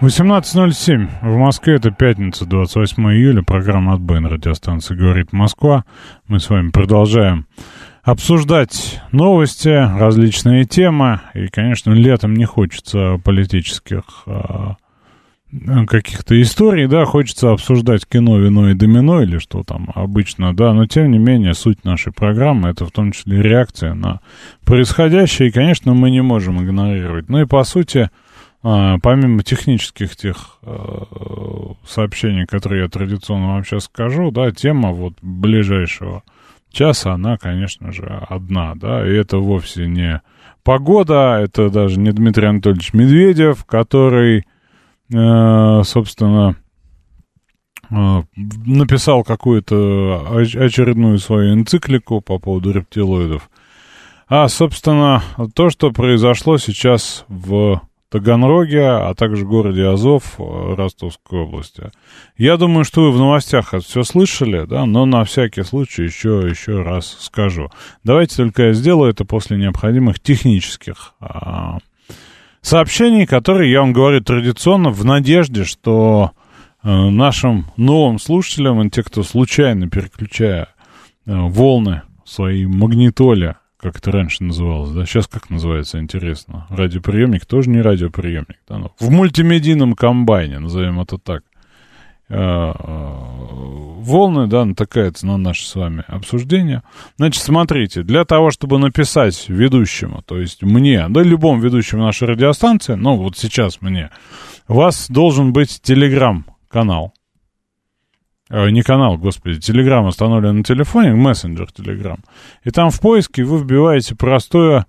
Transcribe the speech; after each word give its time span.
18.07. 0.00 1.08
В 1.22 1.36
Москве 1.38 1.74
это 1.74 1.90
пятница, 1.90 2.46
28 2.46 3.02
июля. 3.14 3.42
Программа 3.42 3.94
«Отбой» 3.94 4.20
на 4.20 4.28
радиостанции 4.28 4.94
«Говорит 4.94 5.32
Москва». 5.32 5.84
Мы 6.28 6.38
с 6.38 6.48
вами 6.48 6.70
продолжаем 6.70 7.46
обсуждать 8.04 9.02
новости, 9.10 9.68
различные 9.68 10.66
темы. 10.66 11.20
И, 11.34 11.48
конечно, 11.48 11.90
летом 11.90 12.34
не 12.34 12.44
хочется 12.44 13.20
политических 13.24 14.04
а, 14.26 14.76
каких-то 15.88 16.40
историй, 16.40 16.86
да, 16.86 17.04
хочется 17.04 17.50
обсуждать 17.50 18.06
кино, 18.06 18.38
вино 18.38 18.70
и 18.70 18.74
домино 18.74 19.22
или 19.22 19.38
что 19.38 19.64
там 19.64 19.90
обычно, 19.96 20.54
да, 20.54 20.74
но 20.74 20.86
тем 20.86 21.10
не 21.10 21.18
менее 21.18 21.54
суть 21.54 21.84
нашей 21.84 22.12
программы 22.12 22.68
это 22.68 22.86
в 22.86 22.92
том 22.92 23.10
числе 23.10 23.42
реакция 23.42 23.94
на 23.94 24.20
происходящее, 24.64 25.48
и, 25.48 25.52
конечно, 25.52 25.92
мы 25.92 26.12
не 26.12 26.22
можем 26.22 26.62
игнорировать. 26.62 27.28
Ну 27.28 27.40
и 27.40 27.46
по 27.46 27.64
сути, 27.64 28.10
а, 28.62 28.98
помимо 29.02 29.42
технических 29.42 30.16
тех 30.16 30.58
а, 30.62 31.74
сообщений, 31.86 32.46
которые 32.46 32.82
я 32.82 32.88
традиционно 32.88 33.48
вам 33.48 33.64
сейчас 33.64 33.84
скажу, 33.84 34.30
да, 34.30 34.50
тема 34.50 34.92
вот 34.92 35.14
ближайшего 35.22 36.22
часа, 36.70 37.14
она, 37.14 37.36
конечно 37.38 37.92
же, 37.92 38.06
одна, 38.28 38.74
да, 38.74 39.06
и 39.06 39.14
это 39.14 39.38
вовсе 39.38 39.86
не 39.86 40.22
погода, 40.62 41.38
это 41.40 41.70
даже 41.70 41.98
не 41.98 42.12
Дмитрий 42.12 42.46
Анатольевич 42.46 42.92
Медведев, 42.92 43.64
который 43.64 44.44
Э, 45.12 45.82
собственно, 45.84 46.56
э, 47.90 48.22
написал 48.66 49.24
какую-то 49.24 50.36
очередную 50.36 51.18
свою 51.18 51.54
энциклику 51.54 52.20
по 52.20 52.38
поводу 52.38 52.72
рептилоидов. 52.72 53.48
А, 54.28 54.48
собственно, 54.48 55.22
то, 55.54 55.70
что 55.70 55.90
произошло 55.90 56.58
сейчас 56.58 57.24
в 57.28 57.80
Таганроге, 58.10 58.86
а 58.86 59.14
также 59.14 59.44
городе 59.44 59.86
Азов 59.86 60.36
э, 60.38 60.74
Ростовской 60.74 61.40
области. 61.40 61.90
Я 62.38 62.56
думаю, 62.56 62.84
что 62.84 63.02
вы 63.02 63.12
в 63.12 63.18
новостях 63.18 63.74
это 63.74 63.84
все 63.84 64.02
слышали, 64.02 64.64
да, 64.64 64.86
но 64.86 65.04
на 65.04 65.24
всякий 65.24 65.62
случай 65.62 66.04
еще, 66.04 66.46
еще 66.48 66.82
раз 66.82 67.18
скажу. 67.20 67.70
Давайте 68.04 68.36
только 68.36 68.68
я 68.68 68.72
сделаю 68.72 69.10
это 69.10 69.26
после 69.26 69.58
необходимых 69.58 70.20
технических 70.20 71.14
а, 71.20 71.78
сообщений, 72.62 73.26
которые, 73.26 73.70
я 73.70 73.80
вам 73.80 73.92
говорю 73.92 74.22
традиционно, 74.22 74.88
в 74.88 75.04
надежде, 75.04 75.64
что 75.64 76.32
э, 76.82 76.88
нашим 76.88 77.66
новым 77.76 78.18
слушателям, 78.18 78.80
и 78.82 78.90
те, 78.90 79.02
кто 79.02 79.22
случайно 79.22 79.90
переключая 79.90 80.68
э, 81.26 81.34
волны 81.34 82.02
своей 82.24 82.64
магнитоле, 82.64 83.56
как 83.80 83.96
это 83.96 84.10
раньше 84.10 84.42
называлось, 84.44 84.90
да, 84.90 85.06
сейчас 85.06 85.26
как 85.28 85.50
называется, 85.50 85.98
интересно, 85.98 86.66
радиоприемник, 86.70 87.46
тоже 87.46 87.70
не 87.70 87.80
радиоприемник, 87.80 88.58
да, 88.68 88.78
ну, 88.78 88.92
в 88.98 89.10
мультимедийном 89.10 89.94
комбайне, 89.94 90.58
назовем 90.58 91.00
это 91.00 91.18
так, 91.18 91.42
э, 92.28 92.34
э 92.36 93.88
волны, 93.98 94.46
да, 94.46 94.64
натыкаются 94.64 95.26
на 95.26 95.36
наше 95.36 95.66
с 95.66 95.74
вами 95.74 96.04
обсуждение. 96.08 96.82
Значит, 97.16 97.42
смотрите, 97.42 98.02
для 98.02 98.24
того, 98.24 98.50
чтобы 98.50 98.78
написать 98.78 99.48
ведущему, 99.48 100.22
то 100.22 100.38
есть 100.38 100.62
мне, 100.62 101.06
да, 101.08 101.22
любому 101.22 101.60
ведущему 101.60 102.04
нашей 102.04 102.28
радиостанции, 102.28 102.94
ну, 102.94 103.16
вот 103.16 103.36
сейчас 103.36 103.80
мне, 103.80 104.10
у 104.66 104.74
вас 104.74 105.10
должен 105.10 105.52
быть 105.52 105.80
телеграм-канал. 105.82 107.12
Э, 108.50 108.70
не 108.70 108.82
канал, 108.82 109.18
господи, 109.18 109.60
телеграм 109.60 110.06
установлен 110.06 110.58
на 110.58 110.64
телефоне, 110.64 111.14
мессенджер 111.14 111.70
телеграм. 111.72 112.18
И 112.64 112.70
там 112.70 112.90
в 112.90 113.00
поиске 113.00 113.44
вы 113.44 113.58
вбиваете 113.58 114.14
простое 114.14 114.86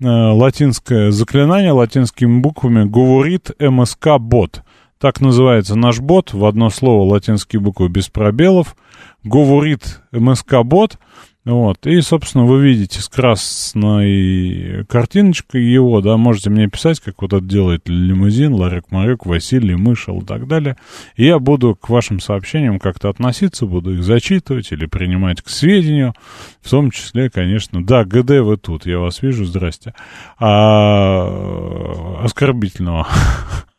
э, 0.00 0.06
латинское 0.06 1.10
заклинание 1.10 1.72
латинскими 1.72 2.40
буквами 2.40 2.84
«Говорит 2.84 3.50
МСК 3.58 4.18
бот». 4.18 4.62
Так 5.00 5.22
называется 5.22 5.76
наш 5.76 5.98
бот, 5.98 6.34
в 6.34 6.44
одно 6.44 6.68
слово 6.68 7.10
латинские 7.10 7.60
буквы 7.60 7.88
без 7.88 8.10
пробелов. 8.10 8.76
Говорит 9.24 10.02
МСК-бот. 10.12 10.98
Вот, 11.46 11.86
и, 11.86 12.02
собственно, 12.02 12.44
вы 12.44 12.62
видите 12.62 13.00
с 13.00 13.08
красной 13.08 14.84
картиночкой 14.84 15.64
его, 15.64 16.02
да, 16.02 16.18
можете 16.18 16.50
мне 16.50 16.68
писать, 16.68 17.00
как 17.00 17.22
вот 17.22 17.32
это 17.32 17.42
делает 17.42 17.88
лимузин, 17.88 18.52
Ларек 18.52 18.90
Марек, 18.90 19.24
Василий, 19.24 19.74
Мышел 19.74 20.20
и 20.20 20.24
так 20.26 20.46
далее. 20.46 20.76
И 21.16 21.24
я 21.24 21.38
буду 21.38 21.74
к 21.74 21.88
вашим 21.88 22.20
сообщениям 22.20 22.78
как-то 22.78 23.08
относиться, 23.08 23.64
буду 23.64 23.94
их 23.94 24.02
зачитывать 24.02 24.70
или 24.70 24.84
принимать 24.84 25.40
к 25.40 25.48
сведению, 25.48 26.12
в 26.60 26.68
том 26.68 26.90
числе, 26.90 27.30
конечно, 27.30 27.82
да, 27.82 28.04
ГД 28.04 28.40
вы 28.40 28.58
тут, 28.58 28.84
я 28.84 28.98
вас 28.98 29.22
вижу, 29.22 29.46
здрасте, 29.46 29.94
а, 30.38 32.20
оскорбительного 32.22 33.08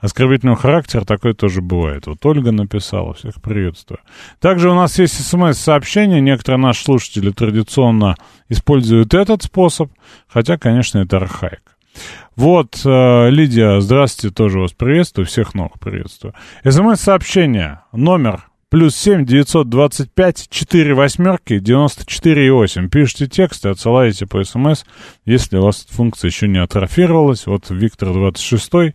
оскорбительного 0.00 0.56
характера 0.56 1.04
такое 1.04 1.34
тоже 1.34 1.62
бывает. 1.62 2.06
Вот 2.06 2.24
Ольга 2.26 2.52
написала, 2.52 3.14
всех 3.14 3.40
приветствую. 3.42 4.00
Также 4.40 4.70
у 4.70 4.74
нас 4.74 4.98
есть 4.98 5.14
смс-сообщение, 5.14 6.20
некоторые 6.20 6.60
наши 6.60 6.84
слушатели 6.84 7.30
традиционно 7.30 8.16
используют 8.48 9.14
этот 9.14 9.42
способ, 9.42 9.90
хотя, 10.28 10.58
конечно, 10.58 10.98
это 10.98 11.16
архаик. 11.16 11.62
Вот, 12.34 12.80
э, 12.84 13.30
Лидия, 13.30 13.80
здравствуйте, 13.80 14.34
тоже 14.34 14.60
вас 14.60 14.72
приветствую, 14.72 15.26
всех 15.26 15.54
новых 15.54 15.80
приветствую. 15.80 16.34
СМС-сообщение, 16.62 17.80
номер 17.92 18.48
плюс 18.68 18.96
семь 18.96 19.24
девятьсот 19.24 19.70
двадцать 19.70 20.12
пять 20.12 20.48
четыре 20.50 20.92
восьмерки 20.92 21.58
девяносто 21.60 22.04
четыре 22.04 22.48
и 22.48 22.50
восемь. 22.50 22.90
Пишите 22.90 23.28
текст 23.28 23.64
и 23.64 23.70
отсылаете 23.70 24.26
по 24.26 24.44
СМС, 24.44 24.84
если 25.24 25.56
у 25.56 25.62
вас 25.62 25.86
функция 25.88 26.28
еще 26.28 26.48
не 26.48 26.58
атрофировалась. 26.58 27.46
Вот 27.46 27.70
Виктор 27.70 28.12
двадцать 28.12 28.44
шестой 28.44 28.94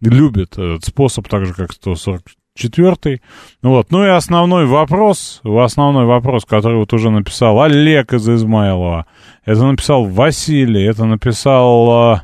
любит 0.00 0.52
этот 0.52 0.84
способ, 0.84 1.28
так 1.28 1.46
же, 1.46 1.54
как 1.54 1.70
144-й. 1.72 3.20
Вот. 3.62 3.90
Ну 3.90 4.04
и 4.04 4.08
основной 4.08 4.66
вопрос, 4.66 5.40
основной 5.44 6.06
вопрос, 6.06 6.44
который 6.44 6.78
вот 6.78 6.92
уже 6.92 7.10
написал 7.10 7.60
Олег 7.60 8.12
из 8.12 8.28
Измайлова, 8.28 9.06
это 9.44 9.64
написал 9.64 10.04
Василий, 10.04 10.84
это 10.84 11.04
написал, 11.04 12.22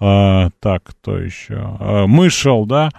э, 0.00 0.04
э, 0.04 0.50
так, 0.60 0.82
кто 0.84 1.18
еще, 1.18 1.76
э, 1.78 2.06
Мышел, 2.06 2.66
да, 2.66 2.90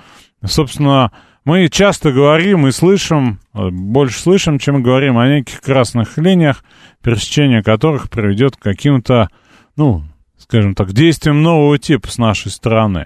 собственно, 0.45 1.11
мы 1.45 1.69
часто 1.69 2.11
говорим 2.11 2.67
и 2.67 2.71
слышим, 2.71 3.39
больше 3.53 4.19
слышим, 4.19 4.59
чем 4.59 4.83
говорим 4.83 5.17
о 5.17 5.29
неких 5.29 5.61
красных 5.61 6.17
линиях, 6.17 6.61
пересечение 7.01 7.63
которых 7.63 8.09
приведет 8.09 8.57
к 8.57 8.61
каким-то, 8.61 9.29
ну, 9.77 10.03
скажем 10.37 10.75
так, 10.75 10.91
действиям 10.91 11.43
нового 11.43 11.77
типа 11.77 12.09
с 12.09 12.17
нашей 12.17 12.51
стороны. 12.51 13.05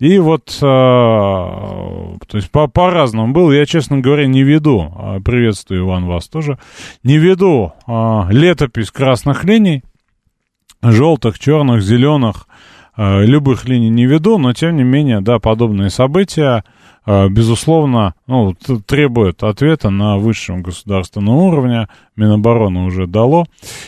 И 0.00 0.18
вот, 0.18 0.58
э, 0.60 0.64
то 0.64 2.16
есть 2.32 2.50
по- 2.50 2.66
по-разному 2.66 3.32
было. 3.32 3.52
Я, 3.52 3.64
честно 3.64 4.00
говоря, 4.00 4.26
не 4.26 4.42
веду, 4.42 4.92
э, 4.96 5.20
приветствую, 5.24 5.82
Иван, 5.82 6.06
вас 6.06 6.28
тоже, 6.28 6.58
не 7.04 7.16
веду 7.18 7.72
э, 7.86 8.22
летопись 8.30 8.90
красных 8.90 9.44
линий, 9.44 9.84
желтых, 10.82 11.38
черных, 11.38 11.82
зеленых, 11.82 12.48
любых 12.96 13.64
линий 13.64 13.88
не 13.88 14.06
веду, 14.06 14.38
но, 14.38 14.52
тем 14.52 14.76
не 14.76 14.84
менее, 14.84 15.20
да, 15.20 15.40
подобные 15.40 15.90
события, 15.90 16.62
безусловно, 17.06 18.14
ну, 18.28 18.54
требуют 18.86 19.42
ответа 19.42 19.90
на 19.90 20.16
высшем 20.16 20.62
государственном 20.62 21.34
уровне. 21.34 21.88
Минобороны 22.14 22.84
уже 22.84 23.08
дало. 23.08 23.46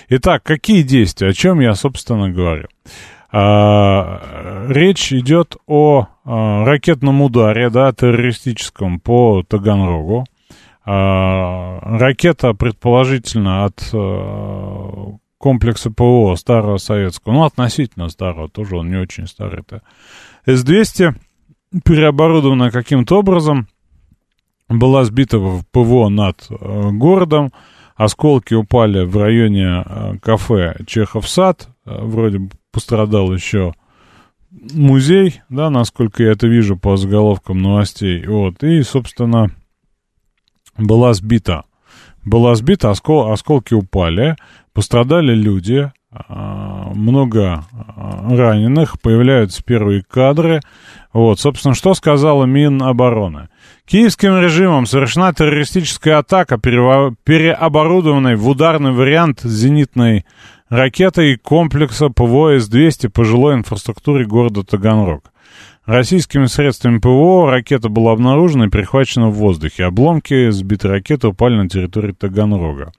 Итак, 0.08 0.42
какие 0.42 0.82
действия, 0.82 1.28
о 1.28 1.32
чем 1.34 1.60
я, 1.60 1.74
собственно, 1.76 2.30
говорю? 2.30 2.66
А, 3.32 4.66
речь 4.68 5.12
идет 5.12 5.56
о 5.66 6.06
а, 6.24 6.64
ракетном 6.64 7.22
ударе, 7.22 7.70
да, 7.70 7.92
террористическом 7.92 9.00
по 9.00 9.42
Таганрогу. 9.42 10.26
А, 10.84 11.80
ракета, 11.80 12.54
предположительно, 12.54 13.64
от 13.64 13.80
комплекса 15.38 15.90
ПВО 15.90 16.34
старого 16.36 16.76
советского, 16.76 17.32
ну, 17.32 17.44
относительно 17.44 18.08
старого, 18.08 18.48
тоже 18.48 18.76
он 18.76 18.90
не 18.90 18.96
очень 18.96 19.26
старый, 19.26 19.60
это 19.60 19.82
С-200, 20.46 21.14
переоборудована 21.84 22.70
каким-то 22.70 23.18
образом, 23.18 23.68
была 24.68 25.04
сбита 25.04 25.38
в 25.38 25.64
ПВО 25.70 26.08
над 26.08 26.46
городом, 26.48 27.52
осколки 27.96 28.54
упали 28.54 29.04
в 29.04 29.16
районе 29.16 30.18
кафе 30.22 30.76
Чехов 30.86 31.28
сад, 31.28 31.68
вроде 31.84 32.48
пострадал 32.76 33.32
еще 33.32 33.72
музей, 34.50 35.40
да, 35.48 35.70
насколько 35.70 36.22
я 36.22 36.32
это 36.32 36.46
вижу 36.46 36.76
по 36.76 36.98
заголовкам 36.98 37.62
новостей. 37.62 38.26
Вот, 38.26 38.62
и, 38.62 38.82
собственно, 38.82 39.50
была 40.76 41.14
сбита. 41.14 41.64
Была 42.22 42.54
сбита, 42.54 42.90
оскол, 42.90 43.32
осколки 43.32 43.72
упали, 43.72 44.36
пострадали 44.74 45.34
люди, 45.34 45.90
а, 46.10 46.92
много 46.94 47.64
а, 47.72 48.28
раненых, 48.28 49.00
появляются 49.00 49.62
первые 49.64 50.02
кадры. 50.02 50.60
Вот, 51.14 51.40
собственно, 51.40 51.74
что 51.74 51.94
сказала 51.94 52.44
Минобороны? 52.44 53.48
Киевским 53.86 54.38
режимом 54.38 54.84
совершена 54.84 55.32
террористическая 55.32 56.18
атака, 56.18 56.58
переоборудованной 56.58 58.36
в 58.36 58.46
ударный 58.46 58.92
вариант 58.92 59.40
зенитной 59.44 60.26
ракетой 60.68 61.36
комплекса 61.36 62.08
ПВО 62.08 62.58
С-200 62.58 63.08
по 63.08 63.24
жилой 63.24 63.54
инфраструктуре 63.54 64.24
города 64.24 64.62
Таганрог. 64.62 65.32
Российскими 65.84 66.46
средствами 66.46 66.98
ПВО 66.98 67.50
ракета 67.50 67.88
была 67.88 68.12
обнаружена 68.12 68.66
и 68.66 68.70
перехвачена 68.70 69.28
в 69.28 69.34
воздухе. 69.34 69.84
Обломки 69.84 70.50
сбитой 70.50 70.90
ракеты 70.90 71.28
упали 71.28 71.54
на 71.56 71.68
территории 71.68 72.12
Таганрога. 72.12 72.92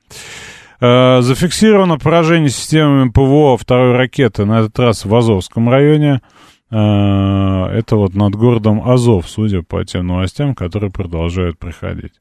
Э, 0.80 1.22
зафиксировано 1.22 1.98
поражение 1.98 2.50
системами 2.50 3.10
ПВО 3.10 3.58
второй 3.58 3.94
ракеты, 3.94 4.46
на 4.46 4.60
этот 4.60 4.80
раз 4.80 5.04
в 5.04 5.14
Азовском 5.14 5.70
районе. 5.70 6.22
Э, 6.72 7.66
это 7.74 7.98
вот 7.98 8.14
над 8.14 8.36
городом 8.36 8.88
Азов, 8.90 9.28
судя 9.28 9.64
по 9.64 9.84
тем 9.84 10.08
новостям, 10.08 10.56
которые 10.56 10.92
продолжают 10.92 11.58
приходить. 11.60 12.14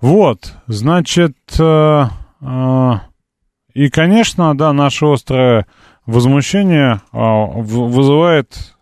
Вот, 0.00 0.54
значит, 0.66 1.36
э, 1.58 2.04
и, 3.84 3.90
конечно, 3.90 4.56
да, 4.56 4.72
наше 4.72 5.06
острое 5.06 5.66
возмущение 6.06 7.00
вызывает 7.12 8.74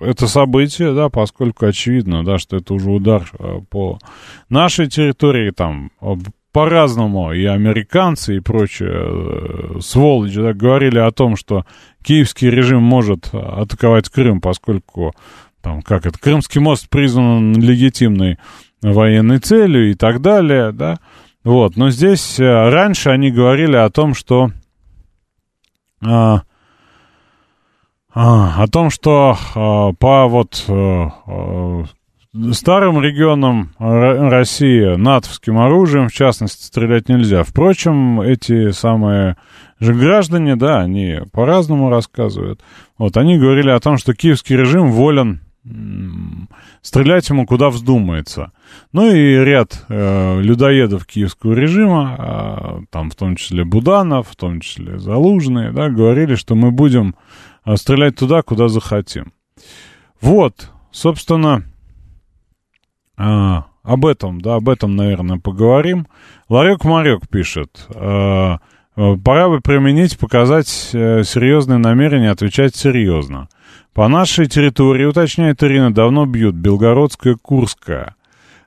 это 0.00 0.26
событие, 0.26 0.94
да, 0.94 1.10
поскольку 1.10 1.66
очевидно, 1.66 2.24
да, 2.24 2.38
что 2.38 2.56
это 2.56 2.74
уже 2.74 2.90
удар 2.90 3.30
по 3.70 3.98
нашей 4.48 4.88
территории, 4.88 5.50
там, 5.50 5.90
по-разному 6.52 7.32
и 7.32 7.44
американцы, 7.44 8.36
и 8.36 8.40
прочие 8.40 8.90
э, 8.92 9.80
сволочи 9.80 10.40
да, 10.40 10.52
говорили 10.52 10.98
о 10.98 11.10
том, 11.10 11.36
что 11.36 11.64
киевский 12.02 12.50
режим 12.50 12.82
может 12.82 13.30
атаковать 13.32 14.10
Крым, 14.10 14.40
поскольку 14.40 15.14
там, 15.62 15.80
как 15.82 16.04
это, 16.04 16.18
Крымский 16.18 16.60
мост 16.60 16.88
признан 16.90 17.54
легитимной 17.54 18.38
военной 18.82 19.38
целью 19.38 19.90
и 19.90 19.94
так 19.94 20.20
далее, 20.20 20.72
да. 20.72 20.98
Вот, 21.44 21.76
но 21.76 21.90
здесь 21.90 22.38
э, 22.38 22.44
раньше 22.44 23.10
они 23.10 23.30
говорили 23.30 23.76
о 23.76 23.90
том, 23.90 24.14
что 24.14 24.50
а, 26.04 26.42
а, 28.14 28.62
о 28.62 28.66
том, 28.68 28.90
что 28.90 29.36
а, 29.54 29.92
по 29.94 30.28
вот 30.28 30.64
а, 30.68 31.84
старым 32.52 33.00
регионам 33.00 33.70
России 33.78 34.96
натовским 34.96 35.58
оружием, 35.58 36.08
в 36.08 36.12
частности, 36.12 36.64
стрелять 36.64 37.08
нельзя. 37.08 37.42
Впрочем, 37.42 38.20
эти 38.20 38.70
самые 38.70 39.36
же 39.80 39.94
граждане, 39.94 40.56
да, 40.56 40.80
они 40.80 41.20
по-разному 41.32 41.90
рассказывают. 41.90 42.60
Вот, 42.98 43.16
они 43.16 43.38
говорили 43.38 43.70
о 43.70 43.80
том, 43.80 43.98
что 43.98 44.14
киевский 44.14 44.56
режим 44.56 44.92
волен 44.92 45.40
стрелять 46.82 47.28
ему 47.30 47.46
куда 47.46 47.70
вздумается. 47.70 48.52
Ну 48.92 49.10
и 49.10 49.36
ряд 49.36 49.84
э, 49.88 50.40
людоедов 50.40 51.06
киевского 51.06 51.54
режима, 51.54 52.16
э, 52.18 52.84
там 52.90 53.10
в 53.10 53.14
том 53.14 53.36
числе 53.36 53.64
Буданов, 53.64 54.28
в 54.28 54.36
том 54.36 54.60
числе 54.60 54.98
Залужные, 54.98 55.72
да, 55.72 55.88
говорили, 55.88 56.34
что 56.34 56.54
мы 56.54 56.72
будем 56.72 57.14
э, 57.64 57.76
стрелять 57.76 58.16
туда, 58.16 58.42
куда 58.42 58.68
захотим. 58.68 59.32
Вот, 60.20 60.70
собственно, 60.90 61.64
а, 63.16 63.66
об 63.82 64.06
этом, 64.06 64.40
да, 64.40 64.56
об 64.56 64.68
этом, 64.68 64.96
наверное, 64.96 65.38
поговорим. 65.38 66.06
Ларек 66.48 66.84
Марек 66.84 67.28
пишет. 67.28 67.86
А, 67.94 68.58
пора 68.94 69.48
бы 69.48 69.60
применить, 69.60 70.18
показать 70.18 70.90
э, 70.92 71.22
серьезные 71.24 71.78
намерения, 71.78 72.30
отвечать 72.30 72.76
серьезно. 72.76 73.48
По 73.94 74.08
нашей 74.08 74.46
территории, 74.46 75.04
уточняет 75.04 75.62
Ирина, 75.62 75.92
давно 75.92 76.24
бьют. 76.24 76.54
Белгородская, 76.54 77.36
Курская. 77.40 78.16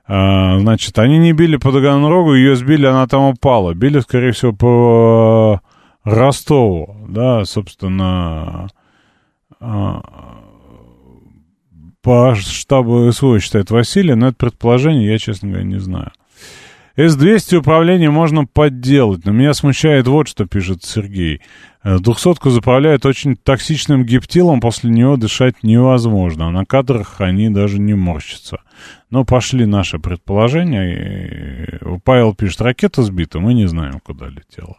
А, 0.06 0.58
значит, 0.60 0.98
они 1.00 1.18
не 1.18 1.32
били 1.32 1.56
по 1.56 1.72
Таганрогу, 1.72 2.34
ее 2.34 2.54
сбили, 2.54 2.86
она 2.86 3.08
там 3.08 3.24
упала. 3.30 3.74
Били, 3.74 3.98
скорее 4.00 4.30
всего, 4.30 4.52
по 4.52 5.60
Ростову, 6.04 7.06
да, 7.08 7.44
собственно, 7.44 8.68
а, 9.58 10.00
по 12.02 12.36
штабу 12.36 13.10
СВО 13.10 13.40
считает 13.40 13.72
Василий, 13.72 14.14
но 14.14 14.28
это 14.28 14.36
предположение, 14.36 15.10
я, 15.10 15.18
честно 15.18 15.48
говоря, 15.48 15.64
не 15.64 15.80
знаю. 15.80 16.12
С-200 16.96 17.56
управление 17.56 18.10
можно 18.10 18.46
подделать, 18.46 19.24
но 19.24 19.32
меня 19.32 19.52
смущает 19.52 20.06
вот 20.06 20.28
что 20.28 20.46
пишет 20.46 20.82
Сергей. 20.82 21.42
Э, 21.82 21.98
двухсотку 21.98 22.50
заправляют 22.50 23.04
очень 23.04 23.36
токсичным 23.36 24.04
гептилом, 24.04 24.60
после 24.60 24.90
него 24.90 25.16
дышать 25.16 25.62
невозможно. 25.62 26.48
А 26.48 26.50
на 26.50 26.64
кадрах 26.64 27.20
они 27.20 27.50
даже 27.50 27.78
не 27.78 27.94
морщатся. 27.94 28.58
Но 29.10 29.24
пошли 29.24 29.66
наши 29.66 29.98
предположения. 29.98 31.80
Павел 32.04 32.34
пишет, 32.34 32.62
ракета 32.62 33.02
сбита, 33.02 33.40
мы 33.40 33.54
не 33.54 33.66
знаем, 33.66 34.00
куда 34.02 34.28
летела. 34.28 34.78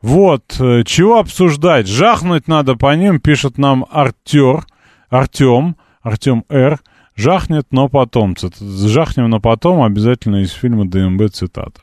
Вот, 0.00 0.56
э, 0.58 0.84
чего 0.84 1.18
обсуждать? 1.18 1.86
Жахнуть 1.86 2.48
надо 2.48 2.76
по 2.76 2.94
ним, 2.96 3.20
пишет 3.20 3.58
нам 3.58 3.84
Артер, 3.90 4.64
Артем. 5.10 5.76
Артем 6.06 6.44
Р. 6.48 6.78
Жахнет, 7.16 7.66
но 7.70 7.88
потом. 7.88 8.36
Жахнем, 8.60 9.30
но 9.30 9.40
потом 9.40 9.82
обязательно 9.82 10.42
из 10.42 10.52
фильма 10.52 10.88
ДМБ 10.88 11.32
цитата. 11.32 11.80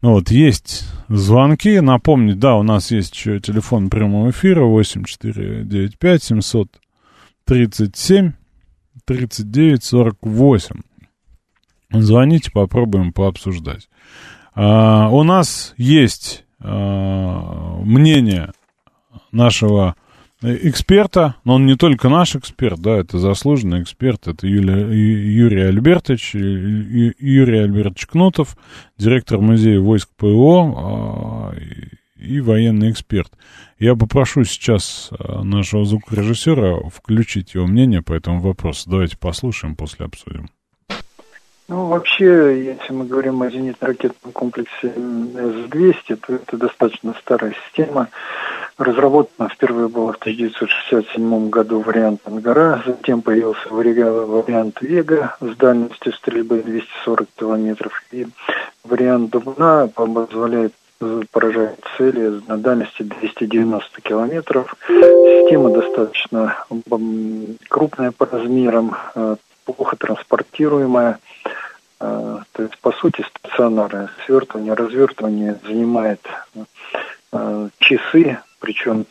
Ну 0.00 0.12
вот, 0.12 0.30
есть 0.30 0.86
звонки. 1.08 1.80
Напомнить, 1.80 2.38
да, 2.38 2.54
у 2.54 2.62
нас 2.62 2.92
есть 2.92 3.14
еще 3.14 3.40
телефон 3.40 3.90
прямого 3.90 4.30
эфира 4.30 4.62
8495 4.62 6.22
737 6.22 8.32
39 9.04 9.84
48. 9.84 10.76
Звоните, 11.90 12.52
попробуем 12.52 13.12
пообсуждать. 13.12 13.88
А, 14.54 15.08
у 15.08 15.24
нас 15.24 15.74
есть 15.76 16.44
а, 16.60 17.80
мнение 17.82 18.52
нашего 19.32 19.96
эксперта, 20.42 21.36
но 21.44 21.54
он 21.54 21.66
не 21.66 21.76
только 21.76 22.08
наш 22.08 22.36
эксперт, 22.36 22.80
да, 22.80 22.96
это 22.98 23.18
заслуженный 23.18 23.82
эксперт, 23.82 24.28
это 24.28 24.46
Юлия, 24.46 24.86
Юрий 24.86 25.62
Альбертович, 25.62 26.34
Юрий 26.34 27.58
Альбертович 27.58 28.06
Кнутов, 28.06 28.56
директор 28.96 29.40
музея 29.40 29.80
войск 29.80 30.08
ПО 30.16 30.74
а, 30.76 31.54
и 32.16 32.40
военный 32.40 32.90
эксперт. 32.90 33.32
Я 33.78 33.96
попрошу 33.96 34.44
сейчас 34.44 35.10
а, 35.10 35.42
нашего 35.42 35.84
звукорежиссера 35.84 36.88
включить 36.88 37.54
его 37.54 37.66
мнение 37.66 38.02
по 38.02 38.12
этому 38.12 38.40
вопросу. 38.40 38.88
Давайте 38.88 39.16
послушаем, 39.16 39.74
после 39.74 40.06
обсудим. 40.06 40.48
Ну, 41.68 41.84
вообще, 41.84 42.64
если 42.64 42.94
мы 42.94 43.04
говорим 43.04 43.42
о 43.42 43.50
зенитно-ракетном 43.50 44.32
комплексе 44.32 44.88
С-200, 44.88 46.16
то 46.16 46.34
это 46.36 46.56
достаточно 46.56 47.14
старая 47.20 47.54
система. 47.66 48.08
Разработана 48.78 49.50
впервые 49.50 49.88
была 49.88 50.12
в 50.12 50.16
1967 50.16 51.50
году 51.50 51.80
вариант 51.80 52.22
«Ангара», 52.24 52.82
затем 52.86 53.20
появился 53.20 53.68
вариант 53.68 54.80
«Вега» 54.80 55.36
с 55.42 55.56
дальностью 55.56 56.14
стрельбы 56.14 56.62
240 56.62 57.28
километров, 57.36 58.02
и 58.12 58.26
вариант 58.84 59.30
«Дубна» 59.30 59.88
позволяет 59.88 60.72
поражать 61.30 61.76
цели 61.98 62.40
на 62.48 62.56
дальности 62.56 63.02
290 63.02 64.00
километров. 64.00 64.74
Система 64.86 65.70
достаточно 65.70 66.64
крупная 67.68 68.10
по 68.12 68.24
размерам, 68.26 68.96
э, 69.14 69.36
плохо 69.64 69.96
транспортируемая. 69.96 71.18
Э, 72.00 72.38
то 72.52 72.62
есть, 72.62 72.78
по 72.78 72.92
сути, 72.92 73.24
стационарное 73.36 74.10
свертывание, 74.24 74.74
развертывание 74.74 75.58
занимает 75.64 76.20
э, 77.32 77.68
часы, 77.78 78.38
причем 78.60 79.06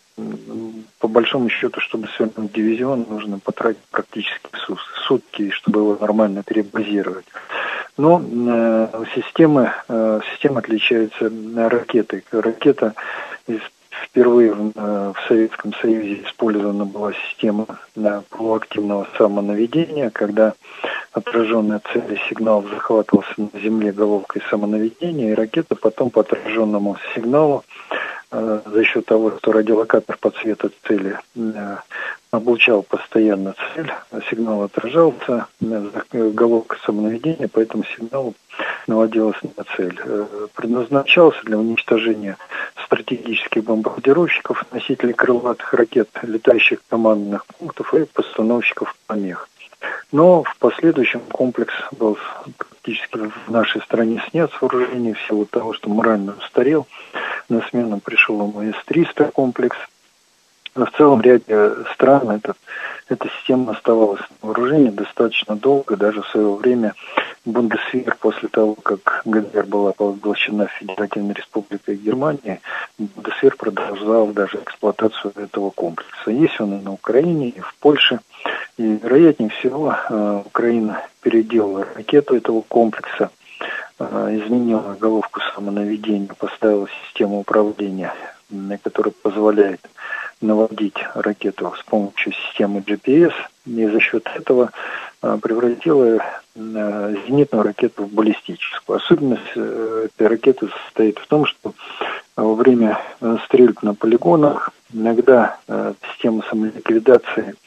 по 1.00 1.08
большому 1.08 1.50
счету, 1.50 1.80
чтобы 1.80 2.08
свернуть 2.08 2.52
дивизион, 2.52 3.06
нужно 3.08 3.38
потратить 3.38 3.84
практически 3.92 4.50
сутки, 5.08 5.52
чтобы 5.52 5.82
его 5.82 5.98
нормально 6.00 6.42
перебазировать. 6.44 7.26
Но 7.98 8.20
э, 8.22 9.04
система, 9.16 9.76
э, 9.88 10.20
система 10.32 10.60
отличается 10.60 11.32
ракетой. 11.70 12.24
Ракета 12.32 12.94
из 13.48 13.62
Впервые 14.04 14.54
в, 14.54 14.72
э, 14.76 15.14
в 15.16 15.28
Советском 15.28 15.74
Союзе 15.76 16.24
использована 16.24 16.86
была 16.86 17.14
система 17.14 17.66
да, 17.96 18.24
полуактивного 18.30 19.08
самонаведения, 19.18 20.10
когда 20.10 20.54
отраженная 21.12 21.82
цель 21.92 22.20
сигнал 22.30 22.64
захватывался 22.64 23.34
на 23.38 23.60
Земле 23.60 23.92
головкой 23.92 24.42
самонаведения, 24.50 25.32
и 25.32 25.36
ракета 25.36 25.76
потом 25.76 26.10
по 26.10 26.22
отраженному 26.22 26.98
сигналу 27.16 27.64
э, 28.32 28.62
за 28.66 28.84
счет 28.84 29.06
того, 29.06 29.38
что 29.38 29.52
радиолокатор 29.52 30.18
подсвета 30.18 30.70
цели 30.88 31.18
э, 31.36 31.78
облучал 32.38 32.84
постоянно 32.84 33.56
цель, 33.76 33.92
сигнал 34.30 34.64
отражался, 34.64 35.48
головка 36.12 36.78
самонаведения, 36.86 37.50
поэтому 37.52 37.84
сигнал 37.84 38.34
наводилась 38.88 39.38
на 39.56 39.64
цель. 39.76 40.00
Предназначался 40.56 41.42
для 41.44 41.58
уничтожения 41.58 42.38
стратегических 42.86 43.64
бомбардировщиков, 43.64 44.66
носителей 44.72 45.14
крылатых 45.14 45.74
ракет, 45.74 46.10
летающих 46.22 46.80
командных 46.90 47.46
пунктов 47.46 47.94
и 47.94 48.06
постановщиков 48.06 48.96
помех. 49.08 49.50
Но 50.12 50.44
в 50.44 50.58
последующем 50.58 51.20
комплекс 51.20 51.74
был 51.92 52.18
практически 52.58 53.18
в 53.18 53.52
нашей 53.52 53.82
стране 53.82 54.24
снят 54.30 54.52
с 54.52 54.62
вооружения 54.62 55.14
в 55.14 55.22
силу 55.28 55.46
того, 55.46 55.74
что 55.74 55.90
морально 55.90 56.36
устарел. 56.40 56.88
На 57.50 57.62
смену 57.70 58.00
пришел 58.00 58.42
ему 58.42 58.62
С-300 58.62 59.32
комплекс. 59.32 59.78
В 60.78 60.92
целом 60.96 61.20
в 61.20 61.24
ряде 61.24 61.72
стран 61.94 62.30
этот, 62.30 62.56
эта 63.10 63.28
система 63.30 63.72
оставалась 63.72 64.22
на 64.22 64.50
вооружении 64.50 64.92
достаточно 64.92 65.56
долго. 65.56 65.98
Даже 65.98 66.22
в 66.22 66.28
свое 66.28 66.54
время 66.54 66.94
Бундесвер 67.46 68.16
после 68.20 68.48
того, 68.48 68.76
как 68.76 69.24
ГДР 69.26 69.66
была 69.66 69.92
поглощена 69.94 70.68
Федеративной 70.68 71.34
Республикой 71.34 71.96
Германии, 71.96 72.62
Бундесвер 73.00 73.56
продолжал 73.58 74.28
даже 74.28 74.58
эксплуатацию 74.58 75.34
этого 75.36 75.72
комплекса. 75.72 76.30
Есть 76.30 76.62
он 76.62 76.78
и 76.78 76.84
на 76.84 76.94
Украине, 76.94 77.50
и 77.50 77.60
в 77.60 77.74
Польше. 77.80 78.20
И, 78.78 78.84
вероятнее 78.84 79.50
всего, 79.50 79.96
э, 80.10 80.42
Украина 80.46 81.02
переделала 81.22 81.88
ракету 81.96 82.36
этого 82.36 82.62
комплекса, 82.62 83.32
э, 83.98 84.40
изменила 84.40 84.96
головку 85.00 85.40
самонаведения, 85.56 86.30
поставила 86.38 86.88
систему 87.08 87.40
управления, 87.40 88.14
которая 88.84 89.14
позволяет 89.24 89.82
наводить 90.42 90.98
ракету 91.16 91.74
с 91.80 91.84
помощью 91.84 92.34
системы 92.34 92.80
GPS, 92.80 93.34
и 93.66 93.86
за 93.86 94.00
счет 94.00 94.30
этого 94.36 94.72
э, 95.22 95.38
превратила 95.42 96.24
зенитную 96.56 97.64
ракету 97.64 98.06
в 98.06 98.12
баллистическую. 98.12 98.98
Особенность 98.98 99.52
этой 99.52 100.28
ракеты 100.28 100.70
состоит 100.70 101.20
в 101.20 101.28
том, 101.28 101.46
что 101.46 101.74
во 102.36 102.56
время 102.56 103.00
стрельб 103.46 103.84
на 103.84 103.94
полигонах 103.94 104.72
иногда 104.92 105.60
система 106.02 106.44
самоликвидации– 106.50 107.54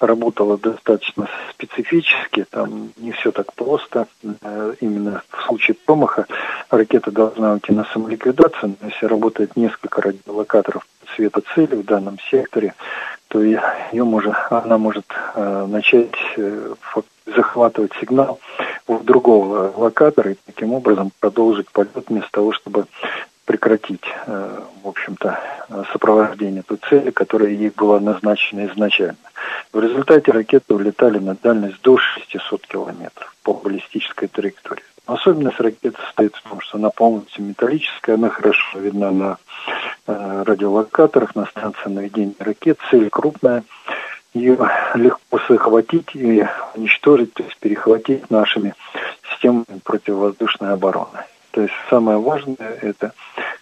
работала 0.00 0.58
достаточно 0.58 1.28
специфически, 1.50 2.44
там 2.50 2.92
не 2.96 3.12
все 3.12 3.30
так 3.32 3.52
просто. 3.54 4.06
Э, 4.42 4.74
именно 4.80 5.22
в 5.30 5.42
случае 5.44 5.76
промаха 5.84 6.26
ракета 6.70 7.10
должна 7.10 7.52
уйти 7.52 7.72
на 7.72 7.84
самоликвидацию, 7.84 8.76
но 8.80 8.88
если 8.88 9.06
работает 9.06 9.56
несколько 9.56 10.02
радиолокаторов 10.02 10.86
цвета 11.14 11.42
цели 11.54 11.74
в 11.74 11.84
данном 11.84 12.18
секторе, 12.30 12.74
то 13.28 13.42
ее 13.42 14.04
может, 14.04 14.34
она 14.50 14.78
может 14.78 15.06
э, 15.34 15.66
начать 15.68 16.14
э, 16.36 16.74
захватывать 17.26 17.92
сигнал 18.00 18.40
у 18.86 18.98
другого 18.98 19.72
локатора 19.76 20.32
и 20.32 20.36
таким 20.46 20.72
образом 20.72 21.12
продолжить 21.20 21.70
полет 21.70 22.08
вместо 22.08 22.30
того, 22.32 22.52
чтобы 22.52 22.86
прекратить, 23.50 24.04
э, 24.26 24.60
в 24.84 24.88
общем-то, 24.88 25.40
сопровождение 25.92 26.62
той 26.62 26.78
цели, 26.88 27.10
которая 27.10 27.50
ей 27.50 27.72
была 27.76 27.98
назначена 27.98 28.66
изначально. 28.66 29.16
В 29.72 29.80
результате 29.80 30.30
ракеты 30.30 30.72
улетали 30.72 31.18
на 31.18 31.34
дальность 31.34 31.82
до 31.82 31.98
600 31.98 32.64
километров 32.68 33.34
по 33.42 33.54
баллистической 33.54 34.28
траектории. 34.28 34.84
Особенность 35.06 35.58
ракеты 35.58 35.96
состоит 36.04 36.36
в 36.36 36.48
том, 36.48 36.60
что 36.60 36.78
она 36.78 36.90
полностью 36.90 37.42
металлическая, 37.42 38.14
она 38.14 38.28
хорошо 38.28 38.78
видна 38.78 39.10
на 39.10 39.38
э, 40.06 40.42
радиолокаторах, 40.46 41.34
на 41.34 41.46
станции 41.46 41.88
наведения 41.88 42.34
ракет, 42.38 42.78
цель 42.88 43.10
крупная, 43.10 43.64
ее 44.32 44.56
легко 44.94 45.40
захватить 45.48 46.14
и 46.14 46.46
уничтожить, 46.76 47.34
то 47.34 47.42
есть 47.42 47.56
перехватить 47.58 48.30
нашими 48.30 48.74
системами 49.28 49.80
противовоздушной 49.82 50.72
обороны. 50.72 51.24
То 51.50 51.62
есть 51.62 51.74
самое 51.88 52.18
важное 52.18 52.56
это, 52.58 53.12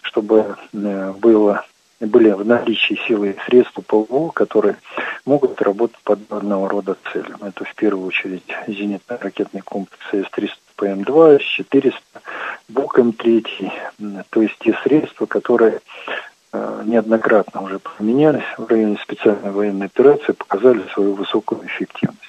чтобы 0.01 0.57
э, 0.73 1.13
было, 1.13 1.65
были 1.99 2.29
в 2.31 2.45
наличии 2.45 2.99
силы 3.07 3.31
и 3.31 3.39
средства 3.45 3.81
ПВО, 3.81 4.29
которые 4.29 4.77
могут 5.25 5.61
работать 5.61 5.99
под 6.03 6.19
одного 6.31 6.67
рода 6.67 6.97
целью. 7.11 7.37
Это 7.41 7.65
в 7.65 7.75
первую 7.75 8.07
очередь 8.07 8.43
зенитно-ракетный 8.67 9.61
комплекс 9.61 10.03
С-300 10.11 10.51
ПМ-2, 10.77 11.39
С-400, 11.39 11.93
БУК 12.69 12.99
М3, 12.99 13.71
то 14.29 14.41
есть 14.41 14.55
те 14.59 14.77
средства, 14.83 15.25
которые 15.25 15.81
э, 16.53 16.83
неоднократно 16.85 17.61
уже 17.61 17.79
применялись 17.79 18.43
в 18.57 18.67
районе 18.67 18.97
специальной 19.01 19.51
военной 19.51 19.87
операции, 19.87 20.33
показали 20.33 20.83
свою 20.93 21.15
высокую 21.15 21.65
эффективность. 21.65 22.28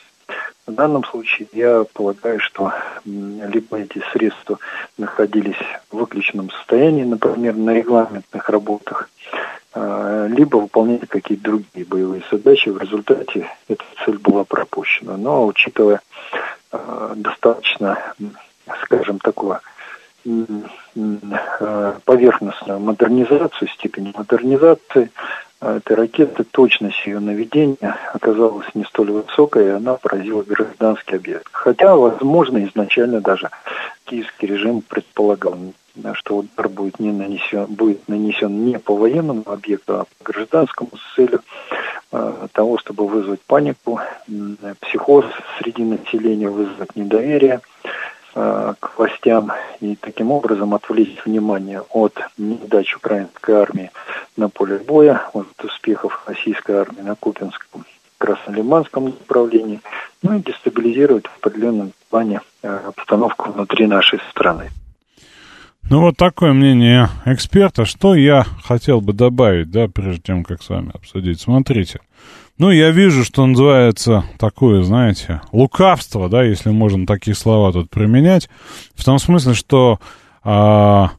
В 0.71 0.75
данном 0.75 1.03
случае 1.05 1.49
я 1.53 1.85
полагаю, 1.93 2.39
что 2.39 2.73
либо 3.05 3.77
эти 3.77 4.01
средства 4.13 4.61
находились 4.99 5.57
в 5.91 5.97
выключенном 5.97 6.51
состоянии, 6.51 7.03
например, 7.03 7.57
на 7.57 7.75
регламентных 7.75 8.49
работах, 8.49 9.11
а, 9.75 10.29
либо 10.29 10.59
выполняли 10.59 11.07
какие-то 11.07 11.43
другие 11.43 11.85
боевые 11.85 12.23
задачи. 12.31 12.69
В 12.69 12.79
результате 12.79 13.51
эта 13.67 13.85
цель 14.05 14.19
была 14.19 14.45
пропущена. 14.45 15.17
Но 15.17 15.45
учитывая 15.45 16.03
а, 16.71 17.15
достаточно, 17.17 18.15
скажем, 18.85 19.19
такого 19.19 19.63
а, 20.25 21.99
поверхностную 22.05 22.79
модернизацию, 22.79 23.69
степень 23.71 24.13
модернизации, 24.17 25.11
этой 25.61 25.97
ракеты 25.97 26.45
точность 26.45 27.07
ее 27.07 27.21
наведения 27.21 27.97
оказалась 28.13 28.67
не 28.75 28.85
столь 28.85 29.13
высокой, 29.13 29.67
и 29.67 29.71
она 29.71 29.95
поразила 29.95 30.43
гражданский 30.43 31.17
объект. 31.17 31.49
Хотя, 31.53 31.95
возможно, 31.97 32.65
изначально 32.65 33.21
даже 33.21 33.51
киевский 34.05 34.49
режим 34.49 34.83
предполагал, 34.83 35.59
что 36.15 36.39
удар 36.39 36.69
будет, 36.69 36.99
не 36.99 37.13
нанесен, 37.13 37.67
будет 37.67 38.09
нанесен 38.09 38.65
не 38.65 38.79
по 38.79 38.97
военному 38.97 39.43
объекту, 39.47 40.01
а 40.01 40.05
по 40.05 40.33
гражданскому 40.33 40.91
с 40.97 41.15
целью 41.15 41.41
э, 42.13 42.47
того, 42.53 42.79
чтобы 42.79 43.07
вызвать 43.07 43.41
панику, 43.43 44.01
психоз 44.81 45.27
среди 45.59 45.83
населения, 45.83 46.49
вызвать 46.49 46.97
недоверие 46.97 47.61
Э, 47.85 47.95
к 48.33 48.93
властям 48.97 49.53
и 49.81 49.97
таким 49.97 50.31
образом 50.31 50.75
отвлечь 50.75 51.25
внимание 51.25 51.83
от 51.91 52.19
неудач 52.39 52.95
украинской 52.97 53.53
армии 53.53 53.91
на 54.37 54.49
поле 54.49 54.79
боя, 54.79 55.23
от 55.33 55.49
успехов 55.65 56.23
российской 56.27 56.77
армии 56.77 57.03
на 57.03 57.17
Купинском 57.17 57.85
Краснолиманском 58.19 59.07
направлении, 59.07 59.81
ну 60.23 60.37
и 60.37 60.43
дестабилизировать 60.43 61.27
в 61.27 61.39
определенном 61.39 61.93
плане 62.11 62.41
э, 62.63 62.69
обстановку 62.69 63.51
внутри 63.51 63.87
нашей 63.87 64.21
страны. 64.31 64.71
Ну, 65.89 66.03
вот 66.03 66.17
такое 66.17 66.53
мнение 66.53 67.09
эксперта. 67.25 67.85
Что 67.85 68.15
я 68.15 68.45
хотел 68.63 69.01
бы 69.01 69.13
добавить, 69.13 69.71
да, 69.71 69.89
прежде 69.89 70.23
чем 70.23 70.45
как 70.45 70.63
с 70.63 70.69
вами 70.69 70.91
обсудить. 70.95 71.41
Смотрите, 71.41 71.99
ну, 72.61 72.71
я 72.71 72.91
вижу, 72.91 73.25
что 73.25 73.47
называется 73.47 74.25
такое, 74.39 74.83
знаете, 74.83 75.41
лукавство, 75.51 76.29
да, 76.29 76.43
если 76.43 76.69
можно 76.69 77.07
такие 77.07 77.35
слова 77.35 77.73
тут 77.73 77.89
применять, 77.89 78.51
в 78.95 79.03
том 79.03 79.19
смысле, 79.19 79.55
что 79.55 79.99
а, 80.45 81.13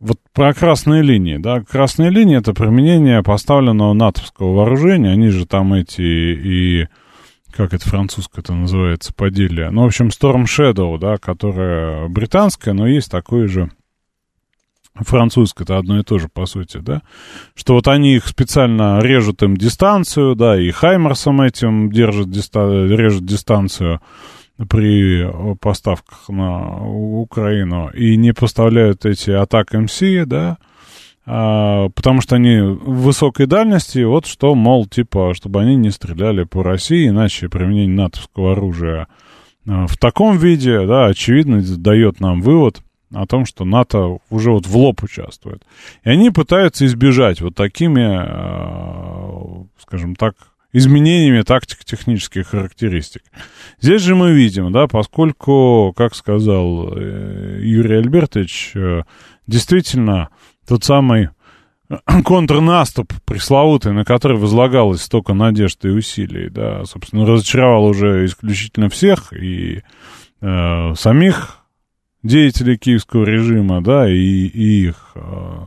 вот 0.00 0.18
про 0.32 0.54
красные 0.54 1.02
линии, 1.02 1.36
да, 1.36 1.60
красные 1.60 2.08
линии 2.08 2.38
это 2.38 2.54
применение 2.54 3.22
поставленного 3.22 3.92
натовского 3.92 4.54
вооружения, 4.54 5.10
они 5.10 5.28
же 5.28 5.44
там 5.44 5.74
эти 5.74 6.00
и 6.00 6.88
как 7.54 7.74
это 7.74 7.86
французское 7.86 8.42
это 8.42 8.54
называется, 8.54 9.12
поделие. 9.12 9.68
Ну, 9.68 9.82
в 9.82 9.86
общем, 9.88 10.08
Storm 10.08 10.44
Shadow, 10.44 10.98
да, 10.98 11.18
которая 11.18 12.08
британская, 12.08 12.72
но 12.72 12.86
есть 12.86 13.10
такое 13.10 13.48
же 13.48 13.70
французское, 15.00 15.64
это 15.64 15.78
одно 15.78 15.98
и 15.98 16.02
то 16.02 16.18
же, 16.18 16.28
по 16.28 16.46
сути, 16.46 16.78
да, 16.78 17.02
что 17.54 17.74
вот 17.74 17.88
они 17.88 18.16
их 18.16 18.26
специально 18.26 19.00
режут 19.00 19.42
им 19.42 19.56
дистанцию, 19.56 20.34
да, 20.34 20.60
и 20.60 20.70
Хаймерсом 20.70 21.40
этим 21.40 21.90
держат 21.90 22.30
диста 22.30 22.86
режут 22.86 23.24
дистанцию 23.24 24.00
при 24.68 25.30
поставках 25.60 26.28
на 26.28 26.86
Украину 26.86 27.90
и 27.90 28.16
не 28.16 28.32
поставляют 28.32 29.04
эти 29.04 29.30
атак 29.30 29.74
МС, 29.74 30.00
да, 30.26 30.58
а, 31.28 31.88
потому 31.88 32.20
что 32.20 32.36
они 32.36 32.60
в 32.60 33.02
высокой 33.02 33.46
дальности, 33.46 34.02
вот 34.04 34.26
что, 34.26 34.54
мол, 34.54 34.86
типа, 34.86 35.34
чтобы 35.34 35.60
они 35.60 35.74
не 35.74 35.90
стреляли 35.90 36.44
по 36.44 36.62
России, 36.62 37.08
иначе 37.08 37.48
применение 37.48 37.96
натовского 37.96 38.52
оружия 38.52 39.08
а, 39.68 39.88
в 39.88 39.96
таком 39.98 40.38
виде, 40.38 40.86
да, 40.86 41.06
очевидно, 41.06 41.60
дает 41.62 42.20
нам 42.20 42.40
вывод, 42.40 42.80
о 43.12 43.26
том, 43.26 43.46
что 43.46 43.64
НАТО 43.64 44.18
уже 44.30 44.50
вот 44.50 44.66
в 44.66 44.76
лоб 44.76 45.02
участвует. 45.02 45.62
И 46.04 46.10
они 46.10 46.30
пытаются 46.30 46.86
избежать 46.86 47.40
вот 47.40 47.54
такими, 47.54 48.18
э, 48.20 49.64
скажем 49.78 50.16
так, 50.16 50.34
изменениями 50.72 51.42
тактико-технических 51.42 52.48
характеристик. 52.48 53.22
Здесь 53.80 54.02
же 54.02 54.14
мы 54.14 54.32
видим, 54.32 54.72
да, 54.72 54.86
поскольку, 54.86 55.94
как 55.96 56.14
сказал 56.14 56.92
э, 56.92 57.60
Юрий 57.62 57.96
Альбертович, 57.96 58.72
э, 58.74 59.02
действительно 59.46 60.28
тот 60.66 60.84
самый 60.84 61.30
контрнаступ 62.24 63.12
пресловутый, 63.24 63.92
на 63.92 64.04
который 64.04 64.36
возлагалось 64.36 65.02
столько 65.02 65.32
надежд 65.34 65.84
и 65.84 65.88
усилий, 65.88 66.50
да, 66.50 66.84
собственно, 66.84 67.24
разочаровал 67.24 67.84
уже 67.86 68.26
исключительно 68.26 68.90
всех, 68.90 69.32
и 69.32 69.82
э, 70.40 70.94
самих 70.94 71.65
деятелей 72.26 72.76
киевского 72.76 73.24
режима, 73.24 73.82
да, 73.82 74.08
и, 74.08 74.14
и 74.14 74.88
их 74.88 75.12
э, 75.14 75.66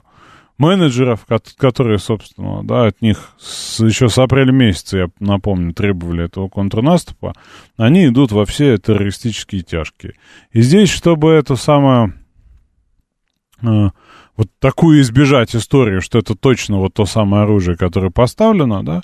менеджеров, 0.58 1.25
которые, 1.58 1.98
собственно, 1.98 2.63
да, 2.63 2.88
от 2.88 3.01
них 3.01 3.32
с, 3.39 3.80
еще 3.84 4.10
с 4.10 4.18
апреля 4.18 4.51
месяца, 4.51 4.98
я 4.98 5.08
напомню, 5.20 5.74
требовали 5.74 6.25
этого 6.25 6.50
контрнаступа, 6.50 7.34
они 7.78 8.08
идут 8.08 8.32
во 8.32 8.46
все 8.46 8.78
террористические 8.78 9.62
тяжкие. 9.62 10.13
И 10.51 10.62
здесь, 10.62 10.89
чтобы 10.89 11.32
это 11.32 11.56
самое... 11.56 12.13
Э, 13.62 13.89
вот 14.39 14.48
такую 14.60 15.01
избежать 15.01 15.53
историю, 15.53 16.01
что 16.01 16.17
это 16.17 16.34
точно 16.34 16.77
вот 16.77 16.93
то 16.93 17.05
самое 17.05 17.43
оружие, 17.43 17.75
которое 17.75 18.10
поставлено, 18.10 18.84
да, 18.84 19.01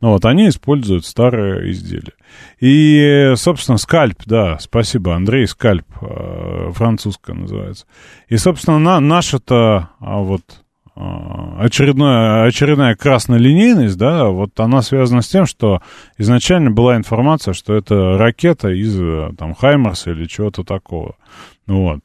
ну 0.00 0.12
вот 0.12 0.24
они 0.24 0.48
используют 0.48 1.04
старые 1.04 1.72
изделия. 1.72 2.14
И, 2.58 3.34
собственно, 3.36 3.76
скальп, 3.76 4.22
да, 4.24 4.56
спасибо, 4.58 5.14
Андрей, 5.14 5.46
скальп, 5.46 5.84
э, 6.00 6.70
французское 6.74 7.36
называется. 7.36 7.84
И, 8.28 8.38
собственно, 8.38 8.78
на, 8.78 8.98
наша-то 8.98 9.90
а 10.00 10.20
вот 10.20 10.40
э, 10.96 11.00
очередная, 11.58 12.46
очередная 12.46 12.96
красная 12.96 13.38
линейность, 13.38 13.98
да, 13.98 14.28
вот 14.28 14.58
она 14.58 14.80
связана 14.80 15.20
с 15.20 15.28
тем, 15.28 15.44
что 15.44 15.82
изначально 16.16 16.70
была 16.70 16.96
информация, 16.96 17.52
что 17.52 17.74
это 17.74 18.16
ракета 18.16 18.70
из, 18.70 18.98
э, 18.98 19.32
там, 19.36 19.54
Хаймарса 19.54 20.12
или 20.12 20.24
чего-то 20.24 20.64
такого. 20.64 21.16
Вот. 21.66 22.00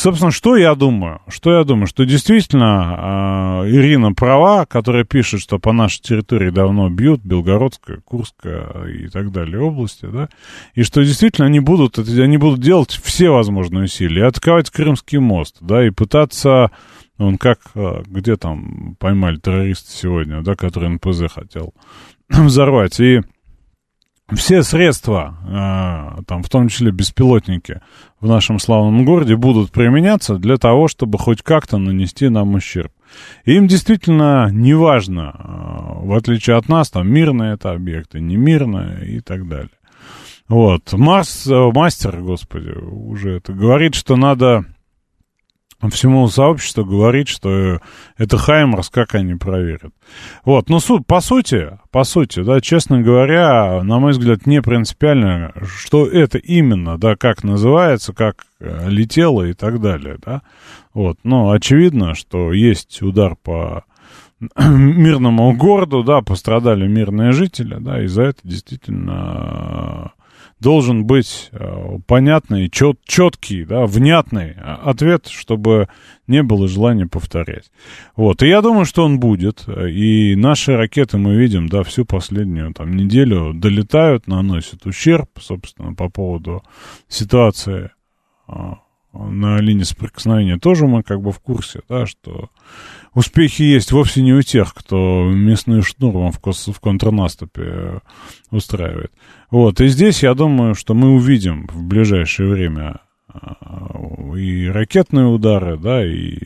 Собственно, 0.00 0.30
что 0.30 0.56
я 0.56 0.74
думаю? 0.74 1.20
Что 1.28 1.58
я 1.58 1.62
думаю? 1.62 1.86
Что 1.86 2.06
действительно 2.06 3.64
э, 3.66 3.68
Ирина 3.68 4.14
права, 4.14 4.64
которая 4.64 5.04
пишет, 5.04 5.42
что 5.42 5.58
по 5.58 5.72
нашей 5.72 6.00
территории 6.00 6.48
давно 6.48 6.88
бьют, 6.88 7.20
Белгородская, 7.22 7.98
Курская 7.98 8.86
и 8.86 9.08
так 9.08 9.30
далее 9.30 9.60
области, 9.60 10.06
да, 10.06 10.30
и 10.74 10.84
что 10.84 11.02
действительно 11.02 11.48
они 11.48 11.60
будут, 11.60 11.98
они 11.98 12.38
будут 12.38 12.60
делать 12.60 12.98
все 13.04 13.28
возможные 13.28 13.84
усилия, 13.84 14.28
атаковать 14.28 14.70
Крымский 14.70 15.18
мост, 15.18 15.58
да, 15.60 15.86
и 15.86 15.90
пытаться, 15.90 16.70
он 17.18 17.36
как, 17.36 17.58
а, 17.74 18.02
где 18.06 18.36
там 18.36 18.96
поймали 18.98 19.36
террориста 19.36 19.90
сегодня, 19.92 20.40
да, 20.40 20.54
который 20.54 20.88
НПЗ 20.88 21.30
хотел 21.30 21.74
взорвать, 22.30 22.98
и 23.00 23.20
все 24.36 24.62
средства, 24.62 25.36
э, 25.46 26.22
там, 26.26 26.42
в 26.42 26.48
том 26.48 26.68
числе 26.68 26.90
беспилотники, 26.90 27.80
в 28.20 28.26
нашем 28.26 28.58
славном 28.58 29.04
городе 29.04 29.36
будут 29.36 29.70
применяться 29.70 30.36
для 30.36 30.56
того, 30.56 30.88
чтобы 30.88 31.18
хоть 31.18 31.42
как-то 31.42 31.78
нанести 31.78 32.28
нам 32.28 32.54
ущерб. 32.54 32.92
Им 33.44 33.66
действительно 33.66 34.48
не 34.50 34.74
важно, 34.74 35.34
э, 35.36 36.06
в 36.06 36.14
отличие 36.14 36.56
от 36.56 36.68
нас, 36.68 36.90
там, 36.90 37.10
мирные 37.10 37.54
это 37.54 37.72
объекты, 37.72 38.20
не 38.20 38.36
мирные 38.36 39.16
и 39.16 39.20
так 39.20 39.48
далее. 39.48 39.70
Вот. 40.48 40.92
Марс, 40.92 41.46
э, 41.46 41.70
мастер, 41.72 42.20
господи, 42.20 42.70
уже 42.70 43.36
это 43.36 43.52
говорит, 43.52 43.94
что 43.94 44.16
надо 44.16 44.64
всему 45.88 46.28
сообществу 46.28 46.84
говорить, 46.84 47.28
что 47.28 47.78
это 48.18 48.36
Хаймерс, 48.36 48.90
как 48.90 49.14
они 49.14 49.34
проверят. 49.34 49.92
Вот, 50.44 50.68
ну, 50.68 50.78
суть, 50.78 51.06
по 51.06 51.20
сути, 51.20 51.78
по 51.90 52.04
сути, 52.04 52.42
да, 52.42 52.60
честно 52.60 53.00
говоря, 53.00 53.82
на 53.82 53.98
мой 53.98 54.12
взгляд, 54.12 54.46
не 54.46 54.60
принципиально, 54.60 55.54
что 55.78 56.06
это 56.06 56.36
именно, 56.36 56.98
да, 56.98 57.16
как 57.16 57.44
называется, 57.44 58.12
как 58.12 58.44
э, 58.60 58.88
летело 58.90 59.44
и 59.44 59.54
так 59.54 59.80
далее, 59.80 60.18
да. 60.22 60.42
Вот, 60.92 61.18
но 61.22 61.50
очевидно, 61.50 62.14
что 62.14 62.52
есть 62.52 63.00
удар 63.00 63.36
по 63.36 63.84
мирному 64.58 65.54
городу, 65.54 66.02
да, 66.02 66.20
пострадали 66.20 66.86
мирные 66.86 67.32
жители, 67.32 67.76
да, 67.78 68.02
и 68.02 68.06
за 68.06 68.22
это 68.24 68.40
действительно 68.44 70.12
должен 70.60 71.04
быть 71.04 71.48
э, 71.52 71.98
понятный, 72.06 72.68
чет, 72.68 72.98
четкий, 73.04 73.64
да, 73.64 73.86
внятный 73.86 74.52
ответ, 74.52 75.26
чтобы 75.26 75.88
не 76.26 76.42
было 76.42 76.68
желания 76.68 77.06
повторять. 77.06 77.70
Вот, 78.14 78.42
и 78.42 78.48
я 78.48 78.62
думаю, 78.62 78.84
что 78.84 79.04
он 79.04 79.18
будет, 79.18 79.66
и 79.68 80.34
наши 80.36 80.76
ракеты 80.76 81.18
мы 81.18 81.36
видим, 81.36 81.68
да, 81.68 81.82
всю 81.82 82.04
последнюю 82.04 82.72
там 82.74 82.94
неделю 82.94 83.52
долетают, 83.54 84.26
наносят 84.26 84.86
ущерб, 84.86 85.30
собственно, 85.40 85.94
по 85.94 86.08
поводу 86.08 86.62
ситуации 87.08 87.90
а, 88.46 88.78
на 89.12 89.58
линии 89.58 89.82
соприкосновения 89.82 90.58
тоже 90.58 90.86
мы 90.86 91.02
как 91.02 91.20
бы 91.20 91.32
в 91.32 91.40
курсе, 91.40 91.80
да, 91.88 92.06
что 92.06 92.50
успехи 93.14 93.62
есть 93.62 93.90
вовсе 93.90 94.22
не 94.22 94.32
у 94.32 94.42
тех, 94.42 94.72
кто 94.72 95.30
мясную 95.32 95.82
штурмом 95.82 96.30
в, 96.30 96.38
в 96.40 96.80
контрнаступе 96.80 98.02
устраивает. 98.50 99.12
Вот, 99.50 99.80
и 99.80 99.88
здесь 99.88 100.22
я 100.22 100.34
думаю, 100.34 100.74
что 100.74 100.94
мы 100.94 101.10
увидим 101.10 101.66
в 101.72 101.82
ближайшее 101.82 102.48
время 102.48 103.00
а, 103.28 104.34
и 104.36 104.66
ракетные 104.68 105.26
удары, 105.26 105.76
да, 105.76 106.06
и 106.06 106.38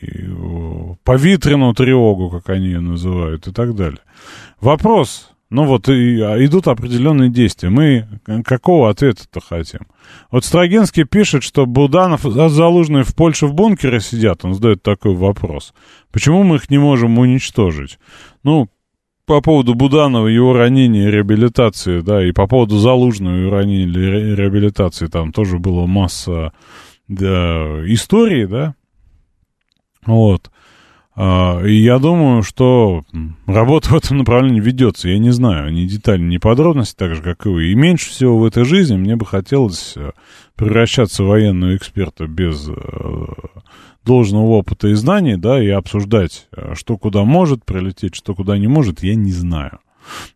повитренную 1.03 1.73
тревогу, 1.73 2.29
как 2.29 2.49
они 2.49 2.67
ее 2.67 2.79
называют, 2.79 3.47
и 3.47 3.51
так 3.51 3.75
далее. 3.75 4.01
Вопрос, 4.59 5.31
ну 5.51 5.65
вот 5.65 5.87
и, 5.87 6.19
а, 6.19 6.43
идут 6.43 6.67
определенные 6.67 7.29
действия. 7.29 7.69
Мы 7.69 8.07
какого 8.43 8.89
ответа-то 8.89 9.39
хотим? 9.39 9.81
Вот 10.31 10.43
Строгинский 10.43 11.03
пишет, 11.03 11.43
что 11.43 11.65
Буданов 11.67 12.21
Залужный 12.23 13.03
в 13.03 13.15
Польше 13.15 13.45
в 13.45 13.53
бункере 13.53 13.99
сидят. 13.99 14.43
Он 14.43 14.55
задает 14.55 14.81
такой 14.81 15.15
вопрос. 15.15 15.73
Почему 16.11 16.43
мы 16.43 16.55
их 16.55 16.69
не 16.69 16.79
можем 16.79 17.19
уничтожить? 17.19 17.99
Ну, 18.43 18.67
по 19.25 19.41
поводу 19.41 19.73
Буданова, 19.73 20.27
его 20.27 20.53
ранения 20.53 21.07
и 21.07 21.11
реабилитации, 21.11 22.01
да, 22.01 22.25
и 22.25 22.31
по 22.31 22.47
поводу 22.47 22.77
Залужного, 22.77 23.35
его 23.35 23.51
ранения 23.51 23.87
и 23.87 24.35
реабилитации, 24.35 25.07
там 25.07 25.31
тоже 25.31 25.59
было 25.59 25.85
масса 25.85 26.53
да, 27.07 27.81
истории, 27.91 28.45
да, 28.45 28.75
вот. 30.05 30.51
А, 31.17 31.61
и 31.63 31.73
я 31.73 31.97
думаю, 31.97 32.43
что 32.43 33.03
работа 33.47 33.89
в 33.93 33.95
этом 33.95 34.17
направлении 34.17 34.59
ведется. 34.59 35.09
Я 35.09 35.17
не 35.17 35.31
знаю 35.31 35.71
ни 35.71 35.85
детали, 35.85 36.21
ни 36.21 36.37
подробности, 36.37 36.95
так 36.95 37.15
же, 37.15 37.21
как 37.21 37.45
и 37.45 37.49
вы. 37.49 37.67
И 37.67 37.75
меньше 37.75 38.09
всего 38.09 38.37
в 38.37 38.45
этой 38.45 38.65
жизни 38.65 38.97
мне 38.97 39.15
бы 39.15 39.25
хотелось 39.25 39.93
э, 39.95 40.11
превращаться 40.55 41.23
в 41.23 41.27
военного 41.27 41.75
эксперта 41.75 42.27
без 42.27 42.67
э, 42.67 42.73
должного 44.03 44.47
опыта 44.51 44.89
и 44.89 44.93
знаний, 44.93 45.37
да, 45.37 45.61
и 45.61 45.69
обсуждать, 45.69 46.47
э, 46.55 46.73
что 46.75 46.97
куда 46.97 47.23
может 47.23 47.63
прилететь, 47.63 48.15
что 48.15 48.35
куда 48.35 48.57
не 48.57 48.67
может, 48.67 49.01
я 49.01 49.15
не 49.15 49.31
знаю. 49.31 49.79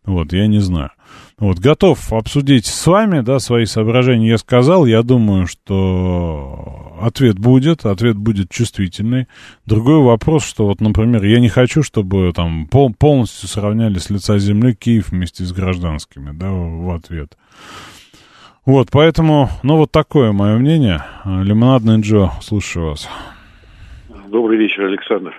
Вот, 0.04 0.32
я 0.32 0.46
не 0.46 0.60
знаю. 0.60 0.90
Вот, 1.38 1.58
готов 1.58 2.12
обсудить 2.12 2.66
с 2.66 2.86
вами, 2.86 3.20
да, 3.20 3.38
свои 3.38 3.64
соображения 3.64 4.28
я 4.28 4.38
сказал. 4.38 4.84
Я 4.84 5.02
думаю, 5.02 5.46
что 5.46 6.98
ответ 7.00 7.38
будет, 7.38 7.86
ответ 7.86 8.16
будет 8.16 8.50
чувствительный. 8.50 9.26
Другой 9.64 10.02
вопрос, 10.02 10.44
что 10.44 10.66
вот, 10.66 10.82
например, 10.82 11.24
я 11.24 11.40
не 11.40 11.48
хочу, 11.48 11.82
чтобы 11.82 12.30
там 12.34 12.66
пол, 12.66 12.92
полностью 12.92 13.48
сравняли 13.48 13.98
с 13.98 14.10
лица 14.10 14.38
земли 14.38 14.74
Киев 14.74 15.12
вместе 15.12 15.44
с 15.44 15.52
гражданскими, 15.52 16.30
да, 16.32 16.50
в, 16.50 16.94
ответ. 16.94 17.38
Вот, 18.66 18.88
поэтому, 18.92 19.48
ну, 19.62 19.78
вот 19.78 19.90
такое 19.90 20.32
мое 20.32 20.58
мнение. 20.58 21.02
Лимонадный 21.24 22.02
Джо, 22.02 22.32
слушаю 22.42 22.90
вас. 22.90 23.08
Добрый 24.28 24.58
вечер, 24.58 24.84
Александр. 24.84 25.34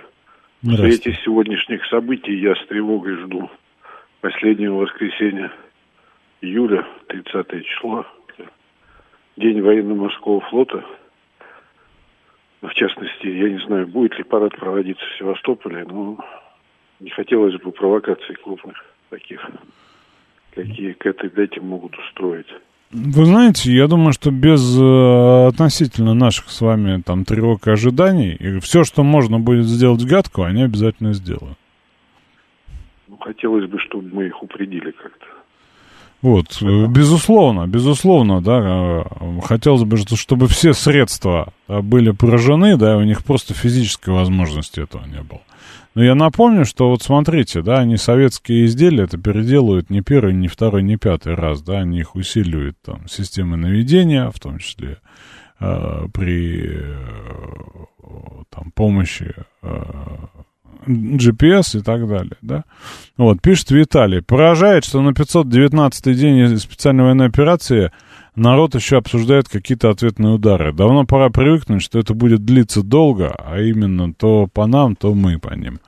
В 0.62 0.76
свете 0.76 1.16
сегодняшних 1.24 1.84
событий 1.86 2.40
я 2.40 2.56
с 2.56 2.66
тревогой 2.66 3.14
жду 3.22 3.48
последнего 4.22 4.76
воскресенья 4.76 5.52
июля, 6.40 6.86
30 7.08 7.66
число, 7.66 8.06
день 9.36 9.60
военно-морского 9.60 10.40
флота. 10.48 10.82
В 12.62 12.72
частности, 12.74 13.26
я 13.26 13.50
не 13.50 13.58
знаю, 13.66 13.88
будет 13.88 14.16
ли 14.16 14.24
парад 14.24 14.56
проводиться 14.56 15.04
в 15.04 15.18
Севастополе, 15.18 15.84
но 15.84 16.16
не 17.00 17.10
хотелось 17.10 17.60
бы 17.60 17.72
провокаций 17.72 18.36
крупных 18.36 18.76
таких, 19.10 19.44
какие 20.54 20.92
к 20.92 21.04
этой 21.04 21.28
дате 21.28 21.60
могут 21.60 21.98
устроить. 21.98 22.46
Вы 22.92 23.24
знаете, 23.24 23.72
я 23.72 23.88
думаю, 23.88 24.12
что 24.12 24.30
без 24.30 24.78
э, 24.78 25.46
относительно 25.48 26.14
наших 26.14 26.50
с 26.50 26.60
вами 26.60 27.02
там 27.02 27.24
тревог 27.24 27.66
и 27.66 27.72
ожиданий, 27.72 28.34
и 28.34 28.60
все, 28.60 28.84
что 28.84 29.02
можно 29.02 29.40
будет 29.40 29.64
сделать 29.64 30.04
гадко, 30.04 30.46
они 30.46 30.62
обязательно 30.62 31.14
сделают. 31.14 31.58
Хотелось 33.24 33.68
бы, 33.70 33.78
чтобы 33.78 34.08
мы 34.12 34.26
их 34.26 34.42
упредили 34.42 34.90
как-то. 34.90 35.26
Вот, 36.20 36.62
э, 36.62 36.86
безусловно, 36.86 37.66
безусловно, 37.66 38.40
да, 38.40 38.60
э, 38.60 39.40
хотелось 39.42 39.82
бы, 39.82 39.96
чтобы 39.96 40.46
все 40.46 40.72
средства 40.72 41.52
были 41.66 42.12
поражены, 42.12 42.76
да, 42.76 42.96
у 42.96 43.02
них 43.02 43.24
просто 43.24 43.54
физической 43.54 44.10
возможности 44.10 44.80
этого 44.80 45.04
не 45.06 45.20
было. 45.22 45.40
Но 45.94 46.02
я 46.02 46.14
напомню, 46.14 46.64
что 46.64 46.88
вот 46.88 47.02
смотрите, 47.02 47.60
да, 47.60 47.80
они 47.80 47.96
советские 47.96 48.64
изделия 48.64 49.04
это 49.04 49.18
переделывают 49.18 49.90
не 49.90 50.00
первый, 50.00 50.32
не 50.32 50.48
второй, 50.48 50.82
не 50.82 50.96
пятый 50.96 51.34
раз, 51.34 51.60
да, 51.62 51.80
они 51.80 52.00
их 52.00 52.14
усиливают 52.14 52.76
там 52.82 53.06
системы 53.08 53.56
наведения, 53.58 54.30
в 54.30 54.40
том 54.40 54.58
числе 54.58 54.98
э, 55.60 56.06
при 56.14 56.78
э, 56.78 56.94
там 58.48 58.70
помощи 58.74 59.34
э, 59.62 59.82
GPS 60.86 61.78
и 61.78 61.82
так 61.82 62.06
далее, 62.08 62.36
да. 62.42 62.64
Вот, 63.16 63.40
пишет 63.40 63.70
Виталий. 63.70 64.22
Поражает, 64.22 64.84
что 64.84 65.00
на 65.00 65.10
519-й 65.10 66.14
день 66.14 66.56
специальной 66.56 67.04
военной 67.04 67.26
операции 67.26 67.90
народ 68.34 68.74
еще 68.74 68.98
обсуждает 68.98 69.48
какие-то 69.48 69.90
ответные 69.90 70.34
удары. 70.34 70.72
Давно 70.72 71.04
пора 71.04 71.30
привыкнуть, 71.30 71.82
что 71.82 71.98
это 71.98 72.14
будет 72.14 72.44
длиться 72.44 72.82
долго, 72.82 73.34
а 73.38 73.60
именно 73.60 74.12
то 74.12 74.48
по 74.52 74.66
нам, 74.66 74.96
то 74.96 75.14
мы 75.14 75.38
по 75.38 75.54
ним. 75.54 75.80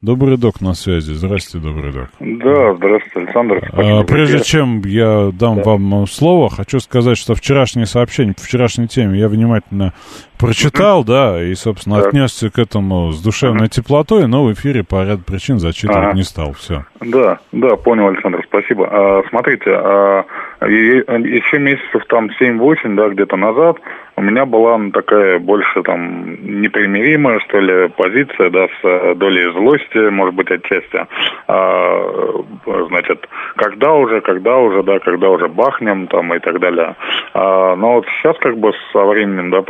Добрый 0.00 0.36
док 0.36 0.60
на 0.60 0.74
связи. 0.74 1.12
Здравствуйте, 1.12 1.66
добрый 1.66 1.92
док. 1.92 2.08
Да, 2.20 2.74
здравствуйте, 2.76 3.18
Александр. 3.18 3.68
А, 3.72 4.04
прежде 4.04 4.38
чем 4.44 4.80
я 4.84 5.32
дам 5.32 5.56
да. 5.56 5.62
вам 5.64 6.06
слово, 6.06 6.48
хочу 6.48 6.78
сказать, 6.78 7.18
что 7.18 7.34
вчерашнее 7.34 7.84
сообщение 7.84 8.32
по 8.32 8.40
вчерашней 8.40 8.86
теме 8.86 9.18
я 9.18 9.28
внимательно 9.28 9.92
прочитал, 10.38 11.04
да, 11.04 11.42
и, 11.42 11.54
собственно, 11.54 11.96
так. 11.96 12.08
отнесся 12.08 12.50
к 12.50 12.58
этому 12.58 13.12
с 13.12 13.22
душевной 13.22 13.68
теплотой, 13.68 14.26
но 14.26 14.44
в 14.44 14.52
эфире 14.52 14.84
по 14.84 15.04
ряду 15.04 15.22
причин 15.24 15.58
зачитывать 15.58 16.08
ага. 16.08 16.12
не 16.14 16.22
стал. 16.22 16.52
Все. 16.52 16.84
Да, 17.00 17.38
да, 17.52 17.76
понял, 17.76 18.08
Александр, 18.08 18.42
спасибо. 18.46 18.88
А, 18.90 19.22
смотрите, 19.28 19.70
а, 19.70 20.24
еще 20.62 21.58
месяцев 21.58 22.04
там 22.08 22.30
7-8, 22.40 22.94
да, 22.94 23.08
где-то 23.08 23.36
назад 23.36 23.78
у 24.18 24.20
меня 24.20 24.46
была 24.46 24.80
такая 24.92 25.38
больше 25.38 25.82
там 25.84 26.60
непримиримая, 26.60 27.38
что 27.38 27.60
ли, 27.60 27.88
позиция, 27.88 28.50
да, 28.50 28.66
с 28.66 28.84
э, 28.84 29.14
долей 29.14 29.52
злости, 29.52 30.10
может 30.10 30.34
быть, 30.34 30.50
отчасти. 30.50 31.06
А, 31.46 32.44
значит, 32.88 33.28
когда 33.54 33.92
уже, 33.92 34.20
когда 34.20 34.58
уже, 34.58 34.82
да, 34.82 34.98
когда 34.98 35.30
уже 35.30 35.46
бахнем 35.46 36.08
там 36.08 36.34
и 36.34 36.40
так 36.40 36.58
далее. 36.58 36.96
А, 37.32 37.76
но 37.76 37.94
вот 37.94 38.06
сейчас 38.06 38.36
как 38.38 38.58
бы 38.58 38.72
со 38.92 39.04
временем, 39.04 39.50
да, 39.50 39.62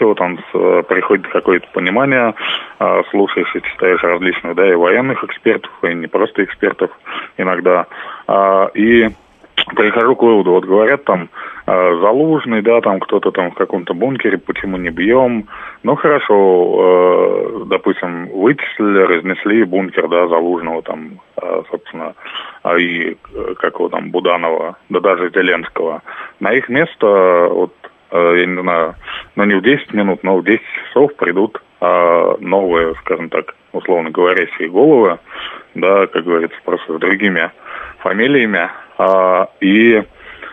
происходящего 0.00 0.14
там 0.14 0.38
с, 0.38 0.42
э, 0.54 0.82
приходит 0.88 1.26
какое-то 1.28 1.66
понимание, 1.72 2.34
а, 2.78 3.02
слушаешь 3.10 3.54
и 3.54 3.62
читаешь 3.62 4.02
различных, 4.02 4.54
да, 4.54 4.70
и 4.70 4.74
военных 4.74 5.22
экспертов, 5.24 5.70
и 5.82 5.94
не 5.94 6.06
просто 6.06 6.44
экспертов 6.44 6.90
иногда. 7.36 7.86
А, 8.26 8.70
и 8.74 9.08
прихожу 9.76 10.16
к 10.16 10.22
выводу, 10.22 10.52
вот 10.52 10.64
говорят 10.64 11.04
там 11.04 11.28
э, 11.66 11.96
Залужный, 12.00 12.62
да, 12.62 12.80
там 12.80 12.98
кто-то 12.98 13.30
там 13.30 13.50
в 13.50 13.54
каком-то 13.54 13.94
бункере, 13.94 14.38
почему 14.38 14.78
не 14.78 14.90
бьем. 14.90 15.46
Ну 15.82 15.96
хорошо, 15.96 16.76
э, 16.78 17.64
допустим, 17.66 18.28
вычислили, 18.28 19.02
разнесли 19.02 19.64
бункер, 19.64 20.08
да, 20.08 20.28
Залужного 20.28 20.82
там, 20.82 21.20
собственно, 21.70 22.14
а 22.62 22.76
и 22.76 23.12
э, 23.12 23.54
как 23.58 23.74
его 23.74 23.88
там, 23.88 24.10
Буданова, 24.10 24.76
да 24.88 25.00
даже 25.00 25.30
Зеленского. 25.30 26.02
На 26.40 26.52
их 26.52 26.68
место, 26.68 27.48
вот, 27.50 27.72
я 28.12 28.46
не 28.46 28.60
знаю, 28.60 28.94
ну 29.36 29.44
не 29.44 29.54
в 29.54 29.62
10 29.62 29.92
минут, 29.94 30.22
но 30.22 30.36
в 30.36 30.44
10 30.44 30.60
часов 30.86 31.14
придут 31.16 31.60
э, 31.80 32.34
новые, 32.40 32.94
скажем 32.96 33.28
так, 33.28 33.54
условно 33.72 34.10
говорящие 34.10 34.68
головы, 34.68 35.18
да, 35.74 36.06
как 36.06 36.24
говорится, 36.24 36.56
просто 36.64 36.96
с 36.96 37.00
другими 37.00 37.50
фамилиями, 37.98 38.70
а, 38.98 39.48
и, 39.60 40.02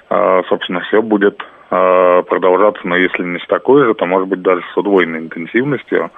а, 0.09 0.43
собственно, 0.47 0.81
все 0.81 1.01
будет 1.01 1.43
а, 1.69 2.21
продолжаться, 2.23 2.87
но 2.87 2.95
если 2.95 3.23
не 3.23 3.39
с 3.39 3.47
такой 3.47 3.85
же, 3.85 3.93
то, 3.93 4.05
может 4.05 4.27
быть, 4.27 4.41
даже 4.41 4.61
с 4.73 4.77
удвоенной 4.77 5.19
интенсивностью, 5.19 6.11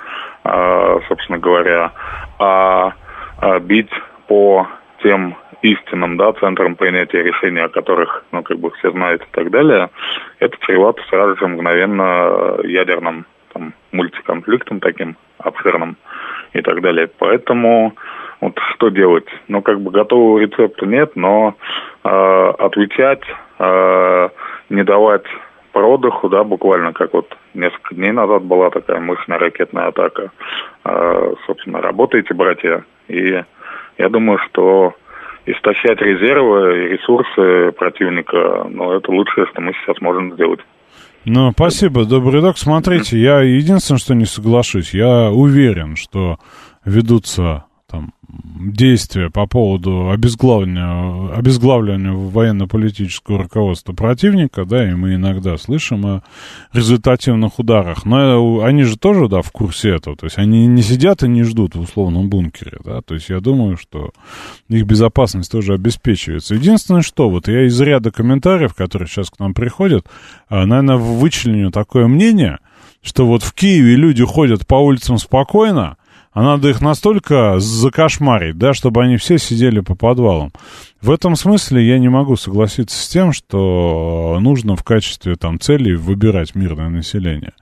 собственно 1.07 1.39
говоря, 1.39 1.91
а 2.37 2.93
бить 3.61 3.91
по 4.27 4.67
тем 5.01 5.35
истинным, 5.61 6.17
да, 6.17 6.33
центрам 6.33 6.75
принятия 6.75 7.23
решений, 7.23 7.61
о 7.61 7.69
которых, 7.69 8.23
ну, 8.31 8.43
как 8.43 8.59
бы 8.59 8.71
все 8.71 8.91
знают 8.91 9.21
и 9.23 9.27
так 9.31 9.49
далее, 9.51 9.89
это 10.39 10.55
чревато 10.61 11.01
сразу 11.09 11.37
же 11.37 11.47
мгновенно 11.47 12.57
ядерным 12.63 13.25
там, 13.53 13.73
мультиконфликтом 13.91 14.79
таким 14.79 15.17
обширным 15.37 15.97
и 16.53 16.61
так 16.61 16.81
далее. 16.81 17.09
Поэтому 17.17 17.93
вот 18.41 18.57
что 18.73 18.89
делать? 18.89 19.27
Ну, 19.47 19.61
как 19.61 19.81
бы 19.81 19.91
готового 19.91 20.39
рецепта 20.39 20.85
нет, 20.85 21.15
но 21.15 21.55
э, 22.03 22.53
отвечать, 22.57 23.23
э, 23.59 24.29
не 24.69 24.83
давать 24.83 25.25
продыху, 25.73 26.29
да, 26.29 26.43
буквально 26.43 26.93
как 26.93 27.13
вот 27.13 27.35
несколько 27.53 27.95
дней 27.95 28.11
назад 28.11 28.43
была 28.43 28.69
такая 28.69 28.99
мощная 28.99 29.39
ракетная 29.39 29.87
атака. 29.87 30.31
Э, 30.85 31.33
собственно, 31.45 31.81
работаете, 31.81 32.33
братья, 32.33 32.83
и 33.07 33.43
я 33.97 34.09
думаю, 34.09 34.39
что 34.49 34.93
истощать 35.45 36.01
резервы 36.01 36.85
и 36.85 36.87
ресурсы 36.89 37.71
противника, 37.77 38.67
ну, 38.69 38.91
это 38.91 39.11
лучшее, 39.11 39.47
что 39.51 39.61
мы 39.61 39.73
сейчас 39.73 39.99
можем 40.01 40.33
сделать. 40.33 40.59
Ну, 41.25 41.51
спасибо, 41.51 42.05
добрый 42.05 42.41
док. 42.41 42.57
Смотрите, 42.57 43.17
я 43.17 43.41
единственное, 43.41 43.99
что 43.99 44.15
не 44.15 44.25
соглашусь, 44.25 44.93
я 44.93 45.29
уверен, 45.31 45.95
что 45.95 46.37
ведутся 46.85 47.65
там 47.89 48.13
действия 48.59 49.29
по 49.29 49.47
поводу 49.47 50.09
обезглавливания, 50.09 51.33
обезглавливания 51.35 52.11
военно-политического 52.11 53.43
руководства 53.43 53.93
противника, 53.93 54.65
да, 54.65 54.89
и 54.89 54.93
мы 54.93 55.15
иногда 55.15 55.57
слышим 55.57 56.05
о 56.05 56.23
результативных 56.73 57.57
ударах, 57.57 58.05
но 58.05 58.61
они 58.61 58.83
же 58.83 58.97
тоже, 58.97 59.27
да, 59.27 59.41
в 59.41 59.51
курсе 59.51 59.95
этого, 59.95 60.15
то 60.15 60.25
есть 60.25 60.37
они 60.37 60.67
не 60.67 60.81
сидят 60.83 61.23
и 61.23 61.27
не 61.27 61.43
ждут 61.43 61.75
в 61.75 61.81
условном 61.81 62.29
бункере, 62.29 62.77
да, 62.83 63.01
то 63.01 63.15
есть 63.15 63.29
я 63.29 63.39
думаю, 63.39 63.77
что 63.77 64.11
их 64.67 64.85
безопасность 64.85 65.51
тоже 65.51 65.73
обеспечивается. 65.73 66.55
Единственное, 66.55 67.01
что 67.01 67.29
вот 67.29 67.47
я 67.47 67.65
из 67.65 67.79
ряда 67.81 68.11
комментариев, 68.11 68.75
которые 68.75 69.07
сейчас 69.07 69.29
к 69.29 69.39
нам 69.39 69.53
приходят, 69.53 70.05
а, 70.47 70.65
наверное, 70.65 70.97
вычленю 70.97 71.71
такое 71.71 72.07
мнение, 72.07 72.59
что 73.01 73.25
вот 73.25 73.43
в 73.43 73.53
Киеве 73.53 73.95
люди 73.95 74.23
ходят 74.23 74.67
по 74.67 74.75
улицам 74.75 75.17
спокойно, 75.17 75.97
а 76.31 76.43
надо 76.43 76.69
их 76.69 76.81
настолько 76.81 77.59
закошмарить, 77.59 78.57
да, 78.57 78.73
чтобы 78.73 79.03
они 79.03 79.17
все 79.17 79.37
сидели 79.37 79.79
по 79.79 79.95
подвалам. 79.95 80.51
В 81.01 81.11
этом 81.11 81.35
смысле 81.35 81.87
я 81.87 81.97
не 81.97 82.09
могу 82.09 82.35
согласиться 82.35 83.01
с 83.01 83.07
тем, 83.07 83.31
что 83.31 84.37
нужно 84.41 84.75
в 84.75 84.83
качестве 84.83 85.35
там 85.35 85.59
цели 85.59 85.95
выбирать 85.95 86.55
мирное 86.55 86.89
население. 86.89 87.53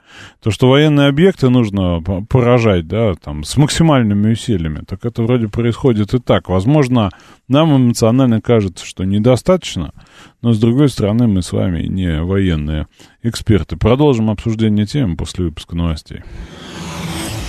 То, 0.42 0.52
что 0.52 0.70
военные 0.70 1.08
объекты 1.08 1.50
нужно 1.50 2.02
поражать, 2.30 2.88
да, 2.88 3.14
там, 3.14 3.44
с 3.44 3.56
максимальными 3.56 4.32
усилиями, 4.32 4.84
так 4.88 5.06
это 5.06 5.22
вроде 5.22 5.48
происходит 5.48 6.14
и 6.14 6.20
так. 6.20 6.50
Возможно, 6.50 7.12
нам 7.48 7.76
эмоционально 7.76 8.42
кажется, 8.42 8.86
что 8.86 9.04
недостаточно, 9.04 9.94
но, 10.42 10.54
с 10.54 10.60
другой 10.60 10.90
стороны, 10.90 11.28
мы 11.28 11.42
с 11.42 11.52
вами 11.52 11.84
не 11.84 12.22
военные 12.24 12.88
эксперты. 13.22 13.78
Продолжим 13.78 14.30
обсуждение 14.32 14.88
темы 14.88 15.16
после 15.16 15.46
выпуска 15.46 15.76
новостей. 15.76 16.24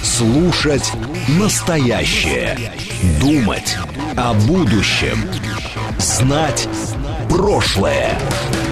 Слушать 0.02 0.92
настоящее. 1.38 2.56
Думать 3.20 3.76
о 4.16 4.34
будущем. 4.34 5.18
Знать 5.98 6.68
прошлое. 7.28 8.18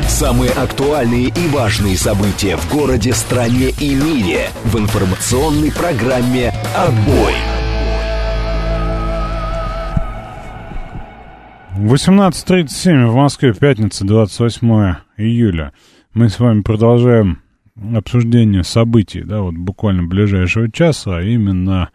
Самые 0.09 0.51
актуальные 0.53 1.29
и 1.29 1.49
важные 1.49 1.97
события 1.97 2.57
в 2.57 2.73
городе, 2.73 3.13
стране 3.13 3.71
и 3.81 3.95
мире 3.95 4.51
в 4.65 4.79
информационной 4.79 5.73
программе 5.73 6.53
«Отбой». 6.77 7.35
18.37 11.77 13.07
в 13.07 13.15
Москве, 13.15 13.53
пятница, 13.53 14.07
28 14.07 14.95
июля. 15.19 15.73
Мы 16.15 16.31
с 16.31 16.41
вами 16.41 16.63
продолжаем 16.63 17.43
обсуждение 17.95 18.65
событий, 18.65 19.23
да, 19.23 19.41
вот 19.43 19.55
буквально 19.55 20.05
ближайшего 20.05 20.71
часа, 20.71 21.19
а 21.19 21.23
именно 21.23 21.91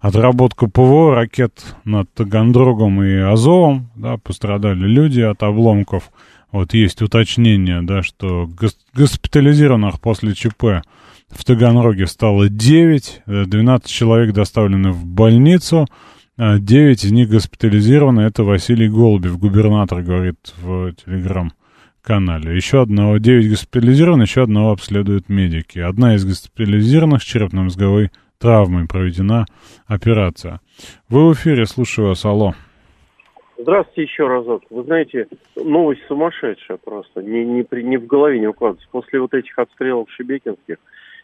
отработка 0.00 0.68
ПВО 0.68 1.14
ракет 1.14 1.76
над 1.84 2.12
Тагандрогом 2.12 3.02
и 3.02 3.14
Азовом, 3.16 3.90
да, 3.96 4.16
пострадали 4.16 4.86
люди 4.86 5.20
от 5.20 5.42
обломков. 5.42 6.10
Вот 6.50 6.74
есть 6.74 7.00
уточнение, 7.00 7.82
да, 7.82 8.02
что 8.02 8.48
госпитализированных 8.94 10.00
после 10.00 10.34
ЧП 10.34 10.82
в 11.30 11.44
Таганроге 11.46 12.06
стало 12.06 12.50
9, 12.50 13.22
12 13.26 13.88
человек 13.88 14.34
доставлены 14.34 14.92
в 14.92 15.06
больницу, 15.06 15.86
9 16.36 17.04
из 17.04 17.12
них 17.12 17.30
госпитализированы. 17.30 18.20
Это 18.20 18.44
Василий 18.44 18.88
Голубев, 18.88 19.38
губернатор, 19.38 20.02
говорит 20.02 20.52
в 20.60 20.92
Телеграм 20.92 21.52
канале. 22.02 22.54
Еще 22.54 22.82
одного, 22.82 23.18
9 23.18 23.48
госпитализировано, 23.48 24.22
еще 24.22 24.42
одного 24.42 24.72
обследуют 24.72 25.28
медики. 25.28 25.78
Одна 25.78 26.14
из 26.14 26.24
госпитализированных 26.24 27.22
с 27.22 27.24
черепно-мозговой 27.24 28.10
травмой 28.38 28.88
проведена 28.88 29.46
операция. 29.86 30.60
Вы 31.08 31.28
в 31.28 31.32
эфире, 31.34 31.64
слушаю 31.64 32.08
вас, 32.08 32.24
алло. 32.24 32.54
Здравствуйте 33.56 34.02
еще 34.02 34.26
разок. 34.26 34.62
Вы 34.70 34.82
знаете, 34.82 35.28
новость 35.54 36.02
сумасшедшая 36.08 36.78
просто. 36.78 37.22
Не, 37.22 37.44
не, 37.44 37.64
не 37.82 37.96
в 37.96 38.06
голове 38.06 38.40
не 38.40 38.48
укладывается. 38.48 38.88
После 38.90 39.20
вот 39.20 39.32
этих 39.34 39.56
обстрелов 39.56 40.10
шебекинских 40.10 40.78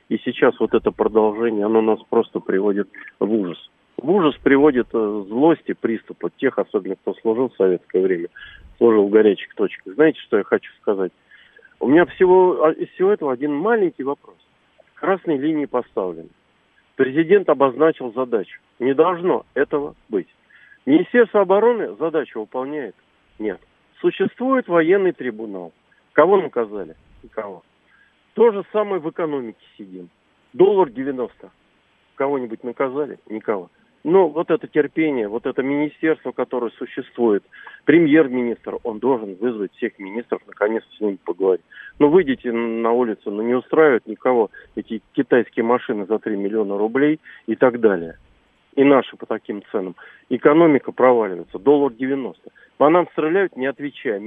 и 0.09 0.17
сейчас 0.25 0.59
вот 0.59 0.73
это 0.73 0.91
продолжение, 0.91 1.67
оно 1.67 1.83
нас 1.83 1.99
просто 2.09 2.41
приводит 2.41 2.88
в 3.19 3.31
ужас. 3.31 3.59
В 3.97 4.09
ужас 4.11 4.37
приводит 4.43 4.87
э, 4.93 5.25
злости, 5.29 5.75
приступы 5.79 6.31
тех, 6.38 6.59
особенно 6.59 6.95
кто 6.95 7.14
служил 7.14 7.49
в 7.49 7.57
советское 7.57 8.01
время 8.01 8.29
служил 8.79 9.07
в 9.07 9.11
горячих 9.11 9.55
точках. 9.55 9.95
Знаете, 9.95 10.19
что 10.21 10.38
я 10.38 10.45
хочу 10.45 10.73
сказать? 10.81 11.12
У 11.81 11.88
меня 11.88 12.07
всего 12.07 12.64
а, 12.64 12.73
из 12.73 12.88
всего 12.91 13.12
этого 13.12 13.33
один 13.33 13.53
маленький 13.55 14.03
вопрос. 14.03 14.37
Красные 14.95 15.38
линии 15.38 15.67
поставлены. 15.67 16.31
Президент 16.97 17.49
обозначил 17.49 18.12
задачу. 18.12 18.61
Не 18.79 18.95
должно 18.95 19.45
этого 19.55 19.95
быть. 20.09 20.29
Министерство 20.87 21.43
обороны 21.43 21.95
задачу 21.97 22.41
выполняет? 22.41 22.97
Нет. 23.38 23.61
Существует 24.01 24.67
военный 24.67 25.12
трибунал. 25.12 25.73
Кого 26.12 26.41
наказали? 26.41 26.97
Никого. 27.23 27.62
То 28.35 28.51
же 28.51 28.64
самое 28.73 29.01
в 29.01 29.09
экономике 29.09 29.64
сидим. 29.77 30.09
Доллар 30.53 30.91
90. 30.91 31.51
Кого-нибудь 32.17 32.64
наказали? 32.64 33.19
Никого. 33.29 33.71
Но 34.04 34.28
вот 34.28 34.50
это 34.50 34.66
терпение, 34.68 35.28
вот 35.28 35.46
это 35.46 35.62
министерство, 35.62 36.32
которое 36.32 36.70
существует, 36.72 37.42
премьер-министр, 37.84 38.78
он 38.84 38.98
должен 39.00 39.34
вызвать 39.34 39.72
всех 39.74 39.98
министров, 39.98 40.40
наконец 40.46 40.84
с 40.96 41.00
ними 41.00 41.18
поговорить. 41.24 41.64
Ну, 41.98 42.08
выйдите 42.08 42.52
на 42.52 42.92
улицу, 42.92 43.30
ну, 43.30 43.42
не 43.42 43.54
устраивают 43.54 44.06
никого 44.06 44.50
эти 44.76 45.02
китайские 45.12 45.64
машины 45.64 46.06
за 46.06 46.18
3 46.18 46.37
миллиона 46.37 46.78
рублей 46.78 47.20
и 47.46 47.56
так 47.56 47.80
далее. 47.80 48.18
И 48.76 48.84
наши 48.84 49.16
по 49.16 49.26
таким 49.26 49.62
ценам. 49.72 49.96
Экономика 50.28 50.92
проваливается, 50.92 51.58
доллар 51.58 51.92
90. 51.92 52.40
По 52.76 52.88
нам 52.90 53.08
стреляют, 53.12 53.56
не 53.56 53.66
отвечая. 53.66 54.20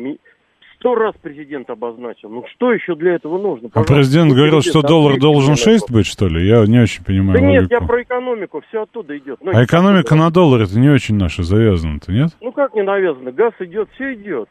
Сто 0.81 0.95
раз 0.95 1.13
президент 1.21 1.69
обозначил. 1.69 2.29
Ну 2.29 2.43
что 2.55 2.73
еще 2.73 2.95
для 2.95 3.13
этого 3.13 3.37
нужно? 3.37 3.67
А 3.67 3.69
Пожалуйста, 3.69 3.93
а 3.93 3.95
президент 3.95 4.33
говорил, 4.33 4.61
что 4.63 4.81
доллар 4.81 5.19
должен 5.19 5.55
6 5.55 5.91
быть, 5.91 6.07
что 6.07 6.27
ли? 6.27 6.47
Я 6.47 6.65
не 6.65 6.79
очень 6.79 7.03
понимаю 7.03 7.39
Да 7.39 7.45
логику. 7.45 7.61
нет, 7.61 7.71
я 7.71 7.81
про 7.81 8.01
экономику, 8.01 8.63
все 8.67 8.81
оттуда 8.81 9.15
идет. 9.15 9.37
Ну, 9.43 9.51
а 9.53 9.63
экономика 9.63 10.15
на 10.15 10.31
доллар 10.31 10.61
это 10.61 10.79
не 10.79 10.89
очень 10.89 11.17
наша 11.17 11.43
завязана-то, 11.43 12.11
нет? 12.11 12.31
Ну 12.41 12.51
как 12.51 12.73
не 12.73 12.81
навязано? 12.81 13.31
Газ 13.31 13.53
идет, 13.59 13.89
все 13.93 14.15
идет. 14.15 14.49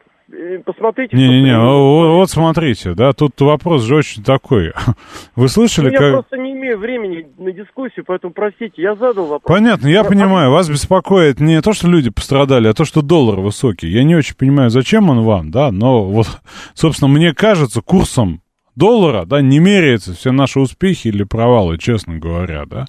Посмотрите. 0.65 1.15
Не-не-не, 1.15 1.57
вот, 1.59 2.15
вот 2.15 2.29
смотрите, 2.29 2.93
да, 2.93 3.13
тут 3.13 3.39
вопрос 3.41 3.83
же 3.83 3.97
очень 3.97 4.23
такой. 4.23 4.73
Вы 5.35 5.47
слышали, 5.49 5.89
ну, 5.89 5.93
как... 5.93 6.01
Я 6.01 6.11
просто 6.13 6.37
не 6.37 6.51
имею 6.53 6.77
времени 6.77 7.27
на 7.37 7.51
дискуссию, 7.51 8.05
поэтому 8.05 8.33
простите, 8.33 8.81
я 8.81 8.95
задал 8.95 9.25
вопрос. 9.25 9.43
Понятно, 9.45 9.87
я, 9.87 9.99
я 9.99 10.03
понимаю, 10.03 10.51
вас 10.51 10.69
беспокоит 10.69 11.39
не 11.39 11.61
то, 11.61 11.73
что 11.73 11.87
люди 11.87 12.09
пострадали, 12.09 12.67
а 12.67 12.73
то, 12.73 12.85
что 12.85 13.01
доллар 13.01 13.39
высокий. 13.39 13.87
Я 13.87 14.03
не 14.03 14.15
очень 14.15 14.35
понимаю, 14.35 14.69
зачем 14.69 15.09
он 15.09 15.21
вам, 15.21 15.51
да, 15.51 15.71
но 15.71 16.05
вот, 16.05 16.27
собственно, 16.73 17.09
мне 17.09 17.33
кажется, 17.33 17.81
курсом 17.81 18.41
доллара, 18.75 19.25
да, 19.25 19.41
не 19.41 19.59
меряются 19.59 20.13
все 20.13 20.31
наши 20.31 20.59
успехи 20.59 21.09
или 21.09 21.23
провалы, 21.23 21.77
честно 21.77 22.17
говоря, 22.17 22.65
да. 22.65 22.85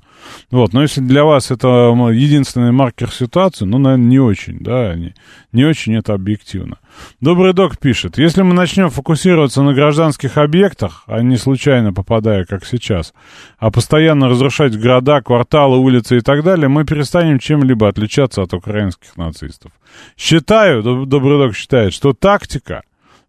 Вот, 0.51 0.73
но 0.73 0.83
если 0.83 1.01
для 1.01 1.25
вас 1.25 1.51
это 1.51 1.69
единственный 2.13 2.73
маркер 2.73 3.11
ситуации, 3.11 3.65
ну, 3.65 3.79
наверное, 3.79 4.07
не 4.07 4.19
очень, 4.21 4.59
да, 4.61 4.95
не, 4.95 5.15
не 5.53 5.65
очень 5.65 5.97
это 5.97 6.15
объективно. 6.15 6.79
Добрый 7.21 7.53
док 7.53 7.79
пишет, 7.79 8.19
если 8.19 8.43
мы 8.43 8.55
начнем 8.55 8.91
фокусироваться 8.91 9.63
на 9.63 9.75
гражданских 9.75 10.37
объектах, 10.37 11.05
а 11.07 11.23
не 11.23 11.37
случайно 11.37 11.93
попадая, 11.93 12.45
как 12.45 12.65
сейчас, 12.65 13.13
а 13.59 13.71
постоянно 13.71 14.29
разрушать 14.29 14.79
города, 14.79 15.21
кварталы, 15.21 15.79
улицы 15.79 16.19
и 16.19 16.21
так 16.21 16.45
далее, 16.45 16.69
мы 16.69 16.85
перестанем 16.85 17.39
чем-либо 17.39 17.89
отличаться 17.89 18.43
от 18.43 18.55
украинских 18.55 19.17
нацистов. 19.17 19.73
Считаю, 20.17 20.83
Добрый 20.83 21.39
док 21.39 21.57
считает, 21.57 21.93
что 21.93 22.13
тактика, 22.13 22.83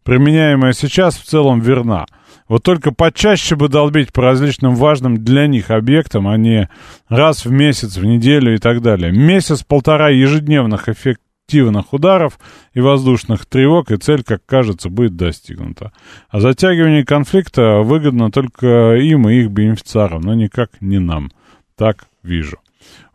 применяемая 0.03 0.73
сейчас, 0.73 1.17
в 1.17 1.23
целом 1.23 1.59
верна– 1.59 2.05
вот 2.47 2.63
только 2.63 2.91
почаще 2.91 3.55
бы 3.55 3.69
долбить 3.69 4.11
по 4.11 4.21
различным 4.21 4.75
важным 4.75 5.23
для 5.23 5.47
них 5.47 5.71
объектам, 5.71 6.27
а 6.27 6.37
не 6.37 6.69
раз 7.09 7.45
в 7.45 7.51
месяц, 7.51 7.97
в 7.97 8.05
неделю 8.05 8.55
и 8.55 8.57
так 8.57 8.81
далее. 8.81 9.11
Месяц-полтора 9.11 10.09
ежедневных 10.09 10.89
эффективных 10.89 11.93
ударов 11.93 12.39
и 12.73 12.81
воздушных 12.81 13.45
тревог, 13.45 13.91
и 13.91 13.97
цель, 13.97 14.23
как 14.23 14.45
кажется, 14.45 14.89
будет 14.89 15.15
достигнута. 15.15 15.91
А 16.29 16.39
затягивание 16.39 17.05
конфликта 17.05 17.81
выгодно 17.81 18.31
только 18.31 18.95
им 18.95 19.27
и 19.29 19.41
их 19.41 19.49
бенефициарам, 19.49 20.21
но 20.21 20.33
никак 20.33 20.69
не 20.81 20.99
нам. 20.99 21.31
Так 21.75 22.05
вижу. 22.23 22.57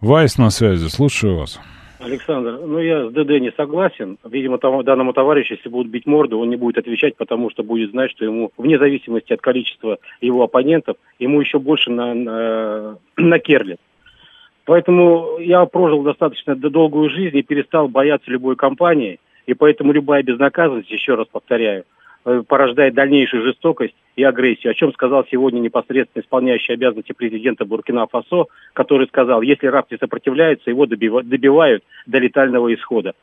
Вайс 0.00 0.38
на 0.38 0.50
связи, 0.50 0.88
слушаю 0.88 1.38
вас. 1.38 1.58
Александр, 2.00 2.60
ну 2.64 2.78
я 2.78 3.08
с 3.08 3.12
ДД 3.12 3.40
не 3.40 3.52
согласен. 3.56 4.18
Видимо, 4.24 4.58
тому, 4.58 4.82
данному 4.82 5.12
товарищу, 5.12 5.54
если 5.54 5.68
будут 5.68 5.90
бить 5.90 6.06
морду, 6.06 6.38
он 6.38 6.48
не 6.48 6.56
будет 6.56 6.78
отвечать, 6.78 7.16
потому 7.16 7.50
что 7.50 7.62
будет 7.62 7.90
знать, 7.90 8.10
что 8.12 8.24
ему, 8.24 8.52
вне 8.56 8.78
зависимости 8.78 9.32
от 9.32 9.40
количества 9.40 9.98
его 10.20 10.44
оппонентов, 10.44 10.96
ему 11.18 11.40
еще 11.40 11.58
больше 11.58 11.90
на, 11.90 12.14
на, 12.14 12.98
накерлят. 13.16 13.80
Поэтому 14.64 15.38
я 15.38 15.64
прожил 15.64 16.02
достаточно 16.02 16.54
долгую 16.54 17.10
жизнь 17.10 17.36
и 17.36 17.42
перестал 17.42 17.88
бояться 17.88 18.30
любой 18.30 18.54
компании. 18.54 19.18
И 19.46 19.54
поэтому 19.54 19.92
любая 19.92 20.22
безнаказанность, 20.22 20.90
еще 20.90 21.14
раз 21.14 21.26
повторяю, 21.26 21.84
порождает 22.46 22.94
дальнейшую 22.94 23.42
жестокость 23.42 23.94
и 24.16 24.24
агрессию, 24.24 24.72
о 24.72 24.74
чем 24.74 24.92
сказал 24.92 25.24
сегодня 25.30 25.60
непосредственно 25.60 26.22
исполняющий 26.22 26.72
обязанности 26.72 27.12
президента 27.12 27.64
Буркина-Фасо, 27.64 28.46
который 28.72 29.06
сказал, 29.06 29.42
если 29.42 29.68
раб 29.68 29.90
не 29.90 29.96
сопротивляется, 29.96 30.70
его 30.70 30.86
добивают 30.86 31.84
до 32.06 32.18
летального 32.18 32.74
исхода. 32.74 33.14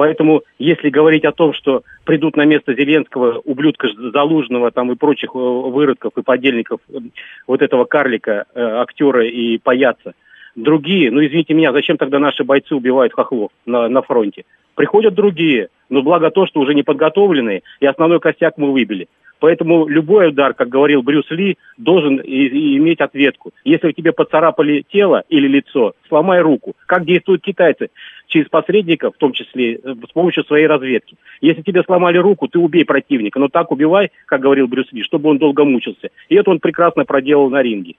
Поэтому, 0.00 0.44
если 0.58 0.88
говорить 0.88 1.26
о 1.26 1.32
том, 1.32 1.52
что 1.52 1.82
придут 2.04 2.34
на 2.34 2.46
место 2.46 2.72
Зеленского, 2.72 3.42
ублюдка 3.44 3.88
Залужного 4.14 4.70
там, 4.70 4.90
и 4.90 4.96
прочих 4.96 5.30
э, 5.34 5.38
выродков 5.38 6.12
и 6.16 6.22
подельников 6.22 6.80
э, 6.88 7.00
вот 7.46 7.60
этого 7.60 7.84
карлика, 7.84 8.46
э, 8.54 8.62
актера 8.62 9.26
и 9.26 9.58
паяца, 9.58 10.14
другие, 10.54 11.10
ну 11.10 11.22
извините 11.22 11.52
меня, 11.52 11.72
зачем 11.72 11.98
тогда 11.98 12.18
наши 12.18 12.44
бойцы 12.44 12.74
убивают 12.74 13.12
хохлов 13.12 13.50
на, 13.66 13.88
на 13.88 14.00
фронте? 14.00 14.44
Приходят 14.74 15.14
другие, 15.14 15.68
но 15.88 16.02
благо 16.02 16.30
то, 16.30 16.46
что 16.46 16.60
уже 16.60 16.74
не 16.74 16.82
подготовленные, 16.82 17.62
и 17.80 17.86
основной 17.86 18.20
костяк 18.20 18.54
мы 18.56 18.72
выбили. 18.72 19.08
Поэтому 19.40 19.88
любой 19.88 20.28
удар, 20.28 20.52
как 20.54 20.68
говорил 20.68 21.02
Брюс 21.02 21.28
Ли, 21.30 21.56
должен 21.78 22.18
и, 22.18 22.46
и 22.46 22.76
иметь 22.76 23.00
ответку. 23.00 23.52
Если 23.64 23.92
тебе 23.92 24.12
поцарапали 24.12 24.84
тело 24.92 25.24
или 25.30 25.48
лицо, 25.48 25.94
сломай 26.08 26.40
руку. 26.40 26.74
Как 26.86 27.06
действуют 27.06 27.42
китайцы? 27.42 27.88
Через 28.26 28.48
посредников, 28.48 29.14
в 29.14 29.18
том 29.18 29.32
числе 29.32 29.76
э, 29.76 29.94
с 30.06 30.12
помощью 30.12 30.44
своей 30.44 30.66
разведки. 30.66 31.16
Если 31.40 31.62
тебе 31.62 31.82
сломали 31.82 32.18
руку, 32.18 32.48
ты 32.48 32.58
убей 32.58 32.84
противника. 32.84 33.40
Но 33.40 33.48
так 33.48 33.72
убивай, 33.72 34.10
как 34.26 34.42
говорил 34.42 34.68
Брюс 34.68 34.92
Ли, 34.92 35.02
чтобы 35.02 35.30
он 35.30 35.38
долго 35.38 35.64
мучился. 35.64 36.10
И 36.28 36.34
это 36.34 36.50
он 36.50 36.60
прекрасно 36.60 37.06
проделал 37.06 37.48
на 37.48 37.62
ринге. 37.62 37.94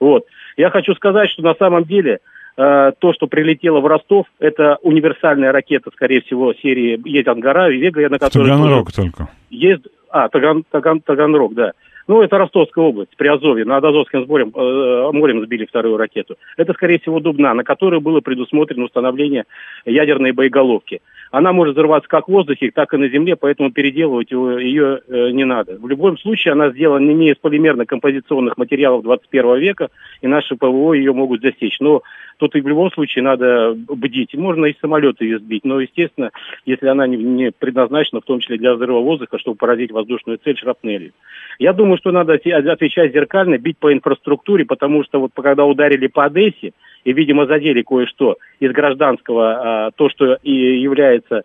Вот. 0.00 0.24
Я 0.56 0.70
хочу 0.70 0.94
сказать, 0.94 1.30
что 1.30 1.42
на 1.42 1.54
самом 1.54 1.84
деле 1.84 2.20
Э, 2.58 2.92
то, 2.98 3.12
что 3.12 3.26
прилетело 3.26 3.80
в 3.80 3.86
Ростов, 3.86 4.26
это 4.38 4.78
универсальная 4.82 5.52
ракета, 5.52 5.90
скорее 5.92 6.22
всего, 6.22 6.54
серии 6.54 6.98
есть 7.04 7.28
Ангара 7.28 7.70
и 7.70 7.76
Вега, 7.76 8.08
на 8.08 8.18
которой... 8.18 8.48
Таганрог 8.48 8.92
только. 8.92 9.28
Есть... 9.50 9.82
А, 10.08 10.28
Таган, 10.28 10.64
Таган, 10.70 11.00
Таганрог, 11.00 11.52
да. 11.52 11.72
Ну, 12.08 12.22
это 12.22 12.38
Ростовская 12.38 12.84
область, 12.84 13.16
при 13.16 13.26
Азове, 13.26 13.64
над 13.64 13.82
Азовским 13.82 14.26
морем, 14.28 14.52
э, 14.54 15.10
морем 15.12 15.42
сбили 15.44 15.66
вторую 15.66 15.96
ракету. 15.96 16.36
Это, 16.56 16.72
скорее 16.72 17.00
всего, 17.00 17.18
Дубна, 17.18 17.52
на 17.52 17.64
которой 17.64 18.00
было 18.00 18.20
предусмотрено 18.20 18.84
установление 18.84 19.44
ядерной 19.84 20.30
боеголовки. 20.30 21.00
Она 21.32 21.52
может 21.52 21.74
взрываться 21.74 22.08
как 22.08 22.28
в 22.28 22.32
воздухе, 22.32 22.70
так 22.72 22.94
и 22.94 22.96
на 22.96 23.08
земле, 23.08 23.34
поэтому 23.34 23.72
переделывать 23.72 24.30
ее, 24.30 24.64
ее 24.64 25.00
э, 25.08 25.30
не 25.32 25.44
надо. 25.44 25.78
В 25.80 25.88
любом 25.88 26.16
случае, 26.18 26.52
она 26.52 26.70
сделана 26.70 27.10
не 27.10 27.30
из 27.30 27.36
полимерно-композиционных 27.38 28.56
материалов 28.56 29.02
21 29.02 29.56
века, 29.58 29.88
и 30.22 30.28
наши 30.28 30.54
ПВО 30.54 30.92
ее 30.92 31.12
могут 31.12 31.42
засечь. 31.42 31.80
Но 31.80 32.02
тут 32.38 32.54
и 32.54 32.60
в 32.60 32.68
любом 32.68 32.92
случае 32.92 33.24
надо 33.24 33.74
бдить. 33.74 34.34
Можно 34.34 34.66
и 34.66 34.76
самолеты 34.80 35.24
ее 35.24 35.38
сбить, 35.40 35.64
но, 35.64 35.80
естественно, 35.80 36.30
если 36.64 36.86
она 36.86 37.08
не, 37.08 37.16
не 37.16 37.50
предназначена, 37.50 38.20
в 38.20 38.24
том 38.24 38.38
числе 38.38 38.58
для 38.58 38.74
взрыва 38.74 39.00
воздуха, 39.00 39.38
чтобы 39.38 39.56
поразить 39.56 39.90
воздушную 39.90 40.38
цель 40.38 40.56
шрапнелью. 40.56 41.12
Я 41.58 41.72
думаю, 41.72 41.95
что 41.96 42.12
надо 42.12 42.34
отвечать 42.34 43.12
зеркально, 43.12 43.58
бить 43.58 43.78
по 43.78 43.92
инфраструктуре, 43.92 44.64
потому 44.64 45.04
что 45.04 45.20
вот 45.20 45.32
когда 45.34 45.64
ударили 45.64 46.06
по 46.06 46.24
Одессе, 46.24 46.72
и, 47.04 47.12
видимо, 47.12 47.46
задели 47.46 47.82
кое-что 47.82 48.36
из 48.58 48.72
гражданского, 48.72 49.86
а, 49.86 49.90
то, 49.92 50.08
что 50.08 50.38
и 50.42 50.52
является 50.52 51.44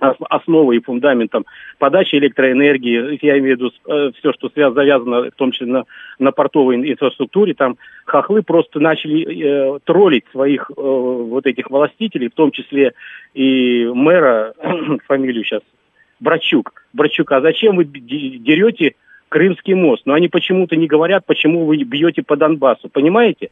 основой 0.00 0.76
и 0.76 0.80
фундаментом 0.80 1.44
подачи 1.78 2.16
электроэнергии, 2.16 3.18
я 3.24 3.38
имею 3.38 3.56
в 3.56 3.60
виду 3.60 3.72
э, 3.86 4.12
все, 4.18 4.32
что 4.32 4.48
связано, 4.48 4.74
завязано 4.74 5.22
в 5.30 5.34
том 5.34 5.50
числе 5.50 5.66
на, 5.66 5.84
на 6.18 6.30
портовой 6.30 6.76
инфраструктуре, 6.76 7.54
там 7.54 7.76
хохлы 8.04 8.42
просто 8.42 8.78
начали 8.80 9.26
э, 9.26 9.78
троллить 9.84 10.24
своих 10.30 10.70
э, 10.70 10.74
вот 10.76 11.46
этих 11.46 11.70
властителей, 11.70 12.28
в 12.28 12.34
том 12.34 12.52
числе 12.52 12.92
и 13.34 13.90
мэра, 13.92 14.54
фамилию 15.06 15.44
сейчас, 15.44 15.62
Брачук, 16.20 16.72
Брачука. 16.92 17.36
А 17.36 17.40
зачем 17.40 17.76
вы 17.76 17.84
дерете 17.84 18.94
Крымский 19.28 19.74
мост? 19.74 20.02
Но 20.06 20.14
они 20.14 20.28
почему-то 20.28 20.76
не 20.76 20.86
говорят, 20.86 21.24
почему 21.26 21.66
вы 21.66 21.76
бьете 21.82 22.22
по 22.22 22.36
Донбассу, 22.36 22.88
понимаете? 22.88 23.50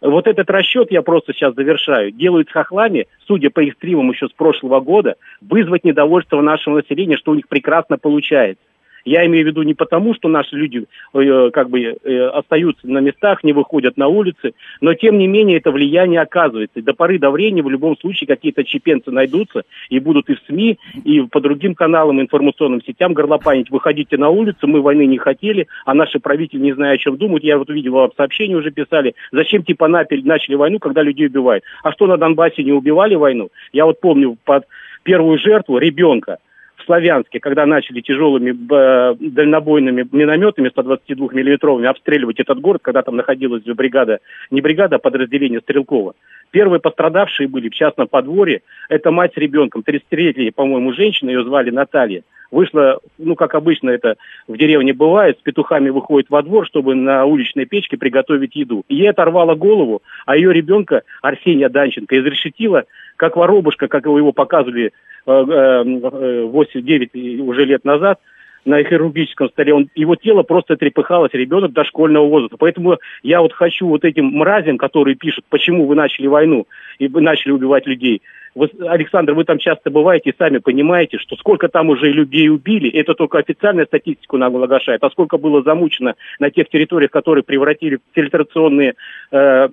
Вот 0.00 0.26
этот 0.26 0.50
расчет 0.50 0.90
я 0.90 1.02
просто 1.02 1.32
сейчас 1.32 1.54
завершаю. 1.54 2.10
Делают 2.10 2.48
с 2.48 2.52
хохлами, 2.52 3.06
судя 3.26 3.50
по 3.50 3.60
их 3.60 3.74
стримам 3.74 4.10
еще 4.10 4.28
с 4.28 4.32
прошлого 4.32 4.80
года, 4.80 5.16
вызвать 5.40 5.84
недовольство 5.84 6.40
нашего 6.42 6.76
населения, 6.76 7.16
что 7.16 7.32
у 7.32 7.34
них 7.34 7.48
прекрасно 7.48 7.96
получается. 7.98 8.62
Я 9.06 9.24
имею 9.24 9.44
в 9.44 9.46
виду 9.46 9.62
не 9.62 9.74
потому, 9.74 10.14
что 10.14 10.28
наши 10.28 10.56
люди 10.56 10.84
э, 11.14 11.50
как 11.52 11.70
бы 11.70 11.80
э, 11.80 12.26
остаются 12.26 12.88
на 12.88 12.98
местах, 12.98 13.44
не 13.44 13.52
выходят 13.52 13.96
на 13.96 14.08
улицы, 14.08 14.52
но 14.80 14.94
тем 14.94 15.16
не 15.16 15.28
менее 15.28 15.58
это 15.58 15.70
влияние 15.70 16.20
оказывается. 16.20 16.82
До 16.82 16.92
поры 16.92 17.20
до 17.20 17.30
времени 17.30 17.60
в 17.60 17.70
любом 17.70 17.96
случае 17.96 18.26
какие-то 18.26 18.64
чепенцы 18.64 19.12
найдутся 19.12 19.62
и 19.90 20.00
будут 20.00 20.28
и 20.28 20.34
в 20.34 20.40
СМИ, 20.48 20.78
и 21.04 21.20
по 21.20 21.40
другим 21.40 21.76
каналам, 21.76 22.20
информационным 22.20 22.82
сетям 22.82 23.14
горлопанить. 23.14 23.70
Выходите 23.70 24.16
на 24.16 24.28
улицу, 24.28 24.66
мы 24.66 24.80
войны 24.80 25.06
не 25.06 25.18
хотели, 25.18 25.68
а 25.84 25.94
наши 25.94 26.18
правители 26.18 26.58
не 26.58 26.72
знаю, 26.72 26.96
о 26.96 26.98
чем 26.98 27.16
думают. 27.16 27.44
Я 27.44 27.58
вот 27.58 27.70
видел, 27.70 27.92
вам 27.92 28.10
сообщения 28.16 28.56
уже 28.56 28.72
писали, 28.72 29.14
зачем 29.30 29.62
типа 29.62 29.86
начали 29.86 30.56
войну, 30.56 30.80
когда 30.80 31.02
людей 31.02 31.28
убивают. 31.28 31.62
А 31.84 31.92
что 31.92 32.08
на 32.08 32.16
Донбассе 32.16 32.64
не 32.64 32.72
убивали 32.72 33.14
войну? 33.14 33.50
Я 33.72 33.86
вот 33.86 34.00
помню 34.00 34.36
под 34.44 34.64
первую 35.04 35.38
жертву 35.38 35.78
ребенка 35.78 36.38
Славянске, 36.86 37.40
когда 37.40 37.66
начали 37.66 38.00
тяжелыми 38.00 38.52
дальнобойными 38.52 40.08
минометами 40.10 40.70
122-миллиметровыми 40.74 41.86
обстреливать 41.86 42.40
этот 42.40 42.60
город, 42.60 42.80
когда 42.82 43.02
там 43.02 43.16
находилась 43.16 43.62
бригада, 43.64 44.20
не 44.50 44.60
бригада, 44.60 44.96
а 44.96 44.98
подразделение 44.98 45.60
Стрелкова. 45.60 46.14
Первые 46.50 46.80
пострадавшие 46.80 47.48
были 47.48 47.68
в 47.68 47.74
частном 47.74 48.08
подворье. 48.08 48.62
Это 48.88 49.10
мать 49.10 49.34
с 49.34 49.36
ребенком, 49.36 49.82
30-летняя, 49.86 50.52
по-моему, 50.52 50.92
женщина, 50.92 51.30
ее 51.30 51.44
звали 51.44 51.70
Наталья. 51.70 52.22
Вышла, 52.52 53.00
ну, 53.18 53.34
как 53.34 53.54
обычно 53.54 53.90
это 53.90 54.14
в 54.46 54.56
деревне 54.56 54.92
бывает, 54.92 55.38
с 55.38 55.42
петухами 55.42 55.90
выходит 55.90 56.30
во 56.30 56.42
двор, 56.42 56.64
чтобы 56.64 56.94
на 56.94 57.24
уличной 57.24 57.64
печке 57.64 57.96
приготовить 57.96 58.54
еду. 58.54 58.84
И 58.88 58.94
ей 58.94 59.10
оторвала 59.10 59.56
голову, 59.56 60.02
а 60.26 60.36
ее 60.36 60.52
ребенка, 60.52 61.02
Арсения 61.22 61.68
Данченко, 61.68 62.16
изрешетила, 62.18 62.84
как 63.16 63.36
воробушка, 63.36 63.88
как 63.88 64.06
его 64.06 64.30
показывали 64.30 64.92
8-9 65.26 67.10
э, 67.12 67.18
э, 67.18 67.40
уже 67.40 67.64
лет 67.64 67.84
назад, 67.84 68.18
на 68.64 68.82
хирургическом 68.82 69.48
столе, 69.48 69.72
он, 69.72 69.88
его 69.94 70.16
тело 70.16 70.42
просто 70.42 70.76
трепыхалось, 70.76 71.32
ребенок 71.32 71.72
дошкольного 71.72 72.26
возраста. 72.26 72.56
Поэтому 72.58 72.98
я 73.22 73.40
вот 73.40 73.52
хочу 73.52 73.86
вот 73.86 74.04
этим 74.04 74.26
мразям, 74.26 74.76
которые 74.76 75.14
пишут, 75.14 75.44
почему 75.48 75.86
вы 75.86 75.94
начали 75.94 76.26
войну 76.26 76.66
и 76.98 77.06
вы 77.06 77.20
начали 77.20 77.52
убивать 77.52 77.86
людей, 77.86 78.22
вы, 78.56 78.70
Александр, 78.88 79.34
вы 79.34 79.44
там 79.44 79.58
часто 79.58 79.90
бываете 79.90 80.30
и 80.30 80.36
сами 80.36 80.58
понимаете, 80.58 81.18
что 81.18 81.36
сколько 81.36 81.68
там 81.68 81.90
уже 81.90 82.10
людей 82.10 82.48
убили, 82.48 82.90
это 82.90 83.14
только 83.14 83.38
официальная 83.38 83.84
статистику 83.84 84.38
нам 84.38 84.56
оглашает, 84.56 85.04
а 85.04 85.10
сколько 85.10 85.36
было 85.36 85.62
замучено 85.62 86.14
на 86.40 86.50
тех 86.50 86.68
территориях, 86.70 87.10
которые 87.10 87.44
превратили 87.44 87.96
в 87.96 88.00
фильтрационные 88.14 88.94
э, 89.30 89.68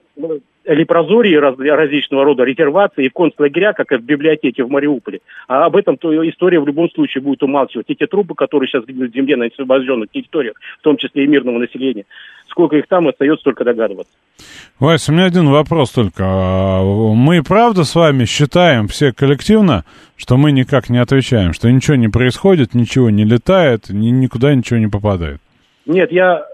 лепрозории 0.65 1.35
раз, 1.35 1.57
различного 1.57 2.23
рода 2.23 2.43
резервации 2.43 3.05
и 3.05 3.09
концлагеря, 3.09 3.73
как 3.73 3.91
и 3.91 3.97
в 3.97 4.03
библиотеке 4.03 4.63
в 4.63 4.69
Мариуполе. 4.69 5.19
А 5.47 5.65
об 5.65 5.75
этом 5.75 5.97
то 5.97 6.27
история 6.29 6.59
в 6.59 6.67
любом 6.67 6.89
случае 6.91 7.21
будет 7.21 7.43
умалчивать. 7.43 7.87
Эти 7.89 8.05
трупы, 8.05 8.33
которые 8.35 8.67
сейчас 8.69 8.85
гибнут 8.85 9.11
в 9.11 9.15
земле 9.15 9.35
на 9.35 9.45
освобожденных 9.45 10.09
территориях, 10.11 10.55
в 10.79 10.83
том 10.83 10.97
числе 10.97 11.25
и 11.25 11.27
мирного 11.27 11.59
населения, 11.59 12.05
сколько 12.47 12.77
их 12.77 12.87
там, 12.87 13.07
остается 13.07 13.43
только 13.43 13.63
догадываться. 13.63 14.13
Вася, 14.79 15.11
у 15.11 15.15
меня 15.15 15.25
один 15.25 15.49
вопрос 15.49 15.91
только. 15.91 16.23
А, 16.25 16.81
мы 16.81 17.43
правда 17.43 17.83
с 17.83 17.95
вами 17.95 18.25
считаем 18.25 18.87
все 18.87 19.11
коллективно, 19.11 19.83
что 20.15 20.37
мы 20.37 20.51
никак 20.51 20.89
не 20.89 20.97
отвечаем, 20.97 21.53
что 21.53 21.69
ничего 21.69 21.95
не 21.95 22.07
происходит, 22.07 22.73
ничего 22.73 23.09
не 23.09 23.25
летает, 23.25 23.89
ни, 23.89 24.09
никуда 24.09 24.55
ничего 24.55 24.79
не 24.79 24.87
попадает? 24.87 25.39
Нет, 25.85 26.11
я 26.11 26.45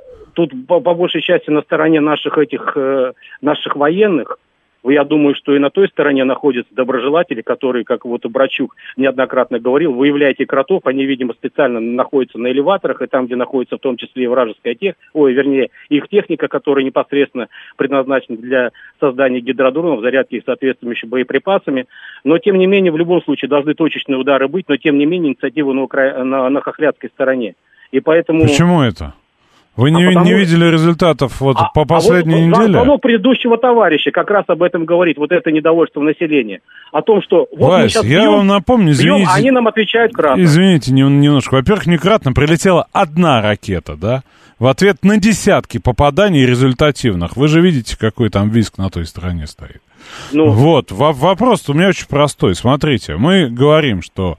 тут 0.48 0.68
по, 0.68 0.80
по 0.80 0.94
большей 0.94 1.22
части 1.22 1.50
на 1.50 1.62
стороне 1.62 2.00
наших 2.00 2.38
этих 2.38 2.72
э, 2.76 3.12
наших 3.42 3.76
военных. 3.76 4.40
Я 4.86 5.04
думаю, 5.04 5.36
что 5.36 5.54
и 5.54 5.60
на 5.60 5.70
той 5.70 5.90
стороне 5.90 6.24
находятся 6.24 6.74
доброжелатели, 6.74 7.42
которые, 7.42 7.84
как 7.84 8.06
вот 8.06 8.26
Брачук 8.26 8.78
неоднократно 8.96 9.60
говорил, 9.60 9.92
выявляйте 9.92 10.46
кротов, 10.46 10.84
они, 10.86 11.06
видимо, 11.06 11.34
специально 11.34 11.82
находятся 11.82 12.40
на 12.40 12.50
элеваторах, 12.50 13.02
и 13.02 13.08
там, 13.08 13.26
где 13.26 13.36
находится 13.36 13.76
в 13.76 13.82
том 13.82 13.98
числе 13.98 14.24
и 14.24 14.28
вражеская 14.28 14.76
техника, 14.76 15.00
ой, 15.12 15.34
вернее, 15.34 15.68
их 15.90 16.08
техника, 16.08 16.48
которая 16.48 16.86
непосредственно 16.86 17.50
предназначена 17.76 18.38
для 18.38 18.70
создания 19.02 19.42
гидродронов, 19.42 20.00
зарядки 20.00 20.36
их 20.36 20.44
соответствующими 20.46 21.10
боеприпасами. 21.10 21.88
Но, 22.24 22.38
тем 22.38 22.58
не 22.58 22.66
менее, 22.66 22.94
в 22.94 22.98
любом 22.98 23.22
случае 23.22 23.50
должны 23.50 23.74
точечные 23.74 24.18
удары 24.18 24.48
быть, 24.48 24.70
но, 24.70 24.78
тем 24.78 24.98
не 24.98 25.06
менее, 25.06 25.34
инициатива 25.34 25.74
на, 25.74 25.84
Укра... 25.84 26.24
на, 26.24 26.50
на 26.50 26.62
хохлядской 26.62 27.10
стороне. 27.10 27.56
И 27.92 28.00
поэтому... 28.00 28.44
Почему 28.44 28.82
это? 28.82 29.14
Вы 29.80 29.92
не, 29.92 30.04
а 30.04 30.08
потому... 30.10 30.26
не 30.26 30.34
видели 30.34 30.66
результатов 30.66 31.40
вот 31.40 31.56
а, 31.58 31.70
по 31.74 31.86
последней 31.86 32.34
а 32.34 32.38
вот, 32.38 32.48
неделе? 32.48 32.74
Звонок 32.74 33.02
предыдущего 33.02 33.58
товарища 33.58 34.12
как 34.12 34.30
раз 34.30 34.44
об 34.48 34.62
этом 34.62 34.84
говорит, 34.84 35.18
вот 35.18 35.32
это 35.32 35.52
недовольство 35.52 36.02
населения. 36.02 36.60
О 36.92 37.02
том, 37.02 37.22
что 37.22 37.48
вот 37.56 37.70
Вась, 37.70 37.96
мы 37.96 38.06
я 38.06 38.22
бьем, 38.22 38.32
вам 38.34 38.48
напомню, 38.48 38.92
извините. 38.92 39.20
Бьем, 39.20 39.30
а 39.30 39.36
они 39.36 39.52
нам 39.52 39.68
отвечают 39.70 40.12
кратно. 40.14 40.42
Извините, 40.42 40.92
немножко. 40.92 41.56
Во-первых, 41.56 41.88
не 41.88 41.98
кратно, 41.98 42.34
прилетела 42.34 42.88
одна 42.92 43.42
ракета, 43.42 43.96
да? 43.96 44.24
В 44.60 44.68
ответ 44.68 44.98
на 45.04 45.18
десятки 45.18 45.78
попаданий 45.78 46.46
результативных. 46.46 47.38
Вы 47.38 47.48
же 47.48 47.62
видите, 47.62 47.98
какой 47.98 48.30
там 48.30 48.50
виск 48.50 48.78
на 48.78 48.90
той 48.90 49.06
стороне 49.06 49.48
стоит. 49.48 49.82
Ну... 50.34 50.50
Вот, 50.50 50.92
вопрос 50.92 51.70
у 51.70 51.74
меня 51.74 51.88
очень 51.88 52.08
простой. 52.08 52.54
Смотрите, 52.54 53.16
мы 53.16 53.48
говорим, 53.50 54.02
что 54.02 54.38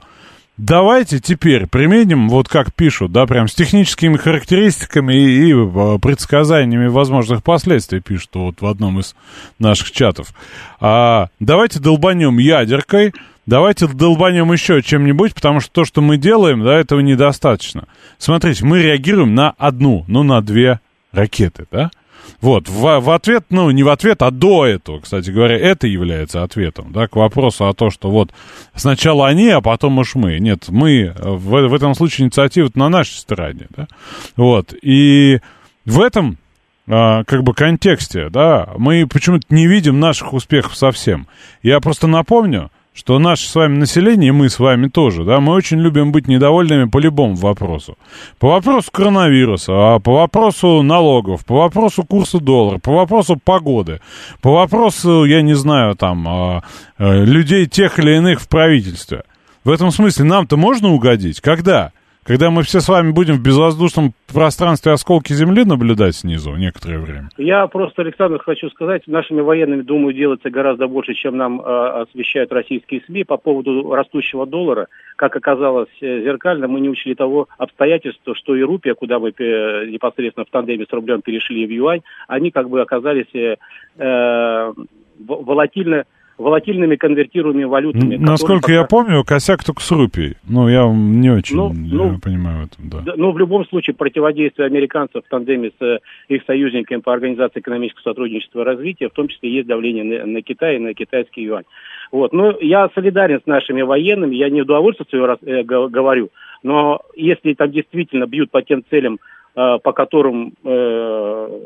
Давайте 0.61 1.19
теперь 1.19 1.65
применим, 1.65 2.29
вот 2.29 2.47
как 2.47 2.71
пишут, 2.75 3.11
да, 3.11 3.25
прям 3.25 3.47
с 3.47 3.55
техническими 3.55 4.15
характеристиками 4.15 5.11
и, 5.15 5.49
и 5.49 5.53
э, 5.53 5.97
предсказаниями 5.99 6.85
возможных 6.85 7.41
последствий, 7.41 7.99
пишут 7.99 8.29
вот 8.35 8.61
в 8.61 8.67
одном 8.67 8.99
из 8.99 9.15
наших 9.57 9.91
чатов. 9.91 10.27
А, 10.79 11.29
давайте 11.39 11.79
долбанем 11.79 12.37
ядеркой, 12.37 13.11
давайте 13.47 13.87
долбанем 13.87 14.53
еще 14.53 14.83
чем-нибудь, 14.83 15.33
потому 15.33 15.61
что 15.61 15.71
то, 15.71 15.83
что 15.83 16.01
мы 16.01 16.17
делаем, 16.17 16.63
да, 16.63 16.77
этого 16.77 16.99
недостаточно. 16.99 17.87
Смотрите, 18.19 18.63
мы 18.63 18.83
реагируем 18.83 19.33
на 19.33 19.55
одну, 19.57 20.05
ну, 20.07 20.21
на 20.21 20.43
две 20.43 20.79
ракеты, 21.11 21.65
да? 21.71 21.89
Вот, 22.39 22.69
в, 22.69 22.99
в 22.99 23.09
ответ, 23.11 23.45
ну, 23.49 23.69
не 23.71 23.83
в 23.83 23.89
ответ, 23.89 24.21
а 24.21 24.31
до 24.31 24.65
этого, 24.65 24.99
кстати 24.99 25.29
говоря, 25.29 25.57
это 25.57 25.87
является 25.87 26.43
ответом, 26.43 26.91
да, 26.91 27.07
к 27.07 27.15
вопросу 27.15 27.67
о 27.67 27.73
том, 27.73 27.91
что 27.91 28.09
вот 28.09 28.31
сначала 28.75 29.27
они, 29.27 29.49
а 29.49 29.61
потом 29.61 29.97
уж 29.99 30.15
мы. 30.15 30.39
Нет, 30.39 30.69
мы, 30.69 31.13
в, 31.17 31.67
в 31.67 31.73
этом 31.73 31.93
случае 31.95 32.25
инициатива 32.25 32.69
на 32.75 32.89
нашей 32.89 33.17
стороне, 33.17 33.67
да, 33.75 33.87
вот, 34.35 34.73
и 34.81 35.39
в 35.85 35.99
этом 35.99 36.37
а, 36.87 37.23
как 37.23 37.43
бы 37.43 37.53
контексте, 37.53 38.29
да, 38.29 38.69
мы 38.77 39.07
почему-то 39.07 39.45
не 39.49 39.67
видим 39.67 39.99
наших 39.99 40.33
успехов 40.33 40.75
совсем. 40.75 41.27
Я 41.63 41.79
просто 41.79 42.07
напомню, 42.07 42.71
что 42.93 43.19
наше 43.19 43.47
с 43.47 43.55
вами 43.55 43.77
население, 43.77 44.33
мы 44.33 44.49
с 44.49 44.59
вами 44.59 44.87
тоже, 44.87 45.23
да, 45.23 45.39
мы 45.39 45.53
очень 45.53 45.79
любим 45.79 46.11
быть 46.11 46.27
недовольными 46.27 46.89
по 46.89 46.97
любому 46.97 47.35
вопросу. 47.35 47.97
По 48.37 48.49
вопросу 48.49 48.91
коронавируса, 48.91 49.71
а 49.73 49.99
по 49.99 50.13
вопросу 50.13 50.81
налогов, 50.81 51.45
по 51.45 51.59
вопросу 51.59 52.03
курса 52.03 52.39
доллара, 52.39 52.79
по 52.79 52.93
вопросу 52.93 53.39
погоды, 53.41 54.01
по 54.41 54.53
вопросу, 54.53 55.23
я 55.23 55.41
не 55.41 55.53
знаю, 55.53 55.95
там, 55.95 56.27
а, 56.27 56.63
а, 56.97 57.23
людей 57.23 57.65
тех 57.65 57.97
или 57.97 58.17
иных 58.17 58.41
в 58.41 58.49
правительстве. 58.49 59.23
В 59.63 59.69
этом 59.69 59.91
смысле 59.91 60.25
нам-то 60.25 60.57
можно 60.57 60.89
угодить? 60.89 61.39
Когда? 61.39 61.91
Когда 62.23 62.51
мы 62.51 62.61
все 62.61 62.81
с 62.81 62.87
вами 62.87 63.11
будем 63.11 63.35
в 63.35 63.41
безвоздушном 63.41 64.13
пространстве 64.31 64.91
осколки 64.91 65.33
Земли 65.33 65.65
наблюдать 65.65 66.15
снизу 66.15 66.55
некоторое 66.55 66.99
время? 66.99 67.29
Я 67.37 67.65
просто, 67.65 68.03
Александр, 68.03 68.39
хочу 68.39 68.69
сказать, 68.69 69.07
нашими 69.07 69.41
военными, 69.41 69.81
думаю, 69.81 70.13
делается 70.13 70.51
гораздо 70.51 70.87
больше, 70.87 71.15
чем 71.15 71.35
нам 71.35 71.59
э, 71.59 71.63
освещают 71.63 72.51
российские 72.51 73.01
СМИ 73.07 73.23
по 73.23 73.37
поводу 73.37 73.91
растущего 73.95 74.45
доллара. 74.45 74.87
Как 75.15 75.35
оказалось 75.35 75.89
э, 75.99 76.21
зеркально, 76.21 76.67
мы 76.67 76.79
не 76.79 76.89
учли 76.89 77.15
того 77.15 77.47
обстоятельства, 77.57 78.35
что 78.35 78.55
и 78.55 78.61
рупия, 78.61 78.93
куда 78.93 79.17
мы 79.17 79.29
э, 79.29 79.87
непосредственно 79.87 80.45
в 80.45 80.51
тандеме 80.51 80.85
с 80.87 80.93
рублем 80.93 81.23
перешли 81.23 81.65
в 81.65 81.71
юань, 81.71 82.01
они 82.27 82.51
как 82.51 82.69
бы 82.69 82.81
оказались 82.81 83.33
э, 83.33 83.55
э 83.97 84.73
волатильно 85.27 86.05
волатильными 86.37 86.95
конвертируемыми 86.95 87.65
валютами. 87.65 88.15
Насколько 88.15 88.63
пока... 88.63 88.73
я 88.73 88.83
помню, 88.83 89.23
косяк 89.23 89.63
только 89.63 89.81
с 89.81 89.91
рупией. 89.91 90.37
Ну, 90.47 90.67
я 90.67 90.87
не 90.91 91.29
очень 91.29 91.55
ну, 91.55 91.71
ну, 91.73 92.19
понимаю 92.19 92.63
в 92.63 92.65
этом, 92.67 92.89
да. 92.89 92.99
да. 93.01 93.13
Ну, 93.15 93.31
в 93.31 93.37
любом 93.37 93.65
случае, 93.67 93.95
противодействие 93.95 94.65
американцев 94.65 95.23
в 95.25 95.29
тандеме 95.29 95.71
с 95.77 95.81
э, 95.83 95.99
их 96.29 96.43
союзниками 96.45 96.99
по 96.99 97.13
Организации 97.13 97.59
экономического 97.59 98.03
сотрудничества 98.03 98.61
и 98.61 98.65
развития, 98.65 99.09
в 99.09 99.13
том 99.13 99.27
числе 99.27 99.51
есть 99.51 99.67
давление 99.67 100.03
на, 100.03 100.25
на 100.25 100.41
Китай 100.41 100.77
и 100.77 100.79
на 100.79 100.93
китайский 100.93 101.43
юань. 101.43 101.65
Вот. 102.11 102.33
Но 102.33 102.57
я 102.59 102.89
солидарен 102.93 103.39
с 103.41 103.47
нашими 103.47 103.81
военными, 103.81 104.35
я 104.35 104.49
не 104.49 104.61
удовольствие 104.61 105.07
свое 105.09 105.37
э, 105.41 105.63
говорю, 105.63 106.29
но 106.63 107.01
если 107.15 107.53
там 107.53 107.71
действительно 107.71 108.25
бьют 108.25 108.51
по 108.51 108.61
тем 108.61 108.83
целям, 108.89 109.19
э, 109.55 109.77
по 109.83 109.93
которым 109.93 110.53
э, 110.63 111.59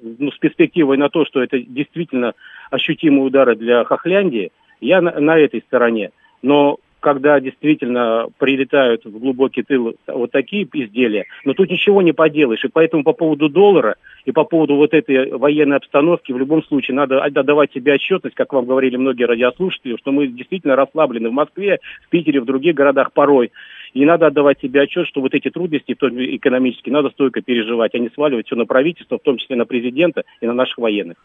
ну, 0.00 0.30
с 0.30 0.38
перспективой 0.38 0.96
на 0.98 1.08
то, 1.08 1.24
что 1.24 1.42
это 1.42 1.58
действительно 1.58 2.34
ощутимые 2.70 3.22
удары 3.22 3.56
для 3.56 3.84
Хохляндии, 3.84 4.50
я 4.80 5.00
на, 5.00 5.18
на 5.18 5.38
этой 5.38 5.62
стороне. 5.62 6.10
Но 6.42 6.78
когда 7.06 7.38
действительно 7.38 8.26
прилетают 8.36 9.04
в 9.04 9.18
глубокий 9.18 9.62
тыл 9.62 9.94
вот 10.08 10.30
такие 10.32 10.66
изделия, 10.72 11.26
но 11.44 11.54
тут 11.54 11.70
ничего 11.70 12.02
не 12.02 12.12
поделаешь. 12.12 12.64
И 12.64 12.68
поэтому 12.68 13.04
по 13.04 13.12
поводу 13.12 13.48
доллара 13.48 13.94
и 14.24 14.32
по 14.32 14.42
поводу 14.42 14.74
вот 14.74 14.92
этой 14.92 15.30
военной 15.30 15.76
обстановки 15.76 16.32
в 16.32 16.38
любом 16.38 16.64
случае 16.64 16.96
надо 16.96 17.22
отдавать 17.22 17.72
себе 17.72 17.94
отчетность, 17.94 18.34
как 18.34 18.52
вам 18.52 18.66
говорили 18.66 18.96
многие 18.96 19.22
радиослушатели, 19.22 19.96
что 20.00 20.10
мы 20.10 20.26
действительно 20.26 20.74
расслаблены 20.74 21.28
в 21.28 21.32
Москве, 21.32 21.78
в 22.06 22.08
Питере, 22.08 22.40
в 22.40 22.44
других 22.44 22.74
городах 22.74 23.12
порой. 23.12 23.52
И 23.94 24.04
надо 24.04 24.26
отдавать 24.26 24.60
себе 24.60 24.82
отчет, 24.82 25.06
что 25.06 25.20
вот 25.20 25.32
эти 25.32 25.48
трудности, 25.48 25.92
экономические, 25.92 26.92
надо 26.92 27.10
стойко 27.10 27.40
переживать, 27.40 27.94
а 27.94 27.98
не 27.98 28.08
сваливать 28.08 28.46
все 28.46 28.56
на 28.56 28.66
правительство, 28.66 29.18
в 29.18 29.22
том 29.22 29.38
числе 29.38 29.54
на 29.54 29.64
президента 29.64 30.24
и 30.40 30.46
на 30.46 30.54
наших 30.54 30.78
военных. 30.78 31.18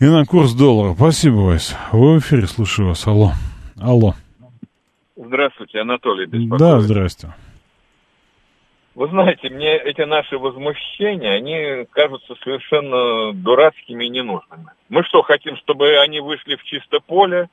И 0.00 0.06
на 0.06 0.24
курс 0.24 0.54
доллара. 0.54 0.94
Спасибо, 0.94 1.34
Вась. 1.34 1.76
Вы 1.92 2.14
в 2.14 2.20
эфире, 2.20 2.46
слушаю 2.46 2.88
вас. 2.88 3.06
Алло. 3.06 3.32
Алло. 3.78 4.14
Здравствуйте, 5.14 5.80
Анатолий. 5.80 6.24
Беспокоит. 6.24 6.58
Да, 6.58 6.80
здрасте. 6.80 7.34
Вы 8.94 9.08
знаете, 9.08 9.50
мне 9.50 9.76
эти 9.76 10.00
наши 10.00 10.38
возмущения, 10.38 11.32
они 11.32 11.84
кажутся 11.90 12.34
совершенно 12.42 13.34
дурацкими 13.34 14.06
и 14.06 14.08
ненужными. 14.08 14.68
Мы 14.88 15.04
что, 15.04 15.20
хотим, 15.20 15.58
чтобы 15.58 15.98
они 15.98 16.20
вышли 16.20 16.56
в 16.56 16.64
чисто 16.64 17.00
поле, 17.00 17.50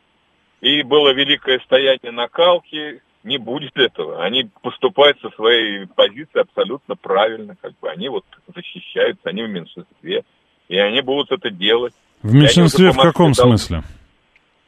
и 0.62 0.84
было 0.84 1.12
великое 1.12 1.60
стояние 1.66 2.14
накалки? 2.14 3.02
Не 3.26 3.40
будет 3.40 3.76
этого. 3.76 4.24
Они 4.24 4.50
поступают 4.62 5.20
со 5.20 5.30
своей 5.32 5.86
позиции 5.86 6.40
абсолютно 6.40 6.96
правильно. 6.96 7.58
Как 7.62 7.78
бы. 7.82 7.90
Они 7.90 8.08
вот 8.08 8.24
защищаются, 8.56 9.28
они 9.28 9.44
в 9.44 9.50
меньшинстве. 9.50 10.24
И 10.70 10.78
они 10.78 11.02
будут 11.02 11.34
это 11.34 11.50
делать. 11.50 11.94
В 12.22 12.34
меньшинстве 12.34 12.92
в 12.92 12.98
каком 12.98 13.32
дал... 13.32 13.48
смысле? 13.48 13.84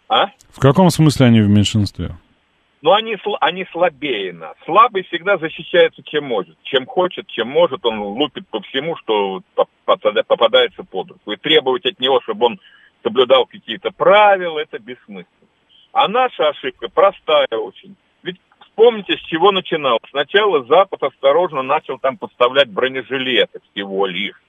А? 0.07 0.27
В 0.51 0.59
каком 0.59 0.89
смысле 0.89 1.27
они 1.27 1.41
в 1.41 1.49
меньшинстве? 1.49 2.15
но 2.81 2.93
они, 2.93 3.17
они 3.41 3.65
слабее 3.71 4.33
нас. 4.33 4.55
Слабый 4.65 5.03
всегда 5.03 5.37
защищается 5.37 6.01
чем 6.03 6.25
может. 6.25 6.57
Чем 6.63 6.85
хочет, 6.85 7.27
чем 7.27 7.49
может, 7.49 7.85
он 7.85 7.99
лупит 7.99 8.47
по 8.47 8.61
всему, 8.61 8.95
что 8.97 9.41
попадается 9.85 10.83
под 10.83 11.11
руку. 11.11 11.31
И 11.31 11.37
требовать 11.37 11.85
от 11.85 11.99
него, 11.99 12.21
чтобы 12.21 12.47
он 12.47 12.59
соблюдал 13.03 13.45
какие-то 13.45 13.91
правила, 13.91 14.59
это 14.59 14.79
бессмысленно. 14.79 15.25
А 15.91 16.07
наша 16.07 16.49
ошибка 16.49 16.87
простая 16.87 17.47
очень. 17.51 17.95
Ведь 18.23 18.37
вспомните, 18.61 19.17
с 19.17 19.21
чего 19.21 19.51
начиналось. 19.51 20.01
Сначала 20.11 20.63
Запад 20.65 21.03
осторожно 21.03 21.63
начал 21.63 21.97
там 21.99 22.17
поставлять 22.17 22.69
бронежилеты 22.69 23.59
всего 23.71 24.05
лишь. 24.05 24.41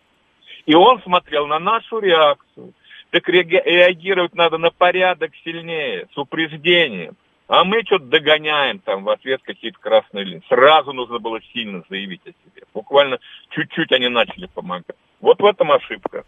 И 0.67 0.75
он 0.75 1.03
смотрел 1.03 1.47
на 1.47 1.59
нашу 1.59 1.99
реакцию. 1.99 2.75
Так 3.11 3.29
реагировать 3.29 4.35
надо 4.35 4.59
на 4.59 4.71
порядок 4.71 5.33
сильнее, 5.45 6.07
с 6.15 6.19
упреждением. 6.19 7.17
А 7.49 7.65
мы 7.65 7.83
что-то 7.85 8.05
догоняем 8.05 8.79
там 8.79 9.03
в 9.03 9.09
ответ 9.09 9.41
какие-то 9.43 9.79
красные 9.81 10.25
линии. 10.25 10.43
Сразу 10.49 10.93
нужно 10.93 11.19
было 11.19 11.41
сильно 11.53 11.83
заявить 11.91 12.21
о 12.23 12.29
себе. 12.31 12.63
Буквально 12.73 13.19
чуть-чуть 13.51 13.91
они 13.91 14.09
начали 14.09 14.47
помогать. 14.47 14.97
Вот 15.21 15.41
в 15.41 15.45
этом 15.45 15.73
ошибка. 15.73 16.23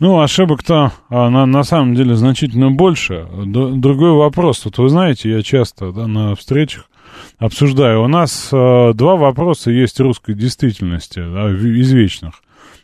Ну, 0.00 0.20
ошибок-то 0.20 0.92
а, 1.08 1.30
на, 1.30 1.46
на 1.46 1.62
самом 1.62 1.94
деле 1.94 2.16
значительно 2.16 2.72
больше. 2.72 3.26
Другой 3.46 4.10
вопрос. 4.10 4.64
Вот 4.64 4.78
вы 4.78 4.88
знаете, 4.88 5.30
я 5.30 5.42
часто 5.42 5.92
да, 5.92 6.08
на 6.08 6.34
встречах 6.34 6.90
обсуждаю. 7.38 8.02
У 8.02 8.08
нас 8.08 8.50
а, 8.52 8.92
два 8.92 9.14
вопроса 9.14 9.70
есть 9.70 10.00
русской 10.00 10.34
действительности, 10.34 11.20
да, 11.20 11.50
извечных. 11.50 12.42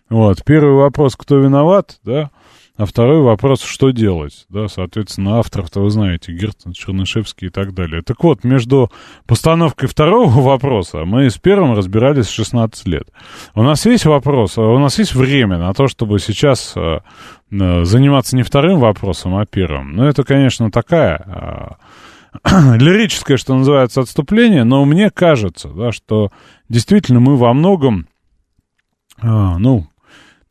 Вот. 0.08 0.44
Первый 0.44 0.74
вопрос, 0.74 1.16
кто 1.16 1.38
виноват, 1.38 1.98
да, 2.04 2.30
а 2.76 2.86
второй 2.86 3.20
вопрос, 3.20 3.62
что 3.62 3.90
делать? 3.90 4.46
Да, 4.48 4.66
соответственно, 4.66 5.38
авторов-то 5.38 5.80
вы 5.80 5.90
знаете, 5.90 6.32
Гертон, 6.32 6.72
Чернышевский 6.72 7.48
и 7.48 7.50
так 7.50 7.74
далее. 7.74 8.00
Так 8.00 8.24
вот, 8.24 8.44
между 8.44 8.90
постановкой 9.26 9.88
второго 9.88 10.30
вопроса 10.40 11.04
мы 11.04 11.28
с 11.28 11.36
первым 11.36 11.74
разбирались 11.76 12.30
16 12.30 12.86
лет. 12.88 13.08
У 13.54 13.62
нас 13.62 13.84
есть 13.84 14.06
вопрос, 14.06 14.56
у 14.56 14.78
нас 14.78 14.98
есть 14.98 15.14
время 15.14 15.58
на 15.58 15.74
то, 15.74 15.86
чтобы 15.86 16.18
сейчас 16.18 16.72
э, 16.74 17.00
э, 17.50 17.84
заниматься 17.84 18.36
не 18.36 18.42
вторым 18.42 18.80
вопросом, 18.80 19.36
а 19.36 19.44
первым. 19.44 19.94
Ну, 19.94 20.04
это, 20.04 20.24
конечно, 20.24 20.70
такая 20.70 21.78
э, 22.42 22.76
лирическое, 22.78 23.36
что 23.36 23.54
называется, 23.54 24.00
отступление, 24.00 24.64
но 24.64 24.86
мне 24.86 25.10
кажется, 25.10 25.68
да, 25.68 25.92
что 25.92 26.32
действительно 26.70 27.20
мы 27.20 27.36
во 27.36 27.52
многом, 27.52 28.08
э, 29.20 29.26
ну, 29.26 29.88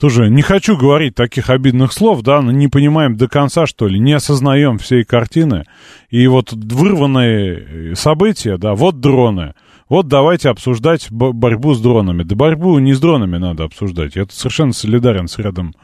тоже 0.02 0.32
не 0.32 0.42
хочу 0.42 0.76
говорить 0.76 1.14
таких 1.14 1.52
обидных 1.52 1.94
слов, 1.94 2.24
да, 2.24 2.42
но 2.42 2.52
не 2.52 2.68
понимаем 2.68 3.18
до 3.18 3.28
конца, 3.28 3.68
что 3.68 3.88
ли, 3.88 4.00
не 4.00 4.14
осознаем 4.14 4.80
всей 4.80 5.04
картины. 5.04 5.66
И 6.10 6.26
вот 6.26 6.52
вырванные 6.54 7.96
события, 7.96 8.58
да, 8.58 8.74
вот 8.74 9.00
дроны. 9.00 9.54
Вот 9.90 10.08
давайте 10.08 10.50
обсуждать 10.50 11.12
борьбу 11.12 11.76
с 11.76 11.82
дронами. 11.82 12.24
Да 12.24 12.36
борьбу 12.36 12.80
не 12.80 12.94
с 12.94 13.00
дронами 13.00 13.38
надо 13.38 13.66
обсуждать. 13.66 14.16
Я 14.16 14.24
тут 14.24 14.34
совершенно 14.34 14.74
солидарен 14.74 15.28
с 15.28 15.38
рядом 15.38 15.76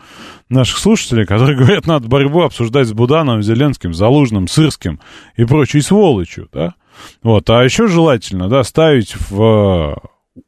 наших 0.50 0.80
слушателей, 0.80 1.28
которые 1.28 1.56
говорят, 1.60 1.86
надо 1.86 2.08
борьбу 2.08 2.42
обсуждать 2.42 2.88
с 2.88 2.94
Буданом, 2.94 3.44
Зеленским, 3.44 3.94
Залужным, 3.94 4.48
Сырским 4.48 5.00
и 5.36 5.46
прочей 5.46 5.82
сволочью, 5.82 6.50
да. 6.52 6.74
Вот, 7.22 7.48
а 7.52 7.64
еще 7.64 7.86
желательно, 7.86 8.50
да, 8.50 8.64
ставить 8.64 9.16
в 9.30 10.02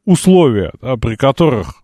условия, 0.04 0.72
да, 0.82 0.96
при 0.96 1.14
которых 1.14 1.80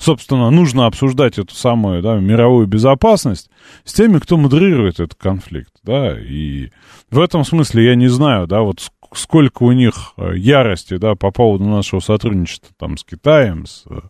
собственно, 0.00 0.50
нужно 0.50 0.86
обсуждать 0.86 1.38
эту 1.38 1.54
самую 1.54 2.02
да, 2.02 2.18
мировую 2.18 2.66
безопасность 2.66 3.50
с 3.84 3.92
теми, 3.92 4.18
кто 4.18 4.36
модерирует 4.36 4.98
этот 4.98 5.14
конфликт, 5.14 5.72
да, 5.84 6.18
и 6.18 6.70
в 7.10 7.20
этом 7.20 7.44
смысле 7.44 7.84
я 7.84 7.94
не 7.94 8.08
знаю, 8.08 8.46
да, 8.46 8.62
вот 8.62 8.80
сколько 9.12 9.64
у 9.64 9.72
них 9.72 10.14
э, 10.16 10.36
ярости, 10.36 10.96
да, 10.96 11.16
по 11.16 11.30
поводу 11.30 11.64
нашего 11.64 12.00
сотрудничества 12.00 12.72
там 12.78 12.96
с 12.96 13.04
Китаем, 13.04 13.66
с 13.66 13.84
э, 13.90 14.00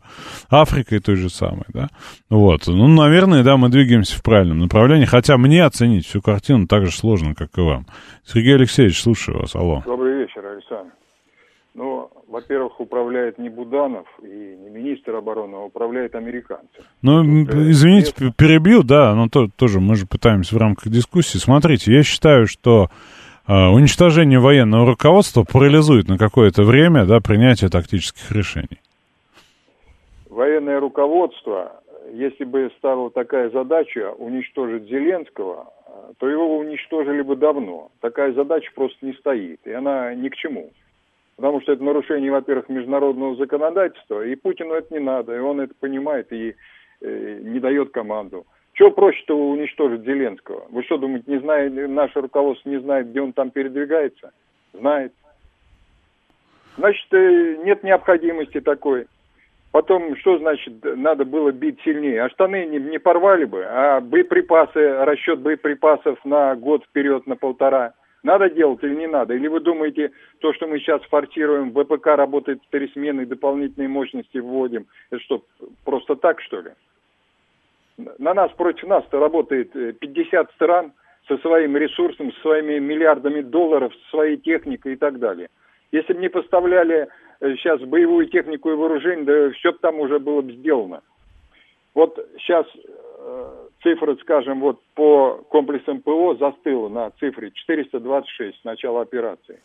Африкой 0.48 1.00
той 1.00 1.16
же 1.16 1.28
самой, 1.28 1.64
да, 1.68 1.88
вот, 2.28 2.66
ну, 2.68 2.86
наверное, 2.86 3.42
да, 3.42 3.56
мы 3.56 3.68
двигаемся 3.68 4.16
в 4.16 4.22
правильном 4.22 4.58
направлении, 4.58 5.06
хотя 5.06 5.36
мне 5.38 5.64
оценить 5.64 6.06
всю 6.06 6.22
картину 6.22 6.68
так 6.68 6.86
же 6.86 6.92
сложно, 6.92 7.34
как 7.34 7.58
и 7.58 7.62
вам. 7.62 7.86
Сергей 8.24 8.54
Алексеевич, 8.54 9.02
слушаю 9.02 9.40
вас, 9.40 9.56
алло. 9.56 9.82
Добрый 9.84 10.20
вечер, 10.20 10.46
Александр. 10.46 10.92
Ну, 11.74 12.10
во-первых, 12.26 12.80
управляет 12.80 13.38
не 13.38 13.48
Буданов 13.48 14.06
и 14.22 14.26
не 14.26 14.70
министр 14.70 15.14
обороны, 15.16 15.54
а 15.54 15.60
управляют 15.60 16.16
американцы. 16.16 16.82
Ну, 17.00 17.22
извините, 17.22 18.12
нет... 18.18 18.36
перебью, 18.36 18.82
да, 18.82 19.14
но 19.14 19.28
то, 19.28 19.48
тоже 19.54 19.78
мы 19.78 19.94
же 19.94 20.06
пытаемся 20.06 20.56
в 20.56 20.58
рамках 20.58 20.88
дискуссии. 20.92 21.38
Смотрите, 21.38 21.92
я 21.92 22.02
считаю, 22.02 22.48
что 22.48 22.88
э, 23.46 23.52
уничтожение 23.52 24.40
военного 24.40 24.84
руководства 24.84 25.44
парализует 25.44 26.08
на 26.08 26.18
какое-то 26.18 26.64
время 26.64 27.04
да, 27.04 27.20
принятие 27.20 27.70
тактических 27.70 28.32
решений. 28.32 28.80
Военное 30.28 30.80
руководство, 30.80 31.80
если 32.12 32.44
бы 32.44 32.72
стала 32.78 33.10
такая 33.10 33.48
задача 33.50 34.10
уничтожить 34.18 34.88
Зеленского, 34.88 35.72
то 36.18 36.28
его 36.28 36.58
уничтожили 36.58 37.22
бы 37.22 37.36
давно. 37.36 37.92
Такая 38.00 38.32
задача 38.32 38.72
просто 38.74 39.06
не 39.06 39.12
стоит, 39.12 39.60
и 39.64 39.70
она 39.70 40.12
ни 40.16 40.28
к 40.28 40.34
чему 40.34 40.70
потому 41.40 41.62
что 41.62 41.72
это 41.72 41.82
нарушение, 41.82 42.30
во-первых, 42.30 42.68
международного 42.68 43.34
законодательства, 43.34 44.26
и 44.26 44.34
Путину 44.34 44.74
это 44.74 44.92
не 44.92 45.00
надо, 45.00 45.34
и 45.34 45.38
он 45.38 45.60
это 45.60 45.72
понимает 45.80 46.30
и 46.34 46.54
э, 47.00 47.38
не 47.42 47.58
дает 47.60 47.92
команду. 47.92 48.44
Чего 48.74 48.90
проще-то 48.90 49.34
уничтожить 49.34 50.02
Зеленского? 50.02 50.66
Вы 50.70 50.82
что 50.82 50.98
думаете, 50.98 51.24
не 51.30 51.40
знает, 51.40 51.72
наше 51.88 52.20
руководство 52.20 52.68
не 52.68 52.78
знает, 52.80 53.08
где 53.08 53.22
он 53.22 53.32
там 53.32 53.50
передвигается? 53.50 54.32
Знает. 54.74 55.14
Значит, 56.76 57.06
э, 57.12 57.56
нет 57.64 57.82
необходимости 57.84 58.60
такой. 58.60 59.06
Потом, 59.72 60.16
что 60.16 60.36
значит, 60.36 60.74
надо 60.84 61.24
было 61.24 61.52
бить 61.52 61.80
сильнее? 61.82 62.24
А 62.24 62.28
штаны 62.28 62.66
не, 62.66 62.78
не 62.78 62.98
порвали 62.98 63.46
бы, 63.46 63.64
а 63.64 64.02
боеприпасы, 64.02 65.04
расчет 65.04 65.38
боеприпасов 65.38 66.22
на 66.26 66.54
год 66.54 66.84
вперед, 66.84 67.26
на 67.26 67.36
полтора– 67.36 67.94
надо 68.22 68.50
делать 68.50 68.82
или 68.82 68.94
не 68.94 69.06
надо? 69.06 69.34
Или 69.34 69.48
вы 69.48 69.60
думаете, 69.60 70.12
то, 70.40 70.52
что 70.52 70.66
мы 70.66 70.78
сейчас 70.78 71.02
форсируем, 71.04 71.72
ВПК 71.72 72.08
работает 72.08 72.62
в 72.62 72.70
три 72.70 72.88
смены, 72.88 73.26
дополнительные 73.26 73.88
мощности 73.88 74.38
вводим, 74.38 74.86
это 75.10 75.22
что, 75.22 75.44
просто 75.84 76.16
так, 76.16 76.40
что 76.40 76.60
ли? 76.60 76.70
На 78.18 78.34
нас, 78.34 78.50
против 78.52 78.88
нас 78.88 79.04
работает 79.10 79.72
50 79.72 80.48
э, 80.48 80.52
стран 80.54 80.92
со 81.28 81.38
своим 81.38 81.76
ресурсом, 81.76 82.32
со 82.32 82.40
своими 82.40 82.78
миллиардами 82.78 83.40
долларов, 83.42 83.92
со 83.94 84.10
своей 84.10 84.36
техникой 84.36 84.94
и 84.94 84.96
так 84.96 85.18
далее. 85.18 85.48
Если 85.92 86.12
бы 86.12 86.20
не 86.20 86.28
поставляли 86.28 87.08
сейчас 87.40 87.80
э, 87.80 87.86
боевую 87.86 88.26
технику 88.26 88.70
и 88.70 88.74
вооружение, 88.74 89.24
да 89.24 89.50
все 89.50 89.72
бы 89.72 89.78
там 89.78 90.00
уже 90.00 90.18
было 90.18 90.42
бы 90.42 90.52
сделано. 90.52 91.02
Вот 91.94 92.18
сейчас 92.38 92.66
э, 93.18 93.68
цифра, 93.82 94.16
скажем, 94.16 94.60
вот 94.60 94.80
по 94.94 95.44
комплексам 95.48 96.00
ПО 96.00 96.34
застыла 96.36 96.88
на 96.88 97.10
цифре 97.18 97.50
426 97.50 98.60
с 98.60 98.64
начала 98.64 99.02
операции. 99.02 99.60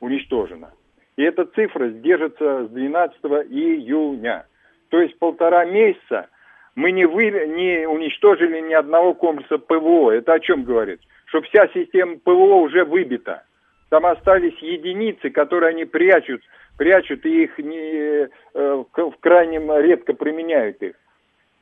Уничтожена. 0.00 0.70
И 1.16 1.22
эта 1.22 1.44
цифра 1.44 1.88
держится 1.88 2.64
с 2.66 2.70
12 2.70 3.18
июня. 3.50 4.46
То 4.88 5.00
есть 5.00 5.18
полтора 5.18 5.64
месяца 5.64 6.28
мы 6.74 6.92
не, 6.92 7.04
вы, 7.04 7.30
не 7.30 7.86
уничтожили 7.86 8.60
ни 8.60 8.72
одного 8.72 9.14
комплекса 9.14 9.58
ПВО. 9.58 10.10
Это 10.10 10.34
о 10.34 10.40
чем 10.40 10.64
говорит? 10.64 11.00
Что 11.26 11.42
вся 11.42 11.68
система 11.68 12.16
ПВО 12.18 12.56
уже 12.56 12.84
выбита. 12.84 13.44
Там 13.90 14.06
остались 14.06 14.56
единицы, 14.58 15.30
которые 15.30 15.70
они 15.70 15.84
прячут, 15.84 16.42
прячут 16.78 17.26
и 17.26 17.42
их 17.44 17.58
не, 17.58 18.28
э, 18.54 18.84
в 18.94 19.14
крайнем 19.20 19.70
редко 19.78 20.14
применяют 20.14 20.80
их. 20.82 20.94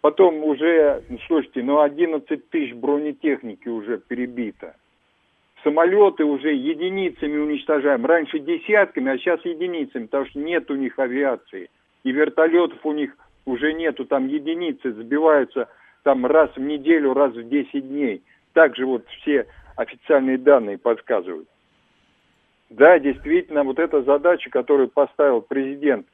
Потом 0.00 0.44
уже, 0.44 1.02
слушайте, 1.26 1.62
ну 1.62 1.80
11 1.80 2.50
тысяч 2.50 2.74
бронетехники 2.74 3.68
уже 3.68 3.98
перебито. 3.98 4.76
самолеты 5.64 6.24
уже 6.24 6.52
единицами 6.52 7.36
уничтожаем. 7.36 8.06
Раньше 8.06 8.38
десятками, 8.38 9.12
а 9.12 9.18
сейчас 9.18 9.44
единицами, 9.44 10.06
потому 10.06 10.26
что 10.26 10.38
нет 10.38 10.70
у 10.70 10.76
них 10.76 10.98
авиации. 10.98 11.68
И 12.04 12.12
вертолетов 12.12 12.78
у 12.84 12.92
них 12.92 13.16
уже 13.44 13.72
нету, 13.72 14.04
там 14.04 14.28
единицы 14.28 14.92
сбиваются 14.92 15.68
там 16.04 16.24
раз 16.26 16.50
в 16.54 16.60
неделю, 16.60 17.12
раз 17.12 17.32
в 17.32 17.48
10 17.48 17.88
дней. 17.88 18.22
Также 18.52 18.86
вот 18.86 19.04
все 19.08 19.46
официальные 19.76 20.38
данные 20.38 20.78
подсказывают. 20.78 21.48
Да, 22.70 22.98
действительно, 22.98 23.64
вот 23.64 23.78
эта 23.78 24.02
задача, 24.02 24.50
которую 24.50 24.88
поставил 24.88 25.40
президент, 25.40 26.06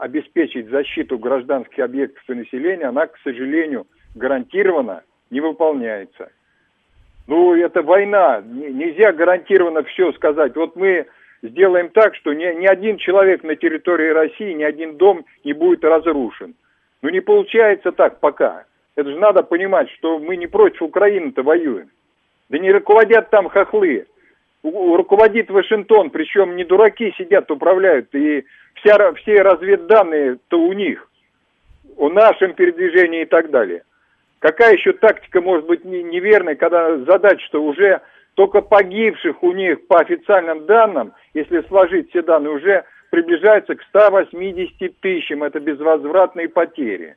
обеспечить 0.00 0.70
защиту 0.70 1.18
гражданских 1.18 1.84
объектов 1.84 2.22
и 2.28 2.34
населения, 2.34 2.86
она, 2.86 3.06
к 3.06 3.18
сожалению, 3.22 3.86
гарантированно 4.14 5.02
не 5.30 5.40
выполняется. 5.40 6.30
Ну, 7.26 7.54
это 7.54 7.82
война, 7.82 8.42
нельзя 8.42 9.12
гарантированно 9.12 9.84
все 9.84 10.12
сказать. 10.12 10.56
Вот 10.56 10.74
мы 10.74 11.06
сделаем 11.42 11.90
так, 11.90 12.16
что 12.16 12.32
ни, 12.32 12.44
ни 12.60 12.66
один 12.66 12.96
человек 12.96 13.44
на 13.44 13.56
территории 13.56 14.08
России, 14.08 14.52
ни 14.54 14.64
один 14.64 14.96
дом 14.96 15.24
не 15.44 15.52
будет 15.52 15.84
разрушен. 15.84 16.54
Ну, 17.02 17.10
не 17.10 17.20
получается 17.20 17.92
так 17.92 18.20
пока. 18.20 18.64
Это 18.96 19.10
же 19.10 19.18
надо 19.18 19.42
понимать, 19.42 19.90
что 19.90 20.18
мы 20.18 20.36
не 20.36 20.46
против 20.46 20.82
Украины-то 20.82 21.42
воюем. 21.42 21.90
Да 22.48 22.58
не 22.58 22.72
руководят 22.72 23.30
там 23.30 23.48
хохлы. 23.48 24.06
Руководит 24.62 25.50
Вашингтон, 25.50 26.10
причем 26.10 26.56
не 26.56 26.64
дураки 26.64 27.14
сидят, 27.16 27.50
управляют. 27.50 28.14
И 28.14 28.44
вся, 28.74 29.12
все 29.14 29.42
разведданные-то 29.42 30.60
у 30.60 30.72
них. 30.72 31.08
О 31.96 32.08
нашем 32.08 32.54
передвижении 32.54 33.22
и 33.22 33.26
так 33.26 33.50
далее. 33.50 33.82
Какая 34.38 34.74
еще 34.74 34.92
тактика 34.92 35.40
может 35.40 35.66
быть 35.66 35.84
неверной, 35.84 36.56
когда 36.56 36.96
задача, 36.98 37.44
что 37.46 37.62
уже 37.62 38.00
только 38.34 38.62
погибших 38.62 39.42
у 39.42 39.52
них 39.52 39.86
по 39.86 40.00
официальным 40.00 40.66
данным, 40.66 41.12
если 41.34 41.62
сложить 41.68 42.10
все 42.10 42.22
данные, 42.22 42.54
уже 42.54 42.84
приближается 43.10 43.74
к 43.74 43.82
180 43.82 45.00
тысячам. 45.00 45.42
Это 45.42 45.60
безвозвратные 45.60 46.48
потери. 46.48 47.16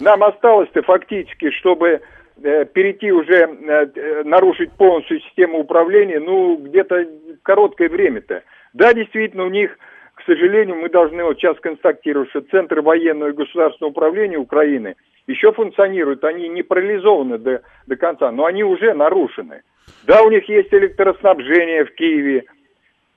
Нам 0.00 0.24
осталось-то 0.24 0.82
фактически, 0.82 1.50
чтобы 1.50 2.00
перейти 2.42 3.12
уже, 3.12 3.46
э, 3.46 4.22
нарушить 4.24 4.72
полностью 4.72 5.20
систему 5.20 5.60
управления, 5.60 6.20
ну, 6.20 6.56
где-то 6.56 7.06
короткое 7.42 7.88
время-то. 7.88 8.42
Да, 8.72 8.92
действительно, 8.92 9.44
у 9.44 9.50
них, 9.50 9.76
к 10.14 10.22
сожалению, 10.26 10.76
мы 10.76 10.88
должны 10.88 11.22
вот 11.24 11.38
сейчас 11.38 11.58
констатировать, 11.60 12.30
что 12.30 12.40
Центр 12.42 12.80
военного 12.80 13.30
и 13.30 13.34
государственного 13.34 13.90
управления 13.90 14.38
Украины 14.38 14.96
еще 15.26 15.52
функционируют, 15.52 16.24
они 16.24 16.48
не 16.48 16.62
парализованы 16.62 17.38
до, 17.38 17.62
до 17.86 17.96
конца, 17.96 18.30
но 18.30 18.44
они 18.44 18.62
уже 18.64 18.92
нарушены. 18.94 19.62
Да, 20.06 20.22
у 20.22 20.30
них 20.30 20.48
есть 20.48 20.72
электроснабжение 20.72 21.84
в 21.84 21.94
Киеве, 21.94 22.44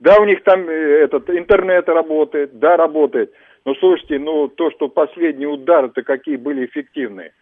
да, 0.00 0.18
у 0.20 0.24
них 0.24 0.42
там 0.44 0.68
э, 0.68 0.72
этот 0.72 1.28
интернет 1.30 1.88
работает, 1.88 2.58
да, 2.58 2.76
работает. 2.76 3.32
Но 3.64 3.74
слушайте, 3.74 4.18
ну 4.18 4.48
то, 4.48 4.70
что 4.70 4.88
последние 4.88 5.48
удары-то 5.48 6.02
какие 6.02 6.36
были 6.36 6.66
эффективные. 6.66 7.32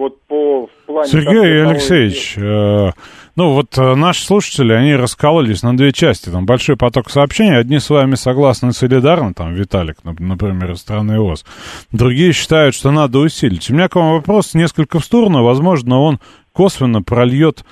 Вот 0.00 0.18
по 0.22 0.66
плане... 0.86 1.10
Сергей 1.10 1.66
Алексеевич, 1.66 2.34
э, 2.38 2.90
ну 3.36 3.52
вот 3.52 3.76
э, 3.76 3.94
наши 3.96 4.24
слушатели, 4.24 4.72
они 4.72 4.96
раскололись 4.96 5.62
на 5.62 5.76
две 5.76 5.92
части. 5.92 6.30
Там 6.30 6.46
большой 6.46 6.78
поток 6.78 7.10
сообщений. 7.10 7.58
Одни 7.58 7.78
с 7.78 7.90
вами 7.90 8.14
согласны 8.14 8.72
солидарно, 8.72 9.34
там 9.34 9.52
Виталик, 9.52 9.98
например, 10.02 10.70
из 10.70 10.78
страны 10.78 11.20
ОС. 11.20 11.44
Другие 11.92 12.32
считают, 12.32 12.74
что 12.74 12.90
надо 12.90 13.18
усилить. 13.18 13.68
У 13.68 13.74
меня 13.74 13.90
к 13.90 13.96
вам 13.96 14.12
вопрос 14.12 14.54
несколько 14.54 15.00
в 15.00 15.04
сторону. 15.04 15.44
Возможно, 15.44 16.00
он 16.00 16.18
косвенно 16.54 17.02
прольет 17.02 17.62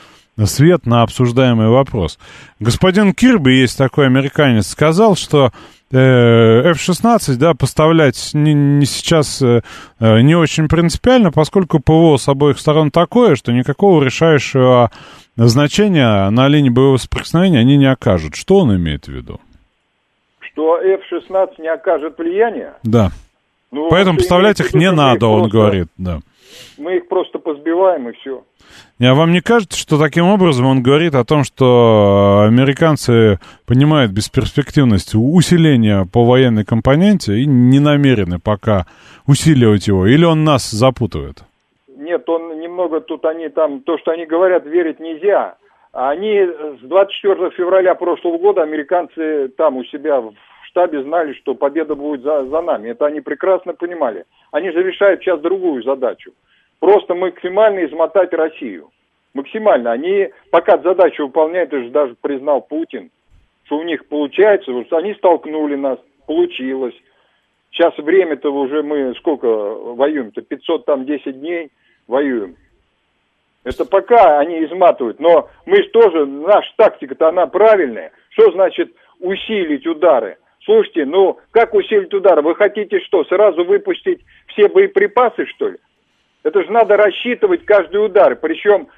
свет 0.45 0.85
на 0.85 1.05
обсуждаемый 1.05 1.69
вопрос. 1.69 2.19
Господин 2.61 3.15
Кирби, 3.15 3.53
есть 3.53 3.79
такой 3.79 4.05
американец, 4.05 4.67
сказал, 4.67 5.17
что 5.17 5.51
F-16, 5.91 7.37
да, 7.37 7.55
поставлять 7.55 8.31
не, 8.35 8.53
не 8.53 8.85
сейчас 8.85 9.41
э, 9.41 9.63
э, 10.01 10.21
не 10.21 10.35
очень 10.35 10.69
принципиально, 10.69 11.33
поскольку 11.33 11.81
ПВО 11.81 12.19
с 12.19 12.29
обоих 12.29 12.59
сторон 12.59 12.91
такое, 12.91 13.37
что 13.37 13.53
никакого 13.53 14.05
решающего 14.05 14.91
значения 15.37 16.29
на 16.31 16.49
линии 16.49 16.69
боевого 16.69 16.99
соприкосновения 16.99 17.61
они 17.61 17.77
не 17.77 17.91
окажут. 17.91 18.35
Что 18.35 18.59
он 18.59 18.77
имеет 18.77 19.07
в 19.07 19.13
виду? 19.13 19.41
Что 20.41 20.79
F-16 20.79 21.55
не 21.59 21.69
окажет 21.69 22.19
влияния? 22.19 22.75
Да. 22.83 23.11
Ну, 23.71 23.89
Поэтому 23.89 24.19
поставлять 24.19 24.61
их 24.61 24.75
не 24.75 24.91
надо, 24.91 25.27
он 25.27 25.43
просто, 25.43 25.57
говорит, 25.57 25.89
да. 25.97 26.21
Мы 26.77 26.97
их 26.97 27.09
просто 27.09 27.39
позбиваем 27.39 28.09
и 28.09 28.13
все. 28.13 28.43
А 29.01 29.15
вам 29.15 29.33
не 29.33 29.41
кажется, 29.41 29.79
что 29.79 29.99
таким 29.99 30.27
образом 30.27 30.67
он 30.67 30.83
говорит 30.83 31.15
о 31.15 31.25
том, 31.25 31.45
что 31.45 32.45
американцы 32.49 33.39
понимают 33.67 34.11
бесперспективность 34.13 35.15
усиления 35.15 36.07
по 36.13 36.25
военной 36.25 36.65
компоненте 36.65 37.39
и 37.39 37.47
не 37.47 37.79
намерены 37.79 38.39
пока 38.41 38.87
усиливать 39.27 39.87
его? 39.87 40.07
Или 40.07 40.25
он 40.25 40.45
нас 40.45 40.71
запутывает? 40.71 41.45
Нет, 41.97 42.29
он 42.29 42.59
немного 42.61 43.01
тут 43.01 43.25
они 43.25 43.49
там, 43.49 43.81
то, 43.81 43.99
что 43.99 44.11
они 44.11 44.27
говорят, 44.27 44.67
верить 44.67 44.99
нельзя. 44.99 45.57
Они 45.93 46.47
с 46.81 46.81
24 46.83 47.51
февраля 47.51 47.95
прошлого 47.95 48.39
года, 48.39 48.63
американцы 48.63 49.49
там 49.57 49.77
у 49.77 49.85
себя 49.85 50.21
в 50.21 50.33
штабе 50.69 51.03
знали, 51.03 51.35
что 51.35 51.55
победа 51.55 51.95
будет 51.95 52.23
за, 52.23 52.47
за 52.47 52.61
нами. 52.61 52.91
Это 52.91 53.07
они 53.07 53.21
прекрасно 53.21 53.75
понимали. 53.75 54.25
Они 54.51 54.71
же 54.71 54.83
решают 54.83 55.21
сейчас 55.21 55.41
другую 55.41 55.83
задачу 55.83 56.33
просто 56.81 57.15
максимально 57.15 57.85
измотать 57.87 58.33
Россию. 58.33 58.91
Максимально. 59.35 59.93
Они 59.93 60.31
пока 60.51 60.79
задачу 60.79 61.27
выполняют, 61.27 61.73
это 61.73 61.83
же 61.83 61.91
даже 61.91 62.17
признал 62.21 62.61
Путин, 62.61 63.11
что 63.65 63.79
у 63.79 63.83
них 63.83 64.07
получается, 64.07 64.73
что 64.85 64.97
они 64.97 65.15
столкнули 65.15 65.77
нас, 65.77 65.99
получилось. 66.27 66.95
Сейчас 67.71 67.97
время-то 67.99 68.53
уже 68.53 68.83
мы 68.83 69.15
сколько 69.17 69.47
воюем-то? 69.47 70.43
500 70.43 70.85
там 70.85 71.05
10 71.05 71.41
дней 71.41 71.71
воюем. 72.07 72.57
Это 73.65 73.85
пока 73.85 74.39
они 74.39 74.65
изматывают. 74.65 75.21
Но 75.21 75.51
мы 75.67 75.77
же 75.77 75.89
тоже, 75.91 76.25
наша 76.27 76.73
тактика-то 76.77 77.29
она 77.29 77.47
правильная. 77.47 78.13
Что 78.31 78.51
значит 78.53 78.93
усилить 79.21 79.87
удары? 79.87 80.39
Слушайте, 80.65 81.05
ну 81.05 81.39
как 81.51 81.75
усилить 81.75 82.15
удары? 82.15 82.43
Вы 82.43 82.55
хотите 82.55 83.01
что, 83.01 83.25
сразу 83.25 83.65
выпустить 83.65 84.21
все 84.49 84.69
боеприпасы, 84.69 85.45
что 85.47 85.69
ли? 85.69 85.79
Это 86.49 86.65
же 86.65 86.73
надо 86.73 86.97
рассчитывать 86.97 87.67
каждый 87.67 88.03
удар. 88.03 88.35
Причем 88.35 88.89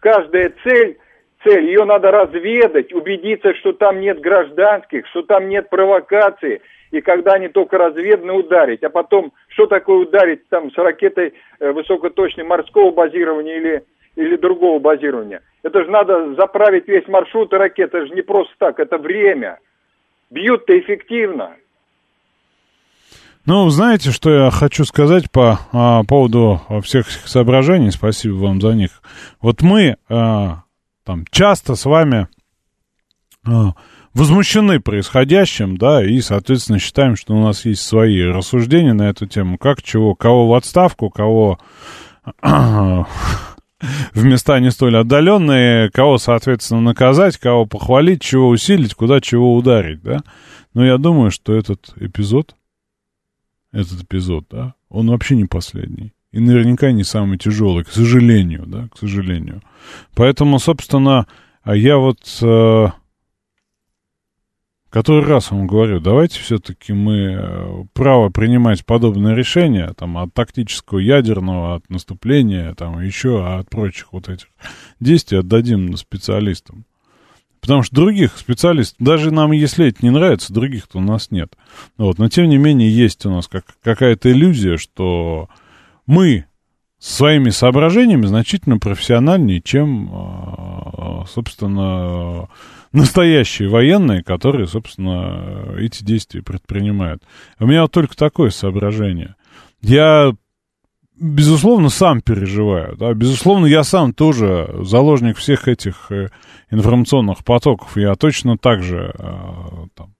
каждая 0.00 0.52
цель, 0.62 0.98
цель, 1.42 1.64
ее 1.64 1.84
надо 1.84 2.10
разведать, 2.10 2.92
убедиться, 2.92 3.54
что 3.54 3.72
там 3.72 4.00
нет 4.00 4.20
гражданских, 4.20 5.06
что 5.06 5.22
там 5.22 5.48
нет 5.48 5.70
провокации. 5.70 6.60
И 6.90 7.00
когда 7.00 7.32
они 7.32 7.48
только 7.48 7.78
разведаны, 7.78 8.34
ударить. 8.34 8.82
А 8.82 8.90
потом, 8.90 9.32
что 9.48 9.66
такое 9.66 10.00
ударить 10.00 10.46
там 10.50 10.70
с 10.70 10.76
ракетой 10.76 11.32
э, 11.60 11.72
высокоточной 11.72 12.44
морского 12.44 12.90
базирования 12.90 13.56
или, 13.56 13.84
или 14.16 14.36
другого 14.36 14.78
базирования? 14.78 15.40
Это 15.62 15.84
же 15.84 15.90
надо 15.90 16.34
заправить 16.34 16.88
весь 16.88 17.08
маршрут 17.08 17.54
ракеты, 17.54 17.96
это 17.96 18.06
же 18.06 18.14
не 18.14 18.22
просто 18.22 18.52
так, 18.58 18.80
это 18.80 18.98
время. 18.98 19.60
Бьют-то 20.28 20.78
эффективно. 20.78 21.56
Ну, 23.48 23.70
знаете, 23.70 24.10
что 24.10 24.30
я 24.30 24.50
хочу 24.50 24.84
сказать 24.84 25.30
по 25.30 25.58
а, 25.72 26.02
поводу 26.02 26.60
всех 26.82 27.08
этих 27.08 27.26
соображений? 27.26 27.90
Спасибо 27.90 28.34
вам 28.34 28.60
за 28.60 28.74
них. 28.74 29.00
Вот 29.40 29.62
мы 29.62 29.96
а, 30.10 30.64
там 31.02 31.24
часто 31.30 31.74
с 31.74 31.86
вами 31.86 32.28
а, 33.46 33.72
возмущены 34.12 34.80
происходящим, 34.80 35.78
да, 35.78 36.04
и, 36.04 36.20
соответственно, 36.20 36.78
считаем, 36.78 37.16
что 37.16 37.34
у 37.34 37.42
нас 37.42 37.64
есть 37.64 37.80
свои 37.80 38.22
рассуждения 38.22 38.92
на 38.92 39.08
эту 39.08 39.24
тему, 39.24 39.56
как 39.56 39.82
чего, 39.82 40.14
кого 40.14 40.48
в 40.48 40.54
отставку, 40.54 41.08
кого 41.08 41.58
в 42.42 43.06
места 44.24 44.60
не 44.60 44.70
столь 44.70 44.98
отдаленные, 44.98 45.90
кого, 45.90 46.18
соответственно, 46.18 46.82
наказать, 46.82 47.38
кого 47.38 47.64
похвалить, 47.64 48.20
чего 48.20 48.50
усилить, 48.50 48.92
куда 48.92 49.22
чего 49.22 49.54
ударить, 49.54 50.02
да. 50.02 50.18
Но 50.74 50.84
я 50.84 50.98
думаю, 50.98 51.30
что 51.30 51.54
этот 51.54 51.94
эпизод 51.96 52.54
этот 53.72 54.02
эпизод, 54.02 54.46
да, 54.50 54.74
он 54.88 55.10
вообще 55.10 55.36
не 55.36 55.44
последний. 55.44 56.12
И 56.30 56.40
наверняка 56.40 56.92
не 56.92 57.04
самый 57.04 57.38
тяжелый, 57.38 57.84
к 57.84 57.90
сожалению, 57.90 58.64
да, 58.66 58.88
к 58.94 58.98
сожалению. 58.98 59.62
Поэтому, 60.14 60.58
собственно, 60.58 61.26
а 61.62 61.74
я 61.74 61.96
вот 61.96 62.20
э, 62.42 62.88
который 64.90 65.24
раз 65.24 65.50
вам 65.50 65.66
говорю, 65.66 66.00
давайте 66.00 66.40
все-таки 66.40 66.92
мы 66.92 67.16
э, 67.16 67.84
право 67.92 68.30
принимать 68.30 68.84
подобные 68.86 69.34
решения, 69.34 69.92
там, 69.96 70.16
от 70.18 70.32
тактического 70.32 70.98
ядерного, 70.98 71.76
от 71.76 71.88
наступления, 71.90 72.74
там, 72.74 73.00
еще 73.00 73.46
от 73.46 73.68
прочих 73.68 74.12
вот 74.12 74.28
этих 74.28 74.48
действий 75.00 75.38
отдадим 75.38 75.96
специалистам. 75.96 76.84
Потому 77.60 77.82
что 77.82 77.96
других 77.96 78.36
специалистов, 78.36 78.96
даже 78.98 79.30
нам, 79.30 79.52
если 79.52 79.88
это 79.88 79.98
не 80.02 80.10
нравится, 80.10 80.52
других-то 80.52 80.98
у 80.98 81.00
нас 81.00 81.30
нет. 81.30 81.54
Вот. 81.96 82.18
Но, 82.18 82.28
тем 82.28 82.48
не 82.48 82.58
менее, 82.58 82.90
есть 82.90 83.24
у 83.26 83.30
нас 83.30 83.48
как, 83.48 83.64
какая-то 83.82 84.30
иллюзия, 84.30 84.76
что 84.76 85.48
мы 86.06 86.46
своими 86.98 87.50
соображениями 87.50 88.26
значительно 88.26 88.78
профессиональнее, 88.78 89.60
чем, 89.60 90.10
а, 90.12 91.24
собственно, 91.28 92.48
настоящие 92.92 93.68
военные, 93.68 94.22
которые, 94.22 94.66
собственно, 94.66 95.74
эти 95.78 96.02
действия 96.02 96.42
предпринимают. 96.42 97.22
У 97.58 97.66
меня 97.66 97.82
вот 97.82 97.92
только 97.92 98.16
такое 98.16 98.50
соображение. 98.50 99.36
Я, 99.80 100.32
безусловно, 101.18 101.88
сам 101.88 102.20
переживаю. 102.20 102.96
Да? 102.96 103.12
Безусловно, 103.14 103.66
я 103.66 103.84
сам 103.84 104.12
тоже 104.12 104.74
заложник 104.82 105.36
всех 105.36 105.68
этих 105.68 106.10
э, 106.10 106.28
информационных 106.70 107.44
потоков. 107.44 107.96
Я 107.96 108.14
точно 108.14 108.56
так 108.58 108.82
же 108.82 109.12
а, 109.18 109.86
там, 109.94 110.14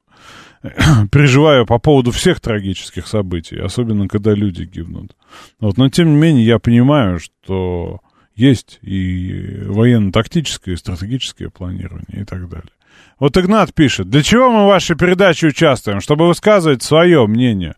переживаю 1.11 1.66
по 1.66 1.78
поводу 1.78 2.11
всех 2.11 2.40
трагических 2.40 3.07
событий, 3.07 3.59
особенно 3.59 4.09
когда 4.09 4.32
люди 4.32 4.64
гибнут. 4.64 5.16
Вот, 5.61 5.76
но 5.76 5.88
тем 5.88 6.11
не 6.11 6.16
менее 6.16 6.44
я 6.44 6.59
понимаю, 6.59 7.20
что 7.20 8.01
есть 8.34 8.78
и 8.82 9.62
военно-тактическое, 9.66 10.74
и 10.74 10.78
стратегическое 10.78 11.51
планирование 11.51 12.22
и 12.22 12.24
так 12.24 12.49
далее. 12.49 12.70
Вот 13.18 13.36
Игнат 13.36 13.74
пишет, 13.74 14.11
для 14.11 14.22
чего 14.22 14.51
мы 14.51 14.64
в 14.64 14.68
вашей 14.68 14.96
передаче 14.96 15.49
участвуем? 15.49 16.01
Чтобы 16.01 16.28
высказывать 16.28 16.82
свое 16.82 17.26
мнение. 17.26 17.74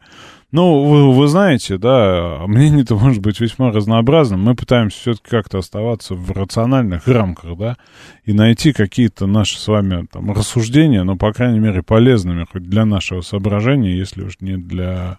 Ну, 0.53 0.85
вы, 0.85 1.15
вы 1.15 1.29
знаете, 1.29 1.79
да, 1.79 2.43
мнение-то 2.49 2.97
может 2.97 3.23
быть 3.23 3.39
весьма 3.39 3.71
разнообразным. 3.71 4.41
Мы 4.41 4.57
пытаемся 4.57 4.99
все-таки 4.99 5.31
как-то 5.31 5.59
оставаться 5.59 6.15
в 6.15 6.33
рациональных 6.33 7.07
рамках, 7.07 7.57
да, 7.57 7.77
и 8.25 8.33
найти 8.33 8.73
какие-то 8.73 9.27
наши 9.27 9.59
с 9.59 9.69
вами 9.69 10.07
там 10.11 10.33
рассуждения, 10.33 11.05
но, 11.05 11.17
по 11.17 11.33
крайней 11.33 11.61
мере, 11.61 11.85
полезными 11.85 12.47
хоть 12.51 12.65
для 12.65 12.85
нашего 12.85 13.21
соображения, 13.21 13.97
если 13.97 14.25
уж 14.25 14.41
не 14.41 14.57
для, 14.57 15.19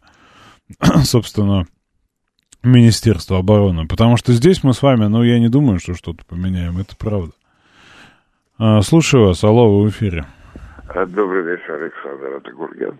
собственно, 1.03 1.65
Министерства 2.61 3.39
обороны. 3.39 3.87
Потому 3.87 4.17
что 4.17 4.33
здесь 4.33 4.65
мы 4.65 4.73
с 4.73 4.81
вами, 4.81 5.05
ну, 5.05 5.23
я 5.23 5.39
не 5.39 5.47
думаю, 5.47 5.79
что 5.79 5.93
что-то 5.93 6.25
поменяем, 6.25 6.77
это 6.77 6.97
правда. 6.97 7.31
А, 8.57 8.81
слушаю 8.81 9.27
вас, 9.27 9.41
алло, 9.45 9.79
вы 9.79 9.87
в 9.87 9.89
эфире. 9.91 10.25
Добрый 10.93 11.43
вечер, 11.43 11.81
Александр, 11.81 12.35
это 12.35 12.51
Гурген. 12.51 12.99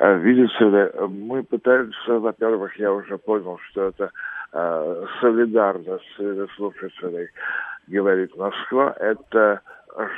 А, 0.00 0.14
видите 0.14 0.64
ли, 0.64 0.90
мы 1.08 1.42
пытаемся, 1.42 2.18
во-первых, 2.18 2.74
я 2.78 2.90
уже 2.90 3.18
понял, 3.18 3.58
что 3.68 3.88
это 3.88 4.10
э, 4.50 5.04
солидарность 5.20 6.06
среди 6.16 6.50
слушателей, 6.56 7.28
говорит 7.86 8.34
Москва, 8.34 8.96
это 8.98 9.60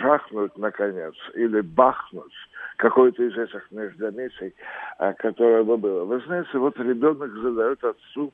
жахнуть, 0.01 0.57
наконец, 0.57 1.15
или 1.35 1.63
бахнуть 1.63 2.33
какой-то 2.77 3.25
из 3.25 3.37
этих 3.37 3.73
междометий, 3.73 4.55
э, 5.01 5.15
которое 5.15 5.65
бы 5.65 5.77
было. 5.77 6.05
Вы 6.05 6.21
знаете, 6.27 6.59
вот 6.59 6.79
ребенок 6.79 7.33
задает 7.33 7.83
отцу 7.83 8.33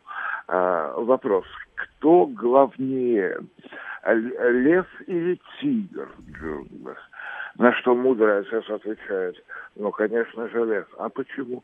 э, 0.49 0.93
вопрос, 0.97 1.47
кто 1.77 2.27
главнее, 2.27 3.39
лев 4.05 4.87
или 5.07 5.41
тигр 5.59 6.11
в 6.19 6.31
джунглях? 6.31 6.99
На 7.59 7.73
что 7.75 7.95
мудрый 7.95 8.39
отец 8.39 8.65
отвечает, 8.71 9.37
ну, 9.75 9.91
конечно 9.91 10.49
же, 10.49 10.65
лев. 10.65 10.87
А 10.97 11.09
почему? 11.09 11.63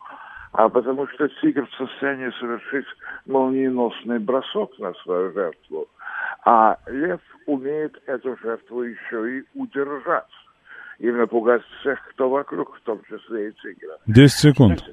А 0.52 0.68
потому 0.68 1.06
что 1.08 1.28
тигр 1.40 1.66
в 1.66 1.74
состоянии 1.74 2.30
совершить 2.38 2.86
молниеносный 3.26 4.18
бросок 4.18 4.76
на 4.78 4.92
свою 4.94 5.32
жертву, 5.32 5.88
а 6.44 6.78
лев 6.86 7.20
умеет 7.46 7.96
эту 8.06 8.36
жертву 8.42 8.82
еще 8.82 9.38
и 9.38 9.44
удержать 9.54 10.24
и 10.98 11.10
напугать 11.10 11.62
всех, 11.80 11.98
кто 12.10 12.28
вокруг, 12.28 12.76
в 12.76 12.80
том 12.82 13.00
числе 13.08 13.48
и 13.48 13.52
тигра. 13.52 13.98
Десять 14.06 14.38
секунд. 14.38 14.84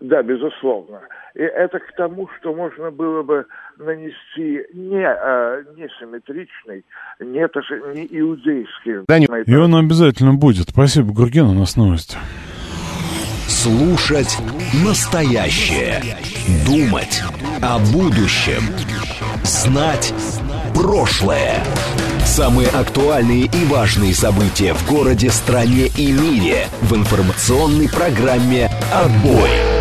Да, 0.00 0.22
безусловно. 0.22 1.02
И 1.34 1.42
это 1.42 1.78
к 1.78 1.94
тому, 1.94 2.28
что 2.38 2.54
можно 2.54 2.90
было 2.90 3.22
бы 3.22 3.44
нанести 3.78 4.64
не, 4.72 5.06
а, 5.06 5.62
не 5.76 5.88
симметричный, 6.00 6.84
не, 7.20 7.46
тоже, 7.48 7.80
не 7.94 8.06
иудейский. 8.10 9.04
Да, 9.06 9.18
и 9.18 9.54
он 9.54 9.76
обязательно 9.76 10.34
будет. 10.34 10.70
Спасибо, 10.70 11.12
Гурген, 11.12 11.46
у 11.46 11.54
нас 11.54 11.76
новости. 11.76 12.16
Слушать 13.46 14.38
настоящее. 14.84 16.00
Думать 16.66 17.22
о 17.62 17.78
будущем. 17.92 18.62
Знать 19.44 20.14
прошлое. 20.74 21.62
Самые 22.24 22.68
актуальные 22.68 23.44
и 23.44 23.64
важные 23.70 24.14
события 24.14 24.72
в 24.72 24.88
городе, 24.88 25.30
стране 25.30 25.88
и 25.98 26.10
мире 26.10 26.66
в 26.82 26.94
информационной 26.94 27.88
программе 27.88 28.70
«Отбой». 28.92 29.79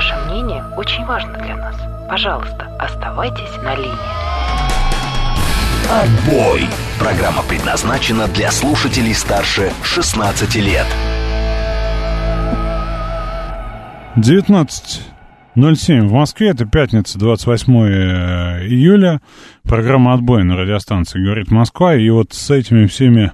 Ваше 0.00 0.16
мнение 0.30 0.64
очень 0.78 1.04
важно 1.04 1.34
для 1.34 1.58
нас. 1.58 1.76
Пожалуйста, 2.08 2.74
оставайтесь 2.78 3.54
на 3.62 3.76
линии. 3.76 3.92
Отбой. 5.90 6.62
Программа 6.98 7.42
предназначена 7.42 8.26
для 8.28 8.50
слушателей 8.50 9.12
старше 9.12 9.70
16 9.82 10.54
лет. 10.54 10.86
19.07 14.16 16.08
в 16.08 16.12
Москве. 16.12 16.48
Это 16.48 16.64
пятница, 16.64 17.18
28 17.18 17.74
э, 17.74 18.66
июля. 18.68 19.20
Программа 19.64 20.14
«Отбой» 20.14 20.44
на 20.44 20.56
радиостанции 20.56 21.22
«Говорит 21.22 21.50
Москва». 21.50 21.94
И 21.94 22.08
вот 22.08 22.32
с 22.32 22.50
этими 22.50 22.86
всеми 22.86 23.32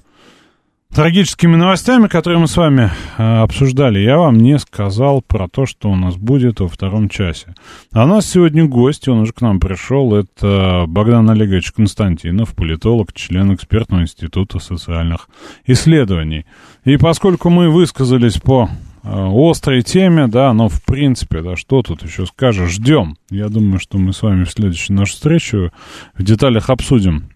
трагическими 0.96 1.56
новостями, 1.56 2.06
которые 2.06 2.38
мы 2.38 2.48
с 2.48 2.56
вами 2.56 2.90
э, 3.18 3.40
обсуждали, 3.42 3.98
я 3.98 4.16
вам 4.16 4.38
не 4.38 4.58
сказал 4.58 5.20
про 5.20 5.46
то, 5.46 5.66
что 5.66 5.90
у 5.90 5.94
нас 5.94 6.16
будет 6.16 6.60
во 6.60 6.68
втором 6.68 7.10
часе. 7.10 7.54
А 7.92 8.04
у 8.04 8.06
нас 8.06 8.24
сегодня 8.24 8.64
гость, 8.64 9.06
он 9.06 9.18
уже 9.18 9.34
к 9.34 9.42
нам 9.42 9.60
пришел, 9.60 10.14
это 10.14 10.86
Богдан 10.88 11.28
Олегович 11.28 11.72
Константинов, 11.72 12.54
политолог, 12.54 13.12
член 13.12 13.54
экспертного 13.54 14.00
института 14.00 14.58
социальных 14.58 15.28
исследований. 15.66 16.46
И 16.86 16.96
поскольку 16.96 17.50
мы 17.50 17.68
высказались 17.68 18.40
по 18.40 18.70
э, 19.02 19.50
острой 19.50 19.82
теме, 19.82 20.28
да, 20.28 20.50
но 20.54 20.70
в 20.70 20.82
принципе, 20.82 21.42
да, 21.42 21.56
что 21.56 21.82
тут 21.82 22.04
еще 22.04 22.24
скажешь, 22.24 22.70
ждем. 22.70 23.18
Я 23.28 23.50
думаю, 23.50 23.80
что 23.80 23.98
мы 23.98 24.14
с 24.14 24.22
вами 24.22 24.44
в 24.44 24.50
следующую 24.50 24.96
нашу 24.96 25.12
встречу 25.12 25.72
в 26.14 26.22
деталях 26.22 26.70
обсудим. 26.70 27.28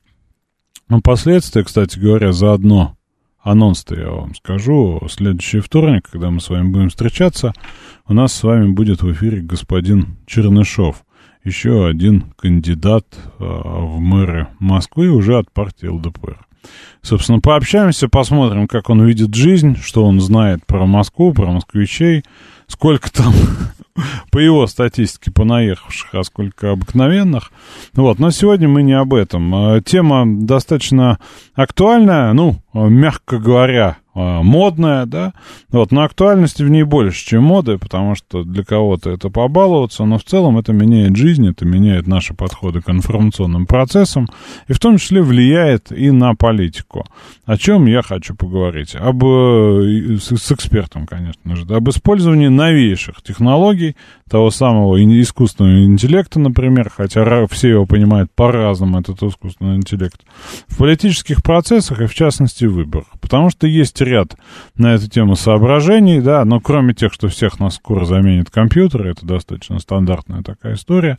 Но 0.89 1.03
последствия, 1.03 1.63
кстати 1.63 1.99
говоря, 1.99 2.33
заодно 2.33 2.97
анонс-то 3.43 3.95
я 3.95 4.11
вам 4.11 4.35
скажу. 4.35 5.01
Следующий 5.11 5.61
вторник, 5.61 6.09
когда 6.11 6.31
мы 6.31 6.41
с 6.41 6.49
вами 6.49 6.69
будем 6.69 6.91
встречаться, 6.91 7.53
у 8.07 8.15
нас 8.15 8.33
с 8.33 8.43
вами 8.43 8.71
будет 8.71 9.03
в 9.03 9.13
эфире 9.13 9.41
господин 9.41 10.19
Чернышов. 10.27 11.05
Еще 11.43 11.87
один 11.87 12.33
кандидат 12.37 13.07
э, 13.15 13.45
в 13.45 13.99
мэры 13.99 14.49
Москвы 14.59 15.09
уже 15.09 15.39
от 15.39 15.51
партии 15.51 15.87
ЛДПР. 15.87 16.39
Собственно, 17.03 17.41
пообщаемся, 17.41 18.09
посмотрим, 18.09 18.69
как 18.69 18.91
он 18.91 19.05
видит 19.07 19.35
жизнь, 19.35 19.77
что 19.77 20.05
он 20.05 20.21
знает 20.21 20.67
про 20.67 20.85
Москву, 20.85 21.33
про 21.33 21.47
москвичей, 21.47 22.25
сколько 22.67 23.11
там 23.11 23.33
по 24.31 24.39
его 24.39 24.67
статистике 24.67 25.31
понаехавших, 25.31 26.15
а 26.15 26.23
сколько 26.25 26.73
обыкновенных. 26.73 27.53
Вот, 27.95 28.19
но 28.19 28.31
сегодня 28.31 28.69
мы 28.69 28.83
не 28.83 28.93
об 28.93 29.15
этом. 29.15 29.55
А, 29.55 29.81
тема 29.81 30.25
достаточно 30.27 31.19
актуальная, 31.55 32.33
ну, 32.35 32.63
мягко 32.73 33.39
говоря, 33.39 33.99
а, 34.13 34.43
модная, 34.43 35.07
да, 35.07 35.33
вот, 35.71 35.93
но 35.93 36.03
актуальности 36.03 36.65
в 36.65 36.69
ней 36.69 36.83
больше, 36.83 37.25
чем 37.25 37.45
моды, 37.45 37.79
потому 37.79 38.17
что 38.17 38.43
для 38.43 38.65
кого-то 38.65 39.11
это 39.11 39.31
побаловаться, 39.31 40.05
но 40.05 40.19
в 40.19 40.25
целом 40.25 40.59
это 40.59 40.73
меняет 40.73 41.15
жизнь, 41.15 41.49
это 41.49 41.65
меняет 41.65 42.09
наши 42.09 42.35
подходы 42.35 42.81
к 42.81 42.91
информационным 42.91 43.67
процессам, 43.67 44.27
и 44.67 44.73
в 44.73 44.81
том 44.81 44.99
числе 44.99 45.23
влияет 45.23 45.93
и 45.93 46.11
на 46.11 46.35
политику. 46.35 47.07
О 47.47 47.57
чем 47.57 47.87
я 47.87 48.03
хочу 48.03 48.35
поговорить? 48.35 48.97
Об, 48.97 49.25
э, 49.25 50.17
с, 50.21 50.37
с 50.37 50.53
экспертом, 50.53 51.07
конечно 51.07 51.55
же, 51.55 51.65
об 51.73 51.89
использовании 51.89 52.49
новейших 52.49 53.23
технологий, 53.23 53.95
того 54.29 54.51
самого 54.51 54.97
искусственного 55.01 55.85
интеллекта, 55.85 56.39
например, 56.39 56.89
хотя 56.89 57.47
все 57.49 57.71
его 57.71 57.87
понимают 57.87 58.31
по-разному, 58.33 59.01
этот 59.01 59.21
искусственный 59.23 59.77
интеллект, 59.77 60.21
в 60.69 60.79
политических 60.79 61.43
процессах 61.43 62.01
и, 62.01 62.07
в 62.07 62.15
частности, 62.15 62.60
выборах. 62.69 63.07
Потому 63.21 63.51
что 63.51 63.67
есть 63.67 64.01
ряд 64.01 64.37
на 64.77 64.95
эту 64.95 65.09
тему 65.09 65.37
соображений, 65.37 66.21
да, 66.21 66.45
но 66.45 66.61
кроме 66.61 66.95
тех, 66.95 67.13
что 67.13 67.29
всех 67.29 67.61
нас 67.61 67.77
скоро 67.77 68.05
заменит 68.05 68.51
компьютер, 68.51 69.07
это 69.07 69.27
достаточно 69.27 69.79
стандартная 69.79 70.43
такая 70.43 70.75
история, 70.75 71.17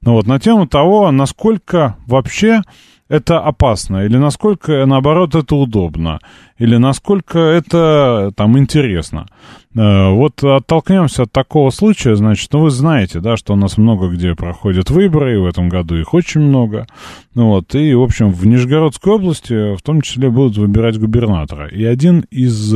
но 0.00 0.14
вот 0.14 0.26
на 0.26 0.38
тему 0.38 0.66
того, 0.66 1.10
насколько 1.10 1.96
вообще 2.06 2.62
это 3.08 3.40
опасно, 3.40 4.04
или 4.04 4.16
насколько, 4.16 4.86
наоборот, 4.86 5.34
это 5.34 5.54
удобно, 5.56 6.20
или 6.58 6.76
насколько 6.76 7.38
это 7.38 8.32
там 8.36 8.58
интересно. 8.58 9.26
Э, 9.74 10.10
вот 10.10 10.42
оттолкнемся 10.42 11.24
от 11.24 11.32
такого 11.32 11.70
случая, 11.70 12.16
значит, 12.16 12.52
ну 12.52 12.60
вы 12.60 12.70
знаете, 12.70 13.20
да, 13.20 13.36
что 13.36 13.52
у 13.52 13.56
нас 13.56 13.76
много 13.76 14.08
где 14.08 14.34
проходят 14.34 14.90
выборы, 14.90 15.34
и 15.34 15.38
в 15.38 15.46
этом 15.46 15.68
году 15.68 15.96
их 15.96 16.14
очень 16.14 16.40
много. 16.40 16.86
Ну 17.34 17.48
вот, 17.48 17.74
и, 17.74 17.94
в 17.94 18.02
общем, 18.02 18.30
в 18.30 18.46
Нижегородской 18.46 19.12
области 19.12 19.76
в 19.76 19.82
том 19.82 20.00
числе 20.00 20.30
будут 20.30 20.56
выбирать 20.56 20.98
губернатора. 20.98 21.68
И 21.68 21.84
один 21.84 22.24
из 22.30 22.74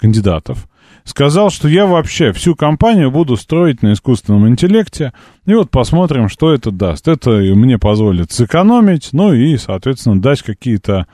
кандидатов, 0.00 0.68
сказал, 1.04 1.50
что 1.50 1.68
я 1.68 1.86
вообще 1.86 2.32
всю 2.32 2.54
компанию 2.54 3.10
буду 3.10 3.36
строить 3.36 3.82
на 3.82 3.92
искусственном 3.92 4.48
интеллекте, 4.48 5.12
и 5.46 5.54
вот 5.54 5.70
посмотрим, 5.70 6.28
что 6.28 6.52
это 6.52 6.70
даст. 6.70 7.08
Это 7.08 7.30
мне 7.30 7.78
позволит 7.78 8.32
сэкономить, 8.32 9.10
ну 9.12 9.32
и, 9.32 9.56
соответственно, 9.56 10.20
дать 10.20 10.42
какие-то 10.42 11.06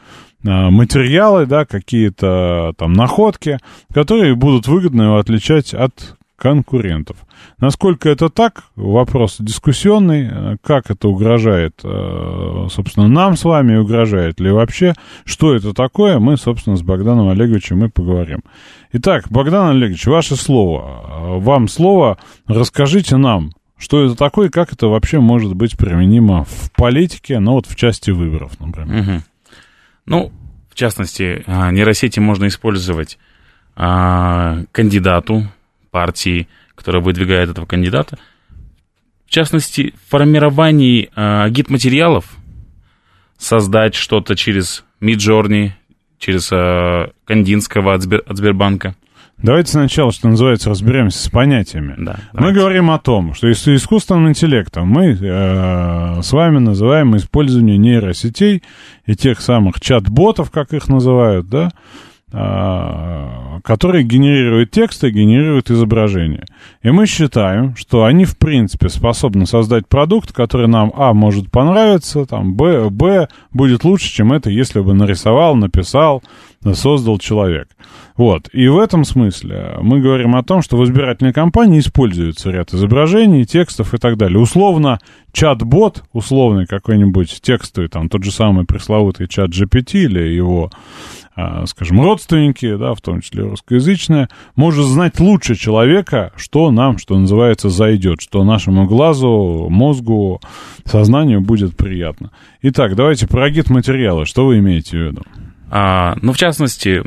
а, 0.47 0.70
материалы, 0.70 1.47
да, 1.47 1.64
какие-то 1.64 2.72
там 2.76 2.93
находки, 2.93 3.59
которые 3.93 4.34
будут 4.34 4.68
выгодно 4.68 5.03
его 5.03 5.18
отличать 5.18 5.74
от 5.74 6.16
конкурентов. 6.37 7.16
Насколько 7.59 8.09
это 8.09 8.28
так, 8.28 8.64
вопрос 8.76 9.37
дискуссионный, 9.39 10.59
как 10.62 10.91
это 10.91 11.09
угрожает, 11.09 11.80
э, 11.82 12.68
собственно, 12.70 13.09
нам 13.09 13.37
с 13.37 13.45
вами, 13.45 13.76
угрожает 13.76 14.39
ли 14.41 14.51
вообще, 14.51 14.95
что 15.24 15.55
это 15.55 15.72
такое, 15.72 16.18
мы, 16.18 16.37
собственно, 16.37 16.76
с 16.76 16.82
Богданом 16.82 17.28
Олеговичем 17.28 17.84
и 17.84 17.89
поговорим. 17.89 18.41
Итак, 18.93 19.26
Богдан 19.30 19.70
Олегович, 19.70 20.07
ваше 20.07 20.37
слово, 20.37 21.39
вам 21.41 21.68
слово, 21.68 22.18
расскажите 22.47 23.16
нам, 23.16 23.51
что 23.78 24.05
это 24.05 24.14
такое 24.14 24.49
и 24.49 24.51
как 24.51 24.72
это 24.72 24.89
вообще 24.89 25.20
может 25.20 25.55
быть 25.55 25.76
применимо 25.76 26.45
в 26.45 26.70
политике, 26.72 27.39
ну 27.39 27.53
вот 27.53 27.66
в 27.66 27.76
части 27.76 28.11
выборов, 28.11 28.59
например. 28.61 29.01
Угу. 29.01 29.22
Ну, 30.07 30.32
в 30.70 30.74
частности, 30.74 31.43
а, 31.47 31.70
нейросети 31.70 32.20
можно 32.20 32.47
использовать 32.47 33.18
а, 33.74 34.62
кандидату 34.72 35.45
партии, 35.97 36.47
которая 36.74 37.03
выдвигает 37.03 37.49
этого 37.49 37.64
кандидата. 37.64 38.18
В 39.26 39.30
частности, 39.30 39.94
в 40.05 40.11
формировании 40.11 41.09
а, 41.16 41.49
гид-материалов 41.49 42.26
создать 43.38 43.94
что-то 43.94 44.36
через 44.36 44.84
Midjourney, 45.01 45.70
через 46.18 46.49
Кандинского 47.24 47.94
от, 47.94 48.03
Сбер, 48.03 48.22
от 48.26 48.36
Сбербанка. 48.36 48.94
Давайте 49.38 49.70
сначала, 49.72 50.12
что 50.12 50.28
называется, 50.28 50.68
разберемся 50.70 51.18
с 51.18 51.30
понятиями. 51.30 51.94
Да, 51.99 52.16
мы 52.32 52.40
давайте. 52.40 52.61
говорим 52.61 52.90
о 52.90 52.99
том, 52.99 53.34
что 53.34 53.51
искусственным 53.51 54.28
интеллектом 54.28 54.88
мы 54.88 55.12
э, 55.12 56.22
с 56.22 56.32
вами 56.32 56.59
называем 56.59 57.16
использование 57.16 57.78
нейросетей 57.78 58.62
и 59.07 59.14
тех 59.14 59.40
самых 59.40 59.80
чат-ботов, 59.80 60.51
как 60.51 60.74
их 60.74 60.88
называют, 60.88 61.49
да, 61.49 61.68
э, 61.68 62.05
которые 62.32 64.02
генерируют 64.02 64.72
тексты, 64.72 65.10
генерируют 65.10 65.70
изображения. 65.70 66.44
И 66.82 66.90
мы 66.90 67.06
считаем, 67.06 67.76
что 67.76 68.04
они, 68.04 68.24
в 68.24 68.36
принципе, 68.36 68.88
способны 68.88 69.46
создать 69.46 69.86
продукт, 69.86 70.32
который 70.32 70.66
нам, 70.66 70.92
а, 70.96 71.14
может 71.14 71.52
понравиться, 71.52 72.26
там, 72.26 72.56
б, 72.56 72.90
б, 72.90 73.28
будет 73.52 73.84
лучше, 73.84 74.12
чем 74.12 74.32
это, 74.32 74.50
если 74.50 74.80
бы 74.80 74.92
нарисовал, 74.92 75.54
написал, 75.54 76.22
создал 76.74 77.18
человек. 77.18 77.68
Вот. 78.16 78.48
И 78.52 78.66
в 78.66 78.78
этом 78.78 79.04
смысле 79.04 79.76
мы 79.80 80.00
говорим 80.00 80.34
о 80.36 80.42
том, 80.42 80.62
что 80.62 80.76
в 80.76 80.84
избирательной 80.84 81.32
кампании 81.32 81.80
используется 81.80 82.50
ряд 82.50 82.72
изображений, 82.72 83.44
текстов 83.44 83.94
и 83.94 83.98
так 83.98 84.16
далее. 84.16 84.38
Условно, 84.38 84.98
чат-бот, 85.32 86.02
условный 86.12 86.66
какой-нибудь 86.66 87.40
текстовый, 87.42 87.88
там 87.88 88.08
тот 88.08 88.24
же 88.24 88.32
самый 88.32 88.64
пресловутый 88.64 89.28
чат 89.28 89.50
GPT 89.50 90.04
или 90.04 90.22
его, 90.22 90.70
а, 90.70 91.25
скажем, 91.66 92.01
родственники, 92.01 92.76
да, 92.76 92.95
в 92.95 93.01
том 93.03 93.20
числе 93.20 93.43
русскоязычные, 93.43 94.28
может 94.55 94.87
знать 94.87 95.20
лучше 95.20 95.55
человека, 95.55 96.32
что 96.37 96.70
нам, 96.70 96.97
что 96.97 97.18
называется, 97.18 97.68
зайдет, 97.68 98.20
что 98.22 98.43
нашему 98.43 98.87
глазу, 98.87 99.68
мозгу, 99.68 100.41
сознанию 100.84 101.43
будет 101.43 101.76
приятно. 101.76 102.30
Итак, 102.62 102.95
давайте 102.97 103.26
про 103.26 103.51
гид-материалы. 103.51 104.24
Что 104.24 104.47
вы 104.47 104.59
имеете 104.59 104.97
в 104.97 105.01
виду? 105.01 105.22
А, 105.70 106.16
ну, 106.22 106.32
в 106.32 106.39
частности, 106.39 107.03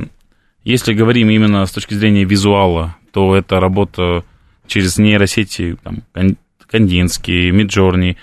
если 0.63 0.93
говорим 0.93 1.29
именно 1.29 1.65
с 1.65 1.71
точки 1.71 1.95
зрения 1.95 2.23
визуала, 2.23 2.95
то 3.11 3.35
это 3.35 3.59
работа 3.59 4.23
через 4.67 4.97
нейросети, 4.99 5.77
там, 5.83 6.03
Кандинский, 6.69 7.49
Миджорни, 7.49 8.17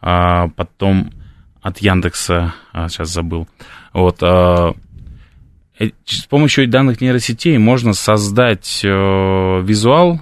а 0.00 0.48
потом 0.48 1.12
от 1.60 1.78
Яндекса, 1.78 2.54
а, 2.72 2.88
сейчас 2.88 3.10
забыл. 3.10 3.46
Вот, 3.92 4.18
а, 4.22 4.74
с 6.04 6.26
помощью 6.26 6.68
данных 6.68 7.00
нейросетей 7.00 7.58
можно 7.58 7.92
создать 7.92 8.82
а, 8.84 9.60
визуал, 9.60 10.20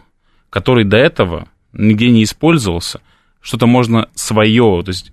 который 0.48 0.84
до 0.84 0.96
этого 0.96 1.48
нигде 1.72 2.10
не 2.10 2.24
использовался. 2.24 3.00
Что-то 3.40 3.66
можно 3.66 4.08
свое, 4.14 4.82
то 4.84 4.90
есть 4.90 5.12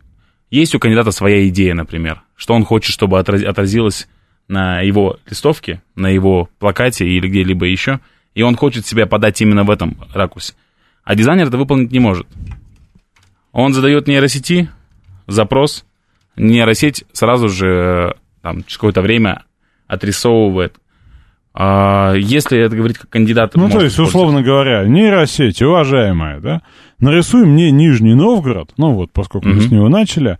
есть 0.49 0.75
у 0.75 0.79
кандидата 0.79 1.11
своя 1.11 1.47
идея, 1.49 1.73
например, 1.73 2.21
что 2.35 2.53
он 2.53 2.63
хочет, 2.65 2.93
чтобы 2.93 3.19
отразилось 3.19 4.07
на 4.47 4.81
его 4.81 5.19
листовке, 5.29 5.81
на 5.95 6.07
его 6.07 6.49
плакате 6.59 7.05
или 7.05 7.27
где-либо 7.27 7.65
еще, 7.65 7.99
и 8.33 8.43
он 8.43 8.55
хочет 8.55 8.85
себя 8.85 9.05
подать 9.07 9.41
именно 9.41 9.63
в 9.63 9.71
этом 9.71 9.97
ракурсе. 10.13 10.53
А 11.03 11.15
дизайнер 11.15 11.47
это 11.47 11.57
выполнить 11.57 11.91
не 11.91 11.99
может. 11.99 12.27
Он 13.51 13.73
задает 13.73 14.07
нейросети 14.07 14.69
запрос, 15.25 15.85
нейросеть 16.35 17.03
сразу 17.11 17.49
же 17.49 18.15
там, 18.41 18.63
через 18.63 18.77
какое-то 18.77 19.01
время 19.01 19.43
отрисовывает. 19.87 20.75
А 21.53 22.13
если 22.13 22.59
это 22.59 22.75
говорить 22.75 22.99
как 22.99 23.09
кандидат... 23.09 23.55
Ну, 23.55 23.67
то 23.67 23.81
есть, 23.81 23.97
условно 23.97 24.43
говоря, 24.43 24.85
нейросеть, 24.85 25.61
уважаемая, 25.61 26.39
да, 26.39 26.61
нарисуй 26.99 27.45
мне 27.45 27.71
Нижний 27.71 28.13
Новгород, 28.13 28.73
ну 28.77 28.93
вот, 28.93 29.11
поскольку 29.11 29.47
mm-hmm. 29.47 29.53
мы 29.53 29.61
с 29.61 29.71
него 29.71 29.89
начали, 29.89 30.37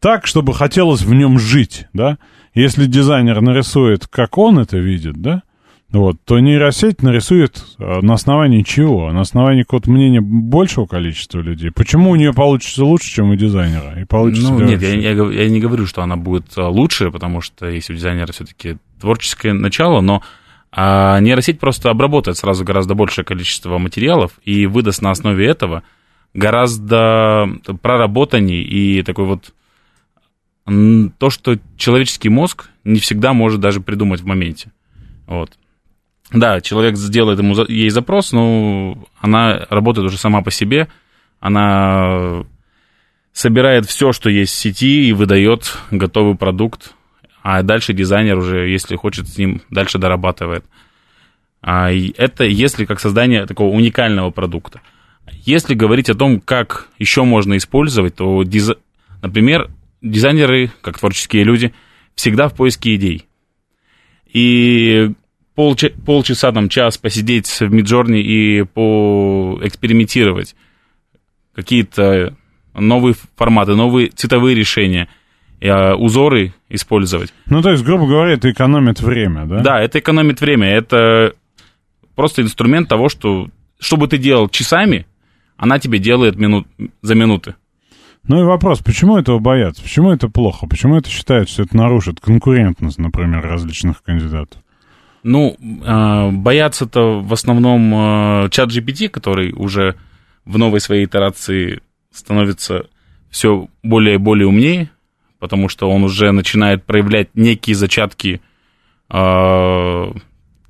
так, 0.00 0.26
чтобы 0.26 0.54
хотелось 0.54 1.02
в 1.02 1.14
нем 1.14 1.38
жить, 1.38 1.86
да, 1.92 2.18
если 2.52 2.86
дизайнер 2.86 3.40
нарисует, 3.42 4.08
как 4.08 4.38
он 4.38 4.58
это 4.58 4.78
видит, 4.78 5.20
да, 5.22 5.42
вот, 5.90 6.16
то 6.24 6.40
нейросеть 6.40 7.02
нарисует 7.02 7.64
а, 7.78 8.00
на 8.02 8.14
основании 8.14 8.62
чего? 8.62 9.12
На 9.12 9.20
основании 9.20 9.62
какого-то 9.62 9.90
мнения 9.90 10.20
большего 10.20 10.86
количества 10.86 11.40
людей. 11.40 11.70
Почему 11.70 12.10
у 12.10 12.16
нее 12.16 12.32
получится 12.32 12.84
лучше, 12.84 13.10
чем 13.10 13.30
у 13.30 13.36
дизайнера? 13.36 14.00
И 14.00 14.04
получится 14.04 14.52
ну, 14.52 14.64
нет, 14.64 14.82
я, 14.82 14.94
я, 14.94 15.12
я 15.12 15.48
не 15.48 15.60
говорю, 15.60 15.86
что 15.86 16.02
она 16.02 16.16
будет 16.16 16.46
а, 16.56 16.68
лучше, 16.68 17.10
потому 17.10 17.40
что 17.40 17.68
если 17.68 17.92
у 17.92 17.96
дизайнера 17.96 18.32
все-таки 18.32 18.78
творческое 19.00 19.52
начало, 19.52 20.00
но 20.00 20.22
а 20.72 21.20
нейросеть 21.20 21.60
просто 21.60 21.88
обработает 21.88 22.36
сразу 22.36 22.64
гораздо 22.64 22.94
большее 22.94 23.24
количество 23.24 23.78
материалов 23.78 24.32
и 24.44 24.66
выдаст 24.66 25.00
на 25.00 25.10
основе 25.10 25.46
этого 25.46 25.84
гораздо 26.34 27.48
проработанней 27.80 28.62
и 28.62 29.02
такой 29.02 29.24
вот 29.24 29.54
то, 30.66 31.30
что 31.30 31.58
человеческий 31.76 32.28
мозг 32.28 32.68
не 32.84 32.98
всегда 32.98 33.32
может 33.32 33.60
даже 33.60 33.80
придумать 33.80 34.20
в 34.20 34.26
моменте. 34.26 34.72
Вот. 35.26 35.56
Да, 36.32 36.60
человек 36.60 36.96
сделает 36.96 37.38
ему, 37.38 37.54
ей 37.68 37.90
запрос, 37.90 38.32
но 38.32 39.06
она 39.20 39.66
работает 39.70 40.06
уже 40.06 40.18
сама 40.18 40.42
по 40.42 40.50
себе, 40.50 40.88
она 41.38 42.44
собирает 43.32 43.86
все, 43.86 44.12
что 44.12 44.28
есть 44.28 44.52
в 44.52 44.56
сети, 44.56 45.08
и 45.08 45.12
выдает 45.12 45.78
готовый 45.90 46.36
продукт, 46.36 46.94
а 47.42 47.62
дальше 47.62 47.92
дизайнер 47.92 48.38
уже, 48.38 48.68
если 48.68 48.96
хочет, 48.96 49.28
с 49.28 49.38
ним 49.38 49.62
дальше 49.70 49.98
дорабатывает. 49.98 50.64
А 51.62 51.90
это 51.92 52.44
если 52.44 52.84
как 52.84 52.98
создание 52.98 53.46
такого 53.46 53.74
уникального 53.74 54.30
продукта. 54.30 54.80
Если 55.44 55.74
говорить 55.74 56.08
о 56.08 56.14
том, 56.14 56.40
как 56.40 56.88
еще 56.98 57.24
можно 57.24 57.56
использовать, 57.56 58.16
то, 58.16 58.42
диз... 58.42 58.72
например, 59.22 59.70
дизайнеры, 60.02 60.70
как 60.80 60.98
творческие 60.98 61.44
люди, 61.44 61.72
всегда 62.14 62.48
в 62.48 62.54
поиске 62.54 62.94
идей. 62.96 63.26
И 64.32 65.12
полча, 65.56 65.90
полчаса, 66.04 66.52
там, 66.52 66.68
час 66.68 66.98
посидеть 66.98 67.48
в 67.48 67.72
Миджорне 67.72 68.20
и 68.20 68.62
поэкспериментировать. 68.62 70.54
Какие-то 71.54 72.36
новые 72.74 73.16
форматы, 73.34 73.74
новые 73.74 74.10
цветовые 74.10 74.54
решения, 74.54 75.08
э, 75.60 75.94
узоры 75.94 76.54
использовать. 76.68 77.32
Ну, 77.46 77.62
то 77.62 77.70
есть, 77.70 77.82
грубо 77.82 78.06
говоря, 78.06 78.34
это 78.34 78.50
экономит 78.50 79.00
время, 79.00 79.46
да? 79.46 79.60
Да, 79.60 79.80
это 79.80 79.98
экономит 79.98 80.40
время. 80.40 80.68
Это 80.68 81.32
просто 82.14 82.42
инструмент 82.42 82.88
того, 82.88 83.08
что 83.08 83.48
что 83.80 83.96
бы 83.96 84.06
ты 84.08 84.18
делал 84.18 84.48
часами, 84.48 85.06
она 85.56 85.78
тебе 85.78 85.98
делает 85.98 86.36
минут, 86.36 86.66
за 87.02 87.14
минуты. 87.14 87.54
Ну 88.28 88.40
и 88.40 88.44
вопрос, 88.44 88.80
почему 88.80 89.16
этого 89.16 89.38
боятся? 89.38 89.82
Почему 89.82 90.10
это 90.10 90.28
плохо? 90.28 90.66
Почему 90.66 90.96
это 90.96 91.08
считают, 91.08 91.48
что 91.48 91.62
это 91.62 91.76
нарушит 91.76 92.20
конкурентность, 92.20 92.98
например, 92.98 93.40
различных 93.42 94.02
кандидатов? 94.02 94.60
Ну, 95.28 95.56
э, 95.58 96.30
боятся-то 96.30 97.20
в 97.20 97.32
основном 97.32 98.44
э, 98.44 98.48
чат 98.50 98.70
GPT, 98.70 99.08
который 99.08 99.52
уже 99.52 99.96
в 100.44 100.56
новой 100.56 100.78
своей 100.78 101.06
итерации 101.06 101.80
становится 102.12 102.86
все 103.28 103.68
более 103.82 104.14
и 104.14 104.18
более 104.18 104.46
умнее, 104.46 104.88
потому 105.40 105.68
что 105.68 105.90
он 105.90 106.04
уже 106.04 106.30
начинает 106.30 106.84
проявлять 106.84 107.30
некие 107.34 107.74
зачатки 107.74 108.40
э, 109.10 110.12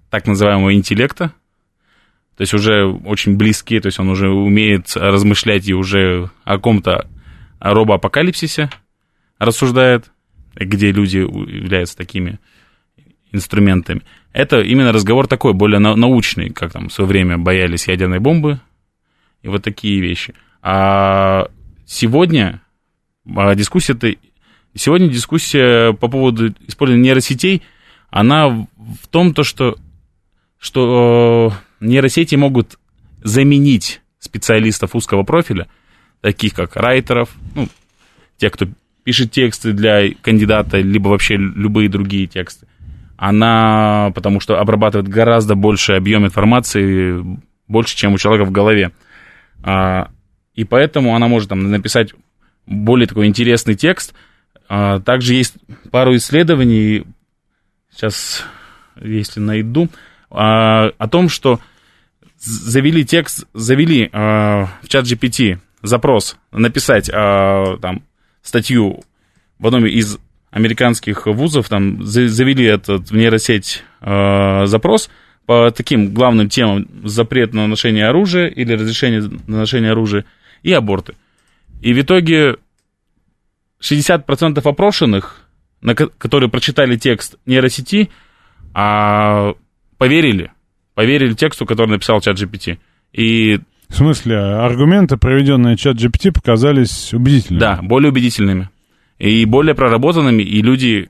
так 0.08 0.26
называемого 0.26 0.72
интеллекта, 0.72 1.32
то 2.38 2.40
есть 2.40 2.54
уже 2.54 2.86
очень 2.86 3.36
близкие, 3.36 3.82
то 3.82 3.88
есть 3.88 3.98
он 3.98 4.08
уже 4.08 4.30
умеет 4.30 4.96
размышлять 4.96 5.68
и 5.68 5.74
уже 5.74 6.30
о 6.44 6.54
каком-то 6.56 7.06
о 7.58 7.74
робоапокалипсисе 7.74 8.70
рассуждает, 9.38 10.10
где 10.54 10.92
люди 10.92 11.18
являются 11.18 11.94
такими 11.94 12.38
инструментами. 13.32 14.02
Это 14.32 14.60
именно 14.60 14.92
разговор 14.92 15.26
такой, 15.26 15.52
более 15.52 15.78
научный, 15.78 16.50
как 16.50 16.72
там 16.72 16.88
в 16.88 16.92
свое 16.92 17.08
время 17.08 17.38
боялись 17.38 17.88
ядерной 17.88 18.18
бомбы 18.18 18.60
и 19.42 19.48
вот 19.48 19.62
такие 19.62 20.00
вещи. 20.00 20.34
А 20.62 21.48
сегодня 21.86 22.60
а 23.34 23.54
дискуссия-то... 23.54 24.14
Сегодня 24.74 25.08
дискуссия 25.08 25.94
по 25.94 26.08
поводу 26.08 26.54
использования 26.66 27.02
нейросетей, 27.02 27.62
она 28.10 28.48
в 28.48 29.08
том, 29.10 29.32
то, 29.32 29.42
что, 29.42 29.78
что 30.58 31.52
э, 31.80 31.84
нейросети 31.86 32.34
могут 32.34 32.78
заменить 33.22 34.02
специалистов 34.18 34.94
узкого 34.94 35.22
профиля, 35.22 35.66
таких 36.20 36.52
как 36.52 36.76
райтеров, 36.76 37.30
ну, 37.54 37.68
те, 38.36 38.50
кто 38.50 38.68
пишет 39.02 39.30
тексты 39.30 39.72
для 39.72 40.12
кандидата, 40.20 40.78
либо 40.78 41.08
вообще 41.08 41.36
любые 41.36 41.88
другие 41.88 42.26
тексты. 42.26 42.66
Она, 43.16 44.12
потому 44.14 44.40
что 44.40 44.58
обрабатывает 44.58 45.08
гораздо 45.08 45.54
больше 45.54 45.94
объем 45.94 46.26
информации, 46.26 47.24
больше, 47.66 47.96
чем 47.96 48.12
у 48.12 48.18
человека 48.18 48.44
в 48.46 48.52
голове. 48.52 48.92
А, 49.62 50.10
и 50.54 50.64
поэтому 50.64 51.16
она 51.16 51.26
может 51.26 51.48
там 51.48 51.70
написать 51.70 52.12
более 52.66 53.06
такой 53.06 53.26
интересный 53.26 53.74
текст. 53.74 54.14
А, 54.68 55.00
также 55.00 55.34
есть 55.34 55.54
пару 55.90 56.14
исследований, 56.16 57.04
сейчас, 57.90 58.44
если 59.00 59.40
найду, 59.40 59.88
а, 60.30 60.90
о 60.98 61.08
том, 61.08 61.28
что 61.28 61.58
завели 62.38 63.04
текст, 63.04 63.46
завели 63.54 64.10
в 64.12 64.88
чат 64.88 65.06
GPT 65.06 65.58
запрос 65.80 66.36
написать 66.52 67.10
там 67.10 68.02
статью 68.42 69.02
в 69.58 69.66
одном 69.66 69.86
из 69.86 70.18
американских 70.56 71.26
вузов, 71.26 71.68
там 71.68 72.02
завели 72.02 72.64
этот 72.64 73.10
в 73.10 73.14
нейросеть 73.14 73.84
запрос 74.00 75.10
по 75.44 75.70
таким 75.70 76.14
главным 76.14 76.48
темам 76.48 76.88
запрет 77.04 77.52
на 77.52 77.66
ношение 77.66 78.08
оружия 78.08 78.46
или 78.46 78.72
разрешение 78.72 79.20
на 79.46 79.58
ношение 79.58 79.92
оружия 79.92 80.24
и 80.62 80.72
аборты. 80.72 81.14
И 81.82 81.92
в 81.92 82.00
итоге 82.00 82.56
60% 83.82 84.60
опрошенных, 84.64 85.42
на, 85.82 85.94
которые 85.94 86.48
прочитали 86.48 86.96
текст 86.96 87.36
нейросети, 87.44 88.08
а, 88.72 89.52
поверили, 89.98 90.52
поверили 90.94 91.34
тексту, 91.34 91.66
который 91.66 91.90
написал 91.90 92.22
чат 92.22 92.40
GPT. 92.40 92.78
И 93.12 93.60
в 93.88 93.94
смысле, 93.94 94.38
аргументы, 94.38 95.18
проведенные 95.18 95.76
чат 95.76 95.96
GPT, 95.96 96.32
показались 96.32 97.12
убедительными? 97.12 97.60
Да, 97.60 97.78
более 97.82 98.10
убедительными. 98.10 98.70
И 99.18 99.44
более 99.44 99.74
проработанными, 99.74 100.42
и 100.42 100.62
люди 100.62 101.08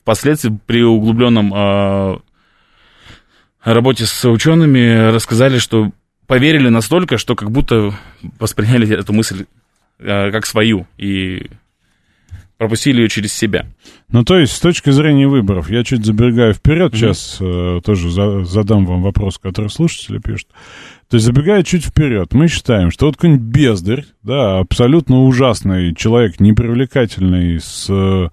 впоследствии 0.00 0.58
при 0.66 0.82
углубленном 0.82 1.54
э, 1.54 2.18
работе 3.62 4.06
с 4.06 4.28
учеными 4.28 5.12
рассказали, 5.12 5.58
что 5.58 5.92
поверили 6.26 6.68
настолько, 6.68 7.16
что 7.16 7.36
как 7.36 7.50
будто 7.50 7.94
восприняли 8.38 8.98
эту 8.98 9.12
мысль 9.12 9.46
э, 9.98 10.30
как 10.30 10.46
свою. 10.46 10.86
И 10.98 11.50
пропустили 12.58 13.02
ее 13.02 13.08
через 13.08 13.32
себя. 13.32 13.66
Ну, 14.10 14.24
то 14.24 14.38
есть, 14.38 14.52
с 14.52 14.60
точки 14.60 14.90
зрения 14.90 15.26
выборов, 15.26 15.70
я 15.70 15.84
чуть 15.84 16.04
забегаю 16.04 16.54
вперед, 16.54 16.92
mm-hmm. 16.92 16.96
сейчас 16.96 17.38
э, 17.40 17.80
тоже 17.84 18.10
за, 18.10 18.44
задам 18.44 18.86
вам 18.86 19.02
вопрос, 19.02 19.38
который 19.38 19.70
слушатели 19.70 20.18
пишут. 20.18 20.48
То 21.08 21.16
есть, 21.16 21.26
забегая 21.26 21.62
чуть 21.62 21.84
вперед, 21.84 22.32
мы 22.32 22.48
считаем, 22.48 22.90
что 22.90 23.06
вот 23.06 23.16
какой-нибудь 23.16 23.46
бездарь, 23.46 24.04
да, 24.22 24.58
абсолютно 24.58 25.24
ужасный 25.24 25.94
человек, 25.94 26.40
непривлекательный, 26.40 27.60
с 27.60 28.30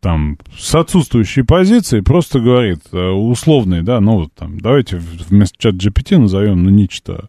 там, 0.00 0.38
с 0.56 0.72
отсутствующей 0.74 1.42
позиции, 1.42 2.00
просто 2.00 2.38
говорит, 2.38 2.80
э, 2.92 3.08
условный, 3.08 3.82
да, 3.82 3.98
ну, 4.00 4.18
вот 4.18 4.34
там, 4.34 4.60
давайте 4.60 4.98
вместо 4.98 5.56
чат 5.58 5.74
GPT 5.74 6.18
назовем, 6.18 6.62
ну, 6.62 6.70
нечто, 6.70 7.28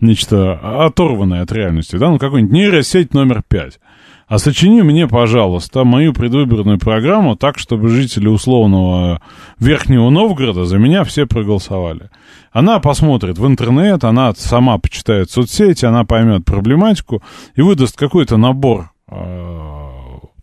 нечто 0.00 0.84
оторванное 0.84 1.42
от 1.42 1.52
реальности, 1.52 1.96
да, 1.96 2.10
ну, 2.10 2.18
какой-нибудь 2.18 2.52
нейросеть 2.52 3.14
номер 3.14 3.42
пять. 3.46 3.78
А 4.30 4.38
сочини 4.38 4.82
мне, 4.82 5.08
пожалуйста, 5.08 5.82
мою 5.82 6.12
предвыборную 6.12 6.78
программу 6.78 7.34
так, 7.34 7.58
чтобы 7.58 7.88
жители 7.88 8.28
условного 8.28 9.20
Верхнего 9.58 10.08
Новгорода 10.08 10.66
за 10.66 10.78
меня 10.78 11.02
все 11.02 11.26
проголосовали. 11.26 12.10
Она 12.52 12.78
посмотрит 12.78 13.38
в 13.38 13.46
интернет, 13.48 14.04
она 14.04 14.32
сама 14.36 14.78
почитает 14.78 15.32
соцсети, 15.32 15.84
она 15.84 16.04
поймет 16.04 16.44
проблематику 16.44 17.24
и 17.56 17.60
выдаст 17.60 17.96
какой-то 17.96 18.36
набор 18.36 18.92
э, 19.08 19.89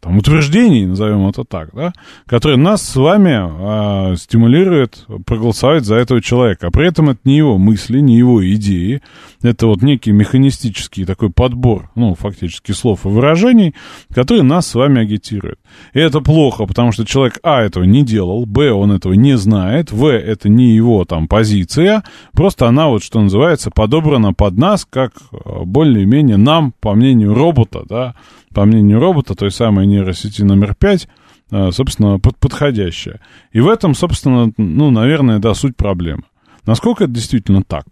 там, 0.08 0.18
утверждений, 0.20 0.86
назовем 0.86 1.28
это 1.28 1.44
так, 1.44 1.72
да, 1.74 1.92
которые 2.26 2.58
нас 2.58 2.82
с 2.82 2.96
вами 2.96 4.14
э, 4.14 4.16
стимулируют 4.16 5.06
проголосовать 5.26 5.84
за 5.84 5.96
этого 5.96 6.22
человека. 6.22 6.68
А 6.68 6.72
при 6.72 6.88
этом 6.88 7.10
это 7.10 7.20
не 7.26 7.36
его 7.36 7.58
мысли, 7.58 8.00
не 8.00 8.18
его 8.18 8.42
идеи. 8.54 9.02
Это 9.42 9.68
вот 9.68 9.82
некий 9.82 10.14
механистический 10.14 11.04
такой 11.04 11.30
подбор, 11.30 11.90
ну, 11.96 12.16
фактически 12.16 12.72
слов 12.72 13.06
и 13.06 13.10
выражений, 13.10 13.76
которые 14.14 14.44
нас 14.44 14.68
с 14.68 14.76
вами 14.76 15.02
агитируют. 15.02 15.60
И 15.94 16.00
это 16.00 16.22
плохо, 16.22 16.66
потому 16.66 16.94
что 16.94 17.06
человек, 17.06 17.40
а, 17.44 17.62
этого 17.62 17.84
не 17.84 18.06
делал, 18.06 18.46
б, 18.46 18.72
он 18.72 18.94
этого 18.94 19.12
не 19.14 19.38
знает, 19.38 19.92
в, 19.92 20.06
это 20.06 20.48
не 20.48 20.74
его 20.74 21.04
там 21.04 21.28
позиция, 21.28 22.04
просто 22.32 22.68
она 22.68 22.88
вот, 22.88 23.04
что 23.04 23.22
называется, 23.22 23.72
подобрана 23.72 24.34
под 24.34 24.58
нас, 24.58 24.88
как 24.90 25.12
а, 25.32 25.66
более-менее 25.66 26.38
нам, 26.38 26.74
по 26.80 26.94
мнению 26.94 27.34
робота, 27.34 27.84
да, 27.88 28.16
по 28.54 28.66
мнению 28.66 29.00
робота, 29.00 29.36
той 29.36 29.52
самой 29.52 29.86
нейросети 29.88 30.42
номер 30.42 30.76
5, 30.76 31.08
а, 31.52 31.72
собственно, 31.72 32.20
под, 32.20 32.38
подходящая. 32.38 33.20
И 33.52 33.60
в 33.60 33.68
этом, 33.68 33.96
собственно, 33.96 34.52
ну, 34.58 34.92
наверное, 34.92 35.40
да, 35.40 35.54
суть 35.54 35.76
проблемы. 35.76 36.24
Насколько 36.66 37.06
это 37.06 37.14
действительно 37.14 37.64
так? 37.64 37.86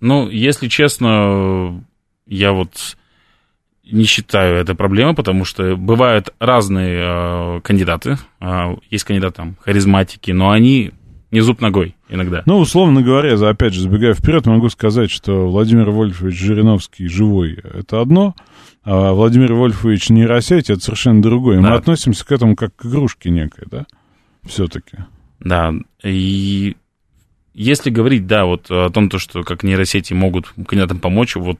Ну, 0.00 0.28
если 0.28 0.68
честно, 0.68 1.84
я 2.26 2.52
вот 2.52 2.96
не 3.90 4.04
считаю 4.04 4.56
это 4.56 4.74
проблемой, 4.74 5.14
потому 5.14 5.44
что 5.44 5.76
бывают 5.76 6.32
разные 6.38 7.00
э, 7.02 7.60
кандидаты. 7.62 8.18
Э, 8.40 8.76
есть 8.90 9.04
кандидаты 9.04 9.36
там 9.36 9.56
харизматики, 9.60 10.30
но 10.30 10.50
они 10.50 10.92
не 11.30 11.40
зуб 11.40 11.60
ногой 11.60 11.96
иногда. 12.08 12.42
Ну, 12.46 12.58
условно 12.58 13.02
говоря, 13.02 13.34
опять 13.48 13.74
же, 13.74 13.82
забегая 13.82 14.14
вперед, 14.14 14.46
могу 14.46 14.68
сказать, 14.68 15.10
что 15.10 15.48
Владимир 15.48 15.90
Вольфович 15.90 16.34
Жириновский 16.34 17.06
живой— 17.08 17.58
это 17.74 18.00
одно, 18.00 18.34
Владимир 18.84 19.54
Вольфович 19.54 20.10
нейросеть— 20.10 20.70
это 20.70 20.80
совершенно 20.80 21.20
другое. 21.20 21.60
Да. 21.60 21.70
Мы 21.70 21.74
относимся 21.74 22.24
к 22.24 22.32
этому 22.32 22.56
как 22.56 22.74
к 22.76 22.86
игрушке 22.86 23.30
некой, 23.30 23.66
да? 23.70 23.86
Все-таки. 24.44 24.98
Да, 25.38 25.74
и 26.02 26.76
если 27.52 27.90
говорить, 27.90 28.26
да, 28.26 28.44
вот 28.46 28.70
о 28.70 28.88
том, 28.90 29.08
то, 29.08 29.18
что 29.18 29.42
как 29.42 29.62
нейросети 29.62 30.14
могут 30.14 30.48
кандидатам 30.48 30.98
помочь, 30.98 31.36
вот 31.36 31.58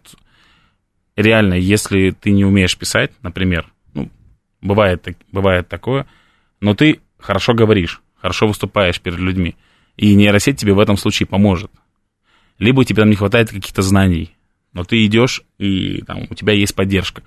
реально, 1.16 1.55
если 1.55 2.11
ты 2.11 2.31
не 2.31 2.45
умеешь 2.45 2.77
писать, 2.79 3.12
например, 3.23 3.71
ну, 3.93 4.11
бывает, 4.62 5.07
бывает 5.31 5.68
такое, 5.68 6.07
но 6.61 6.75
ты 6.75 7.01
хорошо 7.18 7.53
говоришь, 7.55 8.01
хорошо 8.16 8.47
выступаешь 8.47 9.01
перед 9.01 9.18
людьми, 9.18 9.57
и 9.97 10.14
нейросеть 10.14 10.59
тебе 10.59 10.73
в 10.73 10.79
этом 10.79 10.97
случае 10.97 11.27
поможет. 11.27 11.71
Либо 12.59 12.85
тебе 12.85 13.03
там 13.03 13.11
не 13.11 13.16
хватает 13.16 13.51
каких-то 13.51 13.83
знаний, 13.83 14.35
но 14.73 14.85
ты 14.85 15.05
идешь, 15.05 15.43
и 15.59 16.03
там, 16.03 16.27
у 16.31 16.35
тебя 16.35 16.53
есть 16.53 16.75
поддержка. 16.75 17.23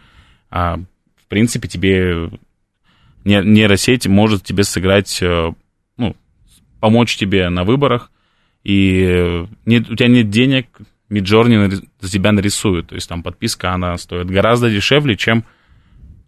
А, 0.50 0.78
в 0.78 1.28
принципе, 1.28 1.68
тебе 1.68 2.30
нейросеть 3.24 4.08
может 4.08 4.44
тебе 4.44 4.64
сыграть, 4.64 5.22
э, 5.22 5.54
ну, 5.98 6.16
помочь 6.80 7.16
тебе 7.16 7.50
на 7.50 7.64
выборах, 7.64 8.12
и 8.64 9.46
нет, 9.66 9.89
у 9.89 9.96
тебя 9.96 10.08
нет 10.08 10.30
денег, 10.30 10.68
Midjourney 11.10 11.88
за 12.00 12.10
тебя 12.10 12.32
нарисует. 12.32 12.88
То 12.88 12.96
есть 12.96 13.08
там 13.08 13.24
подписка, 13.24 13.74
она 13.74 13.98
стоит 13.98 14.28
гораздо 14.28 14.70
дешевле, 14.70 15.16
чем 15.16 15.46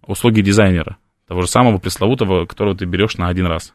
услуги 0.06 0.42
дизайнера. 0.42 0.98
Того 1.28 1.42
же 1.42 1.48
самого 1.48 1.80
пресловутого, 1.80 2.46
которого 2.46 2.76
ты 2.76 2.86
берешь 2.86 3.18
на 3.18 3.28
один 3.28 3.48
раз. 3.48 3.74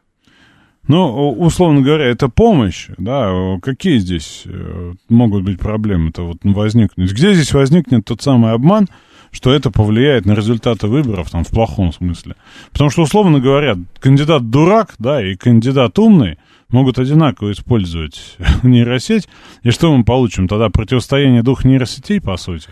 Ну, 0.88 1.30
условно 1.32 1.82
говоря, 1.82 2.06
это 2.06 2.28
помощь, 2.28 2.88
да, 2.96 3.30
какие 3.62 3.98
здесь 3.98 4.42
э, 4.46 4.94
могут 5.08 5.44
быть 5.44 5.60
проблемы-то 5.60 6.22
вот 6.22 6.38
возникнуть? 6.42 7.12
Где 7.12 7.34
здесь 7.34 7.52
возникнет 7.52 8.04
тот 8.06 8.22
самый 8.22 8.52
обман, 8.52 8.88
что 9.30 9.52
это 9.52 9.70
повлияет 9.70 10.26
на 10.26 10.32
результаты 10.32 10.88
выборов, 10.88 11.30
там, 11.30 11.44
в 11.44 11.48
плохом 11.48 11.92
смысле? 11.92 12.34
Потому 12.72 12.90
что, 12.90 13.02
условно 13.02 13.40
говоря, 13.40 13.76
кандидат 14.00 14.50
дурак, 14.50 14.94
да, 14.98 15.24
и 15.24 15.36
кандидат 15.36 15.98
умный 15.98 16.38
могут 16.70 16.98
одинаково 16.98 17.52
использовать 17.52 18.36
нейросеть, 18.62 19.28
и 19.62 19.70
что 19.70 19.94
мы 19.94 20.02
получим? 20.02 20.48
Тогда 20.48 20.70
противостояние 20.70 21.42
двух 21.42 21.64
нейросетей, 21.64 22.20
по 22.20 22.36
сути? 22.36 22.68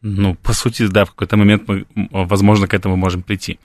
Ну, 0.00 0.34
по 0.34 0.52
сути, 0.52 0.86
да, 0.88 1.04
в 1.04 1.10
какой-то 1.10 1.36
момент 1.36 1.68
мы, 1.68 1.86
возможно, 2.10 2.66
к 2.66 2.74
этому 2.74 2.96
можем 2.96 3.22
прийти. 3.22 3.60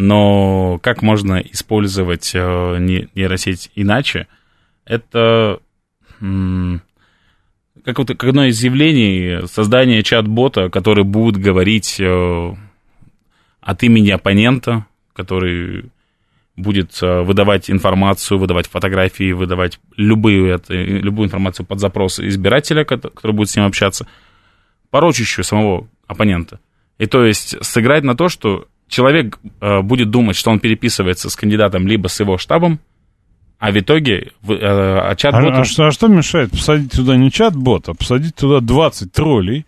Но 0.00 0.78
как 0.80 1.02
можно 1.02 1.40
использовать 1.40 2.30
э, 2.32 2.38
нейросеть 2.78 3.72
иначе? 3.74 4.28
Это 4.84 5.58
как, 6.20 7.98
вот, 7.98 8.06
как 8.06 8.24
одно 8.24 8.44
из 8.44 8.62
явлений 8.62 9.44
создания 9.48 10.04
чат-бота, 10.04 10.70
который 10.70 11.02
будет 11.02 11.36
говорить 11.36 11.96
э, 11.98 12.54
от 13.60 13.82
имени 13.82 14.10
оппонента, 14.10 14.86
который 15.14 15.86
будет 16.54 17.00
выдавать 17.02 17.68
информацию, 17.68 18.38
выдавать 18.38 18.68
фотографии, 18.68 19.32
выдавать 19.32 19.80
любые, 19.96 20.60
любую 20.68 21.26
информацию 21.26 21.66
под 21.66 21.80
запрос 21.80 22.20
избирателя, 22.20 22.84
который 22.84 23.32
будет 23.32 23.50
с 23.50 23.56
ним 23.56 23.66
общаться, 23.66 24.06
порочащую 24.90 25.44
самого 25.44 25.88
оппонента. 26.06 26.60
И 26.98 27.06
то 27.06 27.24
есть 27.24 27.56
сыграть 27.64 28.04
на 28.04 28.16
то, 28.16 28.28
что 28.28 28.68
человек 28.88 29.38
э, 29.60 29.80
будет 29.82 30.10
думать, 30.10 30.36
что 30.36 30.50
он 30.50 30.60
переписывается 30.60 31.30
с 31.30 31.36
кандидатом 31.36 31.86
либо 31.86 32.08
с 32.08 32.18
его 32.20 32.38
штабом, 32.38 32.80
а 33.58 33.72
в 33.72 33.78
итоге 33.78 34.32
э, 34.48 34.54
а 34.54 35.14
чат-бот... 35.16 35.52
А, 35.52 35.60
а, 35.60 35.64
что, 35.64 35.86
а 35.86 35.90
что 35.90 36.08
мешает? 36.08 36.50
Посадить 36.50 36.92
туда 36.92 37.16
не 37.16 37.30
чат-бот, 37.30 37.88
а 37.88 37.94
посадить 37.94 38.36
туда 38.36 38.60
20 38.60 39.12
троллей 39.12 39.66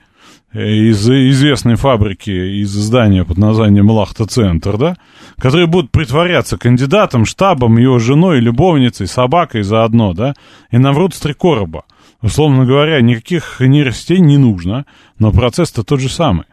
э, 0.52 0.64
из 0.64 1.08
известной 1.08 1.74
фабрики, 1.74 2.30
из 2.30 2.70
здания 2.70 3.24
под 3.24 3.38
названием 3.38 3.90
Лахта-центр, 3.90 4.76
да, 4.76 4.96
которые 5.38 5.66
будут 5.66 5.90
притворяться 5.90 6.56
кандидатом, 6.56 7.24
штабом, 7.24 7.78
его 7.78 7.98
женой, 7.98 8.38
любовницей, 8.38 9.08
собакой 9.08 9.62
заодно, 9.62 10.14
да, 10.14 10.34
и 10.70 10.78
наврут 10.78 11.14
с 11.14 11.20
три 11.20 11.34
короба. 11.34 11.84
Условно 12.22 12.66
говоря, 12.66 13.00
никаких 13.00 13.60
нейросетей 13.60 14.20
не 14.20 14.36
нужно, 14.36 14.84
но 15.18 15.32
процесс-то 15.32 15.82
тот 15.82 16.00
же 16.00 16.08
самый 16.08 16.44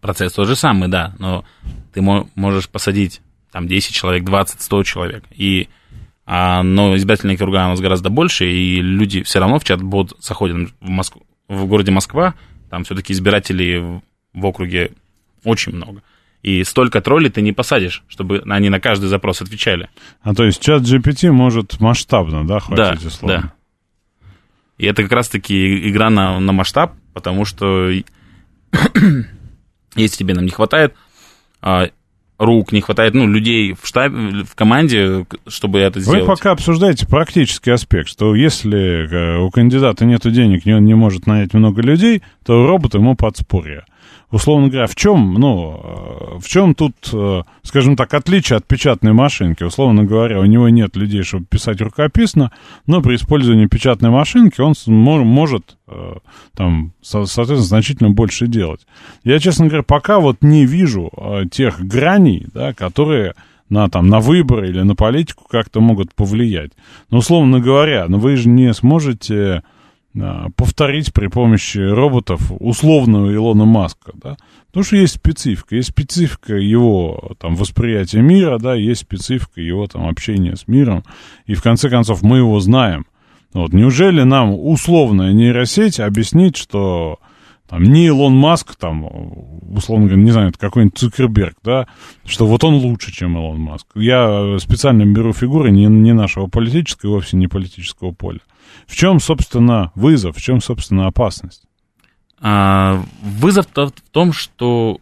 процесс 0.00 0.32
тот 0.32 0.46
же 0.46 0.56
самый, 0.56 0.88
да, 0.88 1.14
но 1.18 1.44
ты 1.92 2.00
можешь 2.00 2.68
посадить 2.68 3.20
там 3.50 3.66
10 3.66 3.94
человек, 3.94 4.24
20, 4.24 4.60
100 4.60 4.82
человек, 4.84 5.24
и, 5.30 5.68
а, 6.26 6.62
но 6.62 6.96
избирательные 6.96 7.36
округа 7.36 7.66
у 7.66 7.70
нас 7.70 7.80
гораздо 7.80 8.10
больше, 8.10 8.46
и 8.46 8.80
люди 8.80 9.22
все 9.22 9.40
равно 9.40 9.58
в 9.58 9.64
чат-бот 9.64 10.16
заходят 10.20 10.70
в, 10.80 10.88
Москву, 10.88 11.22
в 11.48 11.66
городе 11.66 11.90
Москва, 11.90 12.34
там 12.70 12.84
все-таки 12.84 13.12
избирателей 13.12 13.78
в, 13.78 14.02
в 14.34 14.46
округе 14.46 14.92
очень 15.44 15.74
много. 15.74 16.02
И 16.42 16.62
столько 16.62 17.00
троллей 17.00 17.30
ты 17.30 17.42
не 17.42 17.52
посадишь, 17.52 18.04
чтобы 18.08 18.42
они 18.48 18.68
на 18.68 18.80
каждый 18.80 19.06
запрос 19.06 19.42
отвечали. 19.42 19.88
А 20.22 20.34
то 20.34 20.44
есть 20.44 20.62
чат 20.62 20.82
GPT 20.82 21.32
может 21.32 21.80
масштабно, 21.80 22.46
да, 22.46 22.60
хватить 22.60 23.02
да, 23.02 23.08
условно? 23.08 23.42
Да. 23.42 23.52
И 24.78 24.86
это 24.86 25.02
как 25.02 25.12
раз-таки 25.12 25.88
игра 25.90 26.08
на, 26.08 26.38
на 26.38 26.52
масштаб, 26.52 26.94
потому 27.12 27.44
что 27.44 27.90
если 29.94 30.18
тебе 30.18 30.34
нам 30.34 30.44
не 30.44 30.50
хватает 30.50 30.94
а, 31.60 31.88
рук, 32.38 32.72
не 32.72 32.80
хватает, 32.80 33.14
ну, 33.14 33.26
людей 33.26 33.74
в 33.80 33.86
штабе, 33.86 34.44
в 34.44 34.54
команде, 34.54 35.26
чтобы 35.46 35.80
это 35.80 36.00
сделать. 36.00 36.20
Вы 36.20 36.26
пока 36.26 36.52
обсуждаете 36.52 37.06
практический 37.06 37.72
аспект, 37.72 38.08
что 38.08 38.34
если 38.34 39.08
э, 39.10 39.38
у 39.38 39.50
кандидата 39.50 40.04
нет 40.04 40.20
денег, 40.30 40.66
и 40.66 40.72
он 40.72 40.84
не 40.84 40.94
может 40.94 41.26
нанять 41.26 41.52
много 41.52 41.82
людей, 41.82 42.22
то 42.44 42.66
робот 42.66 42.94
ему 42.94 43.16
подспорье 43.16 43.84
условно 44.30 44.68
говоря, 44.68 44.86
в 44.86 44.94
чем, 44.94 45.34
ну, 45.34 45.80
э, 45.82 46.38
в 46.38 46.48
чем 46.48 46.74
тут, 46.74 46.94
э, 47.12 47.42
скажем 47.62 47.96
так, 47.96 48.12
отличие 48.14 48.58
от 48.58 48.66
печатной 48.66 49.12
машинки? 49.12 49.62
Условно 49.62 50.04
говоря, 50.04 50.40
у 50.40 50.44
него 50.44 50.68
нет 50.68 50.96
людей, 50.96 51.22
чтобы 51.22 51.46
писать 51.46 51.80
рукописно, 51.80 52.52
но 52.86 53.00
при 53.00 53.16
использовании 53.16 53.66
печатной 53.66 54.10
машинки 54.10 54.60
он 54.60 54.74
может, 54.86 55.76
э, 55.86 56.16
там, 56.54 56.92
соответственно, 57.02 57.60
значительно 57.60 58.10
больше 58.10 58.46
делать. 58.46 58.86
Я, 59.24 59.38
честно 59.38 59.66
говоря, 59.66 59.82
пока 59.82 60.20
вот 60.20 60.38
не 60.42 60.66
вижу 60.66 61.10
тех 61.50 61.80
граней, 61.80 62.46
да, 62.52 62.72
которые 62.72 63.34
на, 63.68 63.88
там, 63.88 64.08
на 64.08 64.20
выборы 64.20 64.68
или 64.68 64.80
на 64.82 64.94
политику 64.94 65.44
как-то 65.48 65.80
могут 65.80 66.14
повлиять. 66.14 66.72
Но, 67.10 67.18
условно 67.18 67.60
говоря, 67.60 68.06
ну, 68.08 68.18
вы 68.18 68.36
же 68.36 68.48
не 68.48 68.72
сможете 68.72 69.62
повторить 70.56 71.12
при 71.12 71.28
помощи 71.28 71.78
роботов 71.78 72.52
условного 72.58 73.32
Илона 73.34 73.64
Маска, 73.64 74.12
да, 74.14 74.36
потому 74.66 74.84
что 74.84 74.96
есть 74.96 75.14
специфика, 75.14 75.76
есть 75.76 75.90
специфика 75.90 76.54
его 76.54 77.32
там 77.38 77.54
восприятия 77.54 78.20
мира, 78.20 78.58
да, 78.58 78.74
есть 78.74 79.02
специфика 79.02 79.60
его 79.60 79.86
там 79.86 80.08
общения 80.08 80.56
с 80.56 80.66
миром, 80.66 81.04
и 81.46 81.54
в 81.54 81.62
конце 81.62 81.88
концов 81.88 82.22
мы 82.22 82.38
его 82.38 82.58
знаем. 82.60 83.06
Вот, 83.54 83.72
неужели 83.72 84.22
нам 84.22 84.52
условная 84.52 85.32
нейросеть 85.32 86.00
объяснит, 86.00 86.56
что 86.56 87.18
там 87.68 87.82
не 87.82 88.06
Илон 88.06 88.34
Маск, 88.34 88.76
там, 88.76 89.06
условно 89.74 90.06
говоря, 90.06 90.22
не 90.22 90.30
знаю, 90.30 90.52
какой-нибудь 90.58 90.98
Цукерберг, 90.98 91.56
да, 91.62 91.86
что 92.24 92.46
вот 92.46 92.64
он 92.64 92.74
лучше, 92.74 93.12
чем 93.12 93.36
Илон 93.36 93.60
Маск. 93.60 93.86
Я 93.94 94.56
специально 94.58 95.04
беру 95.04 95.32
фигуры 95.32 95.70
не, 95.70 95.84
не 95.86 96.14
нашего 96.14 96.46
политического, 96.46 97.12
вовсе 97.12 97.36
не 97.36 97.46
политического 97.46 98.12
поля. 98.12 98.40
В 98.86 98.96
чем, 98.96 99.20
собственно, 99.20 99.92
вызов, 99.94 100.36
в 100.36 100.42
чем, 100.42 100.60
собственно, 100.60 101.06
опасность? 101.06 101.62
А, 102.40 103.02
вызов 103.22 103.66
в 103.74 103.92
том, 104.12 104.32
что 104.32 105.00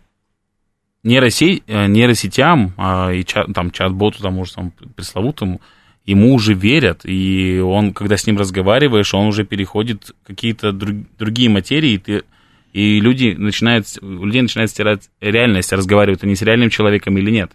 нейросеть, 1.03 1.63
э, 1.67 1.87
нейросетям 1.87 2.73
а, 2.77 3.13
и 3.13 3.25
чат, 3.25 3.47
там, 3.55 3.71
чат-боту, 3.71 4.21
тому 4.21 4.45
же 4.45 4.55
там, 4.55 4.73
пресловутому, 4.97 5.61
ему 6.05 6.35
уже 6.35 6.55
верят, 6.55 7.03
и 7.05 7.61
он, 7.61 7.93
когда 7.93 8.17
с 8.17 8.27
ним 8.27 8.39
разговариваешь, 8.39 9.15
он 9.15 9.27
уже 9.27 9.45
переходит 9.45 10.15
какие-то 10.25 10.73
друг, 10.73 10.97
другие 11.19 11.51
материи, 11.51 11.93
и, 11.93 11.99
ты, 11.99 12.23
и 12.73 13.01
люди 13.01 13.35
начинают, 13.37 13.87
у 14.01 14.25
людей 14.25 14.43
начинает 14.43 14.71
стирать 14.71 15.11
реальность, 15.21 15.73
разговаривают 15.73 16.25
они 16.25 16.37
с 16.37 16.43
реальным 16.43 16.71
человеком 16.71 17.19
или 17.19 17.31
нет. 17.31 17.53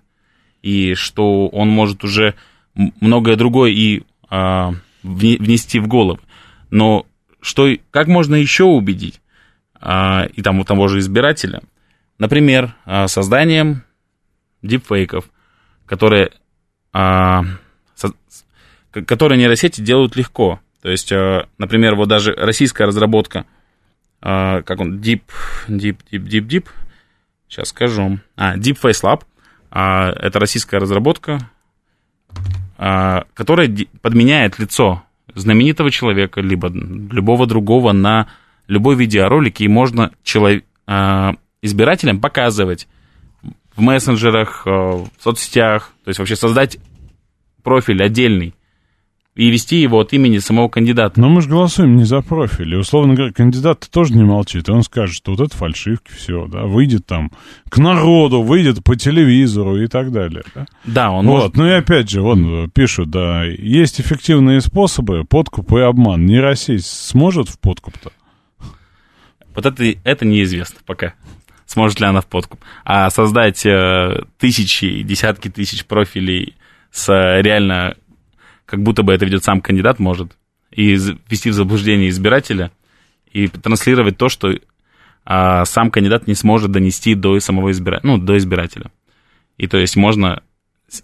И 0.62 0.94
что 0.94 1.48
он 1.48 1.70
может 1.70 2.04
уже 2.04 2.36
многое 2.76 3.36
другое 3.36 3.72
и 3.72 4.04
а, 4.30 4.74
внести 5.04 5.80
в 5.80 5.88
голову. 5.88 6.20
Но 6.70 7.06
что, 7.42 7.70
как 7.90 8.08
можно 8.08 8.36
еще 8.36 8.64
убедить 8.64 9.22
а, 9.80 10.28
и 10.34 10.42
там 10.42 10.60
у 10.60 10.64
того 10.64 10.88
же 10.88 11.00
избирателя? 11.00 11.62
Например, 12.18 12.76
а, 12.86 13.08
созданием 13.08 13.84
дипфейков, 14.62 15.26
которые, 15.86 16.32
а, 16.94 17.44
со, 17.96 18.14
которые 18.92 19.40
нейросети 19.40 19.82
делают 19.82 20.16
легко. 20.16 20.60
То 20.82 20.90
есть, 20.90 21.12
а, 21.12 21.48
например, 21.58 21.96
вот 21.96 22.10
даже 22.10 22.34
российская 22.34 22.86
разработка, 22.86 23.46
а, 24.22 24.62
как 24.62 24.80
он, 24.80 25.00
Deep, 25.00 25.24
Deep, 25.68 25.98
Deep, 26.12 26.24
Deep, 26.24 26.48
Deep, 26.48 26.68
сейчас 27.48 27.70
скажу, 27.70 28.20
а, 28.36 28.56
Deep 28.58 28.80
Face 28.82 29.04
Lab, 29.04 29.24
это 29.72 30.38
российская 30.38 30.80
разработка, 30.80 31.50
которая 33.36 33.70
подменяет 34.02 34.58
лицо 34.58 35.04
знаменитого 35.36 35.92
человека, 35.92 36.42
либо 36.42 36.70
любого 36.70 37.46
другого 37.46 37.92
на 37.92 38.28
любой 38.68 38.96
видеоролике, 38.96 39.66
и 39.66 39.68
можно 39.68 40.12
а, 40.88 41.36
избирателям 41.62 42.20
показывать 42.20 42.88
в 43.76 43.82
мессенджерах, 43.82 44.64
а, 44.66 44.94
в 44.94 45.10
соцсетях, 45.20 45.92
то 46.04 46.10
есть 46.10 46.20
вообще 46.20 46.36
создать 46.36 46.78
профиль 47.64 48.04
отдельный, 48.04 48.56
и 49.42 49.50
вести 49.50 49.78
его 49.78 50.00
от 50.00 50.14
имени 50.14 50.38
самого 50.38 50.70
кандидата. 50.70 51.20
Но 51.20 51.28
мы 51.28 51.42
же 51.42 51.50
голосуем 51.50 51.96
не 51.96 52.04
за 52.04 52.22
профиль. 52.22 52.76
И, 52.76 52.78
условно 52.78 53.16
говоря, 53.16 53.34
кандидат 53.34 53.90
тоже 53.90 54.14
не 54.14 54.24
молчит. 54.24 54.70
Он 54.70 54.84
скажет, 54.84 55.16
что 55.16 55.32
вот 55.32 55.40
это 55.40 55.58
фальшивки, 55.58 56.12
все, 56.12 56.46
да, 56.46 56.66
выйдет 56.66 57.08
там 57.08 57.32
к 57.68 57.80
народу, 57.80 58.44
выйдет 58.44 58.84
по 58.84 58.96
телевизору 58.96 59.82
и 59.82 59.88
так 59.88 60.12
далее. 60.12 60.44
Да, 60.54 60.66
да 60.86 61.12
он 61.12 61.26
Вот, 61.26 61.34
может... 61.34 61.58
ну 61.58 61.66
и 61.66 61.72
опять 61.72 62.08
же, 62.08 62.22
вон 62.22 62.70
пишут, 62.70 63.10
да, 63.10 63.44
есть 63.44 64.00
эффективные 64.00 64.62
способы, 64.62 65.26
подкуп 65.26 65.74
и 65.74 65.80
обман. 65.80 66.24
Нейросеть 66.24 66.86
сможет 66.86 67.50
в 67.50 67.58
подкуп-то? 67.58 68.12
Вот 69.56 69.66
это, 69.66 69.84
это 70.04 70.24
неизвестно 70.24 70.82
пока 70.86 71.16
сможет 71.66 72.00
ли 72.00 72.06
она 72.06 72.22
в 72.22 72.28
подкуп. 72.28 72.60
А 72.86 73.10
создать 73.10 73.66
э, 73.66 74.24
тысячи, 74.38 75.02
десятки 75.02 75.50
тысяч 75.50 75.84
профилей 75.86 76.56
с 76.92 77.10
э, 77.10 77.42
реально 77.42 77.96
как 78.72 78.82
будто 78.82 79.04
бы 79.04 79.12
это 79.12 79.26
ведет 79.26 79.44
сам 79.44 79.60
кандидат 79.60 80.00
может, 80.00 80.32
и 80.72 80.96
ввести 80.96 81.50
в 81.50 81.54
заблуждение 81.54 82.08
избирателя, 82.08 82.72
и 83.30 83.50
транслировать 83.50 84.18
то, 84.18 84.30
что 84.30 84.54
а, 85.26 85.66
сам 85.66 85.92
кандидат 85.92 86.26
не 86.26 86.36
сможет 86.36 86.72
донести 86.72 87.14
до 87.14 87.38
самого 87.42 87.72
избирателя, 87.72 88.12
ну, 88.14 88.18
до 88.18 88.38
избирателя. 88.38 88.90
И 89.58 89.68
то 89.68 89.78
есть 89.78 89.98
можно 89.98 90.42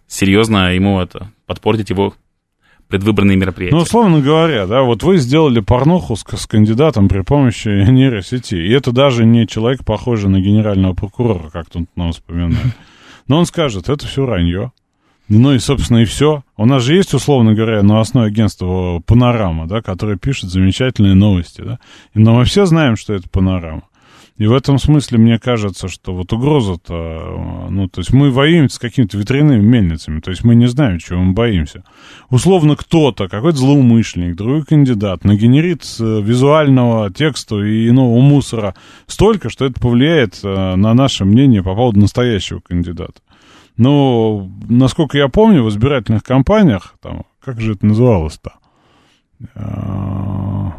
серьезно 0.08 0.74
ему 0.74 1.02
это 1.02 1.30
подпортить 1.46 1.90
его 1.90 2.14
предвыборные 2.88 3.36
мероприятия. 3.36 3.76
Ну, 3.76 3.82
условно 3.82 4.22
говоря, 4.22 4.66
да, 4.66 4.84
вот 4.84 5.04
вы 5.04 5.18
сделали 5.18 5.60
порнуху 5.60 6.16
с, 6.16 6.24
с 6.24 6.48
кандидатом 6.48 7.10
при 7.10 7.20
помощи 7.20 7.68
нейросети, 7.92 8.56
и 8.56 8.72
это 8.72 8.94
даже 8.94 9.26
не 9.26 9.46
человек, 9.46 9.84
похожий 9.84 10.30
на 10.30 10.40
генерального 10.40 10.94
прокурора, 10.94 11.50
как 11.50 11.70
тут 11.70 11.90
нам 11.98 12.14
вспоминает. 12.14 12.74
Но 13.28 13.40
он 13.40 13.46
скажет, 13.46 13.90
это 13.90 14.08
все 14.08 14.24
вранье. 14.24 14.72
Ну 15.30 15.54
и, 15.54 15.60
собственно, 15.60 16.00
и 16.00 16.06
все. 16.06 16.44
У 16.56 16.66
нас 16.66 16.84
же 16.84 16.96
есть, 16.96 17.14
условно 17.14 17.54
говоря, 17.54 17.84
новостное 17.84 18.28
агентство 18.28 19.02
«Панорама», 19.06 19.68
да, 19.68 19.82
которое 19.82 20.18
пишет 20.18 20.50
замечательные 20.50 21.16
новости, 21.16 21.62
да. 21.62 21.80
Но 22.14 22.34
мы 22.34 22.46
все 22.46 22.66
знаем, 22.66 22.96
что 22.96 23.14
это 23.14 23.28
«Панорама». 23.30 23.84
И 24.38 24.46
в 24.46 24.54
этом 24.54 24.78
смысле 24.78 25.18
мне 25.18 25.40
кажется, 25.40 25.88
что 25.88 26.14
вот 26.14 26.32
угроза-то, 26.32 27.68
ну, 27.72 27.88
то 27.88 28.02
есть 28.02 28.14
мы 28.14 28.30
воюем 28.30 28.70
с 28.70 28.78
какими-то 28.78 29.18
ветряными 29.18 29.62
мельницами, 29.62 30.20
то 30.20 30.30
есть 30.30 30.44
мы 30.44 30.54
не 30.54 30.68
знаем, 30.68 31.00
чего 31.00 31.20
мы 31.20 31.34
боимся. 31.34 31.84
Условно 32.30 32.76
кто-то, 32.76 33.30
какой-то 33.30 33.58
злоумышленник, 33.58 34.36
другой 34.36 34.64
кандидат 34.64 35.24
нагенерит 35.24 35.84
э, 36.00 36.22
визуального 36.22 37.12
текста 37.12 37.60
и 37.64 37.90
иного 37.90 38.20
мусора 38.20 38.76
столько, 39.08 39.50
что 39.50 39.66
это 39.66 39.80
повлияет 39.80 40.40
э, 40.44 40.76
на 40.76 40.94
наше 40.94 41.26
мнение 41.26 41.64
по 41.64 41.74
поводу 41.74 42.00
настоящего 42.00 42.60
кандидата. 42.60 43.20
Но, 43.78 44.50
насколько 44.68 45.18
я 45.18 45.28
помню, 45.28 45.64
в 45.64 45.70
избирательных 45.70 46.24
кампаниях, 46.24 46.96
там, 47.02 47.26
как 47.40 47.62
же 47.62 47.74
это 47.74 47.86
называлось-то? 47.86 48.54
А, 49.56 50.74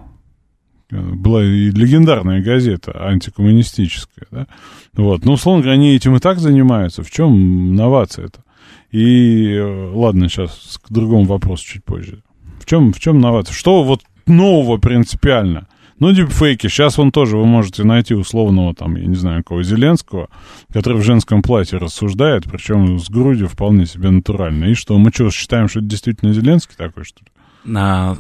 была 0.91 1.45
и 1.45 1.71
легендарная 1.71 2.43
газета 2.43 2.93
антикоммунистическая, 3.07 4.27
да? 4.31 4.47
Вот. 4.95 5.25
Ну, 5.25 5.33
условно 5.33 5.63
говоря, 5.63 5.79
они 5.79 5.95
этим 5.95 6.17
и 6.17 6.19
так 6.19 6.39
занимаются. 6.39 7.03
В 7.03 7.11
чем 7.11 7.75
новация-то? 7.75 8.43
И, 8.91 9.53
э, 9.53 9.91
ладно, 9.93 10.29
сейчас 10.29 10.81
к 10.83 10.91
другому 10.91 11.25
вопросу 11.25 11.65
чуть 11.67 11.85
позже. 11.85 12.23
В 12.59 12.65
чем, 12.65 12.93
в 12.93 13.01
чем 13.01 13.21
новация? 13.21 13.55
Что 13.55 13.85
вот 13.85 14.03
нового 14.27 14.79
принципиально? 14.79 15.69
Ну, 16.01 16.13
дипфейки. 16.13 16.69
Сейчас 16.69 16.99
он 16.99 17.11
тоже, 17.11 17.37
вы 17.37 17.45
можете 17.45 17.85
найти 17.85 18.15
условного, 18.15 18.75
там, 18.75 18.97
я 18.97 19.07
не 19.07 19.17
знаю, 19.17 19.43
кого, 19.43 19.63
Зеленского, 19.63 20.29
который 20.73 20.99
в 20.99 21.05
женском 21.05 21.43
платье 21.43 21.79
рассуждает, 21.79 22.45
причем 22.45 22.99
с 22.99 23.11
грудью 23.11 23.49
вполне 23.49 23.87
себе 23.87 24.11
натурально. 24.11 24.67
И 24.67 24.75
что, 24.75 24.97
мы 24.99 25.11
что, 25.13 25.31
считаем, 25.31 25.69
что 25.69 25.81
это 25.81 25.89
действительно 25.89 26.33
Зеленский 26.33 26.77
такой, 26.77 27.05
что 27.05 27.21
ли? 27.21 27.31
На... 27.65 28.17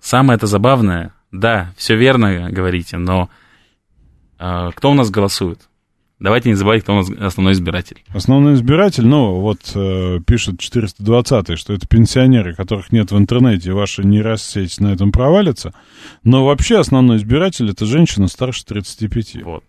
Самое 0.00 0.36
это 0.36 0.46
забавное, 0.46 1.12
да, 1.30 1.72
все 1.76 1.94
верно 1.94 2.50
говорите, 2.50 2.96
но 2.96 3.28
э, 4.38 4.70
кто 4.74 4.90
у 4.90 4.94
нас 4.94 5.10
голосует? 5.10 5.69
Давайте 6.20 6.50
не 6.50 6.54
забывать, 6.54 6.82
кто 6.82 6.92
у 6.92 6.96
нас 6.96 7.10
основной 7.18 7.54
избиратель. 7.54 8.04
Основной 8.08 8.52
избиратель, 8.54 9.06
ну, 9.06 9.40
вот 9.40 9.72
э, 9.74 10.20
пишет 10.26 10.60
420 10.60 11.58
что 11.58 11.72
это 11.72 11.88
пенсионеры, 11.88 12.54
которых 12.54 12.92
нет 12.92 13.10
в 13.10 13.16
интернете, 13.16 13.70
и 13.70 13.72
ваша 13.72 14.06
нейросеть 14.06 14.80
на 14.80 14.92
этом 14.92 15.12
провалится. 15.12 15.72
Но 16.22 16.44
вообще 16.44 16.78
основной 16.78 17.16
избиратель 17.16 17.70
это 17.70 17.86
женщина 17.86 18.28
старше 18.28 18.66
35. 18.66 19.42
Вот. 19.44 19.64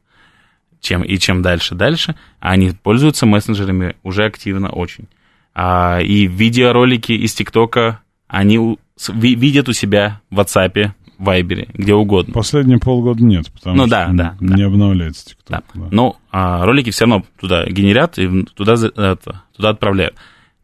Чем, 0.82 1.04
и 1.04 1.18
чем 1.20 1.42
дальше, 1.42 1.74
дальше, 1.74 2.16
они 2.42 2.72
пользуются 2.72 3.26
мессенджерами 3.26 3.96
уже 4.04 4.26
активно 4.26 4.70
очень. 4.72 5.08
А, 5.54 6.00
и 6.02 6.28
видеоролики 6.28 7.14
из 7.14 7.34
ТикТока, 7.34 8.02
они 8.28 8.60
у, 8.60 8.78
видят 9.14 9.70
у 9.70 9.74
себя 9.74 10.20
в 10.30 10.40
WhatsApp, 10.40 10.92
Вайбере, 11.22 11.70
где 11.74 11.94
угодно. 11.94 12.34
Последние 12.34 12.80
полгода 12.80 13.24
нет, 13.24 13.52
потому 13.52 13.76
ну, 13.76 13.84
что 13.84 13.92
да, 13.92 14.10
да, 14.12 14.38
не 14.40 14.64
да. 14.64 14.66
обновляется 14.66 15.26
TikTok. 15.28 15.36
Да. 15.50 15.64
Да. 15.74 15.88
Но 15.92 16.18
а, 16.32 16.66
ролики 16.66 16.90
все 16.90 17.06
равно 17.06 17.26
туда 17.40 17.66
генерят 17.66 18.18
и 18.18 18.44
туда, 18.44 18.74
это, 18.74 19.44
туда 19.56 19.70
отправляют. 19.70 20.16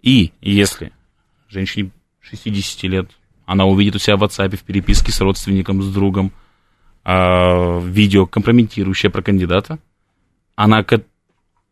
И 0.02 0.32
если 0.42 0.92
женщине 1.48 1.92
60 2.22 2.84
лет, 2.84 3.10
она 3.46 3.66
увидит 3.66 3.96
у 3.96 4.00
себя 4.00 4.18
в 4.18 4.24
WhatsApp 4.24 4.56
в 4.56 4.64
переписке 4.64 5.12
с 5.12 5.22
родственником, 5.22 5.82
с 5.84 5.94
другом, 5.94 6.32
а, 7.04 7.80
видео, 7.80 8.26
компрометирующее 8.26 9.12
про 9.12 9.22
кандидата, 9.22 9.80
она, 10.56 10.84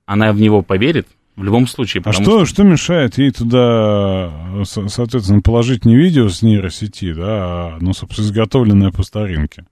она 0.06 0.32
в 0.32 0.40
него 0.40 0.62
поверит, 0.62 1.08
в 1.36 1.44
любом 1.44 1.68
случае. 1.68 2.02
А 2.06 2.14
что, 2.14 2.24
что... 2.24 2.46
что 2.46 2.64
мешает 2.64 3.18
ей 3.18 3.32
туда, 3.32 4.64
соответственно, 4.64 5.42
положить 5.42 5.86
не 5.86 5.96
видео 5.96 6.30
с 6.30 6.42
нейросети, 6.42 7.14
да, 7.14 7.26
а, 7.26 7.78
ну, 7.82 7.94
собственно, 7.94 8.26
изготовленное 8.26 8.92
по 8.92 9.04
старинке? 9.04 9.66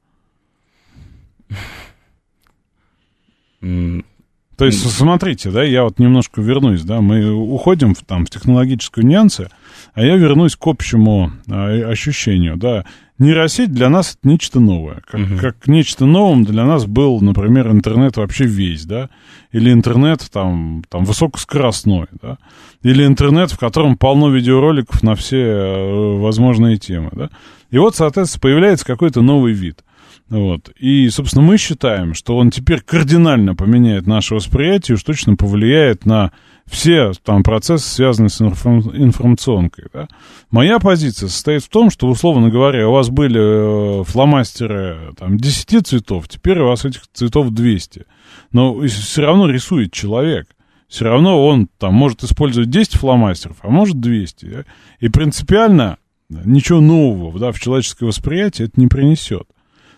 То 3.62 4.66
есть, 4.66 4.88
смотрите, 4.92 5.50
да, 5.52 5.64
я 5.64 5.84
вот 5.84 6.00
немножко 6.00 6.42
вернусь, 6.42 6.84
да, 6.84 7.02
мы 7.02 7.32
уходим 7.32 7.96
в, 7.96 8.04
там, 8.04 8.26
в 8.26 8.30
технологическую 8.30 9.06
нюансы, 9.06 9.50
а 9.94 10.04
я 10.04 10.16
вернусь 10.16 10.56
к 10.56 10.68
общему 10.68 11.32
а, 11.50 11.70
ощущению, 11.90 12.58
да. 12.58 12.86
Нейросеть 13.20 13.72
для 13.72 13.90
нас 13.90 14.18
это 14.18 14.28
нечто 14.28 14.60
новое. 14.60 15.02
Как, 15.06 15.22
uh-huh. 15.22 15.40
как 15.40 15.68
нечто 15.68 16.06
новым 16.06 16.46
для 16.46 16.66
нас 16.66 16.86
был, 16.86 17.22
например, 17.22 17.70
интернет 17.72 18.18
вообще 18.18 18.46
весь, 18.46 18.86
да, 18.86 19.10
или 19.52 19.72
интернет 19.72 20.28
там, 20.32 20.84
там 20.90 21.06
высокоскоростной, 21.06 22.08
да, 22.22 22.38
или 22.82 23.06
интернет, 23.06 23.52
в 23.52 23.60
котором 23.60 23.98
полно 23.98 24.30
видеороликов 24.30 25.04
на 25.04 25.16
все 25.16 25.38
э, 25.38 26.18
возможные 26.18 26.78
темы, 26.78 27.12
да. 27.14 27.30
И 27.70 27.78
вот, 27.78 27.96
соответственно, 27.96 28.42
появляется 28.42 28.86
какой-то 28.86 29.22
новый 29.22 29.54
вид– 29.54 29.84
вот. 30.30 30.72
И, 30.80 31.10
собственно, 31.10 31.44
мы 31.44 31.58
считаем, 31.58 32.14
что 32.14 32.38
он 32.38 32.50
теперь 32.50 32.82
кардинально 32.82 33.56
поменяет 33.56 34.08
наше 34.08 34.36
восприятие 34.36 34.96
уж 34.96 35.04
точно 35.04 35.36
повлияет 35.36 36.06
на 36.06 36.32
все 36.66 37.12
там 37.24 37.44
процессы, 37.44 37.88
связанные 37.88 38.30
с 38.30 38.42
информ- 38.42 38.96
информационкой. 38.96 39.86
Да? 39.94 40.08
Моя 40.50 40.80
позиция 40.80 41.30
состоит 41.30 41.64
в 41.64 41.70
том, 41.70 41.90
что, 41.90 42.08
условно 42.08 42.50
говоря, 42.50 42.88
у 42.88 42.94
вас 42.94 43.10
были 43.10 44.02
э, 44.02 44.04
фломастеры 44.04 45.14
там, 45.18 45.38
10 45.38 45.88
цветов, 45.88 46.28
теперь 46.28 46.60
у 46.60 46.68
вас 46.68 46.86
этих 46.86 47.02
цветов 47.14 47.52
200. 47.52 48.06
Но 48.52 48.80
все 48.88 49.22
равно 49.22 49.50
рисует 49.50 49.92
человек. 49.92 50.48
Все 50.88 51.06
равно 51.06 51.46
он 51.46 51.68
там 51.80 51.94
может 51.96 52.24
использовать 52.24 52.70
10 52.70 52.96
фломастеров, 52.96 53.58
а 53.62 53.70
может 53.70 54.00
200. 54.00 54.46
Да? 54.46 54.64
И 55.00 55.10
принципиально 55.10 55.98
ничего 56.30 56.82
нового 56.82 57.40
да, 57.40 57.52
в 57.52 57.60
человеческое 57.60 58.06
восприятие 58.06 58.68
это 58.68 58.80
не 58.80 58.88
принесет. 58.88 59.48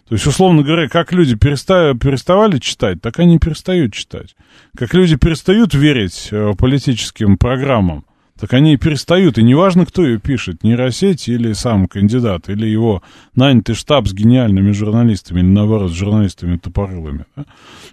То 0.08 0.14
есть, 0.14 0.28
условно 0.28 0.62
говоря, 0.62 0.88
как 0.88 1.12
люди 1.12 1.36
переста- 1.36 1.98
переставали 1.98 2.60
читать, 2.60 3.02
так 3.02 3.18
они 3.20 3.40
перестают 3.40 3.94
читать. 3.94 4.36
Как 4.78 4.94
люди 4.94 5.16
перестают 5.16 5.74
верить 5.74 6.30
э, 6.32 6.54
политическим 6.56 7.38
программам, 7.38 8.06
так 8.40 8.54
они 8.54 8.74
и 8.74 8.78
перестают. 8.78 9.38
И 9.40 9.44
неважно, 9.44 9.86
кто 9.86 10.06
ее 10.06 10.20
пишет, 10.20 10.64
нейросеть 10.64 11.28
или 11.28 11.54
сам 11.54 11.88
кандидат, 11.88 12.50
или 12.50 12.68
его 12.68 13.02
нанятый 13.34 13.74
штаб 13.74 14.08
с 14.08 14.14
гениальными 14.14 14.72
журналистами, 14.74 15.40
или 15.40 15.48
наоборот, 15.48 15.92
с 15.92 15.96
журналистами 15.96 16.58
тупорылыми. 16.58 17.26
Да? 17.36 17.46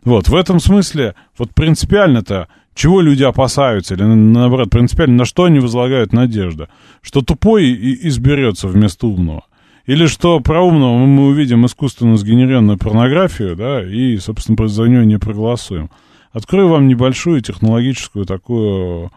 Вот, 0.04 0.28
в 0.28 0.34
этом 0.34 0.60
смысле, 0.60 1.14
вот 1.38 1.54
принципиально-то, 1.54 2.48
чего 2.74 3.00
люди 3.00 3.22
опасаются, 3.22 3.94
или 3.94 4.02
наоборот, 4.02 4.68
принципиально, 4.70 5.16
на 5.16 5.24
что 5.24 5.44
они 5.44 5.60
возлагают 5.60 6.12
надежду? 6.12 6.68
Что 7.00 7.22
тупой 7.22 7.66
и 7.66 8.08
изберется 8.08 8.66
вместо 8.68 9.06
умного. 9.06 9.44
Или 9.86 10.06
что 10.06 10.38
про 10.40 10.62
умного 10.62 10.96
мы 10.98 11.28
увидим 11.28 11.66
искусственно 11.66 12.16
сгенерированную 12.16 12.78
порнографию, 12.78 13.56
да, 13.56 13.84
и, 13.84 14.16
собственно, 14.18 14.68
за 14.68 14.84
нее 14.84 15.04
не 15.04 15.18
проголосуем. 15.18 15.90
Открою 16.30 16.68
вам 16.68 16.88
небольшую 16.88 17.42
технологическую 17.42 18.24
такую 18.24 19.10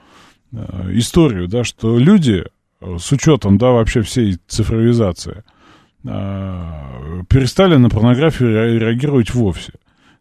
э, 0.51 0.89
историю, 0.93 1.47
да, 1.47 1.63
что 1.63 1.97
люди 1.97 2.45
э, 2.81 2.97
с 2.99 3.11
учетом, 3.11 3.57
да, 3.57 3.71
вообще 3.71 4.01
всей 4.01 4.37
цифровизации, 4.47 5.43
э, 6.03 7.23
перестали 7.29 7.75
на 7.75 7.89
порнографию 7.89 8.79
реагировать 8.79 9.33
вовсе. 9.33 9.73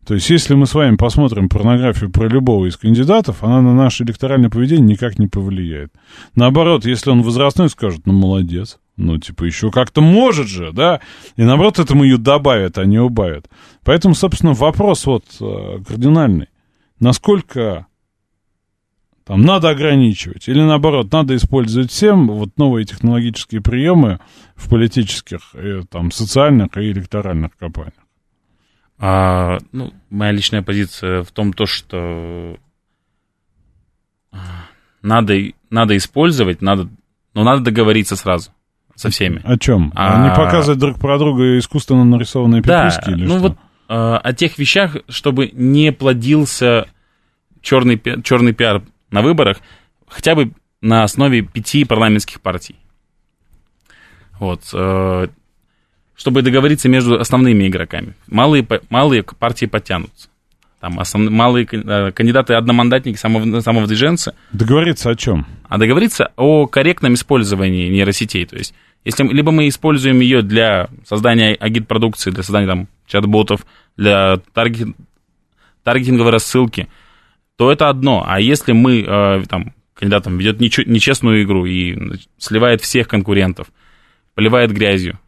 То 0.07 0.15
есть, 0.15 0.29
если 0.29 0.55
мы 0.55 0.67
с 0.67 0.75
вами 0.75 0.97
посмотрим 0.97 1.49
порнографию 1.49 2.11
про 2.11 2.29
любого 2.29 2.67
из 2.67 2.77
кандидатов, 2.77 3.43
она 3.43 3.63
на 3.63 3.75
наше 3.75 4.05
электоральное 4.05 4.51
поведение 4.51 4.87
никак 4.87 5.19
не 5.19 5.27
повлияет. 5.27 5.93
Наоборот, 6.37 6.85
если 6.85 7.11
он 7.11 7.23
возрастной, 7.23 7.71
скажет, 7.71 8.03
ну, 8.05 8.13
молодец. 8.13 8.79
Ну, 8.97 9.19
типа, 9.19 9.45
еще 9.45 9.71
как-то 9.71 10.01
может 10.01 10.47
же, 10.47 10.73
да? 10.73 11.01
И 11.37 11.43
наоборот, 11.43 11.79
этому 11.79 12.05
ее 12.05 12.17
добавят, 12.17 12.79
а 12.79 12.85
не 12.85 12.99
убавят. 12.99 13.51
Поэтому, 13.83 14.15
собственно, 14.15 14.53
вопрос 14.53 15.05
вот 15.07 15.25
э, 15.41 15.79
кардинальный. 15.87 16.49
Насколько 17.01 17.89
там 19.25 19.43
надо 19.43 19.71
ограничивать 19.71 20.49
или 20.49 20.61
наоборот 20.61 21.11
надо 21.11 21.35
использовать 21.35 21.91
всем 21.91 22.29
вот 22.29 22.57
новые 22.57 22.85
технологические 22.85 23.63
приемы 23.63 24.21
в 24.55 24.69
политических, 24.69 25.55
и, 25.55 25.83
там, 25.91 26.13
социальных 26.13 26.77
и 26.77 26.93
электоральных 26.93 27.57
кампаниях? 27.57 27.95
А, 28.99 29.59
ну, 29.73 29.93
моя 30.09 30.31
личная 30.31 30.63
позиция 30.63 31.25
в 31.25 31.33
том, 31.33 31.53
то, 31.53 31.67
что 31.67 32.59
надо, 35.03 35.37
надо 35.69 35.97
использовать, 35.97 36.63
надо, 36.63 36.89
но 37.35 37.43
надо 37.43 37.65
договориться 37.65 38.15
сразу 38.15 38.54
со 38.95 39.11
всеми. 39.11 39.41
О 39.45 39.59
чем? 39.59 39.93
А... 39.95 40.29
Не 40.29 40.35
показывать 40.35 40.79
друг 40.79 40.99
про 40.99 41.19
друга 41.19 41.59
искусственно 41.59 42.05
нарисованные 42.05 42.63
переписки 42.63 43.07
да, 43.07 43.13
или 43.13 43.25
ну 43.25 43.39
что? 43.39 43.41
вот 43.41 43.57
а, 43.89 44.19
о 44.19 44.33
тех 44.33 44.59
вещах, 44.59 44.97
чтобы 45.09 45.51
не 45.53 45.93
плодился 45.93 46.87
черный, 47.61 48.01
черный 48.23 48.53
пиар 48.53 48.83
на 49.11 49.23
выборах, 49.23 49.59
хотя 50.09 50.35
бы 50.35 50.53
на 50.81 51.03
основе 51.03 51.43
пяти 51.43 51.85
парламентских 51.85 52.41
партий. 52.41 52.77
Вот. 54.39 54.63
Э, 54.73 55.29
чтобы 56.15 56.43
договориться 56.43 56.89
между 56.89 57.19
основными 57.19 57.67
игроками. 57.67 58.15
Малые, 58.27 58.67
малые 58.91 59.23
партии 59.23 59.67
подтянутся. 59.67 60.29
Там 60.81 61.01
основные, 61.01 61.31
малые 61.31 61.67
э, 61.71 62.13
кандидаты 62.13 62.55
одномандатники, 62.55 63.17
самовыдвиженцы. 63.17 64.35
Договориться 64.53 65.11
о 65.11 65.15
чем? 65.15 65.47
А 65.69 65.79
договориться 65.79 66.33
о 66.37 66.67
корректном 66.67 67.15
использовании 67.15 67.89
нейросетей. 67.89 68.45
То 68.45 68.57
есть, 68.57 68.75
если 69.05 69.25
либо 69.25 69.53
мы 69.53 69.69
используем 69.69 70.21
ее 70.21 70.43
для 70.43 70.89
создания 71.05 71.55
агит-продукции, 71.55 72.31
для 72.31 72.43
создания 72.43 72.67
там 72.67 72.89
чат-ботов, 73.07 73.67
для 73.97 74.39
таргет, 74.53 74.97
таргетинговой 75.83 76.33
рассылки, 76.33 76.89
то 77.57 77.71
это 77.71 77.89
одно. 77.89 78.25
А 78.27 78.41
если 78.41 78.73
мы, 78.73 79.03
э, 79.03 79.43
там, 79.49 79.75
кандидатом 79.95 80.39
ведет 80.39 80.61
нечестную 80.61 81.45
игру 81.45 81.67
и 81.67 82.19
сливает 82.39 82.81
всех 82.81 83.07
конкурентов, 83.09 83.69
поливает 84.35 84.73
грязью, 84.73 85.21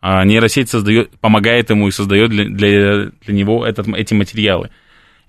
а 0.00 0.24
нейросеть 0.24 0.68
создает, 0.68 1.10
помогает 1.18 1.70
ему 1.70 1.88
и 1.88 1.90
создает 1.90 2.30
для, 2.30 2.44
для, 2.44 3.06
для 3.06 3.34
него 3.34 3.66
этот, 3.66 3.88
эти 3.88 4.14
материалы– 4.14 4.70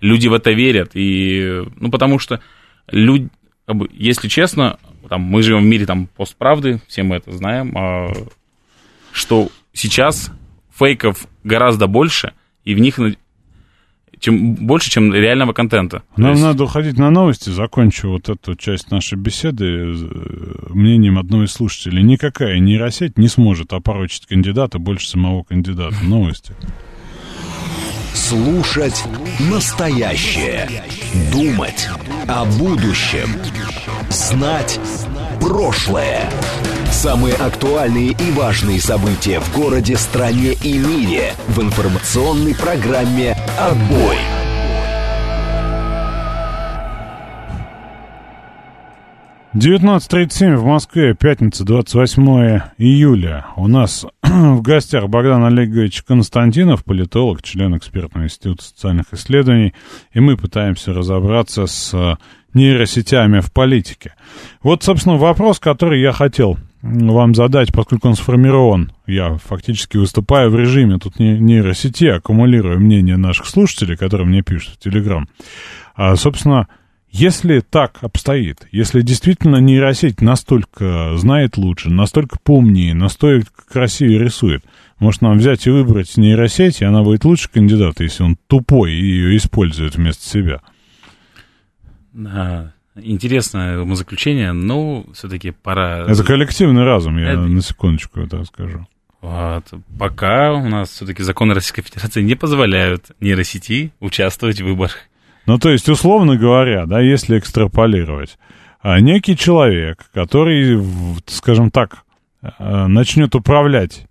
люди 0.01 0.27
в 0.27 0.33
это 0.33 0.51
верят, 0.51 0.91
и, 0.93 1.63
ну, 1.77 1.89
потому 1.89 2.19
что 2.19 2.41
люд, 2.87 3.31
как 3.65 3.75
бы, 3.75 3.89
если 3.91 4.27
честно, 4.27 4.79
там, 5.09 5.21
мы 5.21 5.41
живем 5.41 5.61
в 5.61 5.65
мире 5.65 5.85
там 5.85 6.07
постправды, 6.07 6.79
все 6.87 7.03
мы 7.03 7.17
это 7.17 7.31
знаем, 7.31 7.75
а, 7.77 8.11
что 9.11 9.49
сейчас 9.73 10.31
фейков 10.73 11.27
гораздо 11.43 11.87
больше, 11.87 12.33
и 12.63 12.75
в 12.75 12.79
них 12.79 12.99
чем, 14.19 14.55
больше, 14.55 14.89
чем 14.89 15.13
реального 15.13 15.53
контента. 15.53 16.03
Нам 16.17 16.31
есть... 16.31 16.43
надо 16.43 16.63
уходить 16.63 16.97
на 16.97 17.11
новости. 17.11 17.49
Закончу 17.49 18.09
вот 18.09 18.29
эту 18.29 18.55
часть 18.55 18.91
нашей 18.91 19.17
беседы 19.17 19.65
э, 19.65 19.93
мнением 20.69 21.19
одного 21.19 21.43
из 21.43 21.51
слушателей. 21.51 22.01
Никакая 22.01 22.59
нейросеть 22.59 23.17
не 23.17 23.27
сможет 23.27 23.73
опорочить 23.73 24.25
кандидата 24.25 24.79
больше 24.79 25.09
самого 25.09 25.43
кандидата. 25.43 25.95
Новости. 26.03 26.53
Слушать 28.15 29.03
настоящее. 29.39 30.69
Думать 31.33 31.89
о 32.29 32.45
будущем. 32.45 33.29
Знать 34.09 34.79
прошлое. 35.41 36.21
Самые 36.91 37.35
актуальные 37.35 38.11
и 38.11 38.31
важные 38.31 38.79
события 38.79 39.41
в 39.41 39.53
городе, 39.53 39.97
стране 39.97 40.53
и 40.53 40.77
мире 40.77 41.33
в 41.49 41.61
информационной 41.61 42.55
программе 42.55 43.37
«Отбой». 43.59 44.17
Девятнадцать 49.55 50.09
тридцать 50.09 50.37
семь 50.37 50.55
в 50.57 50.65
Москве, 50.65 51.15
пятница, 51.15 51.63
28 51.63 52.23
июля. 52.77 53.45
У 53.55 53.69
нас 53.69 54.05
в 54.21 54.61
гостях 54.61 55.07
Богдан 55.07 55.45
Олегович 55.45 56.03
Константинов, 56.03 56.83
политолог, 56.83 57.41
член 57.41 57.77
экспертного 57.77 58.25
института 58.25 58.65
социальных 58.65 59.05
исследований, 59.13 59.73
и 60.11 60.19
мы 60.19 60.35
пытаемся 60.35 60.91
разобраться 60.91 61.67
с 61.67 62.17
нейросетями 62.53 63.39
в 63.39 63.53
политике. 63.53 64.15
Вот, 64.61 64.83
собственно, 64.83 65.15
вопрос, 65.15 65.61
который 65.61 66.01
я 66.01 66.11
хотел 66.11 66.57
вам 66.81 67.33
задать, 67.33 67.71
поскольку 67.71 68.09
он 68.09 68.15
сформирован. 68.15 68.91
Я 69.07 69.37
фактически 69.37 69.95
выступаю 69.95 70.51
в 70.51 70.59
режиме 70.59 70.99
тут 70.99 71.17
нейросети, 71.17 72.07
аккумулируя 72.07 72.75
мнение 72.77 73.15
наших 73.15 73.45
слушателей, 73.45 73.95
которые 73.95 74.27
мне 74.27 74.41
пишут 74.41 74.73
в 74.73 74.79
Телеграм. 74.79 75.29
А, 75.95 76.17
собственно, 76.17 76.67
если 77.17 77.61
так 77.61 77.99
обстоит, 78.01 78.67
если 78.71 79.01
действительно 79.01 79.57
нейросеть 79.57 80.19
настолько 80.19 81.15
знает 81.15 81.55
лучше, 81.55 81.89
настолько 81.89 82.37
помнее, 82.43 82.93
настолько 82.93 83.49
красивее 83.71 84.19
рисует, 84.19 84.65
может 84.99 85.21
нам 85.21 85.37
взять 85.37 85.65
и 85.65 85.69
выбрать 85.69 86.17
нейросеть, 86.17 86.81
и 86.81 86.85
она 86.85 87.03
будет 87.03 87.23
лучше 87.23 87.49
кандидата, 87.49 88.03
если 88.03 88.23
он 88.23 88.37
тупой 88.47 88.91
и 88.91 89.05
ее 89.05 89.37
использует 89.37 89.95
вместо 89.95 90.27
себя? 90.27 90.61
Да, 92.11 92.73
интересное 92.95 93.79
умозаключение, 93.79 94.51
но 94.51 95.05
все-таки 95.13 95.51
пора... 95.51 96.05
Это 96.09 96.23
коллективный 96.23 96.83
разум, 96.83 97.17
я 97.17 97.31
это... 97.31 97.41
на 97.41 97.61
секундочку 97.61 98.19
это 98.19 98.43
скажу. 98.43 98.87
Вот. 99.21 99.63
Пока 99.97 100.51
у 100.51 100.67
нас 100.67 100.89
все-таки 100.89 101.23
законы 101.23 101.53
Российской 101.53 101.81
Федерации 101.81 102.21
не 102.21 102.35
позволяют 102.35 103.11
нейросети 103.21 103.93
участвовать 104.01 104.59
в 104.59 104.65
выборах. 104.65 105.07
Ну, 105.45 105.59
то 105.59 105.69
есть, 105.69 105.89
условно 105.89 106.37
говоря, 106.37 106.85
да, 106.85 106.99
если 106.99 107.37
экстраполировать, 107.37 108.37
а, 108.81 108.99
некий 108.99 109.37
человек, 109.37 110.05
который, 110.13 110.83
скажем 111.27 111.71
так, 111.71 112.03
а, 112.41 112.87
начнет 112.87 113.35
управлять 113.35 114.07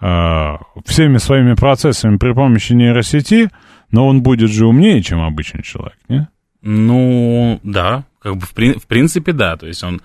а, 0.00 0.58
всеми 0.84 1.18
своими 1.18 1.54
процессами 1.54 2.16
при 2.16 2.32
помощи 2.32 2.72
нейросети, 2.72 3.50
но 3.90 4.06
он 4.06 4.22
будет 4.22 4.50
же 4.50 4.66
умнее, 4.66 5.02
чем 5.02 5.20
обычный 5.20 5.62
человек, 5.62 5.98
не? 6.08 6.28
Ну, 6.62 7.60
да, 7.62 8.04
как 8.20 8.36
бы 8.36 8.46
в, 8.46 8.52
в 8.52 8.86
принципе, 8.86 9.32
да. 9.32 9.56
То 9.56 9.66
есть 9.66 9.82
он, 9.82 10.00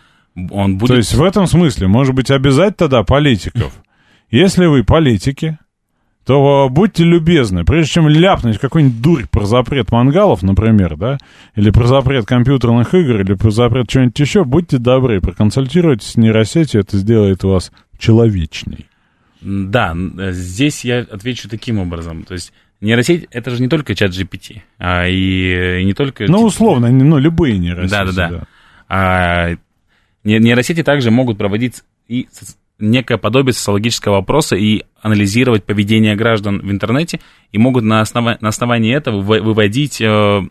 он 0.51 0.77
будет... 0.77 0.89
То 0.89 0.97
есть 0.97 1.13
в 1.13 1.23
этом 1.23 1.47
смысле, 1.47 1.87
может 1.87 2.15
быть, 2.15 2.31
обязать 2.31 2.77
тогда 2.77 3.03
политиков? 3.03 3.73
Если 4.29 4.65
вы 4.65 4.83
политики, 4.83 5.57
то 6.25 6.69
будьте 6.69 7.03
любезны, 7.03 7.65
прежде 7.65 7.91
чем 7.91 8.07
ляпнуть 8.07 8.57
какой-нибудь 8.57 9.01
дурь 9.01 9.25
про 9.29 9.45
запрет 9.45 9.91
мангалов, 9.91 10.41
например, 10.41 10.95
да, 10.95 11.17
или 11.55 11.69
про 11.69 11.85
запрет 11.85 12.25
компьютерных 12.25 12.93
игр, 12.93 13.21
или 13.21 13.33
про 13.33 13.51
запрет 13.51 13.89
чего-нибудь 13.89 14.19
еще, 14.19 14.45
будьте 14.45 14.77
добры, 14.77 15.19
проконсультируйтесь 15.21 16.11
с 16.11 16.15
нейросетью, 16.15 16.81
это 16.81 16.97
сделает 16.97 17.43
вас 17.43 17.71
человечней. 17.97 18.87
Да, 19.41 19.93
здесь 20.31 20.85
я 20.85 20.99
отвечу 20.99 21.49
таким 21.49 21.79
образом. 21.79 22.23
То 22.23 22.33
есть 22.33 22.53
Нейросеть— 22.83 23.27
это 23.31 23.49
же 23.49 23.61
не 23.61 23.69
только 23.69 23.95
чат 23.95 24.11
GPT, 24.11 24.61
а 24.77 25.07
и, 25.07 25.81
и 25.81 25.85
не 25.85 25.93
только... 25.93 26.25
Ну, 26.27 26.43
условно, 26.43 26.91
ну, 26.91 27.17
любые 27.17 27.57
нейросети. 27.57 27.91
Да-да-да. 27.91 28.29
Да. 28.29 28.47
А, 28.89 29.55
нейросети 30.25 30.83
также 30.83 31.09
могут 31.09 31.37
проводить 31.37 31.81
и 32.09 32.27
некое 32.89 33.17
подобие 33.17 33.53
социологического 33.53 34.15
вопроса 34.15 34.55
и 34.55 34.83
анализировать 35.01 35.63
поведение 35.63 36.15
граждан 36.15 36.59
в 36.59 36.71
интернете, 36.71 37.19
и 37.51 37.57
могут 37.57 37.83
на, 37.83 38.01
основа- 38.01 38.37
на 38.41 38.49
основании 38.49 38.95
этого 38.95 39.21
выводить 39.21 40.01
э, 40.01 40.41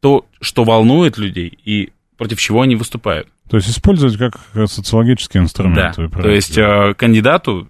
то, 0.00 0.26
что 0.40 0.64
волнует 0.64 1.18
людей, 1.18 1.58
и 1.64 1.90
против 2.16 2.40
чего 2.40 2.62
они 2.62 2.76
выступают. 2.76 3.28
То 3.48 3.56
есть 3.56 3.68
использовать 3.68 4.16
как 4.16 4.38
социологический 4.68 5.40
инструмент. 5.40 5.96
Да, 5.96 6.08
то 6.22 6.30
есть 6.30 6.58
э, 6.58 6.94
кандидату 6.94 7.68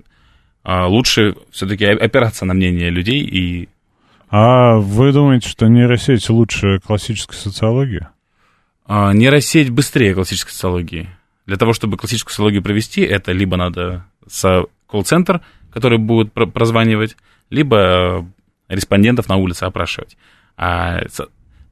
а 0.68 0.88
лучше 0.88 1.36
все-таки 1.52 1.84
опираться 1.84 2.44
на 2.44 2.52
мнение 2.52 2.90
людей 2.90 3.20
и... 3.20 3.68
А 4.28 4.78
вы 4.78 5.12
думаете, 5.12 5.48
что 5.48 5.68
нейросеть 5.68 6.28
лучше 6.28 6.80
классической 6.84 7.36
социологии? 7.36 8.08
А, 8.84 9.12
нейросеть 9.12 9.70
быстрее 9.70 10.12
классической 10.14 10.50
социологии. 10.50 11.08
Для 11.46 11.56
того, 11.56 11.72
чтобы 11.72 11.96
классическую 11.96 12.32
социологию 12.32 12.62
провести, 12.62 13.02
это 13.02 13.32
либо 13.32 13.56
надо 13.56 14.04
колл-центр, 14.86 15.40
который 15.72 15.98
будет 15.98 16.32
прозванивать, 16.32 17.16
либо 17.50 18.26
респондентов 18.68 19.28
на 19.28 19.36
улице 19.36 19.64
опрашивать. 19.64 20.16
А 20.56 21.02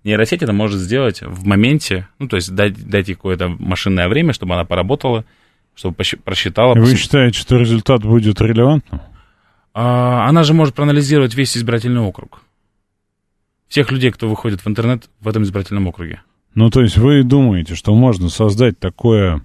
нейросеть 0.05 0.43
это 0.43 0.53
может 0.53 0.79
сделать 0.79 1.23
в 1.23 1.45
моменте, 1.45 2.09
ну, 2.19 2.29
то 2.29 2.37
есть 2.37 2.55
дать, 2.55 2.75
дать 2.89 3.09
ей 3.09 3.15
какое-то 3.15 3.49
машинное 3.49 4.09
время, 4.09 4.33
чтобы 4.33 4.55
она 4.55 4.65
поработала, 4.65 5.25
чтобы 5.75 5.97
просчитала. 6.25 6.75
Вы 6.75 6.95
считаете, 6.97 7.39
что 7.39 7.57
результат 7.57 8.03
будет 8.03 8.41
релевантным? 8.41 9.01
А, 9.73 10.29
она 10.29 10.45
же 10.45 10.55
может 10.55 10.75
проанализировать 10.75 11.35
весь 11.35 11.57
избирательный 11.57 12.01
округ. 12.01 12.43
Всех 13.67 13.91
людей, 13.91 14.13
кто 14.13 14.29
выходит 14.29 14.61
в 14.61 14.69
интернет 14.69 15.09
в 15.21 15.27
этом 15.27 15.43
избирательном 15.43 15.89
округе. 15.89 16.23
Ну, 16.55 16.71
то 16.71 16.81
есть 16.81 16.97
вы 16.97 17.25
думаете, 17.25 17.75
что 17.75 17.93
можно 17.93 18.29
создать 18.29 18.79
такое, 18.79 19.45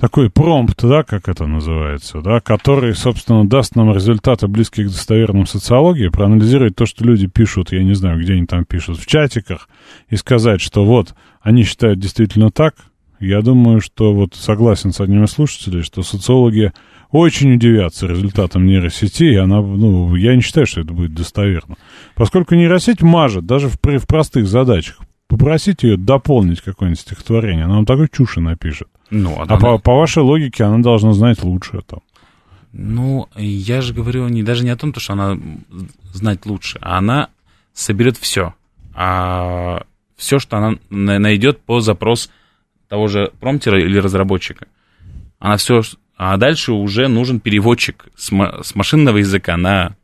такой 0.00 0.30
промпт, 0.30 0.82
да, 0.82 1.02
как 1.02 1.28
это 1.28 1.46
называется, 1.46 2.22
да, 2.22 2.40
который, 2.40 2.94
собственно, 2.94 3.46
даст 3.46 3.76
нам 3.76 3.94
результаты, 3.94 4.48
близкие 4.48 4.86
к 4.86 4.90
достоверным 4.90 5.46
социологии, 5.46 6.08
проанализировать 6.08 6.74
то, 6.74 6.86
что 6.86 7.04
люди 7.04 7.26
пишут, 7.26 7.70
я 7.72 7.84
не 7.84 7.94
знаю, 7.94 8.18
где 8.18 8.32
они 8.32 8.46
там 8.46 8.64
пишут, 8.64 8.98
в 8.98 9.06
чатиках, 9.06 9.68
и 10.08 10.16
сказать, 10.16 10.62
что 10.62 10.86
вот, 10.86 11.14
они 11.42 11.64
считают 11.64 11.98
действительно 11.98 12.50
так, 12.50 12.74
я 13.20 13.42
думаю, 13.42 13.82
что 13.82 14.14
вот 14.14 14.34
согласен 14.34 14.92
с 14.92 15.00
одним 15.00 15.24
из 15.24 15.32
слушателей, 15.32 15.82
что 15.82 16.02
социологи 16.02 16.72
очень 17.10 17.54
удивятся 17.54 18.06
результатам 18.06 18.64
нейросети, 18.64 19.24
и 19.24 19.36
она, 19.36 19.60
ну, 19.60 20.14
я 20.14 20.34
не 20.34 20.40
считаю, 20.40 20.66
что 20.66 20.80
это 20.80 20.94
будет 20.94 21.12
достоверно. 21.12 21.76
Поскольку 22.14 22.54
нейросеть 22.54 23.02
мажет 23.02 23.44
даже 23.44 23.68
в, 23.68 23.76
в 23.76 24.06
простых 24.06 24.46
задачах. 24.46 25.00
Попросите 25.28 25.90
ее 25.90 25.96
дополнить 25.96 26.60
какое-нибудь 26.60 27.00
стихотворение, 27.00 27.66
она 27.66 27.74
вам 27.74 27.86
такой 27.86 28.08
чуши 28.08 28.40
напишет. 28.40 28.88
Ну, 29.10 29.40
а, 29.40 29.44
а 29.48 29.58
по, 29.58 29.78
по 29.78 29.96
вашей 29.96 30.22
логике 30.22 30.64
она 30.64 30.78
должна 30.78 31.12
знать 31.12 31.42
лучше 31.42 31.80
там. 31.86 32.00
Ну, 32.72 33.28
я 33.36 33.82
же 33.82 33.92
говорю 33.92 34.28
не, 34.28 34.42
даже 34.42 34.64
не 34.64 34.70
о 34.70 34.76
том, 34.76 34.94
что 34.94 35.14
она 35.14 35.36
знать 36.12 36.46
лучше, 36.46 36.78
а 36.80 36.98
она 36.98 37.28
соберет 37.72 38.16
все. 38.16 38.54
А 38.94 39.82
все, 40.16 40.38
что 40.38 40.58
она 40.58 40.78
найдет 40.90 41.60
по 41.60 41.80
запрос 41.80 42.30
того 42.88 43.08
же 43.08 43.32
промптера 43.40 43.80
или 43.82 43.98
разработчика. 43.98 44.66
Она 45.38 45.56
все... 45.56 45.82
А 46.16 46.36
дальше 46.36 46.72
уже 46.72 47.08
нужен 47.08 47.40
переводчик 47.40 48.08
с, 48.14 48.30
с 48.62 48.74
машинного 48.74 49.18
языка 49.18 49.56
на 49.56 49.96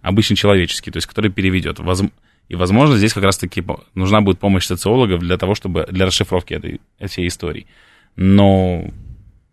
обычный 0.00 0.36
человеческий, 0.36 0.92
то 0.92 0.98
есть 0.98 1.08
который 1.08 1.32
переведет. 1.32 1.80
И, 2.48 2.54
возможно, 2.54 2.96
здесь 2.96 3.12
как 3.12 3.24
раз-таки 3.24 3.64
нужна 3.94 4.20
будет 4.20 4.38
помощь 4.38 4.66
социологов 4.66 5.20
для 5.20 5.36
того, 5.36 5.56
чтобы 5.56 5.84
для 5.90 6.06
расшифровки 6.06 6.54
этой, 6.54 6.80
всей 7.08 7.26
истории. 7.26 7.66
Но, 8.16 8.84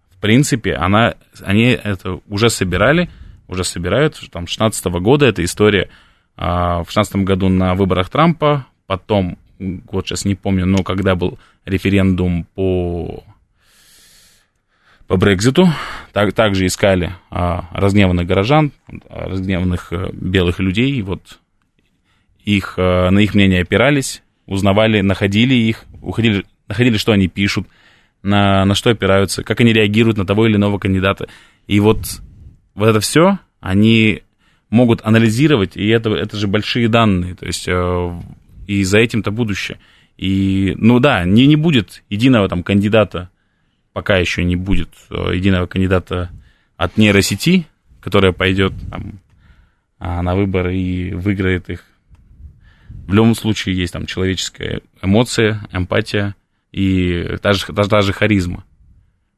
в 0.09 0.17
принципе, 0.21 0.73
она, 0.73 1.15
они 1.41 1.65
это 1.65 2.19
уже 2.27 2.49
собирали, 2.49 3.09
уже 3.47 3.63
собирают. 3.63 4.19
Там, 4.31 4.47
16 4.47 4.85
года 4.85 5.25
эта 5.25 5.43
история. 5.43 5.89
А, 6.35 6.83
в 6.83 6.87
16 6.87 7.17
году 7.17 7.49
на 7.49 7.75
выборах 7.75 8.09
Трампа, 8.09 8.65
потом 8.87 9.37
вот 9.59 10.07
сейчас 10.07 10.25
не 10.25 10.35
помню, 10.35 10.65
но 10.65 10.83
когда 10.83 11.15
был 11.15 11.37
референдум 11.65 12.45
по, 12.55 13.23
по 15.07 15.17
Брекзиту, 15.17 15.67
так, 16.11 16.33
также 16.33 16.65
искали 16.65 17.13
а, 17.29 17.69
разгневанных 17.71 18.25
горожан, 18.25 18.71
разгневанных 19.09 19.93
а, 19.93 20.09
белых 20.11 20.59
людей, 20.59 21.01
вот 21.01 21.39
их, 22.43 22.75
а, 22.77 23.09
на 23.09 23.19
их 23.19 23.35
мнение 23.35 23.61
опирались, 23.61 24.23
узнавали, 24.45 25.01
находили 25.01 25.53
их, 25.53 25.85
уходили 26.01 26.45
находили, 26.67 26.97
что 26.97 27.11
они 27.11 27.27
пишут, 27.27 27.67
на, 28.23 28.65
на 28.65 28.73
что 28.73 28.89
опираются, 28.89 29.43
как 29.43 29.59
они 29.59 29.73
реагируют 29.73 30.17
на 30.17 30.25
того 30.25 30.47
или 30.47 30.55
иного 30.55 30.79
кандидата. 30.79 31.27
И 31.67 31.79
вот, 31.79 32.21
вот 32.73 32.87
это 32.87 32.99
все 32.99 33.39
они 33.59 34.23
могут 34.69 35.01
анализировать, 35.03 35.77
и 35.77 35.87
это, 35.87 36.09
это 36.09 36.35
же 36.35 36.47
большие 36.47 36.87
данные, 36.87 37.35
то 37.35 37.45
есть 37.45 37.67
э, 37.67 38.21
и 38.65 38.83
за 38.83 38.97
этим-то 38.97 39.31
будущее. 39.31 39.77
И, 40.17 40.73
ну 40.77 40.99
да, 40.99 41.23
не, 41.25 41.45
не 41.45 41.55
будет 41.55 42.03
единого 42.09 42.49
там 42.49 42.63
кандидата, 42.63 43.29
пока 43.93 44.17
еще 44.17 44.43
не 44.43 44.55
будет 44.55 44.89
э, 45.09 45.35
единого 45.35 45.67
кандидата 45.67 46.31
от 46.75 46.97
нейросети, 46.97 47.67
которая 48.01 48.31
пойдет 48.31 48.73
там, 48.89 49.19
а, 49.99 50.21
на 50.21 50.35
выборы 50.35 50.75
и 50.75 51.13
выиграет 51.13 51.69
их. 51.69 51.85
В 52.89 53.13
любом 53.13 53.35
случае 53.35 53.77
есть 53.77 53.93
там 53.93 54.05
человеческая 54.05 54.81
эмоция, 55.01 55.61
эмпатия 55.71 56.35
и 56.73 57.37
даже, 57.41 57.71
даже, 57.71 57.89
даже 57.89 58.11
харизма. 58.11 58.65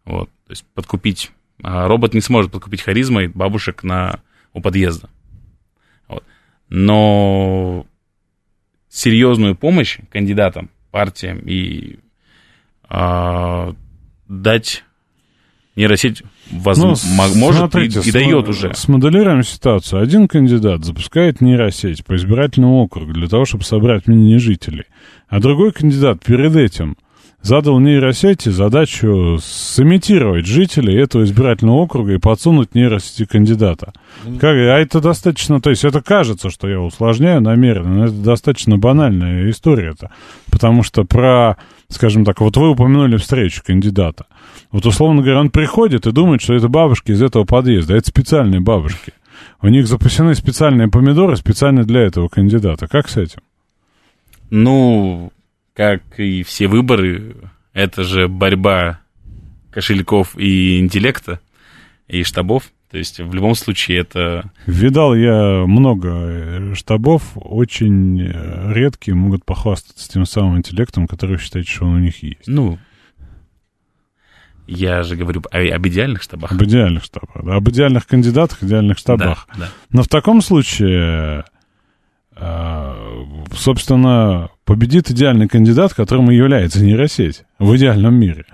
Вот, 0.05 0.29
то 0.47 0.51
есть 0.51 0.65
подкупить. 0.73 1.31
А 1.61 1.87
робот 1.87 2.13
не 2.13 2.21
сможет 2.21 2.51
подкупить 2.51 2.81
харизмой 2.81 3.27
бабушек 3.27 3.83
на, 3.83 4.21
у 4.53 4.61
подъезда. 4.61 5.09
Вот. 6.07 6.23
Но 6.69 7.85
серьезную 8.89 9.55
помощь 9.55 9.99
кандидатам, 10.09 10.69
партиям 10.91 11.39
и 11.39 11.99
э, 12.89 13.73
дать 14.27 14.83
нейросеть 15.75 16.23
воз... 16.51 16.77
ну, 16.77 16.95
может 17.15 17.57
смотрите, 17.57 17.99
и, 17.99 18.09
и 18.09 18.11
дает 18.11 18.47
уже. 18.47 18.73
Смоделируем 18.73 19.43
ситуацию. 19.43 20.01
Один 20.01 20.29
кандидат 20.29 20.85
запускает 20.85 21.41
нейросеть 21.41 22.05
по 22.05 22.15
избирательному 22.15 22.83
округу 22.83 23.11
для 23.11 23.27
того, 23.27 23.43
чтобы 23.43 23.65
собрать 23.65 24.07
мнение 24.07 24.39
жителей. 24.39 24.85
А 25.27 25.41
другой 25.41 25.73
кандидат 25.73 26.23
перед 26.23 26.55
этим 26.55 26.95
задал 27.45 27.79
нейросети 27.79 28.49
задачу 28.49 29.37
сымитировать 29.39 30.47
жителей 30.47 30.99
этого 30.99 31.23
избирательного 31.23 31.77
округа 31.77 32.13
и 32.13 32.17
подсунуть 32.17 32.73
нейросети 32.73 33.25
кандидата. 33.25 33.93
Как, 34.39 34.55
а 34.55 34.79
это 34.79 34.99
достаточно, 34.99 35.61
то 35.61 35.69
есть 35.69 35.85
это 35.85 36.01
кажется, 36.01 36.49
что 36.49 36.67
я 36.67 36.81
усложняю 36.81 37.41
намеренно, 37.41 37.97
но 37.97 38.05
это 38.05 38.15
достаточно 38.15 38.77
банальная 38.77 39.47
история-то. 39.51 40.09
Потому 40.49 40.81
что 40.81 41.03
про, 41.03 41.57
скажем 41.87 42.25
так, 42.25 42.41
вот 42.41 42.57
вы 42.57 42.71
упомянули 42.71 43.17
встречу 43.17 43.61
кандидата. 43.63 44.25
Вот, 44.71 44.87
условно 44.87 45.21
говоря, 45.21 45.41
он 45.41 45.51
приходит 45.51 46.07
и 46.07 46.11
думает, 46.11 46.41
что 46.41 46.55
это 46.55 46.67
бабушки 46.67 47.11
из 47.11 47.21
этого 47.21 47.43
подъезда. 47.43 47.95
Это 47.95 48.07
специальные 48.07 48.61
бабушки. 48.61 49.13
У 49.61 49.67
них 49.67 49.87
запасены 49.87 50.33
специальные 50.33 50.87
помидоры 50.87 51.35
специально 51.35 51.83
для 51.83 52.01
этого 52.01 52.27
кандидата. 52.27 52.87
Как 52.87 53.07
с 53.07 53.17
этим? 53.17 53.41
Ну, 54.49 55.31
как 55.75 56.01
и 56.17 56.43
все 56.43 56.67
выборы, 56.67 57.35
это 57.73 58.03
же 58.03 58.27
борьба 58.27 58.99
кошельков 59.71 60.37
и 60.37 60.79
интеллекта, 60.79 61.41
и 62.07 62.23
штабов. 62.23 62.71
То 62.89 62.97
есть 62.97 63.19
в 63.19 63.33
любом 63.33 63.55
случае 63.55 63.99
это... 63.99 64.51
Видал 64.65 65.13
я 65.15 65.65
много 65.65 66.73
штабов, 66.75 67.23
очень 67.35 68.21
редкие 68.71 69.15
могут 69.15 69.43
похвастаться 69.43 70.09
тем 70.09 70.25
самым 70.25 70.57
интеллектом, 70.57 71.07
который 71.07 71.37
считает, 71.37 71.67
что 71.67 71.85
он 71.85 71.95
у 71.95 71.99
них 71.99 72.23
есть. 72.23 72.47
Ну, 72.47 72.79
я 74.65 75.03
же 75.03 75.17
говорю 75.17 75.41
об, 75.41 75.55
об 75.55 75.87
идеальных 75.87 76.21
штабах. 76.23 76.53
Об 76.53 76.63
идеальных 76.63 77.03
штабах, 77.03 77.43
да, 77.43 77.55
об 77.55 77.69
идеальных 77.69 78.07
кандидатах, 78.07 78.63
идеальных 78.63 78.97
штабах. 78.97 79.47
Да, 79.53 79.59
да. 79.59 79.69
Но 79.89 80.03
в 80.03 80.07
таком 80.07 80.41
случае, 80.41 81.43
э, 82.37 83.25
собственно, 83.53 84.49
победит 84.65 85.09
идеальный 85.09 85.47
кандидат, 85.47 85.93
которым 85.93 86.31
и 86.31 86.35
является 86.35 86.83
нейросеть 86.83 87.43
в 87.59 87.75
идеальном 87.77 88.15
мире. 88.15 88.45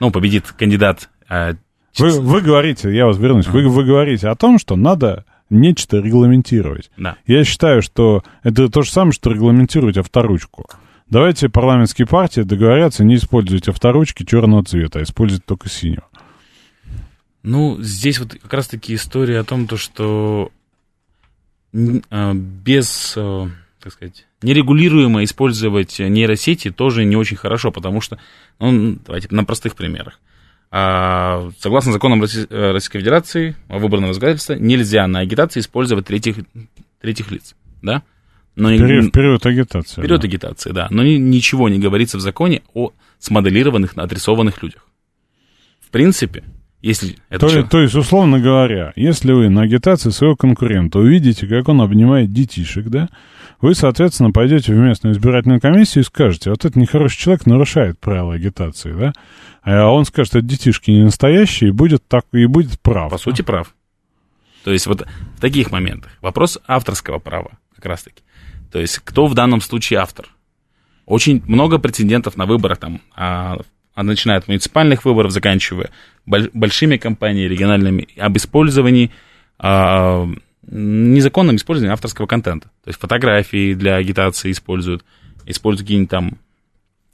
Ну, 0.00 0.10
победит 0.10 0.50
кандидат. 0.52 1.08
А... 1.28 1.54
Вы, 1.98 2.20
вы 2.20 2.40
говорите, 2.40 2.94
я 2.94 3.06
вас 3.06 3.18
вернусь, 3.18 3.48
вы, 3.48 3.68
вы 3.68 3.84
говорите 3.84 4.28
о 4.28 4.34
том, 4.34 4.58
что 4.58 4.76
надо 4.76 5.24
нечто 5.50 5.98
регламентировать. 5.98 6.90
Да. 6.96 7.16
Я 7.26 7.44
считаю, 7.44 7.82
что 7.82 8.22
это 8.42 8.68
то 8.68 8.82
же 8.82 8.90
самое, 8.90 9.12
что 9.12 9.30
регламентировать 9.30 9.98
авторучку. 9.98 10.66
Давайте 11.08 11.48
парламентские 11.48 12.06
партии 12.06 12.42
договорятся 12.42 13.04
не 13.04 13.16
использовать 13.16 13.68
авторучки 13.68 14.24
черного 14.24 14.64
цвета, 14.64 15.00
а 15.00 15.02
использовать 15.02 15.44
только 15.44 15.68
синего. 15.68 16.04
Ну, 17.42 17.78
здесь 17.80 18.20
вот 18.20 18.34
как 18.34 18.52
раз-таки 18.52 18.94
история 18.94 19.40
о 19.40 19.44
том, 19.44 19.66
то, 19.66 19.76
что 19.76 20.52
а, 22.10 22.32
без, 22.34 23.14
а, 23.16 23.48
так 23.80 23.92
сказать, 23.92 24.26
нерегулируемо 24.42 25.24
использовать 25.24 25.98
нейросети 25.98 26.70
тоже 26.70 27.04
не 27.04 27.16
очень 27.16 27.36
хорошо, 27.36 27.70
потому 27.70 28.00
что, 28.00 28.18
ну, 28.58 28.98
давайте 29.06 29.28
на 29.30 29.44
простых 29.44 29.74
примерах. 29.74 30.18
А, 30.70 31.50
согласно 31.58 31.92
законам 31.92 32.20
Российской 32.20 33.00
Федерации, 33.00 33.56
выборного 33.68 34.14
законодательства, 34.14 34.54
нельзя 34.54 35.06
на 35.08 35.20
агитации 35.20 35.60
использовать 35.60 36.06
третьих, 36.06 36.36
третьих 37.00 37.30
лиц, 37.30 37.56
да? 37.82 38.02
Но 38.56 38.68
период, 38.70 39.06
в 39.06 39.10
период 39.10 39.46
агитации. 39.46 40.02
Период 40.02 40.20
да. 40.20 40.28
агитации, 40.28 40.70
да. 40.72 40.86
Но 40.90 41.02
ничего 41.02 41.68
не 41.68 41.78
говорится 41.78 42.18
в 42.18 42.20
законе 42.20 42.62
о 42.74 42.92
смоделированных, 43.18 43.96
отрисованных 43.96 44.62
людях. 44.62 44.86
В 45.80 45.90
принципе, 45.90 46.44
если 46.82 47.16
это 47.28 47.40
то, 47.40 47.48
что... 47.48 47.62
то 47.64 47.80
есть, 47.80 47.94
условно 47.94 48.38
говоря, 48.38 48.92
если 48.96 49.32
вы 49.32 49.48
на 49.48 49.62
агитации 49.62 50.10
своего 50.10 50.36
конкурента 50.36 50.98
увидите, 50.98 51.46
как 51.46 51.68
он 51.68 51.80
обнимает 51.80 52.32
детишек, 52.32 52.86
да, 52.86 53.08
вы, 53.60 53.74
соответственно, 53.74 54.30
пойдете 54.30 54.72
в 54.72 54.76
местную 54.76 55.14
избирательную 55.14 55.60
комиссию 55.60 56.02
и 56.02 56.06
скажете, 56.06 56.50
вот 56.50 56.64
этот 56.64 56.76
нехороший 56.76 57.18
человек 57.18 57.46
нарушает 57.46 57.98
правила 57.98 58.34
агитации, 58.34 58.92
да, 58.92 59.12
а 59.62 59.90
он 59.90 60.04
скажет, 60.04 60.28
что 60.28 60.40
детишки 60.40 60.90
не 60.90 61.02
настоящие, 61.02 61.70
и 61.70 61.72
будет, 61.72 62.06
так, 62.06 62.24
и 62.32 62.46
будет 62.46 62.80
прав. 62.80 63.10
По 63.10 63.18
сути, 63.18 63.42
прав. 63.42 63.74
То 64.64 64.72
есть 64.72 64.86
вот 64.86 65.06
в 65.36 65.40
таких 65.40 65.70
моментах 65.70 66.10
вопрос 66.20 66.58
авторского 66.66 67.18
права 67.18 67.52
как 67.74 67.86
раз-таки. 67.86 68.22
То 68.70 68.78
есть 68.78 68.98
кто 68.98 69.26
в 69.26 69.34
данном 69.34 69.60
случае 69.60 70.00
автор? 70.00 70.28
Очень 71.06 71.42
много 71.46 71.78
прецедентов 71.78 72.36
на 72.36 72.46
выборах, 72.46 72.78
там, 72.78 73.00
а, 73.16 73.58
а 73.94 74.02
начиная 74.02 74.38
от 74.38 74.48
муниципальных 74.48 75.04
выборов, 75.04 75.32
заканчивая 75.32 75.90
большими 76.26 76.96
компаниями 76.96 77.48
региональными, 77.48 78.08
об 78.16 78.36
использовании, 78.36 79.10
а, 79.58 80.28
незаконном 80.70 81.56
использовании 81.56 81.92
авторского 81.92 82.26
контента. 82.26 82.68
То 82.84 82.88
есть 82.88 83.00
фотографии 83.00 83.74
для 83.74 83.96
агитации 83.96 84.50
используют, 84.50 85.04
используют 85.46 85.86
какие-нибудь 85.86 86.10
там 86.10 86.38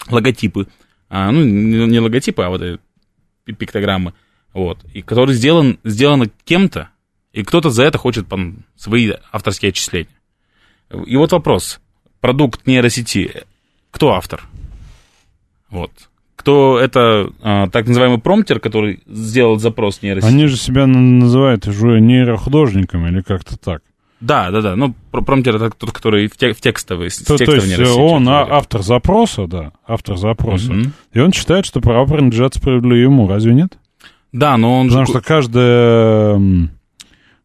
логотипы, 0.09 0.69
а, 1.09 1.31
ну, 1.31 1.45
не 1.45 1.99
логотипы, 1.99 2.43
а 2.43 2.51
вот 2.51 2.81
пиктограммы, 3.45 4.13
вот, 4.53 4.79
и 4.93 5.03
который 5.03 5.35
сделан, 5.35 5.79
сделано 5.85 6.27
кем-то, 6.45 6.91
и 7.33 7.43
кто-то 7.43 7.71
за 7.71 7.85
это 7.85 7.99
хочет 7.99 8.29
там, 8.29 8.65
свои 8.77 9.13
авторские 9.33 9.71
отчисления. 9.71 10.13
И 11.07 11.17
вот 11.17 11.33
вопрос. 11.33 11.81
Продукт 12.21 12.67
нейросети. 12.67 13.45
Кто 13.91 14.15
автор? 14.15 14.43
Вот. 15.69 15.91
Кто 16.47 16.79
это 16.79 17.33
а, 17.43 17.69
так 17.71 17.89
называемый 17.89 18.19
промптер, 18.19 18.61
который 18.61 19.01
сделал 19.09 19.59
запрос 19.59 20.01
нейросети? 20.03 20.31
Они 20.31 20.47
же 20.47 20.57
себя 20.57 20.87
называют 20.87 21.67
уже 21.67 22.01
нейрохудожниками 22.01 23.09
или 23.09 23.21
как-то 23.21 23.59
так. 23.59 23.83
Да, 24.21 24.53
да, 24.53 24.61
да. 24.61 24.77
Ну, 24.77 24.95
промптер 25.11 25.57
это 25.57 25.71
тот, 25.71 25.91
который 25.91 26.29
в, 26.29 26.37
тек- 26.37 26.57
в 26.57 26.61
текстовый, 26.61 27.11
то, 27.11 27.37
то 27.37 27.53
есть 27.53 27.81
он 27.99 28.29
а, 28.29 28.47
автор 28.49 28.83
запроса, 28.83 29.49
да, 29.49 29.73
автор 29.89 30.17
запроса. 30.17 30.71
Угу. 30.71 30.83
И 31.15 31.19
он 31.19 31.33
считает, 31.33 31.67
что 31.67 31.81
права 31.81 32.07
принадлежат 32.07 32.55
справедливо 32.55 32.95
ему, 32.95 33.27
разве 33.27 33.53
нет? 33.53 33.77
Да, 34.31 34.57
но 34.57 34.79
он 34.79 34.87
Потому 34.87 35.07
же... 35.07 35.13
что 35.15 35.23
каждая 35.23 36.71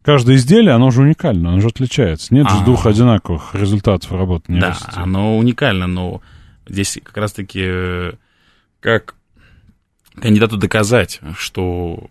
каждое 0.03 0.35
изделие, 0.35 0.75
оно 0.75 0.91
же 0.91 1.01
уникально, 1.01 1.53
оно 1.53 1.59
же 1.59 1.69
отличается. 1.69 2.35
Нет 2.35 2.45
а, 2.47 2.55
же 2.55 2.65
двух 2.65 2.85
одинаковых 2.85 3.55
результатов 3.55 4.11
работы 4.11 4.51
нейросети. 4.51 4.91
Да, 4.95 5.01
оно 5.01 5.39
уникально, 5.39 5.87
но 5.87 6.21
здесь 6.67 6.99
как 7.03 7.17
раз-таки 7.17 7.63
э, 7.63 8.11
как 8.81 9.15
кандидату 10.15 10.57
доказать, 10.57 11.21
что 11.37 12.09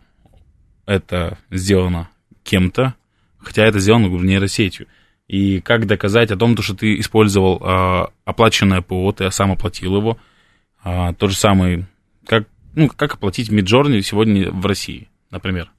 это 0.86 1.36
сделано 1.50 2.08
кем-то, 2.42 2.94
хотя 3.38 3.64
это 3.66 3.78
сделано 3.78 4.08
нейросетью. 4.08 4.86
И 5.28 5.60
как 5.60 5.86
доказать 5.86 6.30
о 6.30 6.36
том, 6.36 6.56
что 6.56 6.74
ты 6.74 6.98
использовал 6.98 7.60
э, 7.62 8.06
оплаченное 8.24 8.80
ПО, 8.80 9.12
ты 9.12 9.30
сам 9.30 9.52
оплатил 9.52 9.96
его. 9.96 10.18
Э, 10.82 11.12
тот 11.18 11.30
же 11.30 11.36
самый, 11.36 11.84
как, 12.26 12.48
ну, 12.74 12.88
как 12.88 13.14
оплатить 13.14 13.50
Миджорни 13.50 14.00
сегодня 14.00 14.50
в 14.50 14.64
России, 14.64 15.08
например 15.30 15.70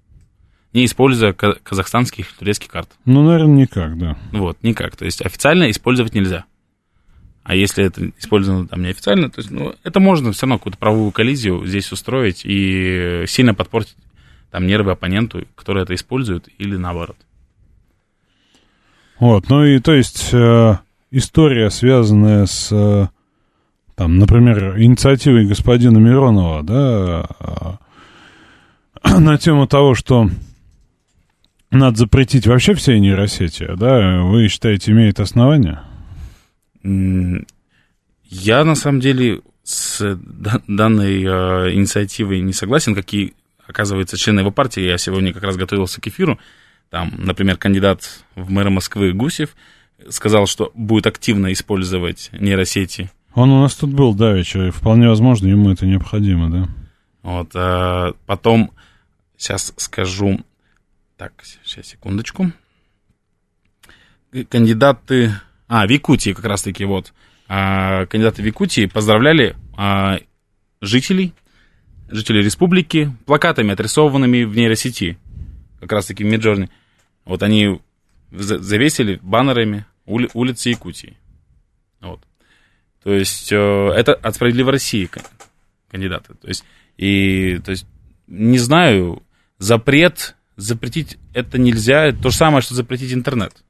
не 0.73 0.85
используя 0.85 1.33
казахстанских 1.33 2.31
и 2.31 2.39
турецких 2.39 2.69
карт. 2.69 2.89
Ну, 3.05 3.23
наверное, 3.23 3.63
никак, 3.63 3.97
да. 3.97 4.17
Вот, 4.31 4.57
никак. 4.63 4.95
То 4.95 5.05
есть 5.05 5.21
официально 5.21 5.69
использовать 5.69 6.13
нельзя. 6.13 6.45
А 7.43 7.55
если 7.55 7.85
это 7.85 8.09
использовано 8.19 8.67
там 8.67 8.83
неофициально, 8.83 9.29
то 9.29 9.39
есть, 9.39 9.49
ну, 9.49 9.73
это 9.83 9.99
можно 9.99 10.31
все 10.31 10.45
равно 10.45 10.57
какую-то 10.57 10.77
правовую 10.77 11.11
коллизию 11.11 11.65
здесь 11.65 11.91
устроить 11.91 12.41
и 12.43 13.23
сильно 13.27 13.53
подпортить 13.53 13.95
там 14.51 14.67
нервы 14.67 14.91
оппоненту, 14.91 15.43
который 15.55 15.83
это 15.83 15.95
использует, 15.95 16.49
или 16.57 16.75
наоборот. 16.75 17.17
Вот, 19.19 19.49
ну 19.49 19.63
и 19.63 19.79
то 19.79 19.93
есть 19.93 20.33
э, 20.33 20.77
история, 21.11 21.69
связанная 21.69 22.45
с 22.45 22.69
э, 22.71 23.07
там, 23.95 24.17
например, 24.17 24.79
инициативой 24.81 25.45
господина 25.45 25.97
Миронова, 25.97 26.63
да, 26.63 27.79
на 29.19 29.37
тему 29.37 29.67
того, 29.67 29.93
что 29.93 30.29
надо 31.69 31.97
запретить 31.97 32.47
вообще 32.47 32.73
все 32.73 32.99
нейросети, 32.99 33.69
да, 33.77 34.23
вы 34.23 34.47
считаете, 34.47 34.91
имеет 34.91 35.19
основание? 35.19 35.81
Я, 36.83 38.63
на 38.63 38.75
самом 38.75 38.99
деле, 39.01 39.41
с 39.63 40.17
данной 40.67 41.23
э, 41.23 41.73
инициативой 41.73 42.41
не 42.41 42.53
согласен, 42.53 42.95
какие, 42.95 43.33
оказывается, 43.67 44.17
члены 44.17 44.39
его 44.39 44.51
партии, 44.51 44.81
я 44.81 44.97
сегодня 44.97 45.33
как 45.33 45.43
раз 45.43 45.57
готовился 45.57 46.01
к 46.01 46.07
эфиру, 46.07 46.39
там, 46.89 47.13
например, 47.17 47.57
кандидат 47.57 48.23
в 48.35 48.49
мэра 48.49 48.69
Москвы 48.69 49.13
Гусев 49.13 49.55
сказал, 50.09 50.47
что 50.47 50.71
будет 50.73 51.07
активно 51.07 51.53
использовать 51.53 52.29
нейросети. 52.33 53.11
Он 53.33 53.49
у 53.51 53.61
нас 53.61 53.75
тут 53.75 53.91
был 53.91 54.13
давеча, 54.13 54.67
и 54.67 54.71
вполне 54.71 55.07
возможно, 55.07 55.47
ему 55.47 55.71
это 55.71 55.85
необходимо, 55.85 56.49
да. 56.49 56.69
Вот, 57.21 57.51
а 57.53 58.13
потом, 58.25 58.71
сейчас 59.37 59.73
скажу, 59.77 60.41
так, 61.17 61.33
сейчас, 61.63 61.87
секундочку. 61.87 62.51
Кандидаты, 64.49 65.33
а, 65.71 65.87
в 65.87 65.89
Якутии 65.89 66.33
как 66.33 66.43
раз-таки, 66.43 66.83
вот, 66.83 67.13
а, 67.47 68.05
кандидаты 68.07 68.41
в 68.41 68.45
Якутии 68.45 68.87
поздравляли 68.87 69.55
а, 69.77 70.19
жителей, 70.81 71.33
жителей 72.09 72.41
республики 72.41 73.09
плакатами, 73.25 73.71
отрисованными 73.71 74.43
в 74.43 74.53
нейросети, 74.53 75.17
как 75.79 75.93
раз-таки 75.93 76.25
в 76.25 76.27
Миджорне. 76.27 76.69
Вот 77.23 77.41
они 77.41 77.79
завесили 78.31 79.17
баннерами 79.21 79.85
ули, 80.05 80.29
улицы 80.33 80.71
Якутии. 80.71 81.15
Вот. 82.01 82.19
То 83.01 83.13
есть 83.13 83.49
э, 83.53 83.55
это 83.55 84.13
от 84.13 84.35
«Справедливой 84.35 84.73
России» 84.73 85.09
кандидаты. 85.89 86.33
То 86.33 86.49
есть, 86.49 86.65
и, 86.97 87.59
то 87.63 87.71
есть, 87.71 87.85
не 88.27 88.57
знаю, 88.57 89.23
запрет, 89.57 90.35
запретить 90.57 91.17
это 91.33 91.57
нельзя. 91.57 92.11
То 92.11 92.29
же 92.29 92.35
самое, 92.35 92.61
что 92.61 92.75
запретить 92.75 93.13
интернет 93.13 93.63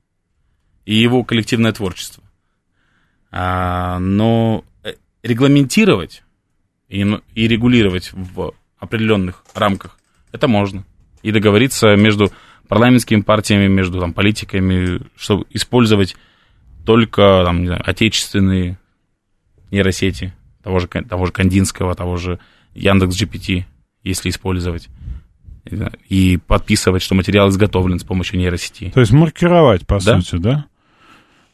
и 0.85 0.95
его 0.95 1.23
коллективное 1.23 1.73
творчество. 1.73 2.23
А, 3.31 3.99
но 3.99 4.63
э, 4.83 4.93
регламентировать 5.23 6.23
и, 6.89 7.05
и 7.33 7.47
регулировать 7.47 8.11
в 8.13 8.53
определенных 8.77 9.43
рамках 9.53 9.97
это 10.31 10.47
можно. 10.47 10.85
И 11.21 11.31
договориться 11.31 11.95
между 11.95 12.31
парламентскими 12.67 13.21
партиями, 13.21 13.67
между 13.67 13.99
там, 13.99 14.13
политиками, 14.13 15.01
чтобы 15.15 15.45
использовать 15.51 16.15
только 16.85 17.43
там, 17.45 17.61
не 17.61 17.67
знаю, 17.67 17.83
отечественные 17.85 18.79
нейросети, 19.71 20.33
того 20.63 20.79
же, 20.79 20.87
того 20.87 21.25
же 21.25 21.31
Кандинского, 21.31 21.95
того 21.95 22.17
же 22.17 22.39
Яндекс 22.73 23.21
GPT, 23.21 23.65
если 24.03 24.29
использовать. 24.29 24.89
И 26.09 26.37
подписывать, 26.47 27.03
что 27.03 27.13
материал 27.13 27.49
изготовлен 27.49 27.99
с 27.99 28.03
помощью 28.03 28.39
нейросети. 28.39 28.89
То 28.91 28.99
есть 28.99 29.11
маркировать, 29.11 29.85
по 29.85 30.03
да? 30.03 30.19
сути, 30.19 30.41
да? 30.41 30.65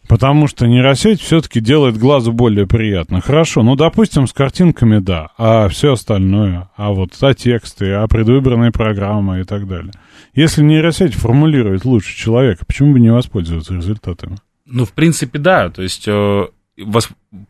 Потому 0.07 0.47
что 0.47 0.67
нейросеть 0.67 1.21
все-таки 1.21 1.59
делает 1.59 1.97
глазу 1.97 2.31
более 2.31 2.65
приятно. 2.65 3.19
Хорошо, 3.19 3.61
ну, 3.63 3.75
допустим, 3.75 4.25
с 4.25 4.33
картинками, 4.33 4.99
да, 4.99 5.31
а 5.37 5.67
все 5.67 5.93
остальное, 5.93 6.69
а 6.77 6.91
вот 6.91 7.11
а 7.19 7.33
тексты, 7.33 7.91
а 7.91 8.07
предвыборные 8.07 8.71
программы 8.71 9.41
и 9.41 9.43
так 9.43 9.67
далее. 9.67 9.91
Если 10.33 10.63
нейросеть 10.63 11.13
формулирует 11.13 11.83
лучше 11.83 12.15
человека, 12.15 12.65
почему 12.65 12.93
бы 12.93 12.99
не 12.99 13.11
воспользоваться 13.11 13.73
результатами? 13.73 14.37
Ну, 14.65 14.85
в 14.85 14.93
принципе, 14.93 15.39
да. 15.39 15.69
То 15.69 15.81
есть 15.81 16.07
э, 16.07 16.47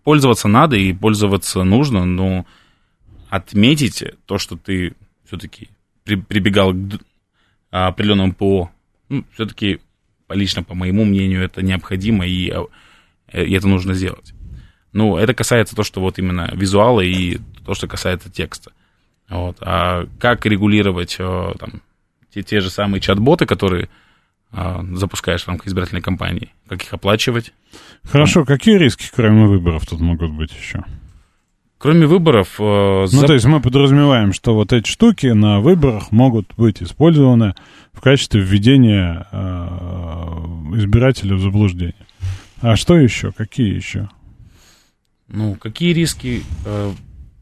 пользоваться 0.04 0.48
надо 0.48 0.78
и 0.78 0.94
пользоваться 0.94 1.64
нужно, 1.64 2.06
но 2.06 2.46
отметить 3.30 4.04
то, 4.26 4.38
что 4.38 4.56
ты 4.56 4.94
все-таки 5.26 5.70
при, 6.04 6.16
прибегал 6.16 6.74
к 6.74 7.00
определенному 7.70 8.34
ПО, 8.34 8.72
ну, 9.10 9.26
все-таки 9.34 9.80
лично 10.30 10.64
по 10.64 10.76
моему 10.76 11.06
мнению, 11.06 11.44
это 11.44 11.62
необходимо, 11.62 12.26
и, 12.26 12.52
э, 13.32 13.44
и 13.46 13.54
это 13.54 13.68
нужно 13.68 13.94
сделать. 13.94 14.34
Ну, 14.94 15.18
это 15.18 15.34
касается 15.34 15.76
то, 15.76 15.84
что 15.84 16.02
вот 16.02 16.18
именно 16.18 16.50
визуала 16.54 17.02
и 17.02 17.40
то, 17.66 17.74
что 17.74 17.88
касается 17.88 18.32
текста. 18.32 18.72
Вот. 19.30 19.58
А 19.62 20.08
как 20.20 20.46
регулировать 20.46 21.18
э, 21.20 21.54
там, 21.60 21.82
те, 22.34 22.44
те 22.44 22.62
же 22.62 22.70
самые 22.70 23.02
чат-боты, 23.02 23.46
которые 23.46 23.90
а, 24.52 24.84
запускаешь 24.94 25.44
в 25.44 25.48
рамках 25.48 25.68
избирательной 25.68 26.02
кампании, 26.02 26.54
как 26.68 26.82
их 26.82 26.94
оплачивать. 26.94 27.54
Хорошо, 28.04 28.46
какие 28.46 28.78
риски, 28.78 29.10
кроме 29.14 29.46
выборов, 29.46 29.86
тут 29.86 30.00
могут 30.00 30.32
быть 30.32 30.52
еще? 30.52 30.84
Кроме 31.78 32.08
выборов... 32.08 32.56
Э, 32.60 33.02
ну, 33.02 33.08
за... 33.08 33.28
то 33.28 33.34
есть 33.34 33.46
мы 33.46 33.62
подразумеваем, 33.62 34.34
что 34.34 34.56
вот 34.56 34.74
эти 34.74 34.90
штуки 34.90 35.28
на 35.28 35.60
выборах 35.60 36.12
могут 36.12 36.54
быть 36.58 36.82
использованы 36.82 37.54
в 37.94 38.02
качестве 38.02 38.42
введения 38.42 39.28
э, 39.32 39.38
избирателя 40.78 41.36
в 41.36 41.42
заблуждение. 41.42 41.94
А 42.62 42.76
что 42.76 42.96
еще? 42.96 43.32
Какие 43.32 43.76
еще? 43.76 44.10
Ну, 45.28 45.56
какие 45.56 45.94
риски? 45.94 46.44
Э, 46.66 46.92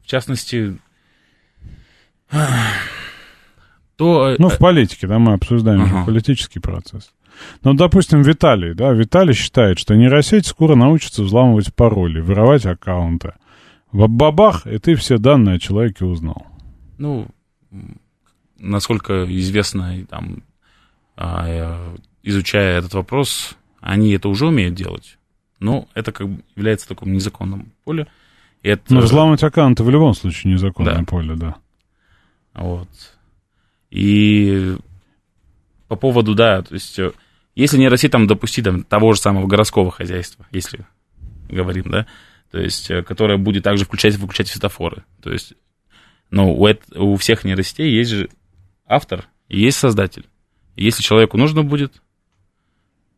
в 0.03 0.07
частности, 0.07 0.77
то... 3.95 4.29
Э, 4.29 4.35
ну, 4.37 4.49
в 4.49 4.57
политике, 4.57 5.07
да, 5.07 5.17
мы 5.17 5.33
обсуждаем 5.33 5.83
ага. 5.83 6.05
политический 6.05 6.59
процесс. 6.59 7.11
Ну, 7.63 7.73
допустим, 7.73 8.21
Виталий, 8.21 8.73
да, 8.73 8.91
Виталий 8.91 9.33
считает, 9.33 9.79
что 9.79 9.95
нейросеть 9.95 10.45
скоро 10.45 10.75
научится 10.75 11.23
взламывать 11.23 11.73
пароли, 11.73 12.19
воровать 12.19 12.65
аккаунты. 12.65 13.33
Бабах, 13.95 14.67
и 14.67 14.77
ты 14.77 14.95
все 14.95 15.17
данные 15.17 15.55
о 15.55 15.59
человеке 15.59 16.05
узнал. 16.05 16.45
Ну, 16.97 17.27
насколько 18.57 19.25
известно, 19.39 20.05
там, 20.09 20.43
а, 21.15 21.95
изучая 22.23 22.79
этот 22.79 22.93
вопрос, 22.93 23.57
они 23.79 24.11
это 24.11 24.29
уже 24.29 24.47
умеют 24.47 24.75
делать. 24.75 25.17
Но 25.59 25.87
это 25.93 26.11
как 26.11 26.27
бы 26.27 26.43
является 26.55 26.87
таким 26.87 27.13
незаконным 27.13 27.71
полем. 27.83 28.07
Это... 28.63 28.93
Но 28.93 29.01
взламывать 29.01 29.43
аккаунты 29.43 29.83
в 29.83 29.89
любом 29.89 30.13
случае 30.13 30.53
незаконное 30.53 30.99
да. 30.99 31.03
поле, 31.03 31.35
да. 31.35 31.55
Вот. 32.53 32.89
И 33.91 34.75
по 35.87 35.95
поводу, 35.95 36.33
да, 36.35 36.61
то 36.61 36.73
есть, 36.73 36.97
э, 36.99 37.11
если 37.53 37.77
нейросеть 37.77 38.11
там 38.11 38.27
допустить 38.27 38.65
там, 38.65 38.83
того 38.83 39.13
же 39.13 39.19
самого 39.19 39.45
городского 39.47 39.91
хозяйства, 39.91 40.45
если 40.51 40.85
говорим, 41.47 41.85
да, 41.91 42.07
то 42.51 42.59
есть, 42.59 42.89
э, 42.89 43.03
которое 43.03 43.37
будет 43.37 43.63
также 43.63 43.85
включать 43.85 44.15
и 44.15 44.17
выключать 44.17 44.47
светофоры. 44.47 45.03
То 45.21 45.31
есть, 45.31 45.53
ну, 46.29 46.53
у, 46.55 46.67
это, 46.67 47.01
у 47.01 47.15
всех 47.17 47.43
нейросетей 47.43 47.91
есть 47.91 48.11
же 48.11 48.29
автор 48.85 49.27
и 49.47 49.59
есть 49.59 49.77
создатель. 49.77 50.25
Если 50.75 51.03
человеку 51.03 51.37
нужно 51.37 51.63
будет, 51.63 52.01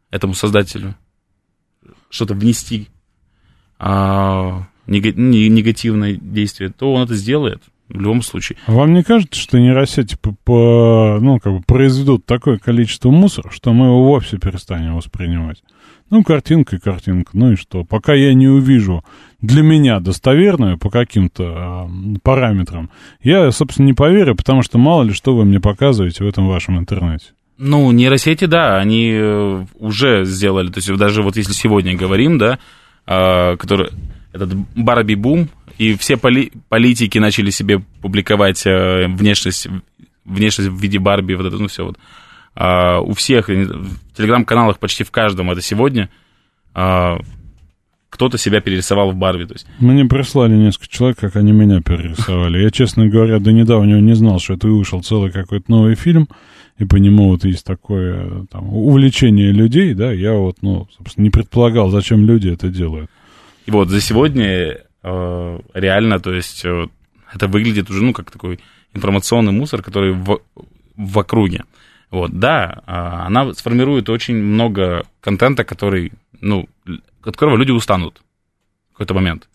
этому 0.09 0.33
создателю, 0.33 0.95
что-то 2.09 2.33
внести 2.33 2.87
а, 3.79 4.67
негативное 4.85 6.15
действие, 6.15 6.69
то 6.69 6.93
он 6.93 7.03
это 7.03 7.15
сделает 7.15 7.61
в 7.89 7.99
любом 7.99 8.21
случае. 8.21 8.57
А 8.65 8.73
вам 8.73 8.93
не 8.93 9.03
кажется, 9.03 9.39
что 9.39 9.59
нейросети 9.59 10.17
по, 10.21 10.35
по, 10.43 11.19
ну, 11.21 11.39
как 11.39 11.53
бы 11.53 11.61
произведут 11.61 12.25
такое 12.25 12.57
количество 12.57 13.09
мусора, 13.09 13.49
что 13.51 13.73
мы 13.73 13.87
его 13.87 14.03
вовсе 14.03 14.37
перестанем 14.37 14.95
воспринимать? 14.95 15.63
Ну, 16.09 16.23
картинка 16.23 16.77
и 16.77 16.79
картинка, 16.79 17.31
ну 17.33 17.51
и 17.51 17.55
что? 17.55 17.83
Пока 17.83 18.13
я 18.13 18.33
не 18.33 18.47
увижу 18.47 19.03
для 19.41 19.61
меня 19.61 19.99
достоверную 19.99 20.77
по 20.77 20.89
каким-то 20.89 21.89
э, 21.89 22.17
параметрам, 22.23 22.89
я, 23.21 23.51
собственно, 23.51 23.87
не 23.87 23.93
поверю, 23.93 24.35
потому 24.35 24.61
что 24.61 24.77
мало 24.77 25.03
ли 25.03 25.13
что 25.13 25.35
вы 25.35 25.43
мне 25.43 25.59
показываете 25.59 26.23
в 26.23 26.27
этом 26.27 26.47
вашем 26.47 26.77
интернете. 26.77 27.25
Ну, 27.57 27.91
нейросети, 27.91 28.45
да, 28.45 28.77
они 28.77 29.11
э, 29.11 29.65
уже 29.79 30.23
сделали, 30.23 30.69
то 30.69 30.77
есть 30.77 30.95
даже 30.95 31.23
вот 31.23 31.35
если 31.35 31.53
сегодня 31.53 31.97
говорим, 31.97 32.37
да, 32.37 32.59
э, 33.05 33.57
который, 33.57 33.89
этот 34.31 34.53
Барби-бум, 34.75 35.49
и 35.77 35.95
все 35.95 36.17
поли 36.17 36.51
политики 36.69 37.17
начали 37.17 37.49
себе 37.49 37.81
публиковать 38.01 38.65
э, 38.65 39.07
внешность, 39.07 39.67
внешность 40.23 40.69
в 40.69 40.79
виде 40.79 40.99
Барби, 40.99 41.33
вот 41.33 41.47
это, 41.47 41.57
ну, 41.57 41.67
все 41.67 41.83
вот. 41.85 41.97
А, 42.59 42.99
у 42.99 43.13
всех, 43.13 43.49
в 43.49 44.15
телеграм-каналах 44.15 44.79
почти 44.79 45.03
в 45.03 45.11
каждом 45.11 45.51
это 45.51 45.61
сегодня 45.61 46.09
а, 46.73 47.19
кто-то 48.09 48.37
себя 48.37 48.61
перерисовал 48.61 49.11
в 49.11 49.15
Барби. 49.15 49.45
То 49.45 49.53
есть. 49.53 49.67
Мне 49.79 50.05
прислали 50.05 50.55
несколько 50.55 50.87
человек, 50.87 51.19
как 51.19 51.35
они 51.35 51.51
меня 51.51 51.81
перерисовали. 51.81 52.63
Я, 52.63 52.71
честно 52.71 53.07
говоря, 53.07 53.39
до 53.39 53.51
недавнего 53.51 53.99
не 53.99 54.15
знал, 54.15 54.39
что 54.39 54.55
это 54.55 54.67
вышел 54.67 55.03
целый 55.03 55.31
какой-то 55.31 55.69
новый 55.69 55.95
фильм, 55.95 56.27
и 56.79 56.85
по 56.85 56.95
нему 56.95 57.29
вот 57.29 57.45
есть 57.45 57.65
такое 57.65 58.45
там, 58.51 58.73
увлечение 58.73 59.51
людей, 59.51 59.93
да, 59.93 60.11
я 60.11 60.33
вот, 60.33 60.57
ну, 60.61 60.87
собственно, 60.97 61.25
не 61.25 61.29
предполагал, 61.29 61.89
зачем 61.89 62.25
люди 62.25 62.49
это 62.49 62.69
делают. 62.69 63.09
И 63.67 63.71
вот 63.71 63.89
за 63.89 64.01
сегодня 64.01 64.77
Э, 65.03 65.59
реально, 65.73 66.19
то 66.19 66.33
есть 66.33 66.65
э, 66.65 66.87
это 67.33 67.47
выглядит 67.47 67.89
уже, 67.89 68.03
ну, 68.03 68.13
как 68.13 68.29
такой 68.29 68.59
информационный 68.93 69.53
мусор, 69.53 69.81
который 69.81 70.11
в, 70.11 70.41
в 70.97 71.19
округе. 71.19 71.63
Вот, 72.09 72.31
да, 72.39 72.83
а, 72.85 73.25
она 73.27 73.53
сформирует 73.53 74.09
очень 74.09 74.35
много 74.35 75.05
контента, 75.19 75.63
который, 75.63 76.13
ну, 76.39 76.67
от 77.21 77.35
которого 77.35 77.57
люди 77.57 77.71
устанут 77.71 78.21
в 78.89 78.93
какой-то 78.93 79.13
момент. 79.13 79.49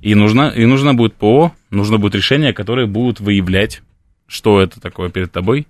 И 0.00 0.14
нужно, 0.14 0.48
и 0.48 0.64
нужно 0.64 0.94
будет 0.94 1.14
ПО, 1.14 1.52
нужно 1.70 1.98
будет 1.98 2.14
решение, 2.14 2.52
которое 2.52 2.86
будет 2.86 3.20
выявлять, 3.20 3.82
что 4.26 4.60
это 4.60 4.80
такое 4.80 5.10
перед 5.10 5.30
тобой. 5.32 5.66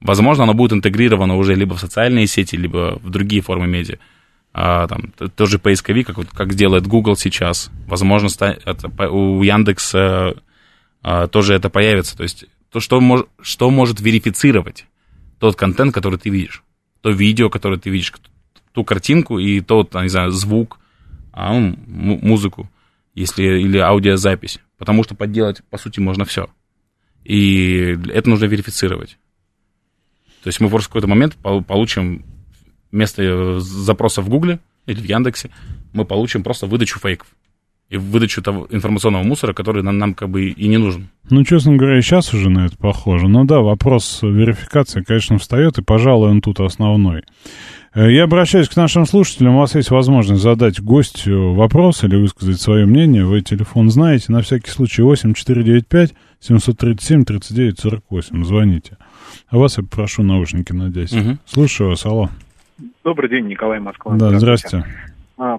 Возможно, 0.00 0.44
оно 0.44 0.54
будет 0.54 0.72
интегрировано 0.72 1.36
уже 1.36 1.54
либо 1.54 1.74
в 1.74 1.80
социальные 1.80 2.26
сети, 2.26 2.56
либо 2.56 2.98
в 3.02 3.10
другие 3.10 3.40
формы 3.40 3.66
медиа. 3.66 3.98
А, 4.54 4.86
там, 4.86 5.12
тоже 5.34 5.58
поисковик, 5.58 6.08
как, 6.08 6.28
как 6.28 6.54
делает 6.54 6.86
Google 6.86 7.16
сейчас. 7.16 7.70
Возможно, 7.86 8.28
это, 8.64 9.08
у 9.08 9.42
Яндекса 9.42 10.34
а, 11.02 11.26
тоже 11.28 11.54
это 11.54 11.70
появится. 11.70 12.16
То 12.16 12.22
есть 12.22 12.44
то, 12.70 12.80
что, 12.80 13.00
мож, 13.00 13.22
что 13.40 13.70
может 13.70 14.00
верифицировать 14.00 14.86
тот 15.42 15.56
контент, 15.56 15.92
который 15.92 16.20
ты 16.20 16.30
видишь, 16.30 16.62
то 17.00 17.10
видео, 17.10 17.50
которое 17.50 17.76
ты 17.76 17.90
видишь, 17.90 18.12
ту 18.72 18.84
картинку 18.84 19.40
и 19.40 19.60
тот, 19.60 19.92
не 19.92 20.08
знаю, 20.08 20.30
звук, 20.30 20.78
а, 21.32 21.52
ну, 21.52 21.76
музыку, 22.22 22.70
если, 23.12 23.60
или 23.60 23.76
аудиозапись. 23.78 24.60
Потому 24.78 25.02
что 25.02 25.16
подделать, 25.16 25.60
по 25.68 25.78
сути, 25.78 25.98
можно 25.98 26.24
все. 26.24 26.48
И 27.24 27.98
это 28.12 28.30
нужно 28.30 28.44
верифицировать. 28.44 29.18
То 30.44 30.48
есть 30.48 30.60
мы 30.60 30.68
просто 30.68 30.86
в 30.86 30.90
какой-то 30.90 31.08
момент 31.08 31.36
получим 31.66 32.24
вместо 32.92 33.58
запроса 33.58 34.22
в 34.22 34.28
Гугле 34.28 34.60
или 34.86 35.00
в 35.00 35.04
Яндексе, 35.04 35.50
мы 35.92 36.04
получим 36.04 36.44
просто 36.44 36.68
выдачу 36.68 37.00
фейков 37.00 37.26
и 37.92 37.98
выдачу 37.98 38.40
того 38.40 38.66
информационного 38.70 39.22
мусора, 39.22 39.52
который 39.52 39.82
нам, 39.82 39.98
нам 39.98 40.14
как 40.14 40.30
бы 40.30 40.46
и 40.46 40.68
не 40.68 40.78
нужен. 40.78 41.08
Ну, 41.28 41.44
честно 41.44 41.76
говоря, 41.76 42.00
сейчас 42.00 42.32
уже 42.32 42.48
на 42.48 42.64
это 42.64 42.76
похоже. 42.78 43.28
Но 43.28 43.44
да, 43.44 43.60
вопрос 43.60 44.20
верификации, 44.22 45.02
конечно, 45.02 45.36
встает, 45.38 45.76
и, 45.76 45.82
пожалуй, 45.82 46.30
он 46.30 46.40
тут 46.40 46.60
основной. 46.60 47.22
Э, 47.94 48.10
я 48.10 48.24
обращаюсь 48.24 48.70
к 48.70 48.76
нашим 48.76 49.04
слушателям. 49.04 49.56
У 49.56 49.58
вас 49.58 49.74
есть 49.74 49.90
возможность 49.90 50.42
задать 50.42 50.80
гостю 50.80 51.52
вопрос 51.52 52.02
или 52.02 52.16
высказать 52.16 52.62
свое 52.62 52.86
мнение. 52.86 53.26
Вы 53.26 53.42
телефон 53.42 53.90
знаете. 53.90 54.32
На 54.32 54.40
всякий 54.40 54.70
случай 54.70 55.02
8495 55.02 56.14
737 56.40 57.24
39 57.24 57.78
48. 57.78 58.44
Звоните. 58.44 58.96
А 59.50 59.58
вас 59.58 59.76
я 59.76 59.84
попрошу 59.84 60.22
наушники 60.22 60.72
надеть. 60.72 61.12
Угу. 61.12 61.38
Слушаю 61.44 61.90
вас. 61.90 62.06
Алло. 62.06 62.30
Добрый 63.04 63.28
день, 63.28 63.48
Николай 63.48 63.80
Москва. 63.80 64.16
Да, 64.16 64.38
здрасте. 64.38 64.78
А, 64.78 65.11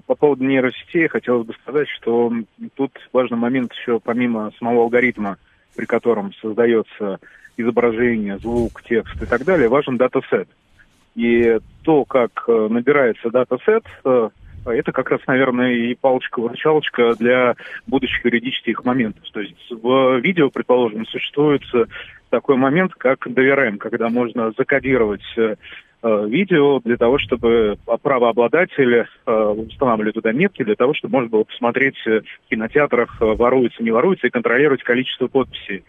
по 0.06 0.14
поводу 0.14 0.44
нейросетей 0.44 1.08
хотелось 1.08 1.46
бы 1.46 1.54
сказать, 1.54 1.88
что 1.88 2.32
тут 2.74 2.92
важный 3.12 3.36
момент 3.36 3.72
еще 3.72 4.00
помимо 4.00 4.52
самого 4.58 4.82
алгоритма, 4.82 5.36
при 5.76 5.84
котором 5.84 6.32
создается 6.34 7.18
изображение, 7.56 8.38
звук, 8.38 8.82
текст 8.82 9.20
и 9.22 9.26
так 9.26 9.44
далее, 9.44 9.68
важен 9.68 9.96
датасет. 9.96 10.48
И 11.14 11.58
то, 11.82 12.04
как 12.04 12.44
э, 12.48 12.68
набирается 12.70 13.30
датасет, 13.30 13.84
э, 14.04 14.30
это 14.64 14.92
как 14.92 15.10
раз, 15.10 15.20
наверное, 15.26 15.72
и 15.72 15.94
палочка-выручалочка 15.94 17.14
для 17.14 17.54
будущих 17.86 18.24
юридических 18.24 18.84
моментов. 18.84 19.22
То 19.32 19.40
есть 19.40 19.70
в 19.70 20.18
видео, 20.20 20.50
предположим, 20.50 21.06
существует 21.06 21.62
такой 22.30 22.56
момент, 22.56 22.94
как 22.94 23.26
DRM, 23.26 23.76
когда 23.76 24.08
можно 24.08 24.52
закодировать 24.56 25.22
Э, 25.36 25.56
видео 26.26 26.80
для 26.80 26.96
того, 26.96 27.18
чтобы 27.18 27.76
правообладатели 28.02 29.06
э, 29.26 29.32
устанавливали 29.32 30.12
туда 30.12 30.32
метки, 30.32 30.62
для 30.62 30.74
того, 30.74 30.94
чтобы 30.94 31.12
можно 31.12 31.30
было 31.30 31.44
посмотреть 31.44 31.96
э, 32.06 32.20
в 32.20 32.50
кинотеатрах, 32.50 33.16
воруется, 33.20 33.82
не 33.82 33.90
воруется, 33.90 34.26
и 34.26 34.30
контролировать 34.30 34.82
количество 34.82 35.28
подписей. 35.28 35.84